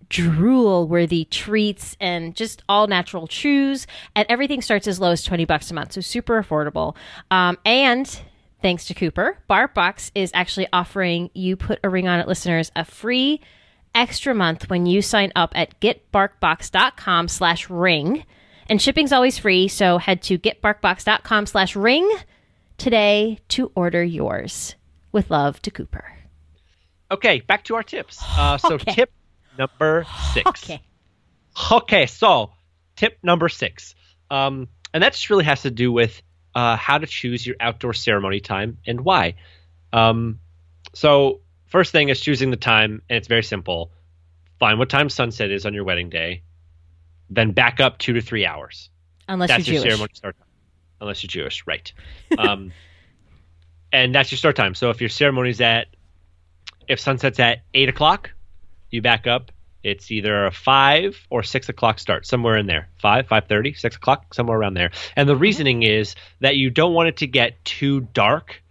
drool 0.10 0.90
worthy 0.90 1.24
treats 1.24 1.96
and 2.02 2.36
just 2.36 2.64
all 2.68 2.86
natural 2.86 3.28
chews 3.28 3.88
and 4.14 4.26
everything 4.28 4.62
starts 4.62 4.86
as 4.86 5.00
low 5.00 5.12
as 5.12 5.24
20 5.24 5.46
bucks 5.46 5.72
a 5.72 5.74
month 5.74 5.94
so 5.94 6.02
super 6.02 6.44
affordable 6.44 6.98
um, 7.32 7.58
and 7.64 8.22
thanks 8.62 8.86
to 8.86 8.94
cooper 8.94 9.38
barkbox 9.50 10.12
is 10.16 10.32
actually 10.34 10.68
offering 10.72 11.30
you 11.34 11.56
put 11.56 11.80
a 11.84 11.90
ring 11.90 12.08
on 12.08 12.20
it 12.20 12.28
listeners 12.28 12.72
a 12.76 12.86
free 12.86 13.42
extra 13.94 14.34
month 14.34 14.70
when 14.70 14.86
you 14.86 15.02
sign 15.02 15.32
up 15.36 15.52
at 15.56 15.80
getbarkbox.com 15.82 17.28
slash 17.28 17.70
ring 17.70 18.24
and 18.70 18.82
shipping's 18.82 19.12
always 19.12 19.38
free 19.38 19.68
so 19.68 19.98
head 19.98 20.22
to 20.22 20.38
getbarkbox.com 20.38 21.46
slash 21.46 21.76
ring 21.76 22.10
today 22.78 23.40
to 23.50 23.72
order 23.76 24.04
yours 24.04 24.76
with 25.12 25.30
love 25.30 25.62
to 25.62 25.72
cooper 25.72 26.06
Okay, 27.12 27.42
back 27.42 27.66
to 27.66 27.76
our 27.76 27.84
tips. 27.84 28.24
Uh, 28.38 28.58
so 28.58 28.74
Okay. 28.76 28.94
tip 28.94 29.12
number 29.58 30.06
six. 30.34 30.48
okay 30.48 30.82
Okay, 31.70 32.06
so 32.06 32.52
tip 32.96 33.18
number 33.22 33.50
six, 33.50 33.96
um, 34.30 34.70
and 34.94 35.04
that 35.04 35.12
just 35.12 35.30
really 35.30 35.44
has 35.44 35.64
to 35.64 35.72
do 35.72 35.92
with 35.92 36.22
uh, 36.56 36.76
how 36.76 36.98
to 36.98 37.08
choose 37.08 37.46
your 37.46 37.56
outdoor 37.60 37.94
ceremony 37.94 38.40
time 38.40 38.78
and 38.86 39.02
why. 39.02 39.36
Um, 39.94 40.40
so 40.94 41.42
first 41.68 41.92
thing 41.92 42.10
is 42.10 42.20
choosing 42.20 42.52
the 42.52 42.58
time, 42.58 43.02
and 43.10 43.18
it's 43.18 43.28
very 43.28 43.44
simple. 43.44 43.92
Find 44.60 44.78
what 44.78 44.90
time 44.90 45.10
sunset 45.10 45.52
is 45.52 45.66
on 45.66 45.74
your 45.74 45.84
wedding 45.84 46.10
day, 46.10 46.44
then 47.30 47.52
back 47.52 47.80
up 47.80 47.98
two 47.98 48.14
to 48.14 48.22
three 48.22 48.46
hours. 48.46 48.90
unless 49.28 49.50
that's 49.50 49.68
you're 49.68 49.76
your 49.76 49.84
Jewish. 49.84 49.94
ceremony 49.94 50.14
start 50.14 50.38
time, 50.38 50.48
unless 51.00 51.24
you're 51.24 51.30
Jewish, 51.30 51.66
right? 51.66 51.92
Um, 52.38 52.72
and 53.94 54.14
that's 54.14 54.32
your 54.32 54.38
start 54.38 54.56
time. 54.56 54.76
So 54.76 54.90
if 54.90 55.02
your 55.02 55.10
ceremony's 55.10 55.62
at, 55.62 55.88
if 56.88 57.00
sunset's 57.00 57.40
at 57.40 57.60
eight 57.74 57.90
o'clock, 57.90 58.32
you 58.90 59.02
back 59.02 59.28
up. 59.28 59.52
It's 59.84 60.12
either 60.12 60.46
a 60.46 60.52
five 60.52 61.18
or 61.30 61.44
six 61.44 61.70
o'clock 61.70 62.00
start, 62.00 62.26
somewhere 62.26 62.58
in 62.58 62.68
there. 62.68 62.88
Five, 63.00 63.28
five 63.28 63.46
thirty, 63.48 63.74
six 63.74 63.96
o'clock, 63.96 64.34
somewhere 64.34 64.58
around 64.58 64.76
there. 64.76 64.92
And 65.16 65.28
the 65.28 65.36
reasoning 65.36 65.84
is 65.84 66.16
that 66.40 66.56
you 66.56 66.70
don't 66.70 66.94
want 66.94 67.10
it 67.10 67.18
to 67.18 67.28
get 67.28 67.64
too 67.66 68.02
dark 68.02 68.62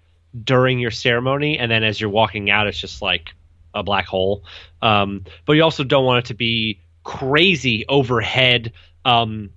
during 0.45 0.79
your 0.79 0.93
ceremony, 0.93 1.59
and 1.59 1.71
then 1.71 1.83
as 1.83 2.01
you're 2.01 2.11
walking 2.11 2.51
out, 2.51 2.69
it's 2.69 2.79
just 2.79 3.03
like 3.03 3.31
a 3.75 3.83
black 3.83 4.07
hole. 4.07 4.45
Um, 4.81 5.25
but 5.47 5.55
you 5.55 5.65
also 5.65 5.85
don't 5.85 6.05
want 6.05 6.27
it 6.27 6.29
to 6.29 6.35
be 6.35 6.81
crazy 7.03 7.85
overhead. 7.89 8.73
Um, 9.05 9.51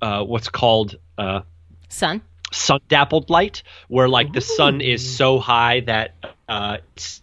uh, 0.00 0.22
what's 0.22 0.48
called 0.48 0.96
uh, 1.18 1.40
Son. 1.88 2.22
sun 2.52 2.80
dappled 2.88 3.30
light, 3.30 3.62
where 3.88 4.08
like 4.08 4.32
the 4.32 4.40
sun 4.40 4.80
is 4.80 5.16
so 5.16 5.38
high 5.38 5.80
that 5.80 6.14
uh, 6.48 6.78
it's 6.94 7.22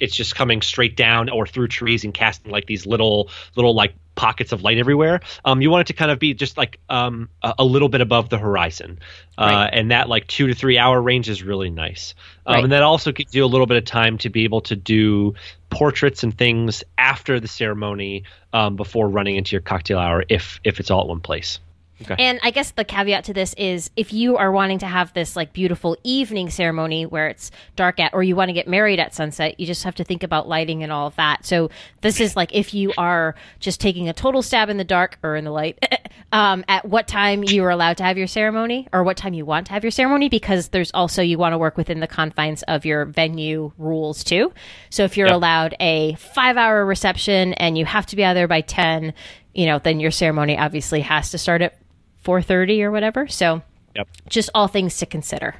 it's 0.00 0.16
just 0.16 0.34
coming 0.34 0.62
straight 0.62 0.96
down 0.96 1.28
or 1.28 1.46
through 1.46 1.68
trees 1.68 2.04
and 2.04 2.12
casting 2.14 2.50
like 2.50 2.66
these 2.66 2.86
little 2.86 3.30
little 3.56 3.74
like 3.74 3.94
pockets 4.16 4.52
of 4.52 4.62
light 4.62 4.76
everywhere. 4.76 5.20
Um, 5.44 5.62
you 5.62 5.70
want 5.70 5.82
it 5.82 5.86
to 5.86 5.92
kind 5.94 6.10
of 6.10 6.18
be 6.18 6.34
just 6.34 6.56
like 6.58 6.78
um, 6.90 7.28
a, 7.42 7.54
a 7.60 7.64
little 7.64 7.88
bit 7.88 8.00
above 8.00 8.28
the 8.28 8.38
horizon, 8.38 8.98
uh, 9.38 9.44
Right. 9.44 9.70
and 9.72 9.90
that 9.92 10.08
like 10.08 10.26
two 10.26 10.46
to 10.48 10.54
three 10.54 10.76
hour 10.76 11.00
range 11.00 11.28
is 11.28 11.42
really 11.42 11.70
nice. 11.70 12.14
Um, 12.46 12.54
Right. 12.54 12.64
And 12.64 12.72
that 12.72 12.82
also 12.82 13.12
gives 13.12 13.34
you 13.34 13.44
a 13.44 13.46
little 13.46 13.66
bit 13.66 13.76
of 13.78 13.84
time 13.84 14.18
to 14.18 14.28
be 14.28 14.44
able 14.44 14.60
to 14.62 14.76
do 14.76 15.34
portraits 15.70 16.22
and 16.22 16.36
things 16.36 16.82
after 16.98 17.40
the 17.40 17.48
ceremony 17.48 18.24
um, 18.52 18.76
before 18.76 19.08
running 19.08 19.36
into 19.36 19.52
your 19.52 19.62
cocktail 19.62 19.98
hour 19.98 20.24
if 20.28 20.60
if 20.64 20.80
it's 20.80 20.90
all 20.90 21.02
at 21.02 21.06
one 21.06 21.20
place. 21.20 21.58
Okay. 22.02 22.16
And 22.18 22.40
I 22.42 22.50
guess 22.50 22.70
the 22.70 22.84
caveat 22.84 23.24
to 23.24 23.34
this 23.34 23.54
is 23.54 23.90
if 23.96 24.12
you 24.12 24.36
are 24.36 24.50
wanting 24.50 24.78
to 24.80 24.86
have 24.86 25.12
this 25.12 25.36
like 25.36 25.52
beautiful 25.52 25.96
evening 26.02 26.50
ceremony 26.50 27.06
where 27.06 27.28
it's 27.28 27.50
dark 27.76 28.00
at, 28.00 28.14
or 28.14 28.22
you 28.22 28.36
want 28.36 28.48
to 28.48 28.52
get 28.52 28.66
married 28.68 28.98
at 28.98 29.14
sunset, 29.14 29.60
you 29.60 29.66
just 29.66 29.84
have 29.84 29.94
to 29.96 30.04
think 30.04 30.22
about 30.22 30.48
lighting 30.48 30.82
and 30.82 30.90
all 30.92 31.06
of 31.06 31.16
that. 31.16 31.44
So 31.44 31.70
this 32.00 32.20
is 32.20 32.36
like 32.36 32.54
if 32.54 32.72
you 32.74 32.92
are 32.96 33.34
just 33.58 33.80
taking 33.80 34.08
a 34.08 34.12
total 34.12 34.42
stab 34.42 34.68
in 34.70 34.76
the 34.76 34.84
dark 34.84 35.18
or 35.22 35.36
in 35.36 35.44
the 35.44 35.50
light, 35.50 35.78
um, 36.32 36.64
at 36.68 36.86
what 36.86 37.06
time 37.08 37.42
you 37.44 37.64
are 37.64 37.70
allowed 37.70 37.96
to 37.98 38.04
have 38.04 38.16
your 38.16 38.26
ceremony 38.26 38.88
or 38.92 39.02
what 39.02 39.16
time 39.16 39.34
you 39.34 39.44
want 39.44 39.66
to 39.66 39.72
have 39.72 39.84
your 39.84 39.90
ceremony, 39.90 40.28
because 40.28 40.68
there's 40.68 40.90
also 40.92 41.22
you 41.22 41.38
want 41.38 41.52
to 41.52 41.58
work 41.58 41.76
within 41.76 42.00
the 42.00 42.06
confines 42.06 42.62
of 42.64 42.84
your 42.84 43.04
venue 43.04 43.72
rules 43.78 44.24
too. 44.24 44.52
So 44.90 45.04
if 45.04 45.16
you're 45.16 45.28
Yep. 45.28 45.36
allowed 45.36 45.74
a 45.80 46.14
five 46.14 46.56
hour 46.56 46.84
reception 46.84 47.52
and 47.54 47.76
you 47.76 47.84
have 47.84 48.06
to 48.06 48.16
be 48.16 48.24
out 48.24 48.34
there 48.34 48.48
by 48.48 48.62
10, 48.62 49.12
you 49.54 49.66
know, 49.66 49.78
then 49.78 50.00
your 50.00 50.10
ceremony 50.10 50.56
obviously 50.56 51.00
has 51.00 51.30
to 51.30 51.38
start 51.38 51.62
at 51.62 51.76
4:30 52.24 52.82
or 52.82 52.90
whatever. 52.90 53.26
So 53.28 53.62
Yep. 53.96 54.08
just 54.28 54.50
all 54.54 54.68
things 54.68 54.98
to 54.98 55.06
consider. 55.06 55.56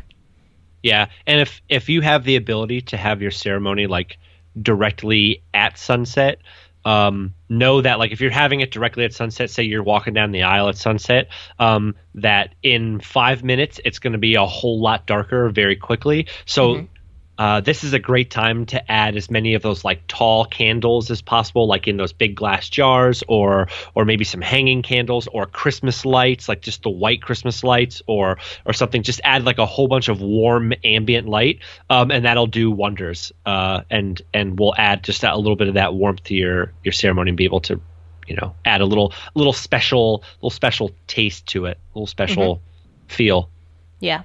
Yeah, 0.82 1.06
and 1.26 1.40
if 1.40 1.60
if 1.68 1.88
you 1.88 2.00
have 2.00 2.24
the 2.24 2.36
ability 2.36 2.80
to 2.82 2.96
have 2.96 3.20
your 3.20 3.30
ceremony 3.30 3.86
like 3.86 4.18
directly 4.62 5.42
at 5.52 5.78
sunset 5.78 6.38
um, 6.84 7.34
know 7.48 7.80
that 7.82 7.98
like 7.98 8.10
if 8.10 8.20
you're 8.20 8.30
having 8.30 8.60
it 8.60 8.70
directly 8.70 9.04
at 9.04 9.12
sunset 9.12 9.50
say 9.50 9.62
you're 9.62 9.82
walking 9.82 10.14
down 10.14 10.32
the 10.32 10.42
aisle 10.42 10.68
at 10.68 10.76
sunset 10.76 11.28
um, 11.58 11.94
that 12.14 12.54
in 12.62 13.00
five 13.00 13.44
minutes 13.44 13.80
it's 13.84 13.98
going 13.98 14.12
to 14.12 14.18
be 14.18 14.34
a 14.34 14.46
whole 14.46 14.80
lot 14.80 15.06
darker 15.06 15.50
very 15.50 15.76
quickly 15.76 16.26
so 16.46 16.74
mm-hmm. 16.74 16.86
Uh, 17.40 17.58
this 17.58 17.84
is 17.84 17.94
a 17.94 17.98
great 17.98 18.30
time 18.30 18.66
to 18.66 18.92
add 18.92 19.16
as 19.16 19.30
many 19.30 19.54
of 19.54 19.62
those 19.62 19.82
like 19.82 20.06
tall 20.06 20.44
candles 20.44 21.10
as 21.10 21.22
possible, 21.22 21.66
like 21.66 21.88
in 21.88 21.96
those 21.96 22.12
big 22.12 22.34
glass 22.34 22.68
jars, 22.68 23.24
or 23.28 23.66
or 23.94 24.04
maybe 24.04 24.24
some 24.24 24.42
hanging 24.42 24.82
candles, 24.82 25.26
or 25.26 25.46
Christmas 25.46 26.04
lights, 26.04 26.50
like 26.50 26.60
just 26.60 26.82
the 26.82 26.90
white 26.90 27.22
Christmas 27.22 27.64
lights, 27.64 28.02
or 28.06 28.36
or 28.66 28.74
something. 28.74 29.02
Just 29.02 29.22
add 29.24 29.46
like 29.46 29.56
a 29.56 29.64
whole 29.64 29.88
bunch 29.88 30.10
of 30.10 30.20
warm 30.20 30.74
ambient 30.84 31.28
light, 31.28 31.60
um, 31.88 32.10
and 32.10 32.26
that'll 32.26 32.46
do 32.46 32.70
wonders. 32.70 33.32
Uh, 33.46 33.84
and 33.88 34.20
and 34.34 34.60
we'll 34.60 34.74
add 34.76 35.02
just 35.02 35.24
a 35.24 35.34
little 35.34 35.56
bit 35.56 35.68
of 35.68 35.74
that 35.74 35.94
warmth 35.94 36.22
to 36.24 36.34
your 36.34 36.74
your 36.84 36.92
ceremony 36.92 37.30
and 37.30 37.38
be 37.38 37.46
able 37.46 37.60
to, 37.60 37.80
you 38.26 38.36
know, 38.36 38.54
add 38.66 38.82
a 38.82 38.84
little 38.84 39.14
little 39.34 39.54
special 39.54 40.24
little 40.42 40.50
special 40.50 40.90
taste 41.06 41.46
to 41.46 41.64
it, 41.64 41.78
a 41.78 41.98
little 41.98 42.06
special 42.06 42.56
mm-hmm. 42.56 43.14
feel. 43.14 43.48
Yeah. 43.98 44.24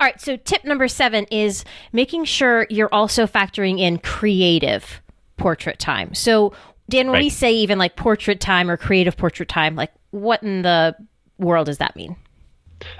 All 0.00 0.06
right, 0.06 0.18
so 0.18 0.36
tip 0.36 0.64
number 0.64 0.88
seven 0.88 1.26
is 1.30 1.62
making 1.92 2.24
sure 2.24 2.66
you're 2.70 2.88
also 2.90 3.26
factoring 3.26 3.78
in 3.78 3.98
creative 3.98 5.02
portrait 5.36 5.78
time. 5.78 6.14
So, 6.14 6.54
Dan, 6.88 7.08
when 7.08 7.14
right. 7.14 7.24
we 7.24 7.28
say 7.28 7.52
even 7.52 7.78
like 7.78 7.96
portrait 7.96 8.40
time 8.40 8.70
or 8.70 8.78
creative 8.78 9.14
portrait 9.18 9.50
time, 9.50 9.76
like 9.76 9.92
what 10.10 10.42
in 10.42 10.62
the 10.62 10.96
world 11.38 11.66
does 11.66 11.78
that 11.78 11.96
mean? 11.96 12.16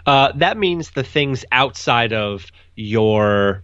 Uh, 0.05 0.33
that 0.37 0.59
means 0.59 0.91
the 0.91 1.03
things 1.03 1.43
outside 1.53 2.13
of 2.13 2.47
your 2.77 3.63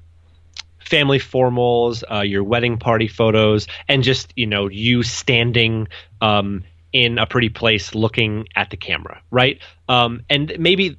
family 0.78 1.18
formals, 1.18 2.02
uh, 2.10 2.22
your 2.22 2.42
wedding 2.42 2.78
party 2.78 3.06
photos, 3.06 3.66
and 3.86 4.02
just 4.02 4.32
you 4.34 4.46
know 4.46 4.70
you 4.70 5.02
standing 5.02 5.88
um, 6.22 6.64
in 6.94 7.18
a 7.18 7.26
pretty 7.26 7.50
place 7.50 7.94
looking 7.94 8.48
at 8.56 8.70
the 8.70 8.78
camera, 8.78 9.20
right? 9.30 9.60
Um, 9.90 10.22
and 10.30 10.54
maybe 10.58 10.96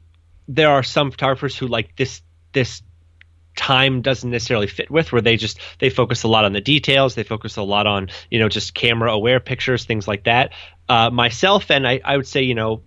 there 0.47 0.69
are 0.69 0.83
some 0.83 1.09
photographers 1.09 1.57
who 1.57 1.67
like 1.67 1.95
this 1.95 2.21
this 2.57 2.81
time 3.55 4.01
doesn't 4.01 4.31
necessarily 4.31 4.65
fit 4.65 4.89
with 4.89 5.11
where 5.11 5.21
they 5.21 5.37
just 5.37 5.59
they 5.77 5.91
focus 5.91 6.23
a 6.23 6.27
lot 6.27 6.43
on 6.43 6.53
the 6.53 6.61
details 6.61 7.13
they 7.15 7.23
focus 7.23 7.57
a 7.57 7.61
lot 7.61 7.85
on 7.85 8.07
you 8.31 8.39
know 8.39 8.49
just 8.49 8.73
camera 8.73 9.11
aware 9.11 9.39
pictures 9.39 9.85
things 9.85 10.07
like 10.07 10.23
that. 10.23 10.53
Uh, 10.89 11.11
myself 11.11 11.69
and 11.69 11.87
I, 11.87 12.01
I 12.03 12.17
would 12.17 12.27
say 12.27 12.41
you 12.41 12.55
know 12.55 12.81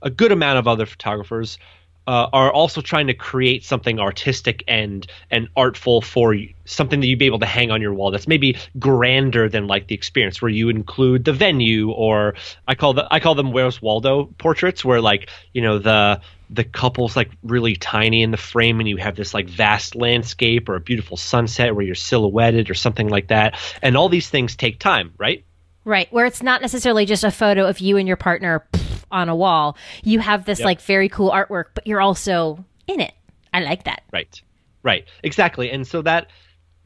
a 0.00 0.10
good 0.10 0.30
amount 0.30 0.58
of 0.58 0.68
other 0.68 0.86
photographers 0.86 1.58
uh, 2.06 2.28
are 2.32 2.52
also 2.52 2.80
trying 2.80 3.08
to 3.08 3.14
create 3.14 3.64
something 3.64 3.98
artistic 3.98 4.62
and 4.68 5.06
and 5.30 5.48
artful 5.56 6.00
for 6.00 6.32
you, 6.32 6.54
something 6.64 7.00
that 7.00 7.08
you'd 7.08 7.18
be 7.18 7.26
able 7.26 7.40
to 7.40 7.46
hang 7.46 7.72
on 7.72 7.82
your 7.82 7.92
wall 7.92 8.12
that's 8.12 8.28
maybe 8.28 8.56
grander 8.78 9.48
than 9.48 9.66
like 9.66 9.88
the 9.88 9.94
experience 9.94 10.40
where 10.40 10.50
you 10.50 10.68
include 10.68 11.24
the 11.24 11.32
venue 11.32 11.90
or 11.90 12.34
I 12.68 12.76
call 12.76 12.94
the 12.94 13.08
I 13.10 13.18
call 13.18 13.34
them 13.34 13.50
Where's 13.50 13.82
Waldo 13.82 14.26
portraits 14.38 14.84
where 14.84 15.00
like 15.00 15.30
you 15.52 15.62
know 15.62 15.78
the 15.78 16.20
the 16.50 16.64
couple's 16.64 17.16
like 17.16 17.30
really 17.42 17.76
tiny 17.76 18.22
in 18.22 18.30
the 18.30 18.36
frame 18.36 18.80
and 18.80 18.88
you 18.88 18.96
have 18.96 19.16
this 19.16 19.34
like 19.34 19.48
vast 19.48 19.94
landscape 19.94 20.68
or 20.68 20.76
a 20.76 20.80
beautiful 20.80 21.16
sunset 21.16 21.74
where 21.74 21.84
you're 21.84 21.94
silhouetted 21.94 22.70
or 22.70 22.74
something 22.74 23.08
like 23.08 23.28
that. 23.28 23.58
And 23.82 23.96
all 23.96 24.08
these 24.08 24.28
things 24.28 24.56
take 24.56 24.78
time 24.78 25.12
right? 25.18 25.44
Right 25.84 26.12
where 26.12 26.26
it's 26.26 26.42
not 26.42 26.62
necessarily 26.62 27.06
just 27.06 27.24
a 27.24 27.30
photo 27.30 27.66
of 27.66 27.80
you 27.80 27.96
and 27.96 28.06
your 28.06 28.16
partner 28.16 28.66
on 29.10 29.28
a 29.28 29.36
wall. 29.36 29.76
You 30.02 30.20
have 30.20 30.44
this 30.44 30.60
yep. 30.60 30.66
like 30.66 30.80
very 30.80 31.08
cool 31.08 31.30
artwork 31.30 31.66
but 31.74 31.86
you're 31.86 32.00
also 32.00 32.64
in 32.86 33.00
it. 33.00 33.14
I 33.52 33.60
like 33.60 33.84
that. 33.84 34.02
Right 34.12 34.40
right 34.82 35.06
exactly. 35.22 35.70
And 35.70 35.86
so 35.86 36.02
that 36.02 36.28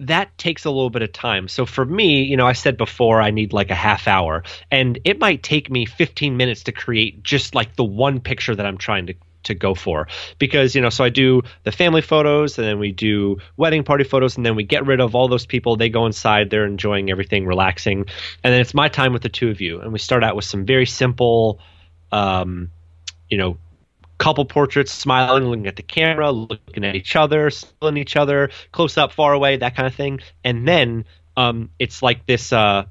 that 0.01 0.37
takes 0.39 0.65
a 0.65 0.71
little 0.71 0.89
bit 0.89 1.03
of 1.03 1.13
time. 1.13 1.47
So 1.47 1.67
for 1.67 1.85
me, 1.85 2.23
you 2.23 2.35
know, 2.35 2.47
I 2.47 2.55
said 2.55 2.79
before 2.79 3.21
I 3.21 3.31
need 3.31 3.53
like 3.53 3.71
a 3.71 3.75
half 3.75 4.09
hour, 4.09 4.43
and 4.71 4.99
it 5.05 5.21
might 5.21 5.43
take 5.43 5.71
me 5.71 5.85
15 5.85 6.39
minutes 6.39 6.63
to 6.65 6.73
create 6.73 7.23
just 7.23 7.55
like 7.55 7.77
the 7.77 7.85
one 7.85 8.19
picture 8.19 8.57
that 8.57 8.65
I'm 8.65 8.79
trying 8.79 9.07
to 9.09 9.15
to 9.45 9.55
go 9.55 9.75
for. 9.75 10.09
Because 10.39 10.75
you 10.75 10.81
know 10.81 10.91
so 10.91 11.05
i 11.05 11.09
do 11.09 11.43
the 11.65 11.73
family 11.73 12.03
photos 12.03 12.59
and 12.59 12.67
then 12.67 12.79
we 12.79 12.93
do 12.93 13.39
wedding 13.57 13.85
party 13.85 14.05
photos 14.05 14.37
and 14.37 14.45
then 14.45 14.57
we 14.57 14.65
get 14.65 14.87
rid 14.87 15.01
of 15.01 15.15
all 15.15 15.29
those 15.29 15.47
people. 15.47 15.77
They 15.77 15.89
go 15.89 16.07
inside 16.07 16.51
they're 16.51 16.67
enjoying 16.67 17.11
everything 17.11 17.47
relaxing. 17.47 18.07
And 18.45 18.53
then 18.53 18.61
it's 18.61 18.75
my 18.75 18.89
time 18.89 19.13
with 19.13 19.23
the 19.23 19.29
two 19.29 19.51
of 19.51 19.61
you. 19.61 19.81
And 19.81 19.93
we 19.93 19.99
start 19.99 20.25
out 20.25 20.37
with 20.37 20.45
some 20.45 20.65
very 20.65 20.87
simple 20.87 21.61
um, 22.13 22.71
you 23.29 23.39
know 23.39 23.59
couple 24.19 24.45
portraits 24.45 24.93
smiling 24.93 25.45
looking 25.45 25.67
at 25.67 25.77
the 25.77 25.83
camera 25.83 26.31
looking 26.31 26.85
at 26.85 26.95
each 26.95 27.17
other 27.17 27.49
smiling 27.49 27.97
each 27.97 28.17
other 28.17 28.51
close 28.71 28.99
up 28.99 29.13
far 29.13 29.33
away 29.33 29.57
that 29.57 29.75
kind 29.75 29.87
of 29.87 29.95
thing. 29.95 30.21
And 30.45 30.69
then 30.69 31.07
um, 31.37 31.71
it's 31.79 32.03
like 32.03 32.27
this 32.27 32.53
uh, 32.53 32.85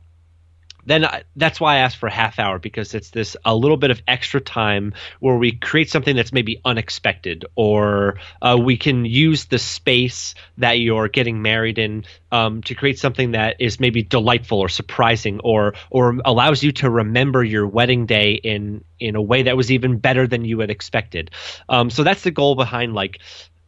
then 0.90 1.06
I, 1.06 1.24
that's 1.36 1.60
why 1.60 1.76
I 1.76 1.78
asked 1.80 1.98
for 1.98 2.08
a 2.08 2.12
half 2.12 2.40
hour 2.40 2.58
because 2.58 2.96
it's 2.96 3.12
this 3.12 3.38
a 3.46 3.56
little 3.56 3.78
bit 3.78 3.92
of 3.92 4.02
extra 4.08 4.42
time 4.42 4.94
where 5.20 5.36
we 5.36 5.52
create 5.52 5.92
something 5.92 6.16
that's 6.16 6.34
maybe 6.34 6.60
unexpected, 6.66 7.46
or 7.56 8.20
uh, 8.42 8.58
we 8.60 8.76
can 8.76 9.06
use 9.06 9.46
the 9.46 9.60
space 9.60 10.34
that 10.58 10.80
you're 10.80 11.08
getting 11.08 11.44
married 11.44 11.78
in 11.78 12.06
um, 12.32 12.64
to 12.64 12.74
create 12.74 12.98
something 12.98 13.34
that 13.34 13.58
is 13.60 13.80
maybe 13.80 14.02
delightful 14.02 14.60
or 14.60 14.68
surprising, 14.68 15.40
or 15.42 15.76
or 15.92 16.18
allows 16.26 16.64
you 16.64 16.72
to 16.72 16.90
remember 16.90 17.44
your 17.44 17.68
wedding 17.68 18.08
day 18.08 18.34
in 18.34 18.84
in 19.00 19.16
a 19.16 19.22
way 19.22 19.44
that 19.44 19.56
was 19.56 19.72
even 19.72 20.00
better 20.00 20.26
than 20.26 20.44
you 20.44 20.60
had 20.60 20.72
expected. 20.72 21.30
Um, 21.70 21.92
so 21.92 22.04
that's 22.04 22.24
the 22.24 22.32
goal 22.32 22.56
behind 22.56 22.96
like 22.96 23.20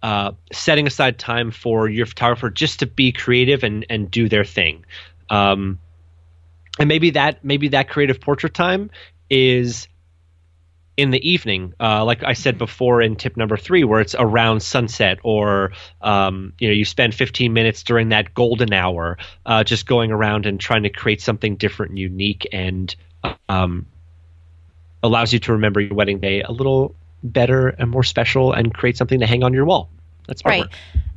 uh, 0.01 0.32
setting 0.51 0.88
aside 0.88 1.19
time 1.19 1.51
for 1.51 1.88
your 1.88 2.07
photographer 2.07 2.49
just 2.49 2.80
to 2.80 2.88
be 2.88 3.11
creative 3.11 3.63
and 3.63 3.86
and 3.91 4.09
do 4.09 4.28
their 4.28 4.43
thing. 4.43 4.86
Um, 5.30 5.78
and 6.80 6.88
maybe 6.88 7.11
that 7.11 7.43
maybe 7.43 7.69
that 7.69 7.89
creative 7.89 8.19
portrait 8.22 8.53
time 8.53 8.91
is 9.30 9.88
in 10.97 11.09
the 11.09 11.32
evening, 11.32 11.74
uh, 11.80 12.03
like 12.03 12.24
I 12.24 12.34
said 12.34 12.57
before 12.57 13.01
in 13.01 13.15
tip 13.15 13.38
number 13.38 13.57
three, 13.57 13.84
where 13.84 14.01
it's 14.01 14.13
around 14.17 14.61
sunset, 14.61 15.19
or 15.24 15.72
um, 16.01 16.53
you 16.59 16.67
know, 16.67 16.74
you 16.74 16.86
spend 16.86 17.15
15 17.15 17.53
minutes 17.53 17.84
during 17.84 18.09
that 18.09 18.34
golden 18.34 18.74
hour, 18.74 19.17
uh, 19.45 19.63
just 19.63 19.86
going 19.86 20.11
around 20.11 20.45
and 20.45 20.59
trying 20.59 20.84
to 20.84 20.89
create 20.89 21.22
something 21.22 21.55
different 21.55 21.91
and 21.91 21.99
unique, 21.99 22.47
and 22.51 22.95
um, 23.47 23.88
allows 25.01 25.32
you 25.34 25.39
to 25.39 25.53
remember 25.53 25.80
your 25.80 25.95
wedding 25.95 26.19
day 26.19 26.41
a 26.41 26.51
little 26.51 26.93
better 27.24 27.69
and 27.69 27.89
more 27.89 28.03
special, 28.03 28.51
and 28.51 28.74
create 28.74 28.97
something 28.97 29.22
to 29.22 29.26
hang 29.26 29.43
on 29.43 29.53
your 29.53 29.65
wall. 29.65 29.89
That's 30.32 30.45
right. 30.45 30.61
Work. 30.61 30.71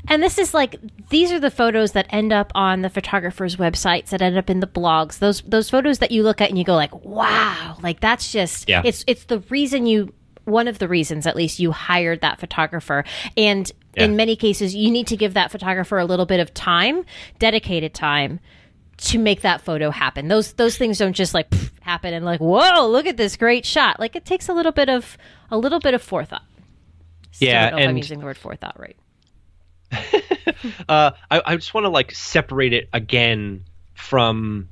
And 0.08 0.22
this 0.22 0.38
is 0.38 0.52
like 0.52 0.76
these 1.08 1.30
are 1.32 1.40
the 1.40 1.50
photos 1.50 1.92
that 1.92 2.06
end 2.10 2.32
up 2.32 2.50
on 2.54 2.82
the 2.82 2.90
photographers' 2.90 3.56
websites 3.56 4.08
that 4.08 4.20
end 4.20 4.36
up 4.36 4.50
in 4.50 4.60
the 4.60 4.66
blogs. 4.66 5.18
Those 5.18 5.40
those 5.42 5.70
photos 5.70 5.98
that 6.00 6.10
you 6.10 6.22
look 6.22 6.40
at 6.40 6.50
and 6.50 6.58
you 6.58 6.64
go 6.64 6.74
like, 6.74 6.92
"Wow!" 7.04 7.76
Like 7.80 8.00
that's 8.00 8.32
just 8.32 8.68
yeah. 8.68 8.82
it's 8.84 9.04
it's 9.06 9.24
the 9.24 9.38
reason 9.48 9.86
you 9.86 10.12
one 10.44 10.68
of 10.68 10.78
the 10.78 10.88
reasons 10.88 11.26
at 11.26 11.36
least 11.36 11.58
you 11.58 11.72
hired 11.72 12.20
that 12.20 12.40
photographer. 12.40 13.04
And 13.36 13.70
yeah. 13.96 14.04
in 14.04 14.16
many 14.16 14.36
cases 14.36 14.74
you 14.74 14.90
need 14.90 15.06
to 15.06 15.16
give 15.16 15.34
that 15.34 15.50
photographer 15.50 15.96
a 15.96 16.04
little 16.04 16.26
bit 16.26 16.40
of 16.40 16.52
time, 16.52 17.04
dedicated 17.38 17.94
time 17.94 18.40
to 18.96 19.18
make 19.18 19.40
that 19.40 19.60
photo 19.60 19.90
happen. 19.90 20.28
Those 20.28 20.52
those 20.54 20.76
things 20.76 20.98
don't 20.98 21.14
just 21.14 21.32
like 21.32 21.48
pff, 21.50 21.70
happen 21.80 22.12
and 22.12 22.24
like, 22.26 22.40
"Whoa, 22.40 22.88
look 22.88 23.06
at 23.06 23.16
this 23.16 23.36
great 23.36 23.64
shot." 23.64 23.98
Like 23.98 24.16
it 24.16 24.24
takes 24.24 24.48
a 24.48 24.52
little 24.52 24.72
bit 24.72 24.90
of 24.90 25.16
a 25.50 25.56
little 25.56 25.80
bit 25.80 25.94
of 25.94 26.02
forethought. 26.02 26.44
Still 27.30 27.48
yeah, 27.48 27.74
and 27.74 27.88
I'm 27.88 27.96
using 27.96 28.20
the 28.20 28.26
word 28.26 28.36
forethought 28.36 28.78
right. 28.78 28.96
uh, 30.88 31.12
I, 31.30 31.42
I 31.44 31.56
just 31.56 31.74
want 31.74 31.84
to 31.84 31.90
like 31.90 32.12
separate 32.12 32.72
it 32.72 32.88
again 32.92 33.64
from 33.94 34.68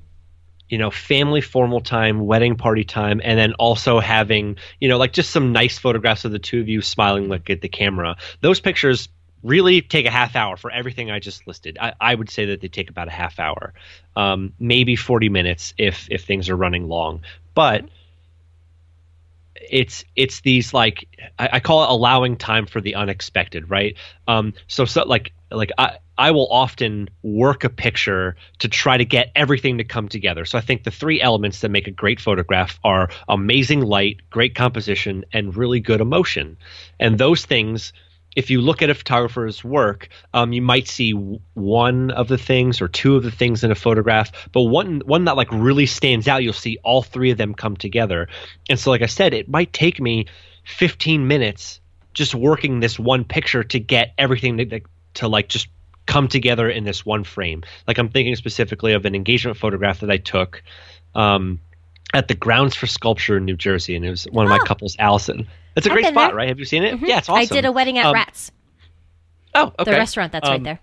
you 0.68 0.79
know 0.79 0.91
family 0.91 1.41
formal 1.41 1.81
time 1.81 2.25
wedding 2.27 2.57
party 2.57 2.85
time 2.85 3.20
and 3.23 3.39
then 3.39 3.53
also 3.55 4.01
having 4.01 4.57
you 4.81 4.89
know 4.89 4.99
like 4.99 5.12
just 5.12 5.31
some 5.31 5.53
nice 5.53 5.79
photographs 5.79 6.25
of 6.25 6.33
the 6.33 6.39
two 6.39 6.61
of 6.61 6.68
you 6.68 6.83
smiling 6.83 7.29
like 7.29 7.49
at 7.51 7.61
the 7.61 7.68
camera. 7.68 8.16
Those 8.41 8.61
pictures 8.61 9.09
really 9.43 9.83
take 9.83 10.07
a 10.07 10.11
half 10.11 10.37
hour 10.37 10.57
for 10.57 10.70
everything 10.70 11.11
i 11.11 11.18
just 11.18 11.47
listed. 11.49 11.77
I, 11.81 11.95
I 12.01 12.14
would 12.14 12.31
say 12.31 12.47
that 12.47 12.61
they 12.61 12.68
take 12.68 12.91
about 12.91 13.09
a 13.09 13.11
half 13.11 13.41
hour 13.41 13.75
um, 14.14 14.53
maybe 14.59 14.97
40 14.97 15.29
minutes 15.29 15.75
if 15.79 16.09
if 16.11 16.25
things 16.25 16.49
are 16.49 16.57
running 16.57 16.89
long. 16.89 17.23
But 17.55 17.85
it's 19.70 20.04
it's 20.16 20.40
these 20.40 20.74
like 20.74 21.08
I, 21.38 21.48
I, 21.54 21.60
call 21.60 21.84
it 21.84 21.90
allowing 21.90 22.36
time 22.36 22.66
for 22.66 22.80
the 22.80 22.94
unexpected, 22.94 23.70
right? 23.70 23.96
Um, 24.28 24.54
so 24.66 24.84
so 24.84 25.04
like 25.04 25.32
like 25.50 25.70
I 25.78 25.98
I 26.18 26.30
will 26.30 26.48
often 26.50 27.08
work 27.22 27.64
a 27.64 27.70
picture 27.70 28.36
to 28.58 28.68
try 28.68 28.96
to 28.96 29.04
get 29.04 29.32
everything 29.34 29.78
to 29.78 29.84
come 29.84 30.08
together. 30.08 30.44
So 30.44 30.58
I 30.58 30.60
think 30.60 30.84
the 30.84 30.90
three 30.90 31.20
elements 31.20 31.60
that 31.60 31.70
make 31.70 31.86
a 31.86 31.90
great 31.90 32.20
photograph 32.20 32.78
are 32.84 33.10
amazing 33.28 33.80
light, 33.80 34.20
great 34.30 34.54
composition, 34.54 35.24
and 35.32 35.56
really 35.56 35.80
good 35.80 36.00
emotion. 36.00 36.58
And 37.00 37.18
those 37.18 37.44
things 37.44 37.92
if 38.37 38.51
you 38.51 38.61
look 38.61 38.83
at 38.83 38.91
a 38.91 38.95
photographer's 38.95 39.62
work, 39.62 40.09
um, 40.33 40.53
you 40.53 40.62
might 40.62 40.89
see 40.89 41.12
one 41.55 42.11
of 42.12 42.28
the 42.28 42.39
things 42.39 42.80
or 42.80 42.89
two 42.89 43.16
of 43.16 43.22
the 43.22 43.30
things 43.30 43.62
in 43.62 43.70
a 43.70 43.74
photograph, 43.74 44.33
but 44.53 44.62
one 44.62 45.03
one 45.05 45.24
that 45.26 45.37
like 45.37 45.51
really 45.53 45.87
stands 45.87 46.28
out, 46.28 46.43
you'll 46.43 46.53
see 46.53 46.78
all 46.83 47.03
three 47.03 47.30
of 47.30 47.39
them 47.39 47.55
come 47.55 47.76
together. 47.76 48.28
And 48.70 48.78
so, 48.78 48.91
like 48.91 49.03
I 49.03 49.07
said, 49.07 49.35
it 49.35 49.49
might 49.49 49.72
take 49.72 50.01
me 50.01 50.26
15 50.64 51.26
minutes 51.26 51.80
just 52.14 52.35
working 52.35 52.80
this 52.80 52.99
one 52.99 53.24
picture 53.24 53.64
to 53.64 53.80
get 53.80 54.12
everything 54.18 54.59
to, 54.59 54.80
to 55.14 55.28
like 55.28 55.49
just 55.49 55.68
come 56.07 56.28
together 56.28 56.68
in 56.68 56.85
this 56.85 57.05
one 57.07 57.24
frame. 57.24 57.62
Like 57.87 57.99
I'm 57.99 58.09
thinking 58.09 58.37
specifically 58.37 58.93
of 58.93 59.05
an 59.05 59.14
engagement 59.14 59.57
photograph 59.57 60.01
that 60.01 60.11
I 60.11 60.16
took 60.18 60.62
um, 61.14 61.61
at 62.14 62.28
the 62.28 62.35
Grounds 62.35 62.74
for 62.74 62.87
Sculpture 62.87 63.37
in 63.37 63.45
New 63.45 63.57
Jersey, 63.57 63.95
and 63.97 64.05
it 64.05 64.11
was 64.11 64.24
one 64.24 64.45
of 64.47 64.51
my 64.51 64.59
Oh. 64.61 64.64
couples, 64.64 64.97
Allison. 64.99 65.47
It's 65.77 65.87
a 65.87 65.91
I've 65.91 65.95
great 65.95 66.07
spot, 66.07 66.31
there. 66.31 66.37
right? 66.37 66.49
Have 66.49 66.59
you 66.59 66.64
seen 66.64 66.83
it? 66.85 67.01
Mhm. 67.01 67.09
Yeah, 67.09 67.18
it's 67.18 67.29
awesome. 67.29 67.41
I 67.43 67.47
did 67.47 67.64
a 67.64 67.73
wedding 67.73 67.99
at 67.99 68.07
Um, 68.07 68.14
Rats, 68.14 68.53
Oh, 69.55 69.73
okay. 69.79 69.91
the 69.91 69.97
restaurant 69.97 70.33
that's 70.33 70.49
right 70.49 70.57
Um, 70.57 70.62
there. 70.62 70.81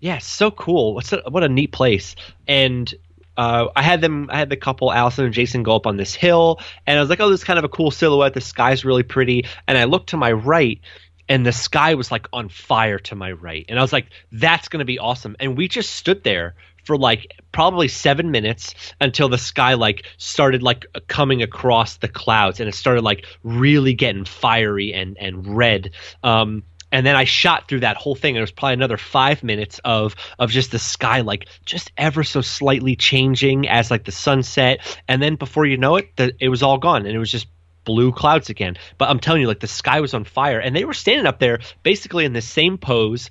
Yeah, 0.00 0.18
so 0.18 0.50
cool. 0.50 0.94
What's 0.94 1.12
a, 1.12 1.22
what 1.28 1.42
a 1.42 1.48
neat 1.48 1.72
place. 1.72 2.14
And 2.46 2.92
uh, 3.36 3.68
I 3.76 3.82
had 3.82 4.00
them. 4.00 4.28
I 4.32 4.38
had 4.38 4.48
the 4.50 4.56
couple, 4.56 4.92
Allison 4.92 5.24
and 5.24 5.34
Jason, 5.34 5.62
go 5.62 5.74
up 5.76 5.86
on 5.86 5.96
this 5.96 6.14
hill, 6.14 6.60
and 6.86 6.98
I 6.98 7.00
was 7.00 7.08
like, 7.10 7.20
"Oh, 7.20 7.30
this 7.30 7.40
is 7.40 7.44
kind 7.44 7.58
of 7.58 7.64
a 7.64 7.68
cool 7.68 7.90
silhouette. 7.92 8.34
The 8.34 8.40
sky's 8.40 8.84
really 8.84 9.04
pretty." 9.04 9.46
And 9.68 9.78
I 9.78 9.84
looked 9.84 10.08
to 10.10 10.16
my 10.16 10.32
right, 10.32 10.80
and 11.28 11.46
the 11.46 11.52
sky 11.52 11.94
was 11.94 12.10
like 12.10 12.26
on 12.32 12.48
fire 12.48 12.98
to 12.98 13.14
my 13.14 13.30
right, 13.32 13.64
and 13.68 13.78
I 13.78 13.82
was 13.82 13.92
like, 13.92 14.06
"That's 14.32 14.68
going 14.68 14.80
to 14.80 14.84
be 14.84 14.98
awesome." 14.98 15.36
And 15.38 15.56
we 15.56 15.68
just 15.68 15.90
stood 15.90 16.24
there 16.24 16.56
for 16.88 16.96
like 16.96 17.38
probably 17.52 17.86
seven 17.86 18.30
minutes 18.30 18.74
until 18.98 19.28
the 19.28 19.36
sky 19.36 19.74
like 19.74 20.06
started 20.16 20.62
like 20.62 20.86
coming 21.06 21.42
across 21.42 21.98
the 21.98 22.08
clouds, 22.08 22.60
and 22.60 22.68
it 22.68 22.74
started 22.74 23.04
like 23.04 23.26
really 23.42 23.92
getting 23.92 24.24
fiery 24.24 24.94
and 24.94 25.18
and 25.20 25.54
red. 25.54 25.90
Um, 26.24 26.62
and 26.90 27.04
then 27.04 27.14
I 27.14 27.24
shot 27.24 27.68
through 27.68 27.80
that 27.80 27.98
whole 27.98 28.14
thing. 28.14 28.36
It 28.36 28.40
was 28.40 28.50
probably 28.50 28.72
another 28.72 28.96
five 28.96 29.44
minutes 29.44 29.82
of 29.84 30.16
of 30.38 30.50
just 30.50 30.70
the 30.70 30.78
sky, 30.78 31.20
like 31.20 31.46
just 31.66 31.92
ever 31.98 32.24
so 32.24 32.40
slightly 32.40 32.96
changing 32.96 33.68
as 33.68 33.90
like 33.90 34.04
the 34.04 34.12
sunset. 34.12 34.80
And 35.06 35.20
then 35.20 35.36
before 35.36 35.66
you 35.66 35.76
know 35.76 35.96
it, 35.96 36.16
the, 36.16 36.32
it 36.40 36.48
was 36.48 36.62
all 36.62 36.78
gone, 36.78 37.04
and 37.04 37.14
it 37.14 37.18
was 37.18 37.30
just 37.30 37.48
blue 37.84 38.12
clouds 38.12 38.48
again. 38.48 38.78
But 38.96 39.10
I'm 39.10 39.20
telling 39.20 39.42
you, 39.42 39.46
like 39.46 39.60
the 39.60 39.66
sky 39.66 40.00
was 40.00 40.14
on 40.14 40.24
fire, 40.24 40.58
and 40.58 40.74
they 40.74 40.86
were 40.86 40.94
standing 40.94 41.26
up 41.26 41.38
there 41.38 41.60
basically 41.82 42.24
in 42.24 42.32
the 42.32 42.40
same 42.40 42.78
pose 42.78 43.28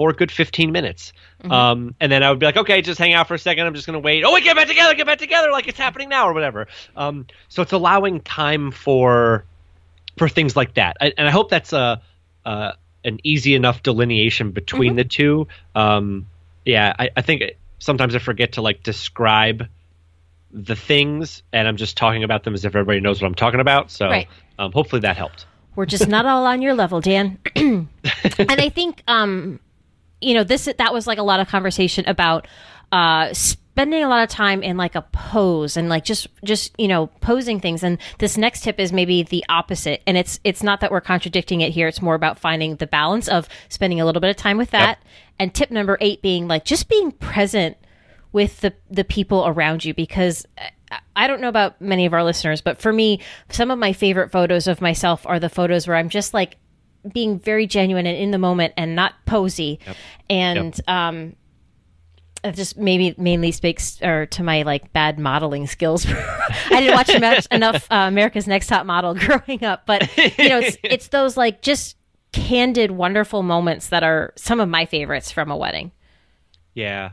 for 0.00 0.08
a 0.08 0.14
good 0.14 0.32
15 0.32 0.72
minutes. 0.72 1.12
Um, 1.50 1.94
and 2.00 2.10
then 2.10 2.22
I 2.22 2.30
would 2.30 2.38
be 2.38 2.46
like, 2.46 2.56
okay, 2.56 2.80
just 2.80 2.98
hang 2.98 3.12
out 3.12 3.28
for 3.28 3.34
a 3.34 3.38
second. 3.38 3.66
I'm 3.66 3.74
just 3.74 3.86
going 3.86 3.92
to 3.92 4.00
wait. 4.00 4.24
Oh, 4.24 4.32
wait, 4.32 4.44
get 4.44 4.56
back 4.56 4.66
together, 4.66 4.94
get 4.94 5.04
back 5.04 5.18
together, 5.18 5.50
like 5.50 5.68
it's 5.68 5.76
happening 5.76 6.08
now 6.08 6.26
or 6.26 6.32
whatever. 6.32 6.68
Um, 6.96 7.26
so 7.50 7.60
it's 7.60 7.72
allowing 7.72 8.22
time 8.22 8.70
for 8.70 9.44
for 10.16 10.26
things 10.26 10.56
like 10.56 10.72
that, 10.74 10.96
I, 11.02 11.12
and 11.18 11.28
I 11.28 11.30
hope 11.30 11.50
that's 11.50 11.74
a, 11.74 12.00
a 12.46 12.72
an 13.04 13.20
easy 13.24 13.54
enough 13.54 13.82
delineation 13.82 14.52
between 14.52 14.96
the 14.96 15.04
two. 15.04 15.48
Um, 15.74 16.26
yeah, 16.64 16.94
I, 16.98 17.10
I 17.14 17.20
think 17.20 17.42
sometimes 17.78 18.14
I 18.14 18.20
forget 18.20 18.52
to 18.52 18.62
like 18.62 18.82
describe 18.82 19.68
the 20.50 20.76
things, 20.76 21.42
and 21.52 21.68
I'm 21.68 21.76
just 21.76 21.98
talking 21.98 22.24
about 22.24 22.44
them 22.44 22.54
as 22.54 22.64
if 22.64 22.74
everybody 22.74 23.00
knows 23.00 23.20
what 23.20 23.28
I'm 23.28 23.34
talking 23.34 23.60
about. 23.60 23.90
So 23.90 24.08
Right. 24.08 24.28
um, 24.58 24.72
hopefully 24.72 25.00
that 25.00 25.18
helped. 25.18 25.44
We're 25.76 25.86
just 25.86 26.08
not 26.08 26.24
all 26.24 26.46
on 26.46 26.62
your 26.62 26.74
level, 26.74 27.00
Dan. 27.02 27.38
and 27.56 27.88
I 28.38 28.68
think 28.70 29.02
um 29.06 29.60
you 30.20 30.34
know, 30.34 30.44
this 30.44 30.68
that 30.78 30.92
was 30.92 31.06
like 31.06 31.18
a 31.18 31.22
lot 31.22 31.40
of 31.40 31.48
conversation 31.48 32.04
about 32.08 32.46
uh 32.92 33.32
spending 33.32 34.02
a 34.02 34.08
lot 34.08 34.22
of 34.22 34.28
time 34.28 34.62
in 34.62 34.76
like 34.76 34.94
a 34.96 35.02
pose 35.12 35.76
and 35.76 35.88
like 35.88 36.04
just 36.04 36.26
just 36.44 36.74
you 36.78 36.88
know 36.88 37.06
posing 37.20 37.60
things. 37.60 37.82
And 37.82 37.98
this 38.18 38.36
next 38.36 38.62
tip 38.62 38.78
is 38.80 38.92
maybe 38.92 39.22
the 39.22 39.44
opposite. 39.48 40.02
And 40.06 40.16
it's 40.16 40.40
it's 40.44 40.62
not 40.62 40.80
that 40.80 40.90
we're 40.90 41.00
contradicting 41.00 41.60
it 41.60 41.72
here. 41.72 41.88
It's 41.88 42.02
more 42.02 42.14
about 42.14 42.38
finding 42.38 42.76
the 42.76 42.86
balance 42.86 43.28
of 43.28 43.48
spending 43.68 44.00
a 44.00 44.04
little 44.04 44.20
bit 44.20 44.30
of 44.30 44.36
time 44.36 44.58
with 44.58 44.70
that. 44.72 44.98
And 45.38 45.54
tip 45.54 45.70
number 45.70 45.96
8 46.00 46.20
being 46.20 46.48
like 46.48 46.64
just 46.64 46.88
being 46.88 47.12
present 47.12 47.76
with 48.32 48.60
the 48.60 48.74
the 48.90 49.04
people 49.04 49.44
around 49.46 49.84
you. 49.84 49.94
Because 49.94 50.46
I- 50.58 50.70
I 51.14 51.28
don't 51.28 51.40
know 51.40 51.48
about 51.48 51.80
many 51.80 52.04
of 52.04 52.12
our 52.12 52.24
listeners, 52.24 52.60
but 52.62 52.80
for 52.82 52.92
me, 52.92 53.20
some 53.48 53.70
of 53.70 53.78
my 53.78 53.92
favorite 53.92 54.32
photos 54.32 54.66
of 54.66 54.80
myself 54.80 55.24
are 55.24 55.38
the 55.38 55.48
photos 55.48 55.86
where 55.86 55.96
I'm 55.96 56.08
just 56.08 56.34
like 56.34 56.56
being 57.12 57.38
very 57.38 57.66
genuine 57.66 58.06
and 58.06 58.16
in 58.16 58.30
the 58.30 58.38
moment 58.38 58.74
and 58.76 58.94
not 58.94 59.14
posy. 59.26 59.78
And 60.28 60.78
um 60.88 61.36
it 62.42 62.54
just 62.54 62.78
maybe 62.78 63.14
mainly 63.18 63.52
speaks 63.52 64.00
or 64.02 64.26
to 64.26 64.42
my 64.42 64.62
like 64.62 64.92
bad 64.92 65.18
modeling 65.18 65.66
skills. 65.66 66.06
I 66.08 66.80
didn't 66.80 66.94
watch 66.94 67.08
much, 67.20 67.46
enough 67.50 67.86
uh, 67.90 68.06
America's 68.08 68.46
Next 68.46 68.68
Top 68.68 68.86
Model 68.86 69.14
growing 69.14 69.64
up, 69.64 69.84
but 69.86 70.16
you 70.16 70.48
know, 70.48 70.60
it's, 70.60 70.76
it's 70.82 71.08
those 71.08 71.36
like 71.36 71.62
just 71.62 71.96
candid, 72.32 72.90
wonderful 72.90 73.42
moments 73.42 73.88
that 73.88 74.02
are 74.02 74.32
some 74.36 74.60
of 74.60 74.68
my 74.68 74.86
favorites 74.86 75.30
from 75.30 75.50
a 75.50 75.56
wedding. 75.56 75.92
Yeah. 76.74 77.10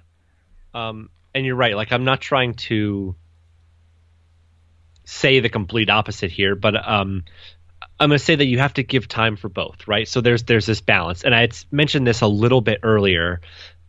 Um, 0.73 1.09
and 1.33 1.45
you're 1.45 1.55
right. 1.55 1.75
Like, 1.75 1.91
I'm 1.91 2.03
not 2.03 2.21
trying 2.21 2.53
to 2.53 3.15
say 5.05 5.39
the 5.39 5.49
complete 5.49 5.89
opposite 5.89 6.31
here, 6.31 6.55
but 6.55 6.75
um, 6.88 7.23
I'm 8.00 8.10
going 8.10 8.20
to 8.20 8.24
say 8.24 8.36
that 8.36 8.45
you 8.45 8.60
have 8.60 8.74
to 8.76 8.84
give 8.84 9.08
time 9.08 9.38
for 9.38 9.50
both, 9.50 9.88
right? 9.88 10.08
So 10.08 10.22
there's 10.22 10.43
there's 10.43 10.66
this 10.66 10.82
balance, 10.82 11.24
and 11.24 11.34
I 11.34 11.41
had 11.41 11.58
mentioned 11.72 12.06
this 12.06 12.22
a 12.22 12.28
little 12.28 12.62
bit 12.62 12.80
earlier 12.84 13.41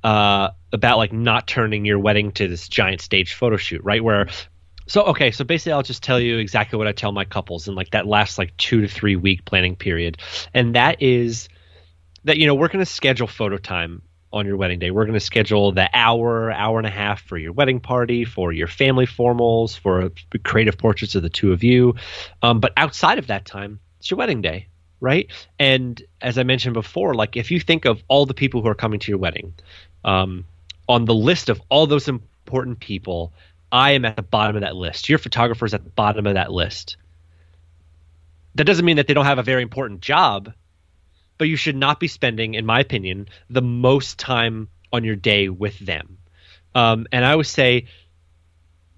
uh, 0.03 0.51
about 0.73 0.99
like 0.99 1.13
not 1.13 1.47
turning 1.47 1.85
your 1.85 1.99
wedding 1.99 2.33
to 2.33 2.49
this 2.49 2.69
giant 2.69 3.01
stage 3.01 3.35
photo 3.35 3.57
shoot, 3.57 3.83
right? 3.85 4.03
Where 4.03 4.29
so 4.87 5.03
okay, 5.05 5.31
so 5.31 5.45
basically 5.45 5.73
I'll 5.73 5.83
just 5.83 6.03
tell 6.03 6.19
you 6.19 6.39
exactly 6.39 6.79
what 6.79 6.89
I 6.89 6.93
tell 6.93 7.13
my 7.13 7.25
couples 7.25 7.69
in 7.69 7.75
like 7.75 7.91
that 7.91 8.07
last 8.07 8.39
like 8.39 8.57
two 8.57 8.81
to 8.81 8.89
three 8.89 9.17
week 9.17 9.45
planning 9.45 9.77
period, 9.77 10.17
and 10.55 10.75
that 10.75 11.03
is 11.03 11.49
that 12.25 12.39
you 12.39 12.47
know 12.47 12.55
we're 12.55 12.69
going 12.69 12.85
to 12.85 12.91
schedule 12.91 13.27
photo 13.27 13.59
time 13.59 14.03
on 14.33 14.47
your 14.47 14.57
wedding 14.57 14.79
day. 14.79 14.91
We're 14.91 15.05
going 15.05 15.15
to 15.15 15.21
schedule 15.21 15.73
the 15.73 15.89
hour, 15.93 16.51
hour 16.51 16.79
and 16.79 16.87
a 16.87 16.91
half 16.91 17.23
for 17.23 17.39
your 17.39 17.53
wedding 17.53 17.81
party, 17.81 18.25
for 18.25 18.53
your 18.53 18.67
family 18.67 19.07
formals, 19.07 19.79
for 19.79 20.11
creative 20.43 20.77
portraits 20.77 21.15
of 21.15 21.23
the 21.23 21.31
two 21.31 21.53
of 21.53 21.65
you. 21.65 21.95
Um, 22.43 22.61
but 22.61 22.73
outside 22.77 23.19
of 23.19 23.29
that 23.29 23.47
time, 23.47 23.81
it's 23.99 24.11
your 24.11 24.19
wedding 24.19 24.43
day, 24.43 24.67
right? 25.01 25.31
And 25.59 26.01
as 26.21 26.39
I 26.39 26.43
mentioned 26.43 26.75
before, 26.75 27.15
like 27.15 27.37
if 27.37 27.51
you 27.51 27.61
think 27.61 27.85
of 27.85 28.03
all 28.09 28.27
the 28.27 28.35
people 28.35 28.63
who 28.63 28.69
are 28.69 28.75
coming 28.75 29.01
to 29.01 29.11
your 29.11 29.19
wedding, 29.19 29.55
um, 30.05 30.45
on 30.89 31.05
the 31.05 31.15
list 31.15 31.49
of 31.49 31.61
all 31.69 31.87
those 31.87 32.09
important 32.09 32.81
people, 32.81 33.33
I 33.71 33.93
am 33.93 34.05
at 34.05 34.17
the 34.17 34.23
bottom 34.23 34.57
of 34.57 34.63
that 34.63 34.77
list. 34.77 35.09
Your 35.09 35.19
photographer 35.19 35.67
is 35.67 35.75
at 35.75 35.85
the 35.85 35.91
bottom 35.91 36.27
of 36.27 36.35
that 36.35 36.51
list. 36.51 36.97
That 38.55 38.65
doesn't 38.65 38.85
mean 38.85 38.97
that 38.97 39.07
they 39.07 39.15
don't 39.15 39.27
have 39.27 39.39
a 39.39 39.43
very 39.43 39.63
important 39.63 40.01
job 40.01 40.53
but 41.39 41.49
you 41.49 41.57
should 41.57 41.77
not 41.77 42.01
be 42.01 42.09
spending, 42.09 42.55
in 42.55 42.67
my 42.67 42.81
opinion, 42.81 43.29
the 43.49 43.63
most 43.63 44.19
time 44.19 44.69
on 44.93 45.05
your 45.05 45.17
day 45.17 45.49
with 45.49 45.79
them. 45.79 46.19
Um, 46.75 47.07
and 47.13 47.25
I 47.25 47.35
would 47.35 47.47
say 47.47 47.87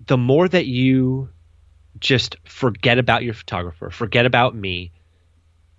the 0.07 0.16
more 0.16 0.48
that 0.48 0.66
you 0.66 1.28
just 1.99 2.36
forget 2.45 2.99
about 2.99 3.22
your 3.22 3.34
photographer, 3.34 3.91
forget 3.91 4.26
about 4.26 4.55
me, 4.55 4.93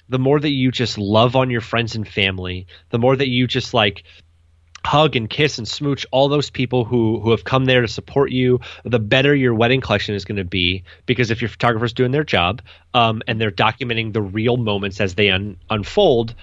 the 0.09 0.19
more 0.19 0.39
that 0.39 0.51
you 0.51 0.71
just 0.71 0.97
love 0.97 1.35
on 1.35 1.49
your 1.49 1.61
friends 1.61 1.95
and 1.95 2.07
family, 2.07 2.67
the 2.89 2.99
more 2.99 3.15
that 3.15 3.29
you 3.29 3.47
just 3.47 3.73
like 3.73 4.03
hug 4.83 5.15
and 5.15 5.29
kiss 5.29 5.57
and 5.57 5.67
smooch 5.67 6.05
all 6.11 6.27
those 6.27 6.49
people 6.49 6.83
who 6.83 7.19
who 7.19 7.31
have 7.31 7.43
come 7.43 7.65
there 7.65 7.81
to 7.81 7.87
support 7.87 8.31
you, 8.31 8.59
the 8.83 8.99
better 8.99 9.33
your 9.33 9.53
wedding 9.53 9.81
collection 9.81 10.15
is 10.15 10.25
going 10.25 10.37
to 10.37 10.43
be. 10.43 10.83
Because 11.05 11.31
if 11.31 11.41
your 11.41 11.49
photographer's 11.49 11.93
doing 11.93 12.11
their 12.11 12.23
job 12.23 12.61
um, 12.93 13.21
and 13.27 13.39
they're 13.39 13.51
documenting 13.51 14.13
the 14.13 14.21
real 14.21 14.57
moments 14.57 14.99
as 14.99 15.15
they 15.15 15.29
un- 15.29 15.57
unfold, 15.69 16.35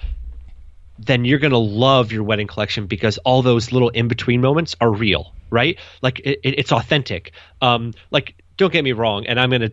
then 0.98 1.24
you're 1.24 1.38
going 1.38 1.52
to 1.52 1.58
love 1.58 2.10
your 2.12 2.22
wedding 2.22 2.46
collection 2.46 2.86
because 2.86 3.18
all 3.18 3.42
those 3.42 3.72
little 3.72 3.90
in 3.90 4.08
between 4.08 4.40
moments 4.40 4.74
are 4.80 4.90
real, 4.90 5.32
right? 5.50 5.78
Like 6.02 6.20
it, 6.20 6.40
it, 6.42 6.58
it's 6.58 6.72
authentic. 6.72 7.32
Um, 7.60 7.92
like 8.10 8.34
don't 8.58 8.72
get 8.72 8.84
me 8.84 8.92
wrong, 8.92 9.26
and 9.26 9.40
I'm 9.40 9.48
going 9.48 9.62
to. 9.62 9.72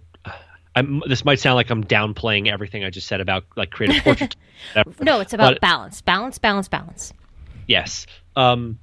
I'm, 0.78 1.02
this 1.08 1.24
might 1.24 1.40
sound 1.40 1.56
like 1.56 1.70
I'm 1.70 1.84
downplaying 1.86 2.52
everything 2.52 2.84
I 2.84 2.90
just 2.90 3.08
said 3.08 3.22
about 3.22 3.46
like 3.56 3.72
creative 3.72 4.04
portrait. 4.04 4.36
No, 5.02 5.20
it's 5.22 5.32
about 5.34 5.54
But- 5.56 5.62
balance, 5.62 6.02
balance, 6.02 6.38
balance, 6.38 6.68
balance. 6.68 7.14
Yes. 7.68 8.08
Um, 8.36 8.80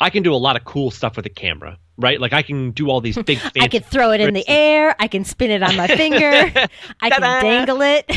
I 0.00 0.10
can 0.10 0.22
do 0.22 0.34
a 0.34 0.36
lot 0.36 0.56
of 0.56 0.64
cool 0.64 0.90
stuff 0.90 1.16
with 1.16 1.26
a 1.26 1.30
camera, 1.30 1.78
right? 1.96 2.20
Like 2.20 2.32
I 2.32 2.42
can 2.42 2.70
do 2.72 2.88
all 2.90 3.00
these 3.00 3.16
big. 3.26 3.38
I 3.60 3.68
could 3.68 3.84
throw 3.84 4.10
it 4.12 4.20
in 4.20 4.34
the 4.34 4.48
air. 4.48 4.94
I 4.98 5.08
can 5.08 5.24
spin 5.24 5.50
it 5.50 5.62
on 5.62 5.76
my 5.76 5.86
finger. 5.96 6.52
I 7.00 7.10
can 7.10 7.20
dangle 7.42 7.80
it. 7.82 8.10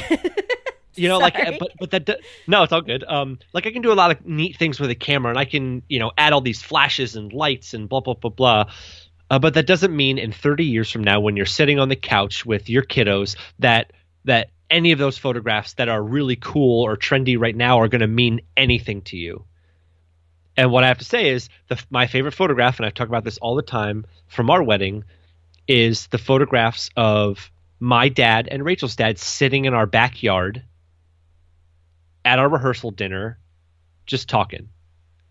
you 0.95 1.07
know, 1.07 1.17
like, 1.17 1.35
but 1.59 1.71
but 1.79 1.91
that 1.91 2.19
no, 2.47 2.63
it's 2.63 2.73
all 2.73 2.81
good. 2.81 3.03
Um, 3.07 3.39
like 3.53 3.65
I 3.67 3.71
can 3.71 3.81
do 3.81 3.91
a 3.91 3.95
lot 3.95 4.11
of 4.11 4.25
neat 4.25 4.57
things 4.57 4.79
with 4.79 4.89
a 4.89 4.95
camera, 4.95 5.29
and 5.29 5.39
I 5.39 5.45
can 5.45 5.81
you 5.87 5.99
know 5.99 6.11
add 6.17 6.33
all 6.33 6.41
these 6.41 6.61
flashes 6.61 7.15
and 7.15 7.31
lights 7.33 7.73
and 7.73 7.87
blah 7.87 7.99
blah 8.01 8.15
blah 8.15 8.31
blah. 8.31 8.65
Uh, 9.29 9.39
but 9.39 9.55
that 9.55 9.67
doesn't 9.67 9.95
mean 9.95 10.17
in 10.17 10.31
30 10.31 10.65
years 10.65 10.89
from 10.89 11.03
now, 11.03 11.19
when 11.19 11.35
you're 11.35 11.45
sitting 11.45 11.79
on 11.79 11.89
the 11.89 11.95
couch 11.95 12.45
with 12.45 12.69
your 12.69 12.83
kiddos, 12.83 13.35
that 13.59 13.91
that 14.23 14.49
any 14.69 14.91
of 14.91 14.99
those 14.99 15.17
photographs 15.17 15.73
that 15.75 15.89
are 15.89 16.01
really 16.01 16.35
cool 16.35 16.83
or 16.83 16.97
trendy 16.97 17.39
right 17.39 17.55
now 17.55 17.79
are 17.79 17.87
going 17.87 18.01
to 18.01 18.07
mean 18.07 18.41
anything 18.57 19.01
to 19.01 19.17
you. 19.17 19.45
And 20.57 20.71
what 20.71 20.83
I 20.83 20.87
have 20.87 20.97
to 20.97 21.05
say 21.05 21.29
is, 21.29 21.49
the, 21.67 21.81
my 21.89 22.07
favorite 22.07 22.33
photograph, 22.33 22.77
and 22.77 22.85
I 22.85 22.89
talk 22.89 23.07
about 23.07 23.23
this 23.23 23.37
all 23.37 23.55
the 23.55 23.61
time 23.61 24.05
from 24.27 24.49
our 24.49 24.61
wedding, 24.61 25.03
is 25.67 26.07
the 26.07 26.17
photographs 26.17 26.89
of 26.97 27.51
my 27.79 28.09
dad 28.09 28.47
and 28.49 28.65
Rachel's 28.65 28.95
dad 28.95 29.19
sitting 29.19 29.65
in 29.65 29.73
our 29.73 29.85
backyard 29.85 30.63
at 32.25 32.39
our 32.39 32.49
rehearsal 32.49 32.91
dinner, 32.91 33.37
just 34.05 34.27
talking. 34.27 34.69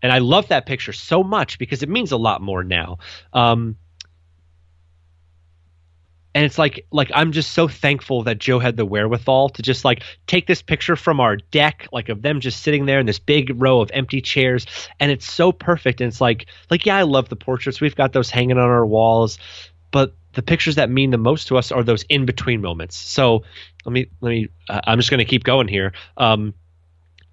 And 0.01 0.11
I 0.11 0.19
love 0.19 0.47
that 0.47 0.65
picture 0.65 0.93
so 0.93 1.23
much 1.23 1.59
because 1.59 1.83
it 1.83 1.89
means 1.89 2.11
a 2.11 2.17
lot 2.17 2.41
more 2.41 2.63
now. 2.63 2.99
Um, 3.33 3.75
and 6.37 6.45
it's 6.45 6.59
like 6.59 6.85
like 6.91 7.09
I'm 7.15 7.31
just 7.31 7.53
so 7.53 7.67
thankful 7.67 8.21
that 8.25 8.37
Joe 8.37 8.59
had 8.59 8.77
the 8.77 8.85
wherewithal 8.85 9.49
to 9.49 9.63
just 9.63 9.83
like 9.83 10.03
take 10.27 10.45
this 10.45 10.61
picture 10.61 10.95
from 10.95 11.19
our 11.19 11.37
deck, 11.37 11.87
like 11.91 12.09
of 12.09 12.21
them 12.21 12.41
just 12.41 12.61
sitting 12.61 12.85
there 12.85 12.99
in 12.99 13.07
this 13.07 13.17
big 13.17 13.59
row 13.59 13.81
of 13.81 13.89
empty 13.91 14.21
chairs, 14.21 14.67
and 14.99 15.11
it's 15.11 15.27
so 15.27 15.51
perfect. 15.51 15.99
And 15.99 16.09
it's 16.09 16.21
like 16.21 16.45
like 16.69 16.85
yeah, 16.85 16.95
I 16.95 17.01
love 17.01 17.27
the 17.29 17.35
portraits. 17.35 17.81
We've 17.81 17.95
got 17.95 18.13
those 18.13 18.29
hanging 18.29 18.59
on 18.59 18.69
our 18.69 18.85
walls, 18.85 19.39
but 19.89 20.15
the 20.33 20.43
pictures 20.43 20.75
that 20.75 20.91
mean 20.91 21.09
the 21.09 21.17
most 21.17 21.47
to 21.47 21.57
us 21.57 21.71
are 21.71 21.81
those 21.81 22.03
in 22.03 22.27
between 22.27 22.61
moments. 22.61 22.95
So 22.95 23.41
let 23.83 23.91
me 23.91 24.05
let 24.21 24.29
me. 24.29 24.49
Uh, 24.69 24.81
I'm 24.83 24.99
just 24.99 25.09
going 25.09 25.17
to 25.17 25.25
keep 25.25 25.43
going 25.43 25.67
here. 25.67 25.93
Um, 26.17 26.53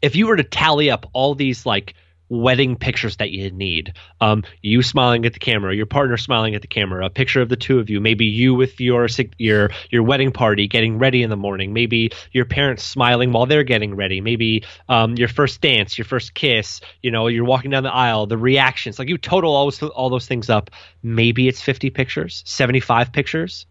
if 0.01 0.17
you 0.17 0.29
were 0.29 0.37
to 0.37 0.45
tally 0.45 0.91
up 0.91 1.11
all 1.13 1.35
these 1.35 1.67
like 1.67 1.93
wedding 2.29 2.77
pictures 2.77 3.17
that 3.17 3.31
you 3.31 3.51
need. 3.51 3.93
Um, 4.21 4.45
you 4.63 4.83
smiling 4.83 5.27
at 5.27 5.33
the 5.33 5.39
camera, 5.39 5.75
your 5.75 5.87
partner 5.87 6.17
smiling 6.17 6.55
at 6.55 6.63
the 6.63 6.69
camera, 6.69 7.05
a 7.05 7.11
picture 7.11 7.41
of 7.41 7.49
the 7.49 7.57
two 7.57 7.79
of 7.79 7.91
you, 7.91 8.01
maybe 8.01 8.25
you 8.25 8.55
with 8.55 8.81
your 8.81 9.07
your 9.39 9.71
your 9.91 10.03
wedding 10.03 10.33
party 10.33 10.67
getting 10.67 10.99
ready 10.99 11.23
in 11.23 11.31
the 11.31 11.37
morning, 11.37 11.73
maybe 11.73 12.11
your 12.33 12.45
parents 12.45 12.83
smiling 12.83 13.33
while 13.33 13.47
they're 13.47 13.65
getting 13.65 13.95
ready, 13.95 14.21
maybe 14.21 14.65
um, 14.89 15.15
your 15.17 15.29
first 15.29 15.61
dance, 15.61 15.99
your 15.99 16.05
first 16.05 16.35
kiss, 16.35 16.81
you 17.03 17.11
know, 17.11 17.27
you're 17.27 17.45
walking 17.45 17.71
down 17.71 17.83
the 17.83 17.93
aisle, 17.93 18.27
the 18.27 18.39
reactions, 18.39 18.99
like 18.99 19.09
you 19.09 19.19
total 19.19 19.55
all 19.55 19.67
those, 19.67 19.83
all 19.83 20.11
those 20.11 20.27
things 20.27 20.49
up, 20.49 20.71
maybe 21.03 21.49
it's 21.49 21.61
50 21.61 21.91
pictures, 21.91 22.43
75 22.47 23.13
pictures. 23.13 23.67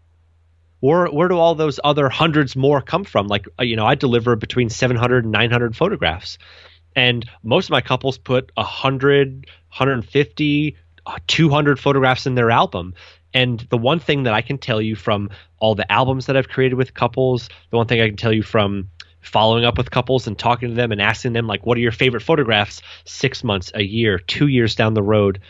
Where, 0.80 1.06
where 1.06 1.28
do 1.28 1.38
all 1.38 1.54
those 1.54 1.80
other 1.82 2.10
hundreds 2.10 2.56
more 2.56 2.82
come 2.82 3.04
from? 3.04 3.26
Like, 3.26 3.48
uh, 3.58 3.62
you 3.62 3.74
know, 3.74 3.86
I 3.86 3.94
deliver 3.94 4.36
between 4.36 4.68
700 4.68 5.24
and 5.24 5.32
900 5.32 5.74
photographs 5.74 6.36
and 6.96 7.28
most 7.42 7.66
of 7.66 7.70
my 7.70 7.80
couples 7.80 8.18
put 8.18 8.50
100 8.54 9.46
150 9.70 10.76
uh, 11.06 11.18
200 11.26 11.78
photographs 11.78 12.26
in 12.26 12.34
their 12.34 12.50
album. 12.50 12.94
And 13.34 13.60
the 13.70 13.78
one 13.78 13.98
thing 13.98 14.22
that 14.22 14.34
i 14.34 14.42
can 14.42 14.58
tell 14.58 14.80
you 14.80 14.94
from 14.94 15.30
all 15.58 15.74
the 15.74 15.90
albums 15.90 16.26
that 16.26 16.36
i've 16.36 16.48
created 16.48 16.76
with 16.76 16.94
couples 16.94 17.48
the 17.70 17.76
one 17.76 17.86
thing 17.86 18.00
i 18.00 18.06
can 18.06 18.16
tell 18.16 18.32
you 18.32 18.42
from 18.42 18.88
following 19.24 19.64
up 19.64 19.78
with 19.78 19.90
couples 19.90 20.26
and 20.26 20.38
talking 20.38 20.68
to 20.68 20.74
them 20.74 20.92
and 20.92 21.00
asking 21.00 21.32
them 21.32 21.46
like 21.46 21.64
what 21.66 21.76
are 21.76 21.80
your 21.80 21.92
favorite 21.92 22.22
photographs? 22.22 22.82
Six 23.04 23.42
months 23.42 23.72
a 23.74 23.82
year 23.82 24.18
two 24.18 24.48
years 24.48 24.74
down 24.74 24.94
the 24.94 25.02
road 25.02 25.40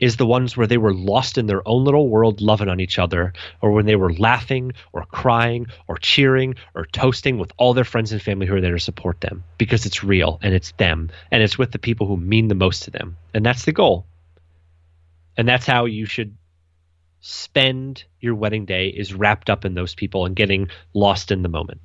is 0.00 0.16
the 0.16 0.26
ones 0.26 0.56
where 0.56 0.66
they 0.66 0.78
were 0.78 0.94
lost 0.94 1.38
in 1.38 1.46
their 1.46 1.66
own 1.68 1.84
little 1.84 2.08
world 2.08 2.40
loving 2.40 2.68
on 2.68 2.80
each 2.80 2.98
other, 2.98 3.32
or 3.60 3.70
when 3.70 3.86
they 3.86 3.96
were 3.96 4.12
laughing 4.14 4.72
or 4.92 5.04
crying 5.04 5.66
or 5.86 5.98
cheering 5.98 6.54
or 6.74 6.86
toasting 6.86 7.38
with 7.38 7.52
all 7.58 7.74
their 7.74 7.84
friends 7.84 8.10
and 8.10 8.20
family 8.20 8.46
who 8.46 8.56
are 8.56 8.60
there 8.60 8.72
to 8.72 8.80
support 8.80 9.20
them 9.20 9.44
because 9.58 9.86
it's 9.86 10.02
real 10.02 10.40
and 10.42 10.54
it's 10.54 10.72
them 10.72 11.10
and 11.30 11.42
it's 11.42 11.58
with 11.58 11.70
the 11.70 11.78
people 11.78 12.06
who 12.06 12.16
mean 12.16 12.48
the 12.48 12.54
most 12.54 12.84
to 12.84 12.90
them. 12.90 13.16
And 13.34 13.44
that's 13.44 13.64
the 13.64 13.72
goal. 13.72 14.06
And 15.36 15.46
that's 15.46 15.66
how 15.66 15.84
you 15.84 16.06
should 16.06 16.36
spend 17.20 18.04
your 18.18 18.34
wedding 18.34 18.64
day 18.64 18.88
is 18.88 19.12
wrapped 19.12 19.50
up 19.50 19.64
in 19.64 19.74
those 19.74 19.94
people 19.94 20.24
and 20.24 20.34
getting 20.34 20.70
lost 20.94 21.30
in 21.30 21.42
the 21.42 21.48
moment. 21.48 21.80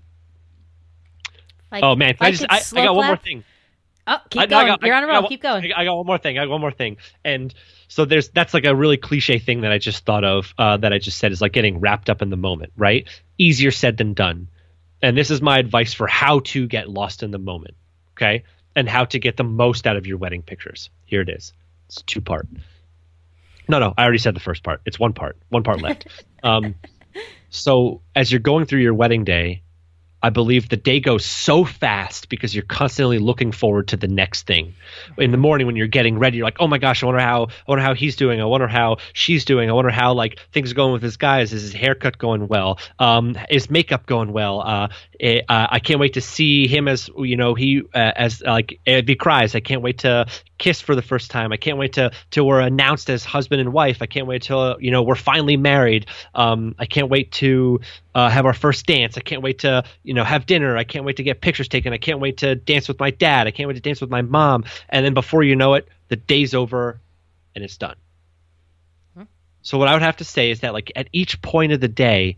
Like, 1.71 1.83
oh 1.83 1.95
man, 1.95 2.15
I 2.21 2.31
just 2.31 2.45
I, 2.49 2.61
I, 2.79 2.85
got 2.85 2.95
one 2.95 3.07
more 3.07 3.17
thing. 3.17 3.43
Oh, 4.07 4.17
keep 4.29 4.41
I, 4.43 4.45
going. 4.45 4.67
Got, 4.67 4.83
You're 4.83 4.95
on 4.95 5.03
a 5.03 5.07
roll. 5.07 5.21
Got, 5.21 5.29
keep 5.29 5.41
going. 5.41 5.73
I 5.73 5.85
got 5.85 5.95
one 5.95 6.05
more 6.05 6.17
thing. 6.17 6.37
I 6.37 6.43
got 6.43 6.51
one 6.51 6.61
more 6.61 6.71
thing. 6.71 6.97
And 7.23 7.53
so 7.87 8.05
there's 8.05 8.29
that's 8.29 8.53
like 8.53 8.65
a 8.65 8.75
really 8.75 8.97
cliche 8.97 9.39
thing 9.39 9.61
that 9.61 9.71
I 9.71 9.77
just 9.77 10.05
thought 10.05 10.23
of 10.23 10.53
uh, 10.57 10.77
that 10.77 10.93
I 10.93 10.99
just 10.99 11.17
said 11.17 11.31
is 11.31 11.41
like 11.41 11.53
getting 11.53 11.79
wrapped 11.79 12.09
up 12.09 12.21
in 12.21 12.29
the 12.29 12.37
moment, 12.37 12.73
right? 12.77 13.07
Easier 13.37 13.71
said 13.71 13.97
than 13.97 14.13
done. 14.13 14.49
And 15.01 15.17
this 15.17 15.31
is 15.31 15.41
my 15.41 15.59
advice 15.59 15.93
for 15.93 16.07
how 16.07 16.39
to 16.39 16.67
get 16.67 16.89
lost 16.89 17.23
in 17.23 17.31
the 17.31 17.37
moment, 17.37 17.75
okay? 18.13 18.43
And 18.75 18.87
how 18.87 19.05
to 19.05 19.19
get 19.19 19.37
the 19.37 19.43
most 19.43 19.87
out 19.87 19.97
of 19.97 20.07
your 20.07 20.17
wedding 20.17 20.41
pictures. 20.41 20.89
Here 21.05 21.21
it 21.21 21.29
is. 21.29 21.53
It's 21.87 22.01
two 22.03 22.21
part. 22.21 22.47
No, 23.67 23.79
no, 23.79 23.93
I 23.97 24.03
already 24.03 24.19
said 24.19 24.35
the 24.35 24.39
first 24.39 24.63
part. 24.63 24.81
It's 24.85 24.99
one 24.99 25.13
part. 25.13 25.37
One 25.49 25.63
part 25.63 25.81
left. 25.81 26.07
um, 26.43 26.75
so 27.49 28.01
as 28.15 28.31
you're 28.31 28.39
going 28.39 28.65
through 28.65 28.81
your 28.81 28.93
wedding 28.93 29.23
day, 29.23 29.63
I 30.25 30.31
believe 30.31 30.69
the 30.69 30.75
day 30.75 30.99
goes 30.99 31.23
so 31.23 31.65
fast 31.65 32.29
because 32.29 32.55
you're 32.55 32.65
constantly 32.65 33.19
looking 33.19 33.51
forward 33.51 33.89
to 33.89 33.97
the 33.97 34.07
next 34.07 34.47
thing. 34.47 34.73
In 35.19 35.29
the 35.29 35.37
morning 35.37 35.67
when 35.67 35.75
you're 35.75 35.85
getting 35.85 36.17
ready, 36.17 36.37
you're 36.37 36.47
like, 36.47 36.57
"Oh 36.59 36.67
my 36.67 36.79
gosh, 36.79 37.03
I 37.03 37.05
wonder 37.05 37.21
how 37.21 37.43
I 37.43 37.47
wonder 37.67 37.83
how 37.83 37.93
he's 37.93 38.15
doing. 38.15 38.41
I 38.41 38.45
wonder 38.45 38.67
how 38.67 38.97
she's 39.13 39.45
doing. 39.45 39.69
I 39.69 39.73
wonder 39.73 39.91
how 39.91 40.15
like 40.15 40.39
things 40.51 40.71
are 40.71 40.73
going 40.73 40.93
with 40.93 41.03
his 41.03 41.17
guys. 41.17 41.53
Is 41.53 41.61
his 41.61 41.73
haircut 41.73 42.17
going 42.17 42.47
well? 42.47 42.79
Um, 42.97 43.37
is 43.51 43.69
makeup 43.69 44.07
going 44.07 44.33
well? 44.33 44.61
Uh, 44.61 44.87
it, 45.19 45.45
uh, 45.47 45.67
I 45.69 45.77
can't 45.77 45.99
wait 45.99 46.13
to 46.15 46.21
see 46.21 46.67
him 46.67 46.87
as 46.87 47.07
you 47.15 47.37
know 47.37 47.53
he 47.53 47.83
uh, 47.93 48.13
as 48.15 48.41
like 48.41 48.79
if 48.83 49.07
he 49.07 49.13
cries. 49.13 49.53
I 49.53 49.59
can't 49.59 49.83
wait 49.83 49.99
to 49.99 50.25
kiss 50.57 50.81
for 50.81 50.95
the 50.95 51.03
first 51.03 51.29
time. 51.29 51.51
I 51.51 51.57
can't 51.57 51.77
wait 51.77 51.93
to 51.93 52.11
till 52.31 52.47
we're 52.47 52.61
announced 52.61 53.11
as 53.11 53.23
husband 53.23 53.61
and 53.61 53.71
wife. 53.73 54.01
I 54.01 54.07
can't 54.07 54.25
wait 54.25 54.41
till 54.41 54.77
you 54.79 54.89
know 54.89 55.03
we're 55.03 55.13
finally 55.13 55.55
married. 55.55 56.07
Um, 56.33 56.73
I 56.79 56.87
can't 56.87 57.09
wait 57.09 57.31
to 57.33 57.81
uh, 58.15 58.29
have 58.29 58.47
our 58.47 58.53
first 58.53 58.87
dance. 58.87 59.17
I 59.17 59.21
can't 59.21 59.43
wait 59.43 59.59
to 59.59 59.83
you 60.03 60.13
know 60.15 60.23
have 60.23 60.47
dinner. 60.47 60.75
I 60.75 60.83
can't 60.83 61.05
wait 61.05 61.17
to 61.17 61.23
get 61.23 61.41
pictures 61.41 61.67
taken. 61.67 61.93
I 61.93 61.97
can't 61.97 62.19
wait 62.19 62.37
to 62.37 62.55
dance 62.55 62.87
with 62.87 62.99
my 62.99 63.11
dad. 63.11 63.45
I 63.45 63.51
can't 63.51 63.67
wait 63.67 63.75
to 63.75 63.81
dance 63.81 64.01
with 64.01 64.09
my 64.09 64.23
mom. 64.23 64.65
And 64.89 65.05
then 65.05 65.13
before 65.13 65.43
you 65.43 65.55
know 65.55 65.75
it, 65.75 65.87
the 66.07 66.15
day's 66.15 66.55
over, 66.55 66.99
and 67.53 67.63
it's 67.63 67.77
done. 67.77 67.97
Huh? 69.15 69.25
So 69.61 69.77
what 69.77 69.87
I 69.87 69.93
would 69.93 70.01
have 70.01 70.17
to 70.17 70.23
say 70.23 70.49
is 70.49 70.61
that 70.61 70.73
like 70.73 70.91
at 70.95 71.09
each 71.11 71.41
point 71.43 71.73
of 71.73 71.79
the 71.81 71.87
day, 71.87 72.37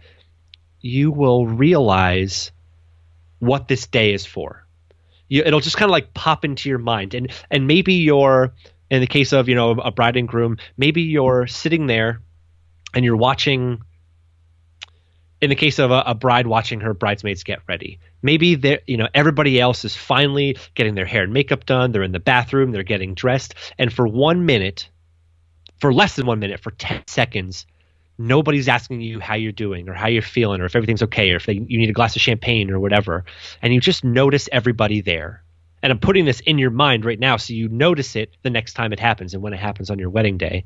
you 0.82 1.12
will 1.12 1.48
realize 1.48 2.52
what 3.40 3.70
this 3.70 3.88
day 3.88 4.14
is 4.14 4.26
for 4.26 4.68
you, 5.30 5.44
it'll 5.46 5.60
just 5.60 5.78
kind 5.78 5.90
of 5.90 5.92
like 5.92 6.14
pop 6.14 6.46
into 6.46 6.70
your 6.70 6.78
mind 6.80 7.14
and 7.14 7.32
and 7.52 7.68
maybe 7.68 7.96
you're 7.96 8.54
in 8.90 9.02
the 9.02 9.08
case 9.08 9.34
of 9.34 9.50
you 9.50 9.56
know 9.56 9.72
a 9.72 9.92
bride 9.92 10.18
and 10.18 10.28
groom 10.28 10.58
maybe 10.78 11.04
you're 11.04 11.48
sitting 11.48 11.88
there 11.88 12.22
and 12.94 13.04
you're 13.04 13.18
watching 13.18 13.82
in 15.42 15.50
the 15.50 15.56
case 15.56 15.80
of 15.80 15.92
a, 15.92 16.04
a, 16.08 16.16
bride 16.16 16.48
watching 16.48 16.80
her 16.80 16.94
bridesmaids 16.94 17.44
get 17.44 17.60
ready. 17.68 18.00
Maybe 18.22 18.56
they 18.56 18.80
you 18.88 18.98
know 18.98 19.08
everybody 19.14 19.60
else 19.60 19.86
is 19.86 19.96
finally 19.96 20.58
getting 20.76 20.96
their 20.96 21.06
hair 21.06 21.24
and 21.24 21.34
makeup 21.34 21.66
done. 21.66 21.92
They're 21.92 22.04
in 22.04 22.12
the 22.12 22.20
bathroom. 22.20 22.72
They're 22.72 22.84
getting 22.84 23.14
dressed. 23.14 23.56
And 23.78 23.92
for 23.92 24.08
one 24.08 24.46
minute 24.46 24.90
for 25.80 25.94
less 25.94 26.16
than 26.16 26.26
one 26.26 26.40
minute 26.40 26.60
for 26.60 26.72
10 26.72 27.04
seconds 27.08 27.68
nobody's 28.18 28.68
asking 28.68 29.02
you 29.02 29.20
how 29.20 29.36
you're 29.36 29.52
doing 29.52 29.88
or 29.88 29.94
how 29.94 30.08
you're 30.08 30.22
feeling 30.22 30.62
or 30.62 30.66
if 30.66 30.76
everything's 30.76 31.04
okay 31.04 31.32
or 31.32 31.36
if 31.36 31.46
they, 31.46 31.54
you 31.54 31.78
need 31.78 31.90
a 31.90 31.94
glass 31.94 32.16
of 32.16 32.22
champagne 32.22 32.72
or 32.72 32.80
whatever. 32.80 33.26
And 33.62 33.74
you 33.74 33.80
just 33.80 34.04
notice 34.04 34.50
everybody 34.52 35.02
there. 35.02 35.44
And 35.84 35.92
i'm 35.92 36.00
putting 36.00 36.26
this 36.26 36.40
in 36.42 36.58
your 36.58 36.72
mind 36.72 37.06
right 37.06 37.20
now 37.20 37.38
so 37.38 37.54
you 37.54 37.70
notice 37.70 38.16
it 38.16 38.36
the 38.42 38.50
next 38.50 38.74
time 38.74 38.92
it 38.94 39.00
happens 39.00 39.36
and 39.36 39.44
when 39.44 39.54
it 39.54 39.60
happens 39.60 39.92
on 39.92 40.00
your 40.00 40.10
wedding 40.10 40.38
day 40.38 40.66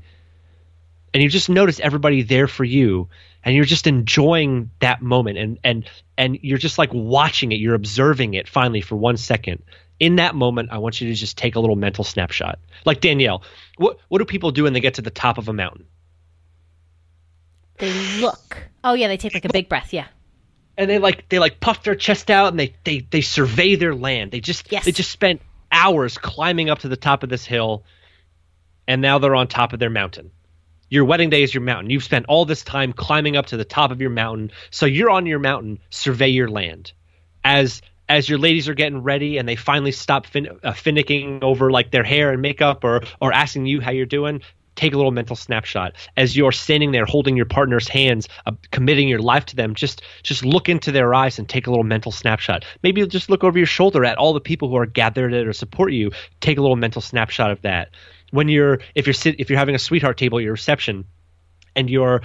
and 1.13 1.21
you 1.21 1.29
just 1.29 1.49
notice 1.49 1.79
everybody 1.79 2.23
there 2.23 2.47
for 2.47 2.63
you 2.63 3.09
and 3.43 3.55
you're 3.55 3.65
just 3.65 3.87
enjoying 3.87 4.71
that 4.79 5.01
moment 5.01 5.37
and 5.37 5.59
and 5.63 5.89
and 6.17 6.39
you're 6.41 6.57
just 6.57 6.77
like 6.77 6.93
watching 6.93 7.51
it 7.51 7.55
you're 7.55 7.75
observing 7.75 8.33
it 8.33 8.47
finally 8.47 8.81
for 8.81 8.95
one 8.95 9.17
second 9.17 9.61
in 9.99 10.17
that 10.17 10.35
moment 10.35 10.69
i 10.71 10.77
want 10.77 11.01
you 11.01 11.09
to 11.09 11.15
just 11.15 11.37
take 11.37 11.55
a 11.55 11.59
little 11.59 11.75
mental 11.75 12.03
snapshot 12.03 12.59
like 12.85 13.01
danielle 13.01 13.43
what 13.77 13.99
what 14.07 14.19
do 14.19 14.25
people 14.25 14.51
do 14.51 14.63
when 14.63 14.73
they 14.73 14.79
get 14.79 14.95
to 14.95 15.01
the 15.01 15.11
top 15.11 15.37
of 15.37 15.47
a 15.47 15.53
mountain 15.53 15.85
they 17.81 18.21
look. 18.21 18.57
Oh 18.83 18.93
yeah, 18.93 19.07
they 19.07 19.17
take 19.17 19.33
like 19.33 19.43
a 19.43 19.49
big 19.51 19.67
breath. 19.67 19.91
Yeah. 19.91 20.05
And 20.77 20.89
they 20.89 20.99
like 20.99 21.27
they 21.29 21.39
like 21.39 21.59
puff 21.59 21.83
their 21.83 21.95
chest 21.95 22.29
out 22.29 22.49
and 22.49 22.59
they 22.59 22.75
they 22.83 22.99
they 22.99 23.21
survey 23.21 23.75
their 23.75 23.95
land. 23.95 24.31
They 24.31 24.39
just 24.39 24.71
yes. 24.71 24.85
they 24.85 24.91
just 24.91 25.11
spent 25.11 25.41
hours 25.71 26.17
climbing 26.17 26.69
up 26.69 26.79
to 26.79 26.87
the 26.87 26.95
top 26.95 27.23
of 27.23 27.29
this 27.29 27.43
hill, 27.43 27.83
and 28.87 29.01
now 29.01 29.17
they're 29.17 29.35
on 29.35 29.47
top 29.47 29.73
of 29.73 29.79
their 29.79 29.89
mountain. 29.89 30.31
Your 30.91 31.05
wedding 31.05 31.29
day 31.29 31.41
is 31.41 31.53
your 31.53 31.63
mountain. 31.63 31.89
You've 31.89 32.03
spent 32.03 32.25
all 32.27 32.43
this 32.43 32.63
time 32.63 32.91
climbing 32.91 33.37
up 33.37 33.45
to 33.47 33.57
the 33.57 33.63
top 33.63 33.91
of 33.91 34.01
your 34.01 34.09
mountain, 34.09 34.51
so 34.71 34.85
you're 34.85 35.09
on 35.09 35.25
your 35.25 35.39
mountain. 35.39 35.79
Survey 35.89 36.27
your 36.27 36.49
land. 36.49 36.91
As 37.45 37.81
as 38.09 38.27
your 38.27 38.37
ladies 38.37 38.67
are 38.67 38.73
getting 38.73 39.01
ready 39.01 39.37
and 39.37 39.47
they 39.47 39.55
finally 39.55 39.93
stop 39.93 40.25
fin- 40.25 40.59
uh, 40.63 40.73
finicking 40.73 41.41
over 41.43 41.71
like 41.71 41.91
their 41.91 42.03
hair 42.03 42.33
and 42.33 42.41
makeup 42.41 42.83
or 42.83 43.03
or 43.21 43.31
asking 43.31 43.67
you 43.67 43.79
how 43.79 43.91
you're 43.91 44.05
doing 44.05 44.41
take 44.75 44.93
a 44.93 44.97
little 44.97 45.11
mental 45.11 45.35
snapshot 45.35 45.93
as 46.17 46.35
you're 46.35 46.51
standing 46.51 46.91
there 46.91 47.05
holding 47.05 47.37
your 47.37 47.45
partner's 47.45 47.87
hands 47.87 48.27
uh, 48.45 48.51
committing 48.71 49.07
your 49.07 49.19
life 49.19 49.45
to 49.45 49.55
them 49.55 49.75
just 49.75 50.01
just 50.23 50.43
look 50.43 50.67
into 50.67 50.91
their 50.91 51.13
eyes 51.13 51.39
and 51.39 51.47
take 51.47 51.67
a 51.67 51.69
little 51.69 51.85
mental 51.85 52.11
snapshot 52.11 52.65
maybe 52.83 53.05
just 53.07 53.29
look 53.29 53.45
over 53.45 53.57
your 53.57 53.65
shoulder 53.65 54.03
at 54.03 54.17
all 54.17 54.33
the 54.33 54.41
people 54.41 54.67
who 54.67 54.75
are 54.75 54.85
gathered 54.85 55.31
there 55.31 55.45
to 55.45 55.53
support 55.53 55.93
you 55.93 56.11
take 56.41 56.57
a 56.57 56.61
little 56.61 56.75
mental 56.75 57.01
snapshot 57.01 57.51
of 57.51 57.61
that 57.61 57.89
when 58.31 58.49
you're 58.49 58.79
if 58.95 59.05
you're 59.07 59.13
sit, 59.13 59.39
if 59.39 59.49
you're 59.49 59.59
having 59.59 59.75
a 59.75 59.79
sweetheart 59.79 60.17
table 60.17 60.39
at 60.39 60.43
your 60.43 60.53
reception 60.53 61.05
and 61.75 61.89
you're 61.89 62.21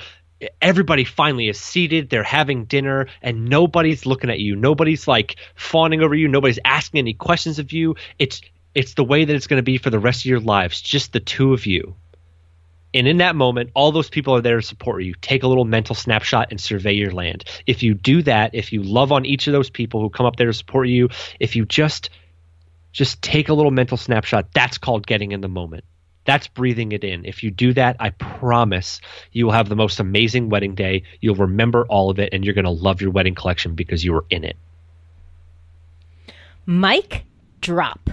everybody 0.60 1.04
finally 1.04 1.48
is 1.48 1.58
seated 1.58 2.10
they're 2.10 2.22
having 2.22 2.64
dinner 2.64 3.06
and 3.22 3.46
nobody's 3.46 4.04
looking 4.04 4.30
at 4.30 4.38
you 4.38 4.54
nobody's 4.54 5.08
like 5.08 5.36
fawning 5.54 6.02
over 6.02 6.14
you 6.14 6.28
nobody's 6.28 6.58
asking 6.64 6.98
any 6.98 7.14
questions 7.14 7.58
of 7.58 7.72
you 7.72 7.94
it's 8.18 8.40
it's 8.74 8.94
the 8.94 9.04
way 9.04 9.24
that 9.24 9.34
it's 9.34 9.46
going 9.46 9.58
to 9.58 9.62
be 9.62 9.78
for 9.78 9.88
the 9.90 9.98
rest 9.98 10.20
of 10.20 10.26
your 10.26 10.40
lives 10.40 10.80
just 10.80 11.12
the 11.12 11.20
two 11.20 11.54
of 11.54 11.64
you 11.64 11.94
and 12.94 13.06
in 13.06 13.18
that 13.18 13.36
moment, 13.36 13.72
all 13.74 13.92
those 13.92 14.08
people 14.08 14.34
are 14.34 14.40
there 14.40 14.56
to 14.56 14.66
support 14.66 15.02
you. 15.02 15.14
Take 15.20 15.42
a 15.42 15.48
little 15.48 15.66
mental 15.66 15.94
snapshot 15.94 16.48
and 16.50 16.58
survey 16.58 16.94
your 16.94 17.10
land. 17.10 17.44
If 17.66 17.82
you 17.82 17.92
do 17.92 18.22
that, 18.22 18.54
if 18.54 18.72
you 18.72 18.82
love 18.82 19.12
on 19.12 19.26
each 19.26 19.46
of 19.46 19.52
those 19.52 19.68
people 19.68 20.00
who 20.00 20.08
come 20.08 20.24
up 20.24 20.36
there 20.36 20.46
to 20.46 20.54
support 20.54 20.88
you, 20.88 21.10
if 21.38 21.56
you 21.56 21.66
just 21.66 22.08
just 22.92 23.20
take 23.20 23.50
a 23.50 23.54
little 23.54 23.70
mental 23.70 23.98
snapshot, 23.98 24.46
that's 24.54 24.78
called 24.78 25.06
getting 25.06 25.32
in 25.32 25.42
the 25.42 25.48
moment. 25.48 25.84
That's 26.26 26.48
breathing 26.48 26.92
it 26.92 27.04
in. 27.04 27.24
If 27.24 27.42
you 27.42 27.50
do 27.50 27.72
that, 27.74 27.96
I 28.00 28.10
promise 28.10 29.00
you 29.32 29.46
will 29.46 29.52
have 29.52 29.68
the 29.68 29.76
most 29.76 30.00
amazing 30.00 30.48
wedding 30.48 30.74
day. 30.74 31.04
You'll 31.20 31.36
remember 31.36 31.86
all 31.86 32.10
of 32.10 32.18
it, 32.18 32.30
and 32.32 32.44
you're 32.44 32.54
going 32.54 32.64
to 32.64 32.70
love 32.70 33.00
your 33.00 33.10
wedding 33.10 33.34
collection 33.34 33.74
because 33.74 34.04
you 34.04 34.12
were 34.12 34.24
in 34.28 34.44
it. 34.44 34.56
Mic, 36.66 37.24
drop. 37.60 38.10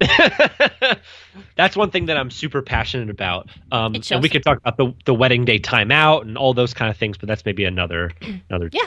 That's 1.56 1.76
one 1.76 1.90
thing 1.90 2.06
that 2.06 2.16
I'm 2.16 2.30
super 2.30 2.62
passionate 2.62 3.10
about. 3.10 3.48
Um, 3.72 3.94
and 4.10 4.22
we 4.22 4.28
could 4.28 4.42
talk 4.42 4.58
about 4.58 4.76
the 4.76 4.94
the 5.04 5.14
wedding 5.14 5.44
day 5.44 5.58
timeout 5.58 6.22
and 6.22 6.36
all 6.36 6.52
those 6.52 6.74
kind 6.74 6.90
of 6.90 6.96
things, 6.96 7.16
but 7.16 7.28
that's 7.28 7.44
maybe 7.44 7.64
another 7.64 8.12
another. 8.50 8.68
Yeah. 8.72 8.86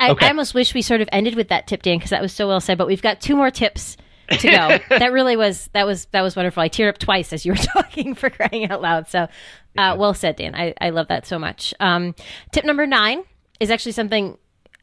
I, 0.00 0.10
Okay. 0.10 0.26
I 0.26 0.30
almost 0.30 0.54
wish 0.54 0.74
we 0.74 0.82
sort 0.82 1.00
of 1.00 1.08
ended 1.12 1.36
with 1.36 1.48
that 1.48 1.68
tip, 1.68 1.82
Dan, 1.82 1.98
because 1.98 2.10
that 2.10 2.20
was 2.20 2.32
so 2.32 2.48
well 2.48 2.60
said. 2.60 2.76
But 2.76 2.88
we've 2.88 3.00
got 3.00 3.20
two 3.20 3.36
more 3.36 3.50
tips 3.50 3.96
to 4.30 4.50
go. 4.50 4.78
that 4.98 5.12
really 5.12 5.36
was 5.36 5.68
that 5.72 5.86
was 5.86 6.06
that 6.06 6.22
was 6.22 6.36
wonderful. 6.36 6.62
I 6.62 6.68
teared 6.68 6.88
up 6.88 6.98
twice 6.98 7.32
as 7.32 7.44
you 7.46 7.52
were 7.52 7.56
talking 7.74 8.14
for 8.14 8.30
crying 8.30 8.70
out 8.70 8.80
loud. 8.82 9.08
So, 9.08 9.28
uh, 9.76 9.96
well 9.98 10.14
said, 10.14 10.36
Dan. 10.36 10.54
I, 10.54 10.74
I 10.80 10.90
love 10.90 11.08
that 11.08 11.26
so 11.26 11.38
much. 11.38 11.72
Um, 11.80 12.14
tip 12.52 12.64
number 12.64 12.86
nine 12.86 13.22
is 13.60 13.70
actually 13.70 13.92
something 13.92 14.36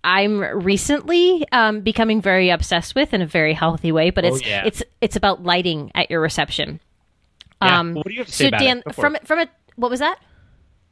I'm 0.04 0.40
recently 0.40 1.48
um, 1.52 1.82
becoming 1.82 2.22
very 2.22 2.50
obsessed 2.50 2.94
with 2.96 3.14
in 3.14 3.22
a 3.22 3.28
very 3.28 3.54
healthy 3.54 3.92
way. 3.92 4.10
But 4.12 4.26
it's 4.26 4.42
Oh, 4.44 4.48
yeah. 4.48 4.64
it's 4.66 4.84
it's 5.02 5.16
about 5.16 5.44
lighting 5.44 5.92
at 5.96 6.10
your 6.12 6.22
reception. 6.22 6.80
Yeah. 7.62 7.80
Um, 7.80 7.94
What 7.96 8.06
do 8.06 8.14
you 8.14 8.20
have 8.20 8.28
to 8.28 8.34
say 8.34 8.44
so 8.46 8.48
about 8.50 8.60
Dan, 8.60 8.84
it? 8.86 8.96
From 8.96 9.18
from 9.24 9.40
a 9.40 9.48
what 9.76 9.90
was 9.90 10.00
that? 10.00 10.20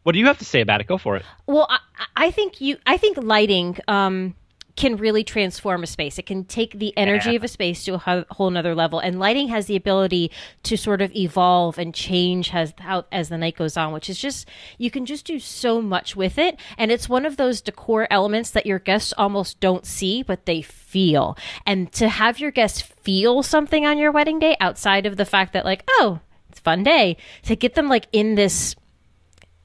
What 0.03 0.11
do 0.13 0.19
you 0.19 0.25
have 0.25 0.39
to 0.39 0.45
say 0.45 0.61
about 0.61 0.81
it? 0.81 0.87
Go 0.87 0.97
for 0.97 1.15
it. 1.15 1.23
Well, 1.47 1.67
I, 1.69 1.79
I 2.15 2.31
think 2.31 2.59
you. 2.59 2.77
I 2.85 2.97
think 2.97 3.17
lighting 3.17 3.77
um, 3.87 4.35
can 4.75 4.95
really 4.97 5.23
transform 5.23 5.83
a 5.83 5.87
space. 5.87 6.17
It 6.17 6.25
can 6.25 6.45
take 6.45 6.79
the 6.79 6.97
energy 6.97 7.29
Yeah. 7.31 7.35
of 7.35 7.43
a 7.43 7.47
space 7.47 7.83
to 7.85 7.93
a 7.93 7.97
ho- 7.99 8.25
whole 8.31 8.49
nother 8.49 8.73
level. 8.73 8.97
And 8.97 9.19
lighting 9.19 9.49
has 9.49 9.67
the 9.67 9.75
ability 9.75 10.31
to 10.63 10.75
sort 10.77 10.99
of 11.01 11.15
evolve 11.15 11.77
and 11.77 11.93
change 11.93 12.53
as 12.55 12.73
how 12.79 13.05
as 13.11 13.29
the 13.29 13.37
night 13.37 13.55
goes 13.55 13.77
on, 13.77 13.93
which 13.93 14.09
is 14.09 14.17
just 14.17 14.47
you 14.79 14.89
can 14.89 15.05
just 15.05 15.25
do 15.25 15.37
so 15.39 15.79
much 15.79 16.15
with 16.15 16.39
it. 16.39 16.59
And 16.77 16.91
it's 16.91 17.07
one 17.07 17.25
of 17.25 17.37
those 17.37 17.61
decor 17.61 18.07
elements 18.09 18.49
that 18.51 18.65
your 18.65 18.79
guests 18.79 19.13
almost 19.15 19.59
don't 19.59 19.85
see, 19.85 20.23
but 20.23 20.45
they 20.47 20.63
feel. 20.63 21.37
And 21.67 21.91
to 21.93 22.09
have 22.09 22.39
your 22.39 22.51
guests 22.51 22.81
feel 22.81 23.43
something 23.43 23.85
on 23.85 23.99
your 23.99 24.11
wedding 24.11 24.39
day 24.39 24.57
outside 24.59 25.05
of 25.05 25.17
the 25.17 25.25
fact 25.25 25.53
that 25.53 25.65
like, 25.65 25.83
oh, 25.99 26.19
it's 26.49 26.59
a 26.59 26.63
fun 26.63 26.81
day, 26.81 27.17
to 27.43 27.55
get 27.55 27.75
them 27.75 27.89
like 27.89 28.07
in 28.11 28.33
this 28.35 28.75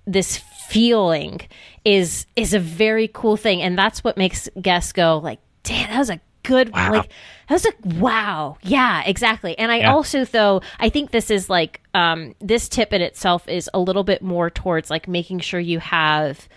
this 0.07 0.39
feeling 0.69 1.41
is 1.85 2.27
is 2.37 2.55
a 2.55 2.59
very 2.61 3.09
cool 3.09 3.37
thing 3.37 3.63
and 3.63 3.77
that's 3.79 4.05
what 4.05 4.17
makes 4.17 4.49
guests 4.61 4.93
go 4.93 5.19
like 5.23 5.41
damn 5.63 5.89
that 5.91 5.99
was 5.99 6.11
a 6.11 6.21
good 6.43 6.73
Wow. 6.73 6.93
like 6.93 7.11
that 7.49 7.55
was 7.55 7.67
a 7.67 7.73
wow 8.01 8.57
yeah 8.63 9.03
exactly 9.05 9.59
and 9.59 9.71
i 9.73 9.79
Yeah. 9.79 9.93
also 9.93 10.25
though 10.25 10.63
i 10.79 10.89
think 10.89 11.11
this 11.11 11.31
is 11.31 11.51
like 11.51 11.81
um 11.95 12.35
this 12.41 12.69
tip 12.69 12.93
in 12.93 13.03
itself 13.03 13.47
is 13.49 13.69
a 13.75 13.79
little 13.81 14.05
bit 14.05 14.23
more 14.23 14.49
towards 14.51 14.89
like 14.91 15.09
making 15.09 15.41
sure 15.41 15.61
you 15.61 15.79
have 15.79 16.49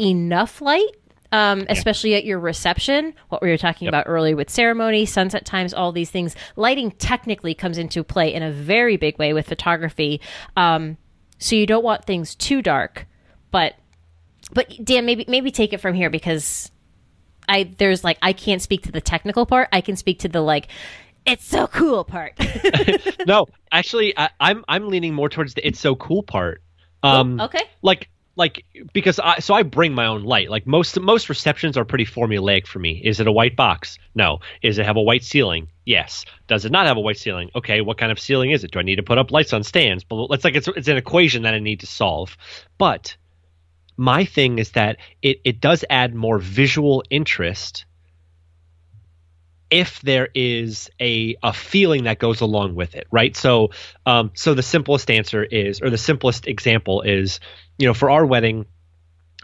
enough 0.00 0.60
light 0.60 0.88
um, 1.32 1.64
especially 1.68 2.16
at 2.16 2.24
your 2.24 2.40
reception, 2.40 3.14
what 3.28 3.40
we 3.40 3.50
were 3.50 3.56
talking 3.56 3.86
about 3.86 4.06
earlier 4.08 4.34
with 4.34 4.50
ceremony, 4.50 5.06
sunset 5.06 5.44
times, 5.44 5.72
all 5.72 5.92
these 5.92 6.10
things. 6.10 6.34
Lighting 6.56 6.90
technically 6.90 7.54
comes 7.54 7.78
into 7.78 8.02
play 8.02 8.34
in 8.34 8.42
a 8.42 8.50
very 8.50 8.96
big 8.96 9.16
way 9.16 9.32
with 9.32 9.46
photography. 9.46 10.20
Um, 10.56 10.96
so 11.38 11.54
you 11.54 11.66
don't 11.66 11.84
want 11.84 12.04
things 12.04 12.34
too 12.34 12.62
dark, 12.62 13.06
but 13.50 13.74
but 14.52 14.72
Dan, 14.82 15.06
maybe 15.06 15.24
maybe 15.28 15.50
take 15.50 15.72
it 15.72 15.78
from 15.80 15.94
here 15.94 16.10
because 16.10 16.70
I 17.48 17.70
there's 17.78 18.04
like 18.04 18.18
I 18.22 18.32
can't 18.32 18.62
speak 18.62 18.82
to 18.84 18.92
the 18.92 19.00
technical 19.00 19.46
part. 19.46 19.68
I 19.72 19.80
can 19.80 19.96
speak 19.96 20.20
to 20.20 20.28
the 20.28 20.40
like 20.40 20.68
it's 21.26 21.44
so 21.44 21.66
cool 21.66 22.04
part. 22.04 22.34
no, 23.26 23.46
actually, 23.72 24.16
I, 24.16 24.30
I'm 24.40 24.64
I'm 24.68 24.88
leaning 24.88 25.14
more 25.14 25.28
towards 25.28 25.54
the 25.54 25.66
"it's 25.66 25.80
so 25.80 25.94
cool" 25.94 26.22
part. 26.22 26.62
Um, 27.02 27.40
okay. 27.40 27.62
like 27.82 28.10
like 28.36 28.64
because 28.92 29.18
I 29.18 29.38
so 29.38 29.54
I 29.54 29.62
bring 29.62 29.94
my 29.94 30.06
own 30.06 30.24
light. 30.24 30.50
Like 30.50 30.66
most 30.66 30.98
most 30.98 31.28
receptions 31.28 31.76
are 31.76 31.84
pretty 31.84 32.06
formulaic 32.06 32.66
for 32.66 32.78
me. 32.78 33.00
Is 33.04 33.20
it 33.20 33.26
a 33.26 33.32
white 33.32 33.56
box? 33.56 33.98
No. 34.14 34.38
Is 34.62 34.78
it 34.78 34.86
have 34.86 34.96
a 34.96 35.02
white 35.02 35.24
ceiling? 35.24 35.68
Yes. 35.84 36.24
Does 36.46 36.64
it 36.64 36.72
not 36.72 36.86
have 36.86 36.96
a 36.96 37.00
white 37.00 37.18
ceiling? 37.18 37.50
Okay. 37.54 37.80
What 37.80 37.98
kind 37.98 38.10
of 38.10 38.18
ceiling 38.18 38.50
is 38.50 38.64
it? 38.64 38.70
Do 38.70 38.78
I 38.78 38.82
need 38.82 38.96
to 38.96 39.02
put 39.02 39.18
up 39.18 39.30
lights 39.30 39.52
on 39.52 39.62
stands? 39.62 40.04
But 40.04 40.26
it's 40.30 40.44
like 40.44 40.54
it's 40.54 40.68
it's 40.68 40.88
an 40.88 40.96
equation 40.96 41.42
that 41.42 41.54
I 41.54 41.58
need 41.58 41.80
to 41.80 41.86
solve. 41.86 42.36
But 42.78 43.16
my 44.00 44.24
thing 44.24 44.58
is 44.58 44.70
that 44.70 44.96
it 45.20 45.42
it 45.44 45.60
does 45.60 45.84
add 45.90 46.14
more 46.14 46.38
visual 46.38 47.04
interest 47.10 47.84
if 49.70 50.00
there 50.00 50.28
is 50.34 50.88
a 50.98 51.36
a 51.42 51.52
feeling 51.52 52.04
that 52.04 52.18
goes 52.18 52.40
along 52.40 52.74
with 52.74 52.94
it, 52.94 53.06
right? 53.10 53.36
So, 53.36 53.70
um, 54.06 54.30
so 54.34 54.54
the 54.54 54.62
simplest 54.62 55.10
answer 55.10 55.44
is, 55.44 55.82
or 55.82 55.90
the 55.90 55.98
simplest 55.98 56.48
example 56.48 57.02
is, 57.02 57.40
you 57.78 57.86
know, 57.86 57.92
for 57.92 58.08
our 58.08 58.24
wedding, 58.24 58.64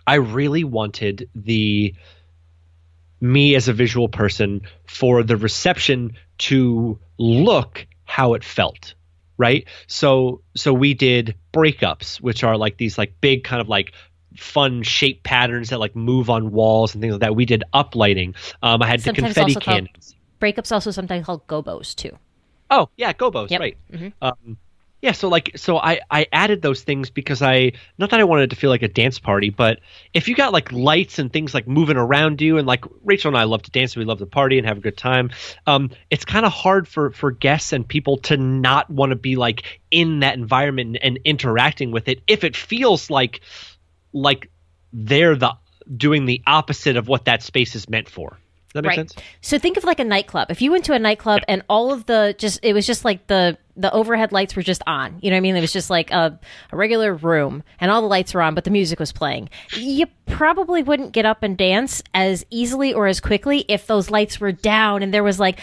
I 0.06 0.14
really 0.14 0.64
wanted 0.64 1.28
the 1.34 1.94
me 3.20 3.56
as 3.56 3.68
a 3.68 3.74
visual 3.74 4.08
person 4.08 4.62
for 4.86 5.22
the 5.22 5.36
reception 5.36 6.16
to 6.38 6.98
look 7.18 7.86
how 8.04 8.34
it 8.34 8.44
felt 8.44 8.94
right 9.38 9.66
so 9.86 10.42
so 10.54 10.72
we 10.72 10.94
did 10.94 11.34
breakups 11.52 12.20
which 12.20 12.44
are 12.44 12.56
like 12.56 12.76
these 12.76 12.98
like 12.98 13.14
big 13.20 13.42
kind 13.42 13.60
of 13.60 13.68
like 13.68 13.92
fun 14.38 14.82
shape 14.82 15.22
patterns 15.22 15.70
that 15.70 15.78
like 15.80 15.94
move 15.96 16.30
on 16.30 16.50
walls 16.52 16.94
and 16.94 17.00
things 17.02 17.12
like 17.12 17.20
that 17.20 17.34
we 17.36 17.44
did 17.44 17.62
uplighting 17.74 18.34
um 18.62 18.82
i 18.82 18.86
had 18.86 19.00
the 19.00 19.04
Sometimes 19.04 19.34
confetti 19.34 19.54
also 19.56 19.60
called- 19.60 19.88
Breakups 20.40 20.70
also 20.70 20.90
sometimes 20.90 21.24
called 21.24 21.46
gobos 21.46 21.94
too. 21.94 22.10
Oh 22.70 22.90
yeah, 22.96 23.12
gobos, 23.14 23.48
Yep. 23.50 23.60
right? 23.60 23.76
Mhm. 23.90 24.12
Um, 24.20 24.58
yeah, 25.00 25.12
so 25.12 25.28
like, 25.28 25.52
so 25.56 25.78
I 25.78 26.00
I 26.10 26.26
added 26.32 26.60
those 26.60 26.82
things 26.82 27.08
because 27.08 27.40
I 27.40 27.72
not 27.96 28.10
that 28.10 28.20
I 28.20 28.24
wanted 28.24 28.42
it 28.44 28.50
to 28.50 28.56
feel 28.56 28.68
like 28.68 28.82
a 28.82 28.88
dance 28.88 29.18
party, 29.18 29.48
but 29.48 29.78
if 30.12 30.26
you 30.28 30.34
got 30.34 30.52
like 30.52 30.72
lights 30.72 31.18
and 31.18 31.32
things 31.32 31.54
like 31.54 31.66
moving 31.66 31.96
around 31.96 32.42
you, 32.42 32.58
and 32.58 32.66
like 32.66 32.84
Rachel 33.04 33.28
and 33.28 33.38
I 33.38 33.44
love 33.44 33.62
to 33.62 33.70
dance, 33.70 33.94
and 33.94 34.00
we 34.00 34.06
love 34.06 34.18
to 34.18 34.26
party 34.26 34.58
and 34.58 34.66
have 34.66 34.76
a 34.78 34.80
good 34.80 34.96
time. 34.98 35.30
Um, 35.66 35.90
it's 36.10 36.24
kind 36.26 36.44
of 36.44 36.52
hard 36.52 36.86
for 36.88 37.12
for 37.12 37.30
guests 37.30 37.72
and 37.72 37.86
people 37.86 38.18
to 38.18 38.36
not 38.36 38.90
want 38.90 39.10
to 39.10 39.16
be 39.16 39.36
like 39.36 39.80
in 39.90 40.20
that 40.20 40.34
environment 40.34 40.98
and, 41.02 41.16
and 41.16 41.18
interacting 41.24 41.92
with 41.92 42.08
it 42.08 42.20
if 42.26 42.44
it 42.44 42.56
feels 42.56 43.08
like 43.08 43.40
like 44.16 44.50
they're 44.92 45.36
the 45.36 45.54
doing 45.96 46.24
the 46.24 46.42
opposite 46.46 46.96
of 46.96 47.06
what 47.06 47.26
that 47.26 47.42
space 47.42 47.74
is 47.74 47.88
meant 47.88 48.08
for. 48.08 48.30
Does 48.30 48.72
that 48.74 48.82
make 48.82 48.88
right. 48.88 49.10
sense? 49.10 49.14
So 49.40 49.58
think 49.58 49.76
of 49.76 49.84
like 49.84 50.00
a 50.00 50.04
nightclub. 50.04 50.50
If 50.50 50.60
you 50.60 50.70
went 50.70 50.84
to 50.86 50.92
a 50.92 50.98
nightclub 50.98 51.42
and 51.48 51.62
all 51.68 51.92
of 51.92 52.06
the 52.06 52.34
just 52.36 52.58
it 52.62 52.72
was 52.72 52.86
just 52.86 53.04
like 53.04 53.26
the 53.26 53.56
the 53.76 53.92
overhead 53.92 54.32
lights 54.32 54.56
were 54.56 54.62
just 54.62 54.82
on. 54.86 55.18
You 55.20 55.30
know 55.30 55.36
what 55.36 55.38
I 55.38 55.40
mean? 55.40 55.56
It 55.56 55.60
was 55.60 55.72
just 55.72 55.90
like 55.90 56.10
a, 56.10 56.38
a 56.72 56.76
regular 56.76 57.14
room 57.14 57.62
and 57.78 57.90
all 57.90 58.00
the 58.00 58.08
lights 58.08 58.34
were 58.34 58.42
on, 58.42 58.54
but 58.54 58.64
the 58.64 58.70
music 58.70 58.98
was 58.98 59.12
playing. 59.12 59.50
You 59.74 60.06
probably 60.26 60.82
wouldn't 60.82 61.12
get 61.12 61.26
up 61.26 61.42
and 61.42 61.56
dance 61.56 62.02
as 62.14 62.44
easily 62.50 62.92
or 62.92 63.06
as 63.06 63.20
quickly 63.20 63.64
if 63.68 63.86
those 63.86 64.10
lights 64.10 64.40
were 64.40 64.52
down 64.52 65.02
and 65.02 65.12
there 65.12 65.22
was 65.22 65.38
like 65.38 65.60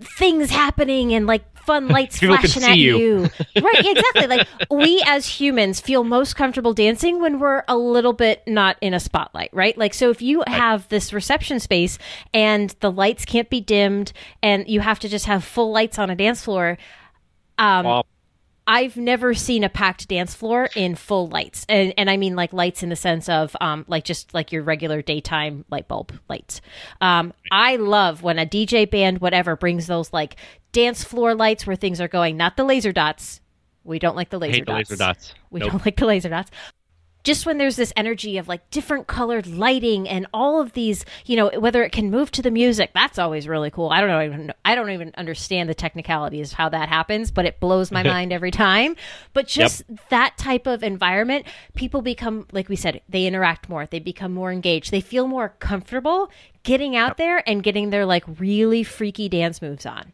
things 0.00 0.50
happening 0.50 1.14
and 1.14 1.26
like 1.26 1.53
fun 1.66 1.88
lights 1.96 2.18
People 2.18 2.36
flashing 2.36 2.62
at 2.64 2.76
you. 2.78 2.98
you. 2.98 3.30
right, 3.60 3.86
exactly. 3.86 4.26
Like 4.26 4.48
we 4.70 5.02
as 5.06 5.26
humans 5.26 5.80
feel 5.80 6.04
most 6.04 6.36
comfortable 6.36 6.74
dancing 6.74 7.20
when 7.20 7.38
we're 7.38 7.62
a 7.68 7.76
little 7.76 8.12
bit 8.12 8.42
not 8.46 8.76
in 8.80 8.94
a 8.94 9.00
spotlight, 9.00 9.50
right? 9.52 9.76
Like 9.76 9.94
so 9.94 10.10
if 10.10 10.22
you 10.22 10.42
have 10.46 10.88
this 10.88 11.12
reception 11.12 11.60
space 11.60 11.98
and 12.32 12.74
the 12.80 12.90
lights 12.90 13.24
can't 13.24 13.50
be 13.50 13.60
dimmed 13.60 14.12
and 14.42 14.68
you 14.68 14.80
have 14.80 14.98
to 15.00 15.08
just 15.08 15.26
have 15.26 15.44
full 15.44 15.72
lights 15.72 15.98
on 15.98 16.10
a 16.10 16.14
dance 16.16 16.42
floor, 16.44 16.78
um 17.58 18.02
I've 18.66 18.96
never 18.96 19.34
seen 19.34 19.62
a 19.62 19.68
packed 19.68 20.08
dance 20.08 20.34
floor 20.34 20.70
in 20.74 20.94
full 20.94 21.28
lights. 21.28 21.66
And 21.68 21.92
and 21.98 22.08
I 22.08 22.16
mean 22.16 22.34
like 22.34 22.52
lights 22.52 22.82
in 22.82 22.88
the 22.88 22.96
sense 22.96 23.28
of 23.28 23.54
um 23.60 23.84
like 23.88 24.04
just 24.04 24.32
like 24.32 24.52
your 24.52 24.62
regular 24.62 25.02
daytime 25.02 25.64
light 25.70 25.86
bulb 25.88 26.12
lights. 26.28 26.60
Um 27.00 27.32
I 27.50 27.76
love 27.76 28.22
when 28.22 28.38
a 28.38 28.46
DJ 28.46 28.90
band 28.90 29.20
whatever 29.20 29.54
brings 29.56 29.86
those 29.86 30.12
like 30.12 30.36
dance 30.72 31.04
floor 31.04 31.34
lights 31.34 31.66
where 31.66 31.76
things 31.76 32.00
are 32.00 32.08
going, 32.08 32.36
not 32.36 32.56
the 32.56 32.64
laser 32.64 32.92
dots. 32.92 33.40
We 33.84 33.98
don't 33.98 34.16
like 34.16 34.30
the 34.30 34.38
laser 34.38 34.54
hate 34.54 34.66
the 34.66 34.72
dots. 34.72 34.90
laser 34.90 34.96
dots. 34.96 35.34
We 35.50 35.60
Nope. 35.60 35.72
don't 35.72 35.84
like 35.86 35.96
the 35.96 36.06
laser 36.06 36.30
dots. 36.30 36.50
Just 37.24 37.46
when 37.46 37.56
there's 37.56 37.76
this 37.76 37.92
energy 37.96 38.36
of 38.36 38.48
like 38.48 38.68
different 38.70 39.06
colored 39.06 39.46
lighting 39.46 40.06
and 40.08 40.26
all 40.34 40.60
of 40.60 40.74
these, 40.74 41.06
you 41.24 41.36
know, 41.36 41.50
whether 41.58 41.82
it 41.82 41.90
can 41.90 42.10
move 42.10 42.30
to 42.32 42.42
the 42.42 42.50
music, 42.50 42.90
that's 42.94 43.18
always 43.18 43.48
really 43.48 43.70
cool. 43.70 43.88
I 43.88 44.00
don't 44.00 44.10
know, 44.10 44.22
even 44.22 44.52
I 44.64 44.74
don't 44.74 44.90
even 44.90 45.10
understand 45.16 45.68
the 45.70 45.74
technicalities 45.74 46.52
of 46.52 46.58
how 46.58 46.68
that 46.68 46.90
happens, 46.90 47.30
but 47.30 47.46
it 47.46 47.60
blows 47.60 47.90
my 47.90 48.02
mind 48.04 48.30
every 48.32 48.50
time. 48.50 48.94
But 49.32 49.46
just 49.46 49.82
that 50.10 50.36
type 50.36 50.66
of 50.66 50.82
environment, 50.82 51.46
people 51.74 52.02
become, 52.02 52.46
like 52.52 52.68
we 52.68 52.76
said, 52.76 53.00
they 53.08 53.26
interact 53.26 53.70
more, 53.70 53.86
they 53.86 54.00
become 54.00 54.34
more 54.34 54.52
engaged, 54.52 54.90
they 54.90 55.00
feel 55.00 55.26
more 55.26 55.48
comfortable 55.58 56.30
getting 56.62 56.94
out 56.94 57.16
there 57.16 57.42
and 57.48 57.62
getting 57.62 57.88
their 57.90 58.04
like 58.06 58.24
really 58.38 58.82
freaky 58.82 59.30
dance 59.30 59.62
moves 59.62 59.86
on, 59.86 60.12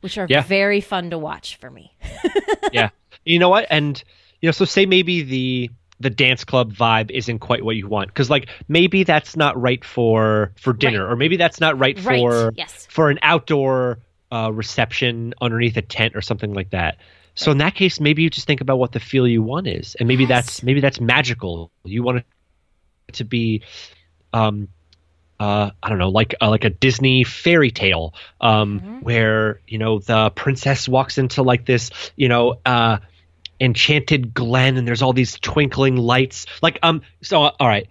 which 0.00 0.18
are 0.18 0.26
Yeah. 0.28 0.42
very 0.42 0.82
fun 0.82 1.08
to 1.08 1.16
watch 1.18 1.56
for 1.56 1.70
me. 1.70 1.94
yeah. 2.72 2.90
You 3.24 3.38
know 3.38 3.48
what? 3.48 3.66
And 3.70 4.02
you 4.42 4.48
know, 4.48 4.52
so 4.52 4.66
say 4.66 4.84
maybe 4.84 5.22
the 5.22 5.70
the 6.00 6.10
dance 6.10 6.44
club 6.44 6.72
vibe 6.72 7.10
isn't 7.10 7.38
quite 7.38 7.64
what 7.64 7.76
you 7.76 7.86
want 7.86 8.08
because 8.08 8.28
like 8.28 8.48
maybe 8.68 9.04
that's 9.04 9.36
not 9.36 9.60
right 9.60 9.84
for 9.84 10.52
for 10.56 10.72
dinner 10.72 11.06
or 11.08 11.16
maybe 11.16 11.36
that's 11.36 11.60
not 11.60 11.78
right 11.78 11.98
Right. 12.04 12.18
for 12.20 12.52
Yes. 12.56 12.86
for 12.90 13.10
an 13.10 13.18
outdoor 13.22 13.98
uh, 14.32 14.50
reception 14.52 15.34
underneath 15.40 15.76
a 15.76 15.82
tent 15.82 16.16
or 16.16 16.20
something 16.20 16.52
like 16.52 16.70
that. 16.70 16.96
So 17.36 17.52
in 17.52 17.58
that 17.58 17.74
case, 17.74 18.00
maybe 18.00 18.22
you 18.22 18.30
just 18.30 18.46
think 18.46 18.60
about 18.60 18.78
what 18.78 18.92
the 18.92 19.00
feel 19.00 19.26
you 19.26 19.42
want 19.42 19.66
is, 19.66 19.94
and 19.94 20.08
maybe 20.08 20.24
Yes. 20.24 20.28
that's 20.28 20.62
maybe 20.62 20.80
that's 20.80 21.00
magical. 21.00 21.70
You 21.84 22.02
want 22.02 22.18
it 22.18 23.14
to 23.14 23.24
be, 23.24 23.62
um, 24.32 24.68
uh, 25.40 25.70
I 25.82 25.88
don't 25.88 25.98
know, 25.98 26.10
like 26.10 26.34
uh, 26.40 26.48
like 26.50 26.64
a 26.64 26.70
Disney 26.70 27.24
fairy 27.24 27.70
tale, 27.70 28.14
um, 28.40 28.98
where 29.02 29.60
you 29.66 29.78
know 29.78 29.98
the 29.98 30.30
princess 30.30 30.88
walks 30.88 31.18
into 31.18 31.42
like 31.42 31.66
this, 31.66 31.90
you 32.16 32.28
know, 32.28 32.56
uh, 32.64 32.98
enchanted 33.60 34.34
glen, 34.34 34.76
and 34.76 34.86
there's 34.86 35.02
all 35.02 35.12
these 35.12 35.38
twinkling 35.38 35.96
lights. 35.96 36.46
Like 36.62 36.78
um, 36.82 37.02
so 37.22 37.38
all 37.38 37.68
right, 37.68 37.88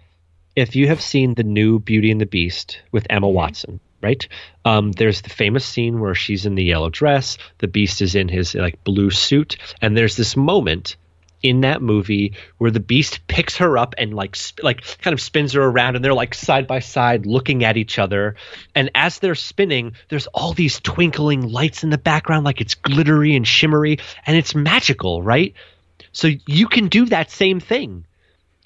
if 0.56 0.76
you 0.76 0.88
have 0.88 1.02
seen 1.02 1.34
the 1.34 1.44
new 1.44 1.80
Beauty 1.80 2.12
and 2.12 2.22
the 2.22 2.26
Beast 2.26 2.80
with 2.92 3.08
Emma 3.10 3.30
Watson, 3.30 3.80
right? 4.02 4.28
Um, 4.66 4.92
there's 4.92 5.22
the 5.22 5.30
famous 5.30 5.66
scene 5.66 6.00
where 6.00 6.16
she's 6.16 6.46
in 6.46 6.56
the 6.56 6.64
yellow 6.64 6.90
dress, 6.90 7.38
the 7.60 7.68
Beast 7.68 8.02
is 8.02 8.16
in 8.16 8.28
his 8.28 8.56
like 8.56 8.84
blue 8.84 9.10
suit, 9.10 9.58
and 9.82 9.96
there's 9.98 10.16
this 10.16 10.36
moment 10.36 10.98
in 11.44 11.62
that 11.62 11.82
movie 11.82 12.34
where 12.58 12.72
the 12.72 12.80
Beast 12.80 13.28
picks 13.28 13.58
her 13.58 13.78
up 13.78 13.94
and 13.98 14.14
like 14.14 14.36
sp- 14.36 14.64
like 14.64 14.98
kind 15.00 15.14
of 15.14 15.22
spins 15.22 15.54
her 15.54 15.64
around, 15.64 15.96
and 15.96 16.04
they're 16.04 16.14
like 16.14 16.34
side 16.34 16.66
by 16.66 16.80
side 16.80 17.26
looking 17.26 17.64
at 17.64 17.78
each 17.78 18.00
other, 18.00 18.36
and 18.74 18.90
as 18.96 19.20
they're 19.20 19.36
spinning, 19.36 19.94
there's 20.10 20.28
all 20.28 20.54
these 20.54 20.80
twinkling 20.80 21.52
lights 21.52 21.84
in 21.84 21.90
the 21.90 21.98
background, 21.98 22.46
like 22.46 22.62
it's 22.62 22.76
glittery 22.76 23.36
and 23.36 23.48
shimmery, 23.48 24.00
and 24.26 24.36
it's 24.38 24.56
magical, 24.56 25.22
right? 25.22 25.54
So 26.14 26.30
you 26.48 26.68
can 26.68 26.88
do 26.88 27.06
that 27.06 27.30
same 27.30 27.60
thing 27.60 28.06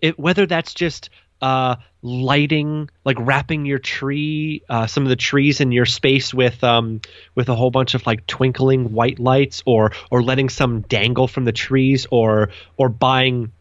it, 0.01 0.19
whether 0.19 0.45
that's 0.45 0.73
just 0.73 1.09
uh, 1.41 1.75
lighting, 2.01 2.89
like 3.05 3.17
wrapping 3.19 3.65
your 3.65 3.79
tree, 3.79 4.63
uh, 4.69 4.87
some 4.87 5.03
of 5.03 5.09
the 5.09 5.15
trees 5.15 5.61
in 5.61 5.71
your 5.71 5.85
space 5.85 6.33
with 6.33 6.63
um, 6.63 7.01
with 7.35 7.49
a 7.49 7.55
whole 7.55 7.71
bunch 7.71 7.93
of 7.93 8.05
like 8.05 8.25
twinkling 8.27 8.93
white 8.93 9.19
lights, 9.19 9.63
or 9.65 9.91
or 10.11 10.23
letting 10.23 10.49
some 10.49 10.81
dangle 10.81 11.27
from 11.27 11.45
the 11.45 11.51
trees, 11.51 12.07
or 12.09 12.49
or 12.77 12.89
buying 12.89 13.51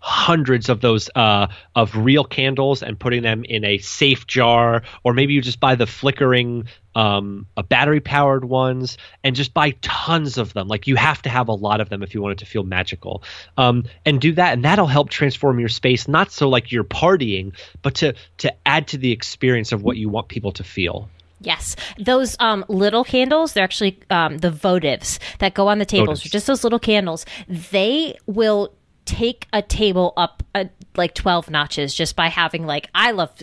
hundreds 0.00 0.68
of 0.68 0.80
those 0.80 1.10
uh, 1.14 1.48
of 1.74 1.96
real 1.96 2.24
candles 2.24 2.82
and 2.82 2.98
putting 2.98 3.22
them 3.22 3.44
in 3.44 3.64
a 3.64 3.78
safe 3.78 4.26
jar, 4.26 4.82
or 5.04 5.12
maybe 5.12 5.32
you 5.32 5.40
just 5.40 5.60
buy 5.60 5.74
the 5.74 5.86
flickering 5.86 6.66
um, 6.94 7.46
uh, 7.56 7.62
battery 7.62 8.00
powered 8.00 8.44
ones 8.44 8.98
and 9.22 9.36
just 9.36 9.54
buy 9.54 9.70
tons 9.82 10.38
of 10.38 10.52
them. 10.52 10.68
Like 10.68 10.86
you 10.86 10.96
have 10.96 11.22
to 11.22 11.28
have 11.28 11.48
a 11.48 11.54
lot 11.54 11.80
of 11.80 11.88
them 11.88 12.02
if 12.02 12.14
you 12.14 12.22
want 12.22 12.32
it 12.32 12.38
to 12.38 12.46
feel 12.46 12.64
magical, 12.64 13.22
um, 13.56 13.84
and 14.04 14.20
do 14.20 14.32
that, 14.32 14.54
and 14.54 14.64
that'll 14.64 14.86
help 14.86 15.10
transform 15.10 15.60
your 15.60 15.68
space. 15.68 16.08
Not 16.08 16.32
so 16.32 16.48
like 16.48 16.72
you're 16.72 16.84
partying, 16.84 17.52
but 17.82 17.94
to 17.96 18.14
to 18.38 18.54
add 18.66 18.88
to 18.88 18.98
the 18.98 19.12
experience 19.12 19.72
of 19.72 19.82
what 19.82 19.96
you 19.96 20.08
want 20.08 20.28
people 20.28 20.52
to 20.52 20.64
feel. 20.64 21.08
Yes, 21.40 21.76
those 21.98 22.36
um, 22.40 22.64
little 22.68 23.04
candles, 23.04 23.52
they're 23.52 23.62
actually 23.62 24.00
um, 24.10 24.38
the 24.38 24.50
votives 24.50 25.20
that 25.38 25.54
go 25.54 25.68
on 25.68 25.78
the 25.78 25.84
tables. 25.84 26.20
Votives. 26.20 26.30
Just 26.30 26.46
those 26.48 26.64
little 26.64 26.80
candles. 26.80 27.24
They 27.48 28.18
will 28.26 28.72
take 29.08 29.48
a 29.54 29.62
table 29.62 30.12
up 30.16 30.42
uh, 30.54 30.66
like 30.94 31.14
12 31.14 31.50
notches 31.50 31.94
just 31.94 32.14
by 32.14 32.28
having, 32.28 32.66
like, 32.66 32.90
I 32.94 33.12
love 33.12 33.42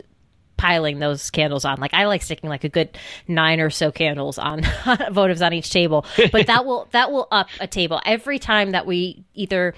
piling 0.57 0.99
those 0.99 1.31
candles 1.31 1.65
on. 1.65 1.79
Like, 1.79 1.93
I 1.93 2.05
like 2.05 2.21
sticking 2.21 2.49
like 2.49 2.63
a 2.63 2.69
good 2.69 2.97
nine 3.27 3.59
or 3.59 3.71
so 3.71 3.91
candles 3.91 4.37
on 4.37 4.61
votives 4.61 5.43
on 5.43 5.53
each 5.53 5.71
table. 5.71 6.05
But 6.31 6.47
that 6.47 6.65
will, 6.65 6.87
that 6.91 7.11
will 7.11 7.27
up 7.31 7.47
a 7.59 7.67
table 7.67 7.99
every 8.05 8.37
time 8.37 8.71
that 8.71 8.85
we 8.85 9.25
either 9.33 9.73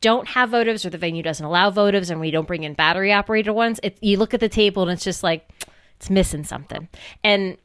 don't 0.00 0.28
have 0.28 0.50
votives 0.50 0.84
or 0.84 0.90
the 0.90 0.98
venue 0.98 1.22
doesn't 1.22 1.44
allow 1.44 1.70
votives 1.70 2.10
and 2.10 2.20
we 2.20 2.30
don't 2.30 2.46
bring 2.46 2.62
in 2.62 2.74
battery 2.74 3.12
operated 3.12 3.52
ones. 3.52 3.80
It, 3.82 3.98
you 4.00 4.16
look 4.16 4.32
at 4.32 4.40
the 4.40 4.48
table 4.48 4.82
and 4.82 4.92
it's 4.92 5.04
just 5.04 5.22
like, 5.22 5.48
it's 5.96 6.08
missing 6.08 6.44
something. 6.44 6.88
And 7.24 7.56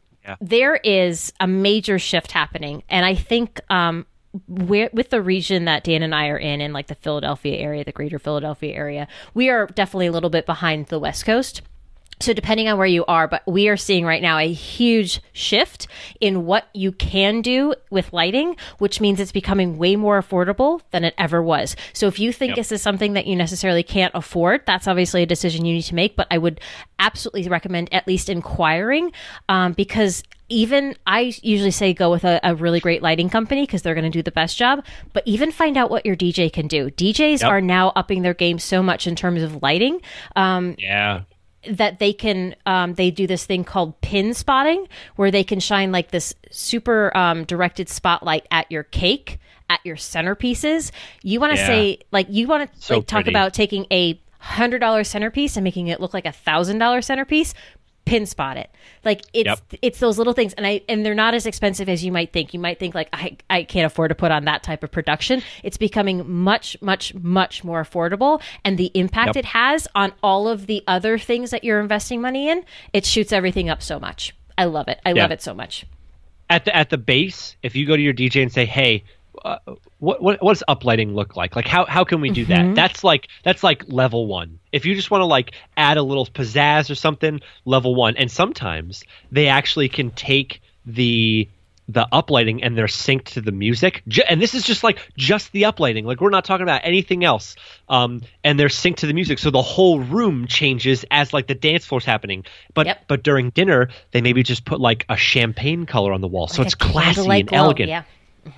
there 0.41 0.75
is 0.75 1.31
a 1.39 1.47
major 1.47 1.99
shift 1.99 2.31
happening. 2.31 2.83
And 2.89 3.05
I 3.05 3.15
think 3.15 3.61
um, 3.69 4.05
where, 4.47 4.89
with 4.93 5.09
the 5.09 5.21
region 5.21 5.65
that 5.65 5.83
Dan 5.83 6.03
and 6.03 6.13
I 6.13 6.27
are 6.27 6.37
in, 6.37 6.61
in 6.61 6.73
like 6.73 6.87
the 6.87 6.95
Philadelphia 6.95 7.57
area, 7.57 7.83
the 7.83 7.91
greater 7.91 8.19
Philadelphia 8.19 8.73
area, 8.73 9.07
we 9.33 9.49
are 9.49 9.67
definitely 9.67 10.07
a 10.07 10.11
little 10.11 10.29
bit 10.29 10.45
behind 10.45 10.87
the 10.87 10.99
West 10.99 11.25
Coast. 11.25 11.61
So 12.19 12.33
depending 12.33 12.67
on 12.67 12.79
where 12.79 12.87
you 12.87 13.05
are, 13.05 13.27
but 13.27 13.43
we 13.45 13.67
are 13.69 13.77
seeing 13.77 14.03
right 14.03 14.23
now 14.23 14.39
a 14.39 14.51
huge 14.51 15.21
shift 15.33 15.87
in 16.19 16.45
what 16.47 16.67
you 16.73 16.91
can 16.91 17.43
do 17.43 17.75
with 17.91 18.11
lighting, 18.11 18.55
which 18.79 18.99
means 18.99 19.19
it's 19.19 19.31
becoming 19.31 19.77
way 19.77 19.95
more 19.95 20.19
affordable 20.19 20.81
than 20.89 21.03
it 21.03 21.13
ever 21.19 21.43
was. 21.43 21.75
So 21.93 22.07
if 22.07 22.17
you 22.17 22.33
think 22.33 22.55
this 22.55 22.71
is 22.71 22.81
something 22.81 23.13
that 23.13 23.27
you 23.27 23.35
necessarily 23.35 23.83
can't 23.83 24.11
afford, 24.15 24.65
that's 24.65 24.87
obviously 24.87 25.21
a 25.21 25.27
decision 25.27 25.63
you 25.63 25.75
need 25.75 25.83
to 25.83 25.95
make. 25.95 26.15
But 26.15 26.25
I 26.31 26.39
would 26.39 26.59
absolutely 26.97 27.47
recommend 27.49 27.93
at 27.93 28.07
least 28.07 28.29
inquiring 28.29 29.11
um, 29.47 29.73
because 29.73 30.23
even 30.49 30.95
I 31.05 31.33
usually 31.41 31.71
say 31.71 31.93
go 31.93 32.09
with 32.09 32.23
a, 32.23 32.39
a 32.43 32.55
really 32.55 32.79
great 32.79 33.01
lighting 33.01 33.29
company 33.29 33.63
because 33.63 33.81
they're 33.81 33.95
going 33.95 34.09
to 34.09 34.17
do 34.17 34.23
the 34.23 34.31
best 34.31 34.57
job. 34.57 34.85
But 35.13 35.23
even 35.25 35.51
find 35.51 35.75
out 35.77 35.89
what 35.89 36.05
your 36.05 36.15
DJ 36.15 36.51
can 36.51 36.67
do. 36.67 36.89
DJs 36.91 37.41
Yep. 37.41 37.49
are 37.49 37.61
now 37.61 37.91
upping 37.95 38.21
their 38.21 38.33
game 38.33 38.57
so 38.59 38.81
much 38.81 39.07
in 39.07 39.15
terms 39.15 39.41
of 39.43 39.61
lighting 39.61 40.01
Yeah. 40.35 41.21
that 41.69 41.99
they 41.99 42.13
can 42.13 42.55
um, 42.65 42.93
they 42.93 43.11
do 43.11 43.27
this 43.27 43.45
thing 43.45 43.63
called 43.63 43.99
pin 44.01 44.33
spotting 44.33 44.87
where 45.17 45.31
they 45.31 45.43
can 45.43 45.59
shine 45.59 45.91
like 45.91 46.11
this 46.11 46.33
super 46.49 47.15
um, 47.17 47.43
directed 47.43 47.89
spotlight 47.89 48.45
at 48.51 48.71
your 48.71 48.83
cake 48.83 49.39
at 49.69 49.81
your 49.83 49.97
centerpieces 49.97 50.91
you 51.23 51.41
want 51.41 51.51
to 51.53 51.59
Yeah. 51.59 51.67
say 51.67 51.99
like 52.11 52.27
you 52.29 52.47
want 52.47 52.71
to 52.71 52.81
So 52.81 52.95
like 52.97 53.07
talk 53.07 53.17
pretty. 53.23 53.31
about 53.31 53.53
taking 53.53 53.85
a 53.91 54.17
hundred 54.39 54.79
dollar 54.79 55.03
centerpiece 55.03 55.57
and 55.57 55.63
making 55.65 55.87
it 55.87 55.99
look 55.99 56.13
like 56.13 56.25
a 56.25 56.31
thousand 56.31 56.77
dollar 56.77 57.01
centerpiece 57.01 57.53
pin 58.07 58.25
spot 58.25 58.55
it 58.57 58.69
like 59.03 59.21
it's 59.33 59.47
Yep. 59.47 59.59
it's 59.81 59.99
those 59.99 60.17
little 60.17 60.33
things 60.33 60.53
and 60.53 60.65
i 60.65 60.81
and 60.87 61.05
they're 61.05 61.13
not 61.13 61.33
as 61.33 61.45
expensive 61.45 61.89
as 61.89 62.03
you 62.05 62.11
might 62.11 62.31
think 62.31 62.53
you 62.53 62.59
might 62.59 62.79
think 62.79 62.95
like 62.95 63.09
i 63.13 63.35
i 63.49 63.63
can't 63.63 63.85
afford 63.85 64.09
to 64.09 64.15
put 64.15 64.31
on 64.31 64.45
that 64.45 64.63
type 64.63 64.83
of 64.83 64.91
production 64.91 65.41
it's 65.63 65.77
becoming 65.77 66.29
much 66.31 66.77
much 66.81 67.13
much 67.15 67.63
more 67.63 67.83
affordable 67.83 68.41
and 68.63 68.77
the 68.77 68.91
impact 68.93 69.27
Yep. 69.27 69.35
it 69.37 69.45
has 69.45 69.87
on 69.93 70.13
all 70.23 70.47
of 70.47 70.67
the 70.67 70.83
other 70.87 71.17
things 71.17 71.51
that 71.51 71.63
you're 71.63 71.79
investing 71.81 72.21
money 72.21 72.49
in 72.49 72.63
it 72.93 73.05
shoots 73.05 73.31
everything 73.33 73.69
up 73.69 73.81
so 73.81 73.99
much 73.99 74.33
i 74.57 74.63
love 74.65 74.87
it 74.87 74.99
i 75.05 75.11
Yeah. 75.11 75.23
love 75.23 75.31
it 75.31 75.41
so 75.41 75.53
much 75.53 75.85
at 76.49 76.63
the 76.63 76.73
at 76.73 76.89
the 76.89 76.97
base, 76.97 77.57
if 77.61 77.75
you 77.75 77.85
go 77.85 77.97
to 77.97 78.01
your 78.01 78.13
DJ 78.13 78.41
and 78.41 78.49
say, 78.49 78.65
"Hey, 78.65 79.03
uh, 79.43 79.57
what 79.99 80.21
what 80.21 80.41
what 80.43 80.53
does 80.53 80.63
uplighting 80.67 81.13
look 81.13 81.35
like? 81.35 81.55
Like 81.55 81.67
how 81.67 81.85
how 81.85 82.03
can 82.03 82.21
we 82.21 82.29
do 82.29 82.45
Mm-hmm. 82.45 82.73
that?" 82.73 82.75
That's 82.75 83.03
like 83.03 83.27
that's 83.43 83.63
like 83.63 83.83
level 83.87 84.27
one. 84.27 84.59
If 84.71 84.85
you 84.85 84.95
just 84.95 85.09
want 85.11 85.21
to 85.21 85.25
like 85.25 85.51
add 85.75 85.97
a 85.97 86.03
little 86.03 86.25
pizzazz 86.25 86.89
or 86.89 86.95
something, 86.95 87.41
level 87.65 87.95
one. 87.95 88.15
And 88.17 88.29
sometimes 88.31 89.03
they 89.31 89.47
actually 89.47 89.89
can 89.89 90.11
take 90.11 90.61
the 90.85 91.49
the 91.89 92.05
uplighting 92.11 92.59
and 92.63 92.77
they're 92.77 92.87
synced 92.87 93.23
to 93.35 93.41
the 93.41 93.51
music. 93.53 94.03
And 94.27 94.41
this 94.41 94.53
is 94.53 94.63
just 94.63 94.83
like 94.83 94.99
just 95.15 95.53
the 95.53 95.61
uplighting. 95.61 96.03
Like 96.03 96.19
we're 96.19 96.29
not 96.29 96.43
talking 96.43 96.63
about 96.63 96.81
anything 96.83 97.23
else. 97.23 97.55
Um, 97.87 98.23
and 98.43 98.59
they're 98.59 98.67
synced 98.67 98.97
to 98.97 99.07
the 99.07 99.13
music, 99.13 99.39
so 99.39 99.51
the 99.51 99.61
whole 99.61 100.01
room 100.01 100.47
changes 100.47 101.05
as 101.11 101.31
like 101.31 101.47
the 101.47 101.55
dance 101.55 101.85
floor's 101.85 102.03
happening. 102.03 102.43
But 102.73 102.87
Yep. 102.87 103.03
but 103.07 103.23
during 103.23 103.51
dinner, 103.51 103.87
they 104.11 104.19
maybe 104.21 104.43
just 104.43 104.65
put 104.65 104.81
like 104.81 105.05
a 105.07 105.15
champagne 105.15 105.85
color 105.85 106.11
on 106.11 106.19
the 106.19 106.27
wall, 106.27 106.49
so 106.49 106.61
it's 106.61 106.75
classy 106.75 107.29
and 107.29 107.47
glow. 107.47 107.57
elegant. 107.57 107.87
yeah 107.89 108.03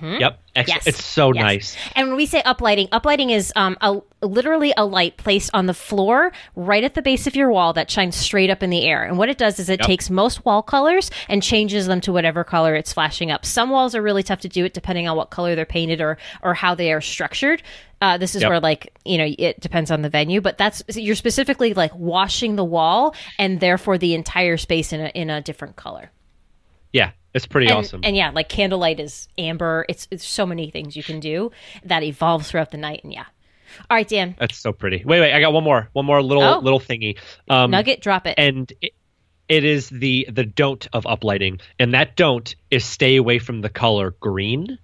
Yep, 0.00 0.40
Ex- 0.56 0.68
Yes. 0.68 0.86
it's 0.86 1.04
so 1.04 1.32
Yes. 1.34 1.42
nice. 1.42 1.76
And 1.94 2.08
when 2.08 2.16
we 2.16 2.26
say 2.26 2.42
uplighting, 2.42 2.88
uplighting 2.90 3.30
is 3.30 3.52
um, 3.56 3.76
a, 3.80 3.98
literally 4.22 4.72
a 4.76 4.84
light 4.84 5.16
placed 5.16 5.50
on 5.54 5.66
the 5.66 5.74
floor 5.74 6.32
right 6.56 6.82
at 6.84 6.94
the 6.94 7.02
base 7.02 7.26
of 7.26 7.34
your 7.36 7.50
wall 7.50 7.72
that 7.74 7.90
shines 7.90 8.16
straight 8.16 8.50
up 8.50 8.62
in 8.62 8.70
the 8.70 8.84
air. 8.84 9.04
And 9.04 9.16
what 9.18 9.28
it 9.28 9.38
does 9.38 9.58
is 9.58 9.68
it 9.68 9.80
Yep. 9.80 9.86
takes 9.86 10.10
most 10.10 10.44
wall 10.44 10.62
colors 10.62 11.10
and 11.28 11.42
changes 11.42 11.86
them 11.86 12.00
to 12.02 12.12
whatever 12.12 12.42
color 12.44 12.74
it's 12.74 12.92
flashing 12.92 13.30
up. 13.30 13.44
Some 13.46 13.70
walls 13.70 13.94
are 13.94 14.02
really 14.02 14.22
tough 14.22 14.40
to 14.40 14.48
do 14.48 14.64
it 14.64 14.74
depending 14.74 15.08
on 15.08 15.16
what 15.16 15.30
color 15.30 15.54
they're 15.54 15.64
painted 15.66 16.00
or 16.00 16.18
or 16.42 16.54
how 16.54 16.74
they 16.74 16.92
are 16.92 17.00
structured. 17.00 17.62
Uh, 18.02 18.16
this 18.16 18.34
is 18.34 18.40
Yep. 18.42 18.48
where 18.50 18.60
like 18.60 18.92
you 19.04 19.18
know 19.18 19.26
it 19.38 19.60
depends 19.60 19.90
on 19.90 20.02
the 20.02 20.08
venue, 20.08 20.40
but 20.40 20.56
that's 20.58 20.82
you're 20.94 21.14
specifically 21.14 21.74
like 21.74 21.94
washing 21.94 22.56
the 22.56 22.64
wall 22.64 23.14
and 23.38 23.60
therefore 23.60 23.98
the 23.98 24.14
entire 24.14 24.56
space 24.56 24.92
in 24.92 25.00
a 25.00 25.08
in 25.08 25.28
a 25.30 25.40
different 25.42 25.76
color. 25.76 26.10
Yeah, 26.92 27.10
it's 27.34 27.46
pretty 27.46 27.68
And, 27.68 27.76
awesome. 27.78 28.00
and 28.04 28.16
yeah, 28.16 28.30
like 28.30 28.48
candlelight 28.48 29.00
is 29.00 29.28
amber. 29.38 29.84
It's 29.88 30.08
it's 30.10 30.26
so 30.26 30.46
many 30.46 30.70
things 30.70 30.96
you 30.96 31.02
can 31.02 31.20
do 31.20 31.50
that 31.84 32.02
evolves 32.02 32.50
throughout 32.50 32.70
the 32.70 32.78
night. 32.78 33.00
And 33.04 33.12
yeah. 33.12 33.24
All 33.88 33.96
right, 33.96 34.08
Dan. 34.08 34.34
That's 34.38 34.58
so 34.58 34.72
pretty. 34.72 35.02
Wait, 35.04 35.20
wait, 35.20 35.32
I 35.32 35.40
got 35.40 35.52
one 35.52 35.62
more, 35.64 35.88
one 35.92 36.04
more 36.04 36.20
little 36.22 36.42
Oh. 36.42 36.58
little 36.58 36.80
thingy. 36.80 37.18
Um, 37.48 37.70
Nugget, 37.70 38.00
drop 38.02 38.26
it. 38.26 38.34
and 38.36 38.72
it, 38.82 38.92
it 39.48 39.64
is 39.64 39.88
the 39.88 40.26
the 40.30 40.44
don't 40.44 40.86
of 40.92 41.04
uplighting, 41.04 41.60
and 41.78 41.94
that 41.94 42.16
don't 42.16 42.54
is 42.70 42.84
stay 42.84 43.16
away 43.16 43.38
from 43.38 43.60
the 43.60 43.68
color 43.68 44.14
green, 44.20 44.78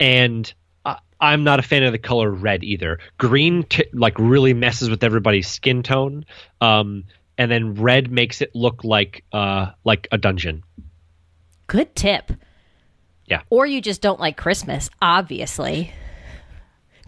and. 0.00 0.52
I- 0.84 0.98
I'm 1.20 1.42
not 1.42 1.58
a 1.58 1.62
fan 1.62 1.82
of 1.82 1.90
the 1.92 1.98
color 1.98 2.30
red 2.30 2.62
either. 2.62 3.00
Green, 3.18 3.64
t- 3.64 3.84
like, 3.92 4.16
really 4.20 4.54
messes 4.54 4.88
with 4.88 5.02
everybody's 5.02 5.48
skin 5.48 5.82
tone, 5.82 6.24
um, 6.60 7.04
and 7.36 7.50
then 7.50 7.74
red 7.74 8.10
makes 8.10 8.40
it 8.40 8.54
look 8.54 8.84
like, 8.84 9.24
uh, 9.32 9.72
like 9.84 10.06
a 10.12 10.16
dungeon. 10.18 10.62
Good 11.68 11.94
tip. 11.94 12.32
Yeah. 13.26 13.42
Or 13.50 13.66
you 13.66 13.80
just 13.80 14.02
don't 14.02 14.18
like 14.18 14.36
Christmas, 14.36 14.90
obviously. 15.00 15.92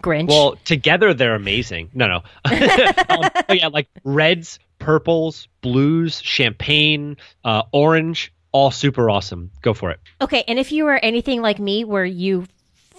Grinch. 0.01 0.29
Well, 0.29 0.57
together 0.65 1.13
they're 1.13 1.35
amazing. 1.35 1.91
No, 1.93 2.07
no. 2.07 2.17
um, 2.45 3.31
yeah, 3.51 3.69
like 3.69 3.89
reds, 4.05 4.59
purples, 4.79 5.49
blues, 5.61 6.21
champagne, 6.23 7.17
uh, 7.45 7.63
orange, 7.73 8.33
all 8.53 8.71
super 8.71 9.11
awesome. 9.11 9.51
Go 9.63 9.75
for 9.75 9.91
it. 9.91 10.01
Okay, 10.21 10.45
and 10.47 10.59
if 10.59 10.73
you 10.73 10.87
are 10.87 11.01
anything 11.03 11.43
like 11.43 11.59
me, 11.59 11.85
where 11.85 12.05
you 12.05 12.47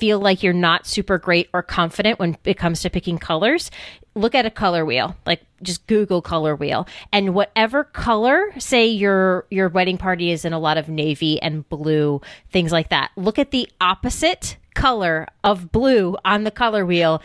feel 0.01 0.19
like 0.19 0.41
you're 0.41 0.51
not 0.51 0.87
super 0.87 1.19
great 1.19 1.47
or 1.53 1.61
confident 1.61 2.17
when 2.17 2.35
it 2.43 2.57
comes 2.57 2.81
to 2.81 2.89
picking 2.89 3.19
colors, 3.19 3.69
look 4.15 4.33
at 4.33 4.47
a 4.47 4.49
color 4.49 4.83
wheel. 4.83 5.15
Like 5.27 5.43
just 5.61 5.85
Google 5.85 6.23
color 6.23 6.55
wheel, 6.55 6.87
and 7.13 7.35
whatever 7.35 7.83
color, 7.83 8.51
say 8.57 8.87
your 8.87 9.45
your 9.51 9.69
wedding 9.69 9.99
party 9.99 10.31
is 10.31 10.43
in 10.43 10.53
a 10.53 10.59
lot 10.59 10.79
of 10.79 10.89
navy 10.89 11.39
and 11.39 11.69
blue, 11.69 12.19
things 12.51 12.71
like 12.71 12.89
that. 12.89 13.11
Look 13.15 13.37
at 13.37 13.51
the 13.51 13.69
opposite 13.79 14.57
color 14.73 15.27
of 15.43 15.71
blue 15.71 16.17
on 16.25 16.45
the 16.45 16.51
color 16.51 16.83
wheel, 16.83 17.21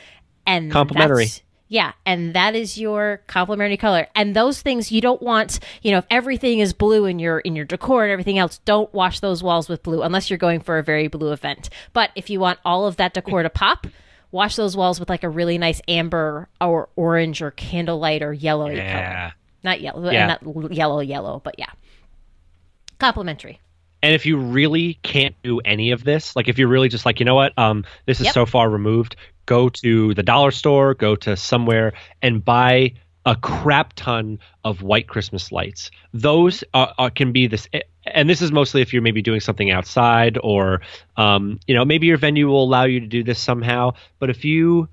and 0.46 0.70
Complementary. 0.70 1.24
that's- 1.24 1.42
yeah, 1.68 1.92
and 2.04 2.34
that 2.34 2.54
is 2.54 2.78
your 2.78 3.20
complementary 3.26 3.76
color. 3.76 4.06
And 4.14 4.36
those 4.36 4.62
things 4.62 4.92
you 4.92 5.00
don't 5.00 5.20
want, 5.20 5.58
you 5.82 5.90
know, 5.90 5.98
if 5.98 6.06
everything 6.10 6.60
is 6.60 6.72
blue 6.72 7.06
in 7.06 7.18
your 7.18 7.40
in 7.40 7.56
your 7.56 7.64
decor 7.64 8.04
and 8.04 8.12
everything 8.12 8.38
else, 8.38 8.58
don't 8.64 8.92
wash 8.94 9.20
those 9.20 9.42
walls 9.42 9.68
with 9.68 9.82
blue 9.82 10.02
unless 10.02 10.30
you're 10.30 10.38
going 10.38 10.60
for 10.60 10.78
a 10.78 10.82
very 10.82 11.08
blue 11.08 11.32
event. 11.32 11.68
But 11.92 12.10
if 12.14 12.30
you 12.30 12.38
want 12.40 12.58
all 12.64 12.86
of 12.86 12.96
that 12.96 13.14
decor 13.14 13.42
to 13.42 13.50
pop, 13.50 13.86
wash 14.30 14.54
those 14.56 14.76
walls 14.76 15.00
with 15.00 15.08
like 15.08 15.24
a 15.24 15.28
really 15.28 15.58
nice 15.58 15.80
amber 15.88 16.48
or 16.60 16.88
orange 16.96 17.42
or 17.42 17.50
candlelight 17.50 18.22
or 18.22 18.32
yellow 18.32 18.68
color. 18.68 19.32
Not 19.64 19.80
yellow, 19.80 20.10
Yeah. 20.10 20.26
not 20.44 20.72
yellow 20.72 21.00
yellow, 21.00 21.40
but 21.42 21.56
yeah. 21.58 21.70
Complementary. 22.98 23.60
And 24.02 24.14
if 24.14 24.24
you 24.26 24.36
really 24.38 24.94
can't 25.02 25.34
do 25.42 25.58
any 25.60 25.90
of 25.90 26.04
this, 26.04 26.36
like 26.36 26.48
if 26.48 26.58
you're 26.58 26.68
really 26.68 26.88
just 26.88 27.04
like, 27.04 27.18
you 27.18 27.26
know 27.26 27.34
what, 27.34 27.58
um, 27.58 27.84
this 28.06 28.20
is 28.20 28.26
Yep. 28.26 28.34
so 28.34 28.46
far 28.46 28.70
removed, 28.70 29.16
go 29.46 29.68
to 29.68 30.14
the 30.14 30.22
dollar 30.22 30.50
store, 30.50 30.94
go 30.94 31.16
to 31.16 31.36
somewhere 31.36 31.92
and 32.22 32.44
buy 32.44 32.92
a 33.24 33.34
crap 33.34 33.92
ton 33.94 34.38
of 34.64 34.82
white 34.82 35.08
Christmas 35.08 35.50
lights. 35.50 35.90
Those 36.12 36.62
are, 36.74 36.94
are, 36.96 37.10
can 37.10 37.32
be 37.32 37.48
this, 37.48 37.68
and 38.04 38.30
this 38.30 38.40
is 38.40 38.52
mostly 38.52 38.82
if 38.82 38.92
you're 38.92 39.02
maybe 39.02 39.20
doing 39.22 39.40
something 39.40 39.70
outside 39.70 40.38
or, 40.42 40.80
um, 41.16 41.58
you 41.66 41.74
know, 41.74 41.84
maybe 41.84 42.06
your 42.06 42.18
venue 42.18 42.46
will 42.46 42.62
allow 42.62 42.84
you 42.84 43.00
to 43.00 43.06
do 43.06 43.24
this 43.24 43.40
somehow. 43.40 43.94
But 44.20 44.30
if 44.30 44.44
you 44.44 44.88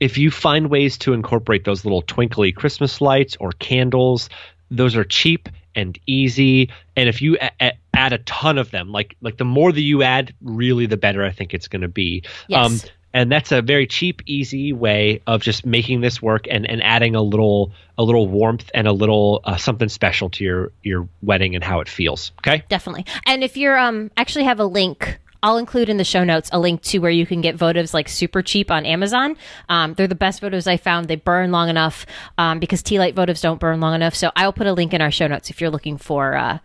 if 0.00 0.16
you 0.16 0.30
find 0.30 0.68
ways 0.70 0.96
to 0.98 1.12
incorporate 1.12 1.64
those 1.64 1.84
little 1.84 2.02
twinkly 2.02 2.52
Christmas 2.52 3.00
lights 3.00 3.36
or 3.38 3.52
candles, 3.52 4.30
those 4.70 4.96
are 4.96 5.04
cheap 5.04 5.48
and 5.74 5.98
easy. 6.06 6.70
And 6.96 7.08
if 7.08 7.22
you 7.22 7.36
a- 7.40 7.52
a- 7.60 7.78
add 7.94 8.12
a 8.12 8.18
ton 8.18 8.58
of 8.58 8.70
them, 8.70 8.90
like 8.90 9.16
like 9.20 9.36
the 9.36 9.44
more 9.44 9.70
that 9.70 9.80
you 9.80 10.02
add, 10.02 10.34
really 10.40 10.86
the 10.86 10.96
better 10.96 11.24
I 11.24 11.30
think 11.30 11.54
it's 11.54 11.68
going 11.68 11.82
to 11.82 11.88
be. 11.88 12.24
Um, 12.52 12.72
Yes. 12.72 12.86
And 13.12 13.30
that's 13.30 13.52
a 13.52 13.60
very 13.60 13.86
cheap, 13.86 14.22
easy 14.26 14.72
way 14.72 15.20
of 15.26 15.42
just 15.42 15.66
making 15.66 16.00
this 16.00 16.22
work 16.22 16.46
and, 16.50 16.68
and 16.68 16.82
adding 16.82 17.14
a 17.14 17.22
little 17.22 17.72
a 17.98 18.04
little 18.04 18.28
warmth 18.28 18.70
and 18.72 18.86
a 18.86 18.92
little 18.92 19.40
uh, 19.44 19.56
something 19.56 19.88
special 19.88 20.30
to 20.30 20.44
your 20.44 20.72
your 20.82 21.08
wedding 21.22 21.54
and 21.54 21.64
how 21.64 21.80
it 21.80 21.88
feels. 21.88 22.32
Okay. 22.38 22.64
Definitely. 22.68 23.06
And 23.26 23.42
if 23.42 23.56
you're 23.56 23.78
um 23.78 24.10
actually 24.16 24.44
have 24.44 24.60
a 24.60 24.64
link, 24.64 25.18
I'll 25.42 25.56
include 25.56 25.88
in 25.88 25.96
the 25.96 26.04
show 26.04 26.22
notes 26.22 26.50
a 26.52 26.60
link 26.60 26.82
to 26.82 26.98
where 26.98 27.10
you 27.10 27.26
can 27.26 27.40
get 27.40 27.56
votives 27.56 27.94
like 27.94 28.08
super 28.08 28.42
cheap 28.42 28.70
on 28.70 28.86
Amazon. 28.86 29.36
Um, 29.68 29.94
they're 29.94 30.06
the 30.06 30.14
best 30.14 30.42
votives 30.42 30.66
I 30.66 30.76
found. 30.76 31.08
They 31.08 31.16
burn 31.16 31.50
long 31.50 31.68
enough 31.68 32.06
um, 32.38 32.60
because 32.60 32.82
tea 32.82 32.98
light 32.98 33.14
votives 33.14 33.40
don't 33.40 33.58
burn 33.58 33.80
long 33.80 33.94
enough. 33.94 34.14
So 34.14 34.30
I'll 34.36 34.52
put 34.52 34.66
a 34.66 34.72
link 34.72 34.94
in 34.94 35.00
our 35.00 35.10
show 35.10 35.26
notes 35.26 35.50
if 35.50 35.60
you're 35.60 35.70
looking 35.70 35.98
for 35.98 36.36
uh, 36.36 36.58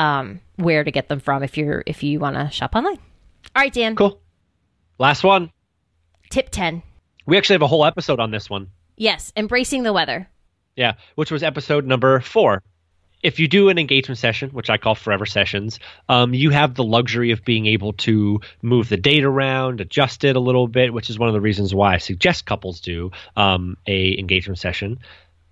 um, 0.00 0.40
where 0.56 0.82
to 0.82 0.90
get 0.90 1.08
them 1.08 1.20
from. 1.20 1.42
If 1.42 1.56
you're 1.56 1.82
if 1.86 2.02
you 2.02 2.18
want 2.18 2.36
to 2.36 2.50
shop 2.50 2.74
online. 2.74 2.98
All 3.54 3.62
right, 3.62 3.72
Dan. 3.72 3.94
Cool. 3.94 4.20
Last 4.98 5.22
one. 5.22 5.50
Tip 6.34 6.50
ten. 6.50 6.82
We 7.26 7.38
actually 7.38 7.54
have 7.54 7.62
a 7.62 7.68
whole 7.68 7.84
episode 7.84 8.18
on 8.18 8.32
this 8.32 8.50
one. 8.50 8.70
Yes, 8.96 9.32
embracing 9.36 9.84
the 9.84 9.92
weather. 9.92 10.28
Yeah, 10.74 10.94
which 11.14 11.30
was 11.30 11.44
episode 11.44 11.86
number 11.86 12.18
four. 12.18 12.60
If 13.22 13.38
you 13.38 13.46
do 13.46 13.68
an 13.68 13.78
engagement 13.78 14.18
session, 14.18 14.50
which 14.50 14.68
I 14.68 14.76
call 14.76 14.96
forever 14.96 15.26
sessions, 15.26 15.78
um, 16.08 16.34
you 16.34 16.50
have 16.50 16.74
the 16.74 16.82
luxury 16.82 17.30
of 17.30 17.44
being 17.44 17.66
able 17.66 17.92
to 17.92 18.40
move 18.62 18.88
the 18.88 18.96
date 18.96 19.22
around, 19.22 19.80
adjust 19.80 20.24
it 20.24 20.34
a 20.34 20.40
little 20.40 20.66
bit, 20.66 20.92
which 20.92 21.08
is 21.08 21.20
one 21.20 21.28
of 21.28 21.34
the 21.34 21.40
reasons 21.40 21.72
why 21.72 21.94
I 21.94 21.98
suggest 21.98 22.46
couples 22.46 22.80
do 22.80 23.12
um, 23.36 23.76
a 23.86 24.18
engagement 24.18 24.58
session. 24.58 24.98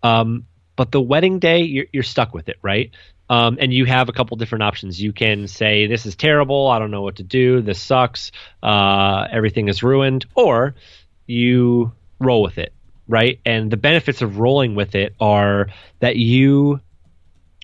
Um, 0.02 0.46
but 0.74 0.90
the 0.90 1.00
wedding 1.00 1.38
day, 1.38 1.62
you're, 1.62 1.86
you're 1.92 2.02
stuck 2.02 2.34
with 2.34 2.48
it, 2.48 2.56
right? 2.60 2.90
Um, 3.32 3.56
and 3.58 3.72
you 3.72 3.86
have 3.86 4.10
a 4.10 4.12
couple 4.12 4.36
different 4.36 4.62
options. 4.62 5.00
You 5.00 5.10
can 5.10 5.48
say, 5.48 5.86
"This 5.86 6.04
is 6.04 6.14
terrible. 6.14 6.68
I 6.68 6.78
don't 6.78 6.90
know 6.90 7.00
what 7.00 7.16
to 7.16 7.22
do. 7.22 7.62
This 7.62 7.80
sucks. 7.80 8.30
Uh, 8.62 9.26
everything 9.32 9.68
is 9.68 9.82
ruined," 9.82 10.26
or 10.34 10.74
you 11.26 11.92
roll 12.18 12.42
with 12.42 12.58
it, 12.58 12.74
right? 13.08 13.40
And 13.46 13.70
the 13.70 13.78
benefits 13.78 14.20
of 14.20 14.38
rolling 14.38 14.74
with 14.74 14.94
it 14.94 15.14
are 15.18 15.68
that 16.00 16.16
you 16.16 16.80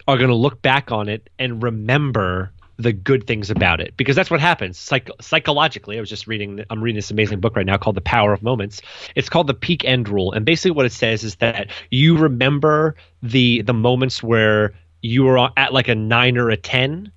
are 0.07 0.17
going 0.17 0.31
to 0.31 0.35
look 0.35 0.63
back 0.63 0.91
on 0.91 1.11
it 1.11 1.29
and 1.39 1.63
remember 1.63 2.51
the 2.79 2.93
good 2.95 3.27
things 3.27 3.51
about 3.51 3.81
it 3.81 3.95
because 3.99 4.17
that's 4.17 4.31
what 4.31 4.41
happens 4.41 4.79
Psych- 4.79 5.11
psychologically 5.21 5.97
i 5.97 6.01
was 6.01 6.09
just 6.09 6.29
reading 6.29 6.65
i'm 6.71 6.81
reading 6.81 6.95
this 6.95 7.11
amazing 7.11 7.41
book 7.41 7.57
right 7.57 7.67
now 7.67 7.77
called 7.77 7.97
the 7.97 8.01
power 8.01 8.33
of 8.33 8.41
moments 8.41 8.81
it's 9.17 9.29
called 9.29 9.49
the 9.49 9.55
peak 9.55 9.85
end 9.85 10.09
rule 10.09 10.31
and 10.33 10.47
basically 10.47 10.71
what 10.71 10.87
it 10.87 10.93
says 10.93 11.25
is 11.25 11.35
that 11.37 11.71
you 11.91 12.17
remember 12.17 12.95
the 13.21 13.63
the 13.63 13.75
moments 13.75 14.23
where 14.23 14.73
you 15.03 15.25
were 15.25 15.51
at 15.57 15.73
like 15.73 15.89
a 15.89 15.95
9 15.95 16.39
or 16.39 16.51
a 16.51 16.57
10 16.57 17.13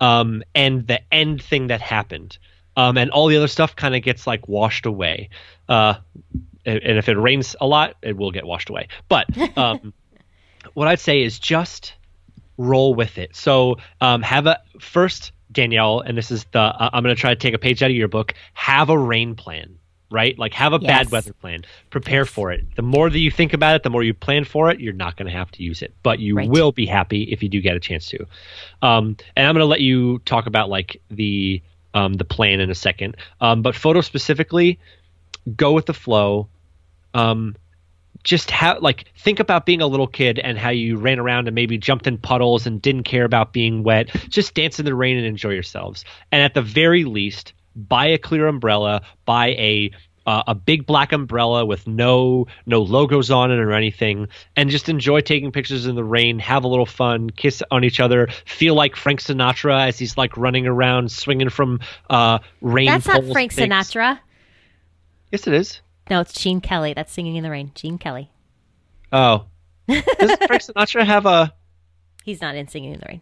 um, 0.00 0.42
and 0.54 0.86
the 0.86 1.00
end 1.12 1.42
thing 1.42 1.68
that 1.68 1.80
happened 1.80 2.38
um, 2.76 2.98
and 2.98 3.10
all 3.10 3.28
the 3.28 3.36
other 3.36 3.48
stuff 3.48 3.76
kind 3.76 3.94
of 3.94 4.02
gets 4.02 4.26
like 4.26 4.48
washed 4.48 4.86
away 4.86 5.28
uh, 5.68 5.94
and 6.66 6.82
and 6.82 6.98
if 6.98 7.08
it 7.08 7.18
rains 7.18 7.56
a 7.60 7.66
lot 7.66 7.96
it 8.02 8.16
will 8.16 8.30
get 8.30 8.46
washed 8.46 8.70
away 8.70 8.88
but 9.08 9.26
um, 9.58 9.92
what 10.74 10.88
i'd 10.88 11.00
say 11.00 11.22
is 11.22 11.38
just 11.38 11.94
roll 12.56 12.94
with 12.94 13.18
it. 13.18 13.34
So 13.34 13.76
um, 14.00 14.22
have 14.22 14.46
a 14.46 14.60
first 14.80 15.32
Danielle, 15.52 16.00
and 16.00 16.16
this 16.16 16.30
is 16.30 16.44
the 16.52 16.60
uh, 16.60 16.90
I'm 16.92 17.02
going 17.02 17.14
to 17.14 17.20
try 17.20 17.30
to 17.30 17.38
take 17.38 17.54
a 17.54 17.58
page 17.58 17.82
out 17.82 17.90
of 17.90 17.96
your 17.96 18.08
book. 18.08 18.34
Have 18.54 18.90
a 18.90 18.98
rain 18.98 19.34
plan, 19.34 19.78
right? 20.10 20.38
Like 20.38 20.54
have 20.54 20.72
a 20.72 20.78
Yes. 20.80 20.88
bad 20.88 21.10
weather 21.10 21.32
plan. 21.32 21.64
Prepare 21.90 22.24
for 22.24 22.52
it. 22.52 22.64
The 22.76 22.82
more 22.82 23.10
that 23.10 23.18
you 23.18 23.30
think 23.30 23.52
about 23.52 23.76
it, 23.76 23.82
the 23.82 23.90
more 23.90 24.02
you 24.02 24.14
plan 24.14 24.44
for 24.44 24.70
it. 24.70 24.80
You're 24.80 24.92
not 24.92 25.16
going 25.16 25.26
to 25.26 25.36
have 25.36 25.50
to 25.52 25.62
use 25.62 25.82
it, 25.82 25.92
but 26.02 26.18
you 26.20 26.36
Right. 26.36 26.48
will 26.48 26.72
be 26.72 26.86
happy 26.86 27.24
if 27.24 27.42
you 27.42 27.48
do 27.48 27.60
get 27.60 27.76
a 27.76 27.80
chance 27.80 28.06
to. 28.10 28.26
Um, 28.82 29.16
and 29.36 29.46
I'm 29.46 29.54
going 29.54 29.62
to 29.62 29.66
let 29.66 29.80
you 29.80 30.18
talk 30.20 30.46
about 30.46 30.68
like 30.68 31.00
the 31.10 31.62
um, 31.94 32.14
the 32.14 32.24
plan 32.24 32.58
in 32.60 32.70
a 32.70 32.74
second. 32.74 33.16
Um, 33.40 33.62
but 33.62 33.74
photo 33.76 34.00
specifically, 34.00 34.78
go 35.56 35.72
with 35.72 35.86
the 35.86 35.94
flow. 35.94 36.48
Um, 37.14 37.54
just 38.24 38.50
how 38.50 38.78
like 38.80 39.12
think 39.18 39.38
about 39.38 39.66
being 39.66 39.80
a 39.80 39.86
little 39.86 40.06
kid 40.06 40.38
and 40.38 40.58
how 40.58 40.70
you 40.70 40.96
ran 40.96 41.18
around 41.18 41.46
and 41.46 41.54
maybe 41.54 41.76
jumped 41.78 42.06
in 42.06 42.16
puddles 42.18 42.66
and 42.66 42.80
didn't 42.80 43.02
care 43.04 43.24
about 43.24 43.52
being 43.52 43.82
wet 43.82 44.08
just 44.30 44.54
dance 44.54 44.78
in 44.78 44.86
the 44.86 44.94
rain 44.94 45.16
and 45.18 45.26
enjoy 45.26 45.50
yourselves 45.50 46.04
and 46.32 46.42
at 46.42 46.54
the 46.54 46.62
very 46.62 47.04
least 47.04 47.52
buy 47.76 48.06
a 48.06 48.18
clear 48.18 48.46
umbrella 48.46 49.02
buy 49.24 49.48
a 49.48 49.90
uh, 50.26 50.42
a 50.46 50.54
big 50.54 50.86
black 50.86 51.12
umbrella 51.12 51.66
with 51.66 51.86
no 51.86 52.46
no 52.64 52.80
logos 52.80 53.30
on 53.30 53.50
it 53.50 53.58
or 53.58 53.72
anything 53.72 54.26
and 54.56 54.70
just 54.70 54.88
enjoy 54.88 55.20
taking 55.20 55.52
pictures 55.52 55.84
in 55.86 55.94
the 55.96 56.04
rain 56.04 56.38
have 56.38 56.64
a 56.64 56.68
little 56.68 56.86
fun 56.86 57.28
kiss 57.30 57.62
on 57.70 57.84
each 57.84 58.00
other 58.00 58.28
feel 58.46 58.74
like 58.74 58.96
frank 58.96 59.20
sinatra 59.20 59.86
as 59.88 59.98
he's 59.98 60.16
like 60.16 60.34
running 60.36 60.66
around 60.66 61.12
swinging 61.12 61.50
from 61.50 61.78
uh 62.08 62.38
rain 62.62 62.86
That's 62.86 63.06
not 63.06 63.22
Frank 63.32 63.52
things. 63.52 63.70
Sinatra. 63.70 64.18
yes 65.30 65.46
it 65.46 65.52
is 65.52 65.80
No, 66.10 66.20
it's 66.20 66.32
Gene 66.32 66.60
Kelly. 66.60 66.94
That's 66.94 67.12
singing 67.12 67.36
in 67.36 67.42
the 67.42 67.50
rain. 67.50 67.72
Gene 67.74 67.98
Kelly. 67.98 68.30
oh 69.12 69.44
does 69.86 70.36
frank 70.46 70.62
sinatra 70.62 71.04
have 71.04 71.26
a 71.26 71.52
He's 72.24 72.40
not 72.40 72.54
in 72.56 72.68
Singing 72.68 72.94
in 72.94 73.00
the 73.00 73.06
Rain. 73.06 73.20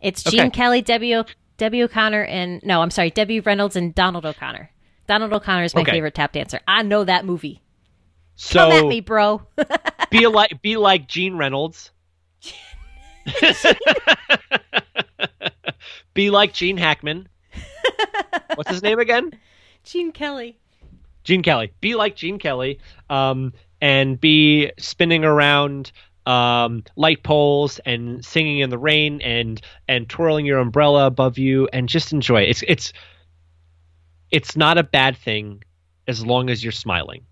It's 0.00 0.26
Okay. 0.26 0.38
Gene 0.38 0.50
Kelly, 0.50 0.82
Debbie, 0.82 1.14
o- 1.14 1.24
Debbie 1.56 1.82
O'Connor, 1.82 2.22
and 2.24 2.62
no, 2.64 2.80
I'm 2.82 2.90
sorry, 2.90 3.10
Debbie 3.10 3.40
Reynolds 3.40 3.76
and 3.76 3.94
Donald 3.94 4.24
O'Connor. 4.26 4.70
Donald 5.06 5.32
O'Connor 5.32 5.64
is 5.64 5.74
my 5.74 5.82
Okay. 5.82 5.92
favorite 5.92 6.14
tap 6.14 6.32
dancer. 6.32 6.60
I 6.66 6.82
know 6.82 7.04
that 7.04 7.24
movie. 7.24 7.60
so 8.36 8.70
Come 8.70 8.72
at 8.72 8.86
me, 8.86 9.00
bro. 9.00 9.42
be 10.10 10.26
like 10.26 10.62
be 10.62 10.76
like 10.76 11.06
Gene 11.08 11.36
Reynolds. 11.36 11.90
be 16.14 16.30
like 16.30 16.52
Gene 16.52 16.76
Hackman. 16.76 17.28
What's 18.54 18.70
his 18.70 18.82
name 18.82 18.98
again? 18.98 19.32
Gene 19.84 20.12
Kelly. 20.12 20.58
Gene 21.24 21.42
Kelly. 21.42 21.72
Be 21.80 21.94
like 21.94 22.16
Gene 22.16 22.38
Kelly. 22.38 22.80
Um, 23.08 23.52
and 23.80 24.20
be 24.20 24.70
spinning 24.78 25.24
around 25.24 25.92
um, 26.26 26.84
light 26.96 27.22
poles 27.22 27.80
and 27.84 28.24
singing 28.24 28.60
in 28.60 28.70
the 28.70 28.78
rain 28.78 29.20
and 29.20 29.60
and 29.88 30.08
twirling 30.08 30.46
your 30.46 30.58
umbrella 30.58 31.06
above 31.06 31.38
you 31.38 31.68
and 31.72 31.88
just 31.88 32.12
enjoy 32.12 32.42
it. 32.42 32.50
It's 32.50 32.62
it's 32.66 32.92
it's 34.30 34.56
not 34.56 34.78
a 34.78 34.82
bad 34.82 35.16
thing 35.16 35.62
as 36.08 36.24
long 36.24 36.50
as 36.50 36.62
you're 36.64 36.72
smiling 36.72 37.24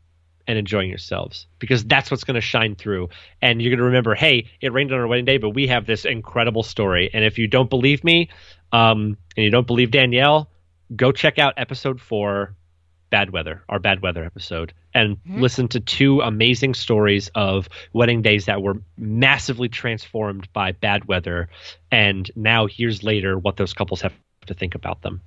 and 0.47 0.59
enjoying 0.59 0.89
yourselves 0.89 1.47
because 1.59 1.85
that's 1.85 2.11
what's 2.11 2.25
going 2.25 2.35
to 2.35 2.41
shine 2.41 2.75
through 2.75 3.09
and 3.41 3.61
you're 3.61 3.71
going 3.71 3.79
to 3.79 3.85
remember 3.85 4.15
hey 4.15 4.49
it 4.61 4.73
rained 4.73 4.93
on 4.93 4.99
our 4.99 5.07
wedding 5.07 5.25
day 5.25 5.39
but 5.39 5.51
we 5.51 5.67
have 5.67 5.87
this 5.87 6.05
incredible 6.05 6.63
story 6.63 7.11
and 7.13 7.25
if 7.25 7.39
you 7.39 7.47
don't 7.47 7.71
believe 7.71 8.03
me 8.03 8.29
um, 8.73 9.17
and 9.37 9.45
you 9.45 9.51
don't 9.51 9.67
believe 9.67 9.91
danielle 9.91 10.51
go 10.97 11.13
check 11.13 11.39
out 11.39 11.55
episode 11.57 12.01
four 12.01 12.57
Bad 13.11 13.31
Weather, 13.31 13.63
our 13.69 13.79
Bad 13.79 14.03
Weather 14.03 14.25
episode, 14.25 14.73
and 14.95 15.17
mm-hmm. 15.17 15.41
listen 15.41 15.69
to 15.69 15.81
two 15.81 16.21
amazing 16.21 16.75
stories 16.75 17.31
of 17.35 17.69
wedding 17.93 18.23
days 18.23 18.47
that 18.47 18.63
were 18.63 18.81
massively 18.97 19.69
transformed 19.69 20.51
by 20.53 20.73
bad 20.73 21.07
weather, 21.07 21.49
and 21.91 22.31
now 22.37 22.67
years 22.67 23.03
later, 23.03 23.39
what 23.39 23.57
those 23.57 23.75
couples 23.75 24.01
have 24.01 24.15
to 24.47 24.55
think 24.55 24.75
about 24.75 25.03
them. 25.03 25.21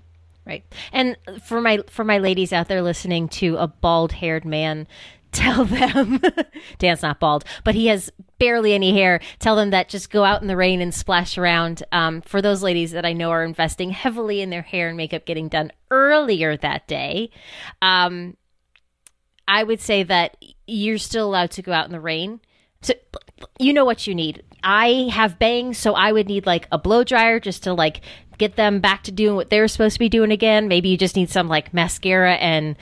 Right. 0.45 0.63
And 0.91 1.15
for 1.45 1.61
my 1.61 1.79
for 1.87 2.03
my 2.03 2.17
ladies 2.17 2.51
out 2.51 2.67
there 2.67 2.81
listening 2.81 3.29
to 3.29 3.55
a 3.57 3.67
bald-haired 3.67 4.43
man 4.43 4.87
tell 5.33 5.65
them 5.65 6.21
Dan's 6.77 7.01
not 7.01 7.19
bald, 7.19 7.43
but 7.63 7.75
he 7.75 7.87
has 7.87 8.11
barely 8.39 8.73
any 8.73 8.93
hair. 8.93 9.19
Tell 9.39 9.55
them 9.55 9.71
that 9.71 9.89
just 9.89 10.09
go 10.09 10.23
out 10.23 10.41
in 10.41 10.47
the 10.47 10.55
rain 10.55 10.81
and 10.81 10.93
splash 10.93 11.37
around. 11.37 11.83
Um, 11.91 12.21
for 12.21 12.41
those 12.41 12.63
ladies 12.63 12.91
that 12.91 13.05
I 13.05 13.13
know 13.13 13.31
are 13.31 13.43
investing 13.43 13.89
heavily 13.91 14.41
in 14.41 14.49
their 14.49 14.61
hair 14.61 14.87
and 14.87 14.97
makeup 14.97 15.25
getting 15.25 15.49
done 15.49 15.71
earlier 15.91 16.55
that 16.57 16.87
day, 16.87 17.29
um, 17.81 18.37
I 19.47 19.63
would 19.63 19.81
say 19.81 20.03
that 20.03 20.37
you're 20.67 20.97
still 20.97 21.27
allowed 21.27 21.51
to 21.51 21.61
go 21.61 21.73
out 21.73 21.85
in 21.85 21.91
the 21.91 21.99
rain. 21.99 22.39
So 22.81 22.93
you 23.59 23.73
know 23.73 23.85
what 23.85 24.07
you 24.07 24.15
need. 24.15 24.43
I 24.63 25.09
have 25.11 25.39
bangs, 25.39 25.77
so 25.77 25.93
I 25.93 26.11
would 26.11 26.27
need 26.27 26.45
like 26.45 26.67
a 26.71 26.77
blow 26.77 27.03
dryer 27.03 27.39
just 27.39 27.63
to 27.63 27.73
like 27.73 28.01
get 28.37 28.55
them 28.55 28.79
back 28.79 29.03
to 29.03 29.11
doing 29.11 29.35
what 29.35 29.49
they're 29.49 29.67
supposed 29.67 29.95
to 29.95 29.99
be 29.99 30.09
doing 30.09 30.31
again. 30.31 30.67
Maybe 30.67 30.89
you 30.89 30.97
just 30.97 31.15
need 31.15 31.29
some 31.29 31.47
like 31.47 31.73
mascara 31.73 32.35
and 32.35 32.77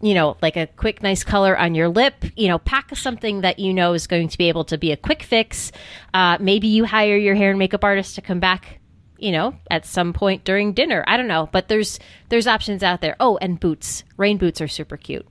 you 0.00 0.14
know, 0.14 0.36
like 0.40 0.56
a 0.56 0.66
quick, 0.66 1.02
nice 1.02 1.24
color 1.24 1.56
on 1.56 1.74
your 1.74 1.88
lip. 1.88 2.24
You 2.36 2.48
know, 2.48 2.58
pack 2.58 2.96
something 2.96 3.42
that 3.42 3.58
you 3.58 3.74
know 3.74 3.92
is 3.92 4.06
going 4.06 4.28
to 4.28 4.38
be 4.38 4.48
able 4.48 4.64
to 4.64 4.78
be 4.78 4.92
a 4.92 4.96
quick 4.96 5.22
fix. 5.22 5.72
Uh, 6.14 6.38
maybe 6.40 6.68
you 6.68 6.84
hire 6.84 7.16
your 7.16 7.34
hair 7.34 7.50
and 7.50 7.58
makeup 7.58 7.84
artist 7.84 8.14
to 8.14 8.22
come 8.22 8.40
back, 8.40 8.80
you 9.18 9.32
know, 9.32 9.54
at 9.70 9.84
some 9.84 10.12
point 10.12 10.44
during 10.44 10.72
dinner. 10.72 11.04
I 11.06 11.16
don't 11.16 11.28
know, 11.28 11.48
but 11.52 11.68
there's 11.68 11.98
there's 12.30 12.46
options 12.46 12.82
out 12.82 13.00
there. 13.00 13.16
Oh, 13.20 13.38
and 13.40 13.60
boots. 13.60 14.04
Rain 14.16 14.38
boots 14.38 14.60
are 14.60 14.68
super 14.68 14.96
cute. 14.96 15.26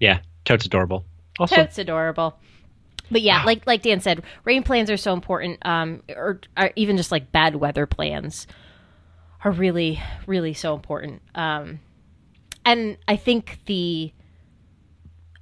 Yeah, 0.00 0.20
totes 0.44 0.66
adorable. 0.66 1.04
Also, 1.38 1.56
totes 1.56 1.78
adorable. 1.78 2.38
But 3.10 3.20
yeah, 3.20 3.40
wow. 3.40 3.46
like 3.46 3.66
like 3.66 3.82
Dan 3.82 4.00
said, 4.00 4.22
rain 4.44 4.62
plans 4.62 4.90
are 4.90 4.96
so 4.96 5.12
important. 5.12 5.64
Um, 5.66 6.02
or, 6.08 6.40
or 6.56 6.70
even 6.76 6.96
just 6.96 7.12
like 7.12 7.30
bad 7.30 7.56
weather 7.56 7.86
plans 7.86 8.46
are 9.44 9.50
really, 9.50 10.00
really 10.26 10.54
so 10.54 10.74
important. 10.74 11.20
Um, 11.34 11.80
and 12.64 12.96
I 13.08 13.16
think 13.16 13.60
the 13.66 14.12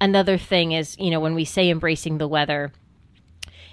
another 0.00 0.38
thing 0.38 0.72
is, 0.72 0.96
you 0.98 1.10
know, 1.10 1.20
when 1.20 1.34
we 1.34 1.44
say 1.44 1.70
embracing 1.70 2.18
the 2.18 2.28
weather, 2.28 2.72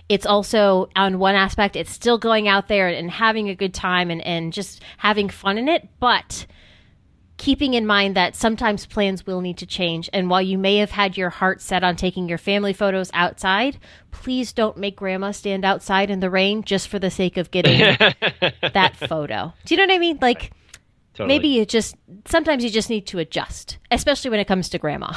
it's 0.09 0.25
also 0.25 0.89
on 0.95 1.19
one 1.19 1.35
aspect, 1.35 1.75
it's 1.75 1.91
still 1.91 2.17
going 2.17 2.47
out 2.47 2.67
there 2.67 2.87
and 2.87 3.11
having 3.11 3.49
a 3.49 3.55
good 3.55 3.73
time 3.73 4.09
and, 4.09 4.21
and 4.21 4.53
just 4.53 4.81
having 4.97 5.29
fun 5.29 5.57
in 5.57 5.67
it, 5.67 5.87
but 5.99 6.45
keeping 7.37 7.75
in 7.75 7.85
mind 7.85 8.15
that 8.15 8.35
sometimes 8.35 8.85
plans 8.85 9.25
will 9.25 9.41
need 9.41 9.57
to 9.57 9.65
change. 9.65 10.09
And 10.11 10.29
while 10.29 10.41
you 10.41 10.57
may 10.57 10.77
have 10.77 10.91
had 10.91 11.17
your 11.17 11.29
heart 11.29 11.61
set 11.61 11.83
on 11.83 11.95
taking 11.95 12.27
your 12.27 12.39
family 12.39 12.73
photos 12.73 13.11
outside, 13.13 13.77
please 14.11 14.53
don't 14.53 14.77
make 14.77 14.95
grandma 14.95 15.31
stand 15.31 15.63
outside 15.63 16.09
in 16.09 16.19
the 16.19 16.31
rain 16.31 16.63
just 16.63 16.87
for 16.87 16.99
the 16.99 17.11
sake 17.11 17.37
of 17.37 17.51
getting 17.51 17.77
that 18.73 18.95
photo. 18.95 19.53
Do 19.65 19.75
you 19.75 19.77
know 19.77 19.91
what 19.91 19.95
I 19.95 19.99
mean? 19.99 20.17
Like, 20.21 20.51
totally. 21.17 21.27
maybe 21.27 21.49
you 21.49 21.65
just, 21.65 21.95
sometimes 22.25 22.63
you 22.63 22.69
just 22.69 22.89
need 22.89 23.05
to 23.07 23.19
adjust, 23.19 23.77
especially 23.91 24.31
when 24.31 24.39
it 24.39 24.47
comes 24.47 24.69
to 24.69 24.77
grandma. 24.77 25.11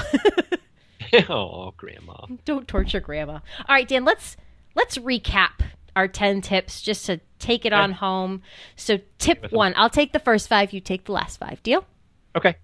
oh, 1.29 1.73
grandma. 1.77 2.15
Don't 2.45 2.67
torture 2.67 3.01
grandma. 3.01 3.35
All 3.35 3.75
right, 3.75 3.87
Dan, 3.87 4.05
let's, 4.05 4.37
let's 4.75 4.99
recap 4.99 5.63
our 5.95 6.09
10 6.09 6.41
tips 6.41 6.83
just 6.83 7.07
to 7.07 7.21
take 7.39 7.65
it 7.65 7.73
on 7.73 7.93
home. 7.93 8.43
So, 8.77 8.99
tip 9.19 9.51
one, 9.53 9.75
I'll 9.77 9.91
take 9.91 10.13
the 10.13 10.19
first 10.19 10.49
five, 10.49 10.73
you 10.73 10.81
take 10.81 11.05
the 11.05 11.13
last 11.13 11.39
five. 11.39 11.63
Deal? 11.63 11.85
Okay. 12.37 12.57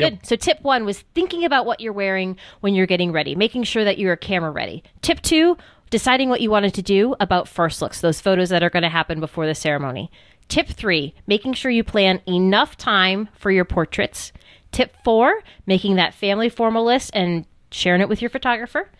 Good. 0.00 0.24
So 0.24 0.36
tip 0.36 0.62
one 0.62 0.84
was 0.84 1.00
thinking 1.14 1.44
about 1.44 1.66
what 1.66 1.80
you're 1.80 1.92
wearing 1.92 2.36
when 2.60 2.74
you're 2.74 2.86
getting 2.86 3.12
ready, 3.12 3.34
making 3.34 3.64
sure 3.64 3.84
that 3.84 3.98
you're 3.98 4.16
camera 4.16 4.50
ready. 4.50 4.82
Tip 5.02 5.20
two, 5.20 5.56
deciding 5.90 6.28
what 6.28 6.40
you 6.40 6.50
wanted 6.50 6.74
to 6.74 6.82
do 6.82 7.14
about 7.20 7.48
first 7.48 7.82
looks, 7.82 8.00
those 8.00 8.20
photos 8.20 8.48
that 8.48 8.62
are 8.62 8.70
going 8.70 8.82
to 8.82 8.88
happen 8.88 9.20
before 9.20 9.46
the 9.46 9.54
ceremony. 9.54 10.10
Tip 10.50 10.66
three, 10.66 11.14
making 11.28 11.54
sure 11.54 11.70
you 11.70 11.84
plan 11.84 12.20
enough 12.26 12.76
time 12.76 13.28
for 13.38 13.52
your 13.52 13.64
portraits. 13.64 14.32
Tip 14.72 14.94
four, 15.04 15.42
making 15.64 15.94
that 15.94 16.12
family 16.12 16.48
formal 16.48 16.84
list 16.84 17.12
and 17.14 17.46
sharing 17.70 18.00
it 18.00 18.08
with 18.08 18.20
your 18.20 18.30
photographer. 18.30 18.90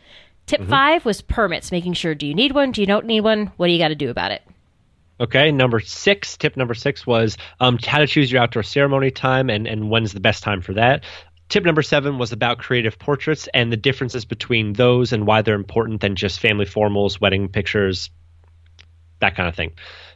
Tip 0.46 0.60
mm-hmm. 0.60 0.70
five 0.70 1.04
was 1.04 1.20
permits, 1.20 1.72
making 1.72 1.94
sure 1.94 2.14
do 2.14 2.24
you 2.26 2.34
need 2.34 2.52
one? 2.52 2.70
Do 2.70 2.80
you 2.80 2.86
don't 2.86 3.04
need 3.04 3.22
one? 3.22 3.52
What 3.56 3.66
do 3.66 3.72
you 3.72 3.80
got 3.80 3.88
to 3.88 3.96
do 3.96 4.10
about 4.10 4.30
it? 4.30 4.42
Okay, 5.18 5.50
number 5.50 5.80
six, 5.80 6.36
tip 6.36 6.56
number 6.56 6.72
six 6.72 7.04
was 7.04 7.36
um, 7.58 7.78
how 7.84 7.98
to 7.98 8.06
choose 8.06 8.30
your 8.30 8.40
outdoor 8.40 8.62
ceremony 8.62 9.10
time 9.10 9.50
and, 9.50 9.66
and 9.66 9.90
when's 9.90 10.12
the 10.12 10.20
best 10.20 10.44
time 10.44 10.62
for 10.62 10.74
that. 10.74 11.04
Tip 11.48 11.64
number 11.64 11.82
seven 11.82 12.16
was 12.16 12.30
about 12.30 12.58
creative 12.58 12.96
portraits 12.96 13.48
and 13.52 13.72
the 13.72 13.76
differences 13.76 14.24
between 14.24 14.72
those 14.72 15.12
and 15.12 15.26
why 15.26 15.42
they're 15.42 15.56
important 15.56 16.00
than 16.00 16.14
just 16.14 16.38
family 16.38 16.64
formals, 16.64 17.20
wedding 17.20 17.48
pictures, 17.48 18.08
that 19.18 19.34
kind 19.34 19.48
of 19.48 19.56
thing. 19.56 19.72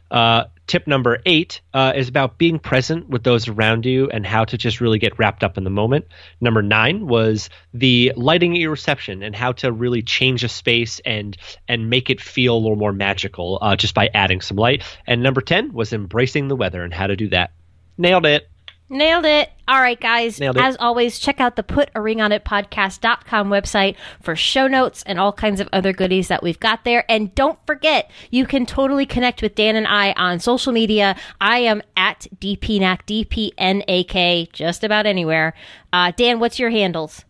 Uh, 0.09 0.45
tip 0.67 0.87
number 0.87 1.19
eight 1.25 1.61
uh, 1.73 1.93
is 1.95 2.07
about 2.07 2.37
being 2.37 2.59
present 2.59 3.09
with 3.09 3.23
those 3.23 3.47
around 3.47 3.85
you 3.85 4.09
and 4.09 4.25
how 4.25 4.45
to 4.45 4.57
just 4.57 4.81
really 4.81 4.99
get 4.99 5.17
wrapped 5.19 5.43
up 5.43 5.57
in 5.57 5.63
the 5.63 5.69
moment. 5.69 6.05
Number 6.41 6.61
nine 6.61 7.07
was 7.07 7.49
the 7.73 8.13
lighting 8.15 8.53
at 8.53 8.59
your 8.59 8.71
reception 8.71 9.23
and 9.23 9.35
how 9.35 9.51
to 9.53 9.71
really 9.71 10.01
change 10.01 10.43
a 10.43 10.49
space 10.49 10.99
and 11.05 11.37
and 11.67 11.89
make 11.89 12.09
it 12.09 12.21
feel 12.21 12.55
a 12.55 12.59
little 12.59 12.75
more 12.75 12.93
magical 12.93 13.59
uh, 13.61 13.75
just 13.75 13.93
by 13.93 14.09
adding 14.13 14.41
some 14.41 14.57
light. 14.57 14.83
And 15.05 15.21
number 15.21 15.41
ten 15.41 15.73
was 15.73 15.93
embracing 15.93 16.47
the 16.47 16.55
weather 16.55 16.83
and 16.83 16.93
how 16.93 17.07
to 17.07 17.15
do 17.15 17.29
that. 17.29 17.51
Nailed 17.97 18.25
it. 18.25 18.49
Nailed 18.87 19.25
it. 19.25 19.49
All 19.67 19.79
right, 19.81 19.99
guys. 19.99 20.39
Nailed 20.39 20.57
it. 20.57 20.63
As 20.63 20.77
always, 20.79 21.17
check 21.17 21.41
out 21.41 21.55
the 21.55 21.63
Put 21.63 21.89
a 21.95 22.01
Ring 22.01 22.21
on 22.21 22.31
It 22.31 22.45
podcast.com 22.45 23.49
website 23.49 23.95
for 24.21 24.35
show 24.35 24.67
notes 24.67 25.03
and 25.07 25.19
all 25.19 25.33
kinds 25.33 25.59
of 25.59 25.67
other 25.73 25.91
goodies 25.91 26.27
that 26.27 26.43
we've 26.43 26.59
got 26.59 26.83
there. 26.83 27.03
And 27.09 27.33
don't 27.33 27.57
forget, 27.65 28.11
you 28.29 28.45
can 28.45 28.67
totally 28.67 29.07
connect 29.07 29.41
with 29.41 29.55
Dan 29.55 29.75
and 29.75 29.87
I 29.87 30.11
on 30.13 30.39
social 30.39 30.71
media. 30.71 31.15
I 31.41 31.59
am 31.59 31.81
at 31.97 32.27
DPNAK, 32.39 33.25
DPNAK, 33.57 34.51
just 34.51 34.83
about 34.83 35.07
anywhere. 35.07 35.55
Uh, 35.91 36.11
Dan, 36.15 36.39
what's 36.39 36.59
your 36.59 36.69
handles? 36.69 37.25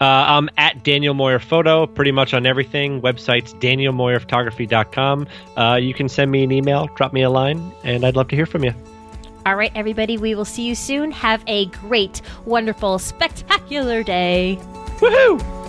Uh, 0.00 0.04
I'm 0.04 0.50
at 0.58 0.82
Daniel 0.82 1.14
Moyer 1.14 1.38
Photo, 1.38 1.86
pretty 1.86 2.10
much 2.10 2.34
on 2.34 2.44
everything. 2.44 3.00
Website's 3.00 3.54
danielmoyerphotography.com. 3.54 5.28
Uh, 5.56 5.78
you 5.80 5.94
can 5.94 6.08
send 6.08 6.32
me 6.32 6.42
an 6.42 6.50
email, 6.50 6.88
drop 6.96 7.12
me 7.12 7.22
a 7.22 7.30
line, 7.30 7.72
and 7.84 8.04
I'd 8.04 8.16
love 8.16 8.26
to 8.28 8.36
hear 8.36 8.46
from 8.46 8.64
you. 8.64 8.74
All 9.44 9.56
right, 9.56 9.72
everybody, 9.74 10.18
we 10.18 10.34
will 10.34 10.44
see 10.44 10.62
you 10.62 10.74
soon. 10.74 11.10
Have 11.10 11.42
a 11.46 11.66
great, 11.66 12.22
wonderful, 12.44 12.98
spectacular 12.98 14.02
day. 14.02 14.58
Woohoo! 14.98 15.61